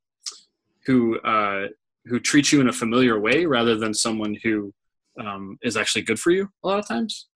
who 0.85 1.19
uh 1.19 1.67
who 2.09 2.19
treats 2.19 2.51
you 2.51 2.61
in 2.61 2.69
a 2.69 2.73
familiar 2.73 3.19
way 3.19 3.45
rather 3.45 3.75
than 3.75 3.93
someone 3.93 4.35
who 4.43 4.73
um, 5.19 5.57
is 5.61 5.77
actually 5.77 6.03
good 6.03 6.19
for 6.19 6.31
you 6.31 6.49
a 6.63 6.67
lot 6.67 6.79
of 6.79 6.87
times. 6.87 7.27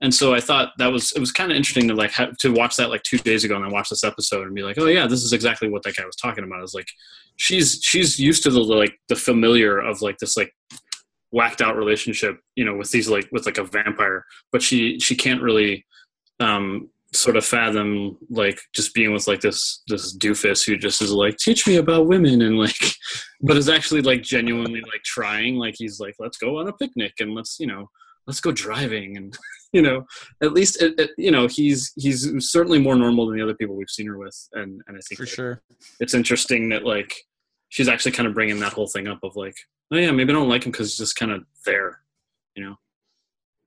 And 0.00 0.14
so 0.14 0.32
I 0.32 0.40
thought 0.40 0.72
that 0.78 0.92
was 0.92 1.10
it 1.12 1.18
was 1.18 1.32
kind 1.32 1.50
of 1.50 1.56
interesting 1.56 1.88
to 1.88 1.94
like 1.94 2.12
have, 2.12 2.36
to 2.38 2.52
watch 2.52 2.76
that 2.76 2.90
like 2.90 3.02
two 3.02 3.18
days 3.18 3.42
ago 3.42 3.56
and 3.56 3.64
then 3.64 3.72
watch 3.72 3.88
this 3.88 4.04
episode 4.04 4.46
and 4.46 4.54
be 4.54 4.62
like, 4.62 4.78
oh 4.78 4.86
yeah, 4.86 5.08
this 5.08 5.24
is 5.24 5.32
exactly 5.32 5.68
what 5.68 5.82
that 5.82 5.96
guy 5.96 6.04
was 6.04 6.14
talking 6.14 6.44
about. 6.44 6.62
Is 6.62 6.74
like 6.74 6.86
she's 7.36 7.80
she's 7.82 8.18
used 8.18 8.44
to 8.44 8.50
the 8.50 8.60
like 8.60 8.96
the 9.08 9.16
familiar 9.16 9.78
of 9.78 10.00
like 10.00 10.18
this 10.18 10.36
like 10.36 10.54
whacked 11.32 11.60
out 11.60 11.76
relationship, 11.76 12.38
you 12.54 12.64
know, 12.64 12.76
with 12.76 12.92
these 12.92 13.08
like 13.08 13.28
with 13.32 13.44
like 13.44 13.58
a 13.58 13.64
vampire, 13.64 14.24
but 14.52 14.62
she 14.62 15.00
she 15.00 15.16
can't 15.16 15.42
really 15.42 15.84
um 16.38 16.88
sort 17.14 17.36
of 17.36 17.44
fathom 17.44 18.18
like 18.28 18.60
just 18.74 18.92
being 18.94 19.12
with 19.14 19.26
like 19.26 19.40
this 19.40 19.82
this 19.88 20.16
doofus 20.18 20.66
who 20.66 20.76
just 20.76 21.00
is 21.00 21.10
like 21.10 21.36
teach 21.38 21.66
me 21.66 21.76
about 21.76 22.06
women 22.06 22.42
and 22.42 22.58
like 22.58 22.76
but 23.40 23.56
is 23.56 23.68
actually 23.68 24.02
like 24.02 24.22
genuinely 24.22 24.82
like 24.82 25.02
trying 25.04 25.56
like 25.56 25.74
he's 25.78 25.98
like 26.00 26.14
let's 26.18 26.36
go 26.36 26.58
on 26.58 26.68
a 26.68 26.72
picnic 26.74 27.14
and 27.20 27.34
let's 27.34 27.58
you 27.58 27.66
know 27.66 27.88
let's 28.26 28.40
go 28.40 28.52
driving 28.52 29.16
and 29.16 29.38
you 29.72 29.80
know 29.80 30.04
at 30.42 30.52
least 30.52 30.82
it, 30.82 30.98
it, 31.00 31.10
you 31.16 31.30
know 31.30 31.46
he's 31.46 31.92
he's 31.96 32.30
certainly 32.50 32.78
more 32.78 32.94
normal 32.94 33.26
than 33.26 33.36
the 33.36 33.42
other 33.42 33.54
people 33.54 33.74
we've 33.74 33.88
seen 33.88 34.06
her 34.06 34.18
with 34.18 34.36
and 34.52 34.82
and 34.86 34.96
i 34.96 35.00
think 35.08 35.18
For 35.18 35.24
that 35.24 35.30
sure. 35.30 35.62
it's 36.00 36.14
interesting 36.14 36.68
that 36.70 36.84
like 36.84 37.14
she's 37.70 37.88
actually 37.88 38.12
kind 38.12 38.26
of 38.26 38.34
bringing 38.34 38.60
that 38.60 38.72
whole 38.74 38.86
thing 38.88 39.08
up 39.08 39.20
of 39.22 39.34
like 39.34 39.56
oh 39.92 39.96
yeah 39.96 40.10
maybe 40.10 40.30
i 40.30 40.36
don't 40.36 40.48
like 40.48 40.64
him 40.64 40.72
because 40.72 40.90
he's 40.90 40.98
just 40.98 41.16
kind 41.16 41.32
of 41.32 41.42
there 41.64 42.00
you 42.54 42.64
know 42.64 42.76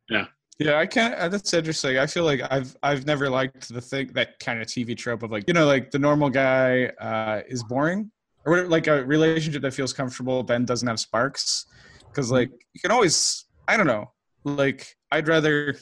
Yeah, 0.09 0.25
I 0.59 0.85
can't. 0.85 1.15
uh, 1.15 1.27
That's 1.27 1.53
interesting. 1.53 1.97
I 1.97 2.05
feel 2.05 2.23
like 2.23 2.41
I've 2.51 2.75
I've 2.83 3.05
never 3.05 3.29
liked 3.29 3.69
the 3.69 3.81
thing 3.81 4.11
that 4.13 4.39
kind 4.39 4.61
of 4.61 4.67
TV 4.67 4.95
trope 4.95 5.23
of 5.23 5.31
like 5.31 5.45
you 5.47 5.53
know 5.53 5.65
like 5.65 5.91
the 5.91 5.99
normal 5.99 6.29
guy 6.29 6.85
uh, 6.99 7.41
is 7.47 7.63
boring 7.63 8.11
or 8.45 8.51
whatever, 8.51 8.69
like 8.69 8.87
a 8.87 9.03
relationship 9.05 9.61
that 9.63 9.73
feels 9.73 9.93
comfortable 9.93 10.43
then 10.43 10.65
doesn't 10.65 10.87
have 10.87 10.99
sparks 10.99 11.65
because 12.09 12.31
like 12.31 12.51
you 12.73 12.81
can 12.81 12.91
always 12.91 13.45
I 13.67 13.77
don't 13.77 13.87
know 13.87 14.11
like 14.43 14.95
I'd 15.11 15.27
rather 15.27 15.75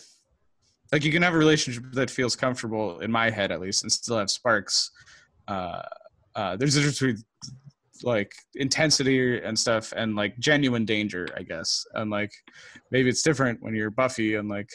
like 0.92 1.04
you 1.04 1.12
can 1.12 1.22
have 1.24 1.34
a 1.34 1.38
relationship 1.38 1.84
that 1.94 2.10
feels 2.10 2.36
comfortable 2.36 3.00
in 3.00 3.12
my 3.12 3.30
head 3.30 3.52
at 3.52 3.60
least 3.62 3.84
and 3.84 3.92
still 3.92 4.18
have 4.18 4.30
sparks. 4.32 4.92
Uh, 5.48 5.82
uh, 6.36 6.56
there's 6.56 6.76
a 6.76 6.80
difference 6.80 7.00
between 7.00 7.18
like 8.04 8.32
intensity 8.56 9.42
and 9.42 9.58
stuff 9.58 9.94
and 9.96 10.16
like 10.16 10.38
genuine 10.40 10.86
danger 10.86 11.28
i 11.38 11.44
guess. 11.44 11.86
And 11.94 12.10
like 12.10 12.32
maybe 12.92 13.10
it's 13.10 13.22
different 13.22 13.62
when 13.62 13.76
you're 13.76 13.92
buffy 13.92 14.36
and 14.36 14.50
like 14.50 14.70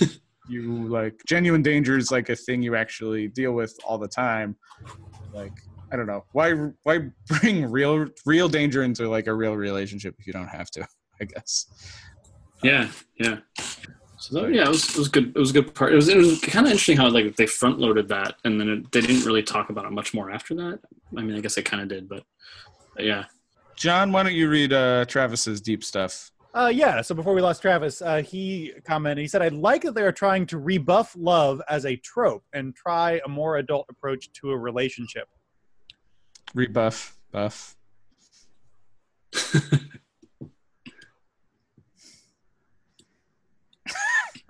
you 0.48 0.88
like 0.88 1.14
genuine 1.26 1.62
danger 1.62 1.96
is 1.96 2.10
like 2.10 2.28
a 2.28 2.36
thing 2.36 2.62
you 2.62 2.74
actually 2.76 3.28
deal 3.28 3.52
with 3.52 3.76
all 3.84 3.98
the 3.98 4.08
time. 4.08 4.56
Like 5.32 5.52
i 5.92 5.96
don't 5.96 6.06
know. 6.06 6.24
Why 6.32 6.52
why 6.82 7.10
bring 7.26 7.70
real 7.70 8.06
real 8.26 8.48
danger 8.48 8.82
into 8.82 9.08
like 9.08 9.26
a 9.26 9.34
real 9.34 9.56
relationship 9.56 10.14
if 10.18 10.26
you 10.26 10.32
don't 10.32 10.48
have 10.48 10.70
to 10.72 10.86
i 11.20 11.24
guess? 11.24 11.66
Yeah, 12.62 12.88
yeah. 13.18 13.38
So 14.30 14.46
yeah, 14.46 14.62
it 14.62 14.68
was, 14.68 14.90
it 14.90 14.98
was 14.98 15.08
good. 15.08 15.32
It 15.34 15.38
was 15.38 15.50
a 15.50 15.54
good 15.54 15.74
part. 15.74 15.92
It 15.92 15.96
was 15.96 16.08
it 16.08 16.16
was 16.16 16.40
kind 16.40 16.66
of 16.66 16.72
interesting 16.72 16.96
how 16.96 17.08
like 17.08 17.34
they 17.36 17.46
front 17.46 17.80
loaded 17.80 18.08
that, 18.08 18.36
and 18.44 18.60
then 18.60 18.68
it, 18.68 18.92
they 18.92 19.00
didn't 19.00 19.24
really 19.26 19.42
talk 19.42 19.70
about 19.70 19.84
it 19.86 19.90
much 19.90 20.14
more 20.14 20.30
after 20.30 20.54
that. 20.54 20.78
I 21.16 21.22
mean, 21.22 21.36
I 21.36 21.40
guess 21.40 21.56
they 21.56 21.62
kind 21.62 21.82
of 21.82 21.88
did, 21.88 22.08
but, 22.08 22.22
but 22.94 23.04
yeah. 23.04 23.24
john 23.76 24.12
why 24.12 24.22
don't 24.22 24.34
you 24.34 24.48
read 24.48 24.72
uh 24.72 25.04
travis's 25.06 25.60
deep 25.60 25.82
stuff 25.82 26.30
Uh, 26.52 26.70
yeah. 26.72 27.00
So 27.00 27.14
before 27.14 27.32
we 27.32 27.40
lost 27.40 27.62
Travis, 27.62 28.02
uh, 28.02 28.22
he 28.22 28.72
commented. 28.84 29.22
He 29.22 29.28
said, 29.28 29.40
"I 29.40 29.48
like 29.48 29.82
that 29.82 29.94
they 29.94 30.02
are 30.02 30.12
trying 30.12 30.46
to 30.46 30.58
rebuff 30.58 31.14
love 31.16 31.62
as 31.68 31.86
a 31.86 31.94
trope 31.96 32.42
and 32.52 32.74
try 32.74 33.20
a 33.24 33.28
more 33.28 33.58
adult 33.58 33.86
approach 33.88 34.32
to 34.40 34.50
a 34.50 34.58
relationship." 34.58 35.28
rebuff 36.54 37.16
buff 37.30 37.76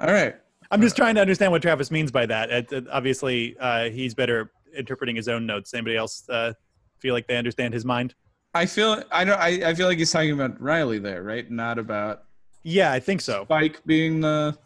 all 0.01 0.13
right 0.13 0.35
I'm 0.73 0.81
just 0.81 0.95
trying 0.97 1.17
to 1.17 1.21
understand 1.21 1.51
what 1.51 1.63
Travis 1.63 1.91
means 1.91 2.13
by 2.13 2.27
that. 2.27 2.49
It, 2.51 2.73
it- 2.73 2.87
obviously, 2.93 3.57
uh, 3.59 3.91
he's 3.91 4.15
better 4.15 4.53
interpreting 4.77 5.17
his 5.17 5.27
own 5.27 5.45
notes. 5.45 5.75
Anybody 5.75 5.97
else 5.97 6.23
uh, 6.29 6.53
feel 7.01 7.13
like 7.13 7.27
they 7.27 7.37
understand 7.37 7.75
his 7.75 7.85
mind? 7.85 8.15
I 8.55 8.67
feel 8.67 9.03
I 9.11 9.25
don't 9.25 9.39
I, 9.41 9.71
I 9.71 9.75
feel 9.75 9.89
like 9.89 9.99
he's 9.99 10.13
talking 10.13 10.31
about 10.31 10.61
Riley 10.61 10.99
there, 11.01 11.25
right? 11.25 11.51
Not 11.51 11.79
about 11.81 12.23
Yeah, 12.63 12.93
I 12.93 13.01
think 13.01 13.21
so. 13.21 13.43
Spike 13.47 13.81
being 13.85 14.21
the 14.21 14.57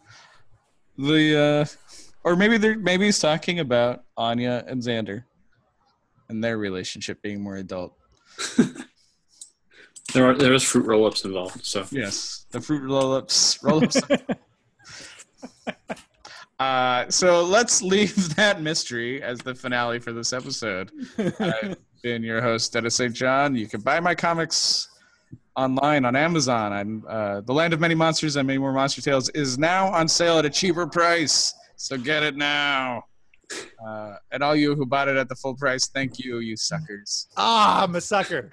the 0.97 1.39
uh 1.39 1.65
or 2.23 2.35
maybe 2.35 2.57
they're 2.59 2.77
maybe 2.77 3.05
he's 3.05 3.17
talking 3.19 3.59
about 3.59 4.03
Anya 4.15 4.63
and 4.67 4.81
Xander 4.83 5.23
and 6.29 6.43
their 6.43 6.57
relationship 6.59 7.21
being 7.23 7.41
more 7.41 7.55
adult. 7.55 7.93
There 10.13 10.25
are 10.29 10.35
there 10.35 10.53
is 10.53 10.63
fruit 10.63 10.85
roll 10.85 11.05
ups 11.07 11.25
involved, 11.25 11.65
so 11.65 11.83
Yes. 11.91 12.45
The 12.51 12.61
fruit 12.61 12.83
roll 12.83 13.13
ups 13.15 13.57
roll 13.63 13.83
ups. 13.83 13.99
uh 16.59 17.09
so 17.09 17.43
let's 17.43 17.81
leave 17.81 18.35
that 18.35 18.61
mystery 18.61 19.21
as 19.21 19.39
the 19.39 19.53
finale 19.53 19.99
for 19.99 20.13
this 20.13 20.33
episode. 20.33 20.91
I've 21.17 21.77
been 22.03 22.23
your 22.23 22.41
host, 22.41 22.73
Dennis 22.73 22.95
St. 22.95 23.13
John. 23.13 23.55
You 23.55 23.67
can 23.67 23.81
buy 23.81 23.99
my 23.99 24.15
comics 24.15 24.87
online 25.57 26.05
on 26.05 26.15
Amazon. 26.15 26.73
I'm 26.73 27.03
uh, 27.07 27.41
The 27.41 27.53
Land 27.53 27.73
of 27.73 27.79
Many 27.79 27.95
Monsters 27.95 28.35
and 28.35 28.45
Many 28.45 28.59
More 28.59 28.73
Monster 28.73 29.01
Tales 29.01 29.29
is 29.29 29.57
now 29.57 29.87
on 29.87 30.07
sale 30.07 30.37
at 30.37 30.45
a 30.45 30.49
cheaper 30.49 30.85
price. 30.85 31.53
So 31.77 31.97
get 31.97 32.23
it 32.23 32.35
now. 32.35 33.03
Uh, 33.85 34.15
and 34.31 34.43
all 34.43 34.55
you 34.55 34.75
who 34.75 34.85
bought 34.85 35.07
it 35.07 35.17
at 35.17 35.29
the 35.29 35.35
full 35.35 35.55
price, 35.55 35.87
thank 35.87 36.19
you, 36.19 36.39
you 36.39 36.57
suckers. 36.57 37.27
ah, 37.37 37.83
I'm 37.83 37.95
a 37.95 38.01
sucker. 38.01 38.49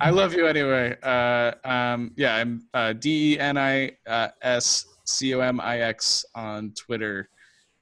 I 0.00 0.10
love 0.10 0.34
you 0.34 0.46
anyway. 0.46 0.96
Uh, 1.02 1.52
um, 1.64 2.12
yeah, 2.16 2.36
I'm 2.36 2.66
uh, 2.74 2.92
D 2.92 3.34
E 3.34 3.38
N 3.38 3.56
I 3.56 3.92
uh, 4.06 4.28
S 4.42 4.86
C 5.06 5.34
O 5.34 5.40
M 5.40 5.60
I 5.60 5.80
X 5.80 6.24
on 6.34 6.72
Twitter 6.72 7.28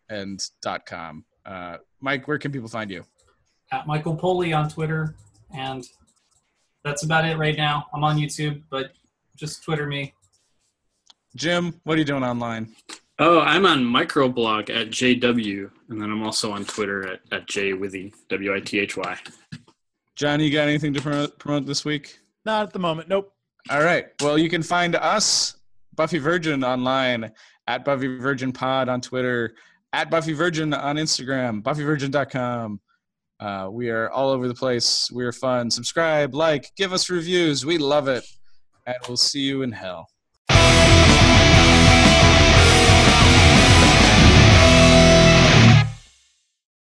and 0.08 0.40
dot 0.62 0.86
com. 0.86 1.24
Uh, 1.44 1.78
Mike, 2.00 2.28
where 2.28 2.38
can 2.38 2.52
people 2.52 2.68
find 2.68 2.90
you? 2.90 3.04
At 3.72 3.86
Michael 3.86 4.14
Poley 4.14 4.52
on 4.52 4.68
Twitter, 4.68 5.14
and 5.54 5.84
that's 6.84 7.02
about 7.02 7.24
it 7.24 7.36
right 7.38 7.56
now. 7.56 7.86
I'm 7.92 8.04
on 8.04 8.16
YouTube, 8.16 8.62
but 8.70 8.92
just 9.36 9.64
Twitter 9.64 9.86
me. 9.86 10.14
Jim, 11.34 11.80
what 11.84 11.96
are 11.96 11.98
you 11.98 12.04
doing 12.04 12.22
online? 12.22 12.74
Oh, 13.18 13.40
I'm 13.40 13.64
on 13.66 13.84
microblog 13.84 14.70
at 14.70 14.90
JW, 14.90 15.70
and 15.88 16.00
then 16.00 16.10
I'm 16.10 16.22
also 16.22 16.52
on 16.52 16.64
Twitter 16.64 17.08
at, 17.08 17.20
at 17.32 17.46
JWithy, 17.46 18.12
W 18.28 18.54
I 18.54 18.60
T 18.60 18.78
H 18.80 18.96
Y. 18.96 19.18
John, 20.16 20.40
you 20.40 20.52
got 20.52 20.68
anything 20.68 20.92
to 20.94 21.00
promote, 21.00 21.38
promote 21.38 21.66
this 21.66 21.84
week? 21.84 22.18
Not 22.44 22.64
at 22.64 22.72
the 22.72 22.78
moment. 22.78 23.08
Nope. 23.08 23.32
All 23.70 23.82
right. 23.82 24.06
Well, 24.20 24.36
you 24.38 24.48
can 24.48 24.62
find 24.62 24.94
us, 24.94 25.56
Buffy 25.96 26.18
Virgin, 26.18 26.64
online 26.64 27.30
at 27.66 27.84
Buffy 27.84 28.18
Virgin 28.18 28.52
Pod 28.52 28.88
on 28.88 29.00
Twitter, 29.00 29.54
at 29.92 30.10
Buffy 30.10 30.32
Virgin 30.32 30.74
on 30.74 30.96
Instagram, 30.96 31.62
BuffyVirgin.com. 31.62 32.80
Uh, 33.40 33.68
we 33.70 33.90
are 33.90 34.10
all 34.10 34.30
over 34.30 34.48
the 34.48 34.54
place. 34.54 35.10
We 35.12 35.24
are 35.24 35.32
fun. 35.32 35.70
Subscribe, 35.70 36.34
like, 36.34 36.70
give 36.76 36.92
us 36.92 37.10
reviews. 37.10 37.64
We 37.66 37.78
love 37.78 38.08
it. 38.08 38.24
And 38.86 38.96
we'll 39.08 39.16
see 39.16 39.40
you 39.40 39.62
in 39.62 39.72
hell. 39.72 40.08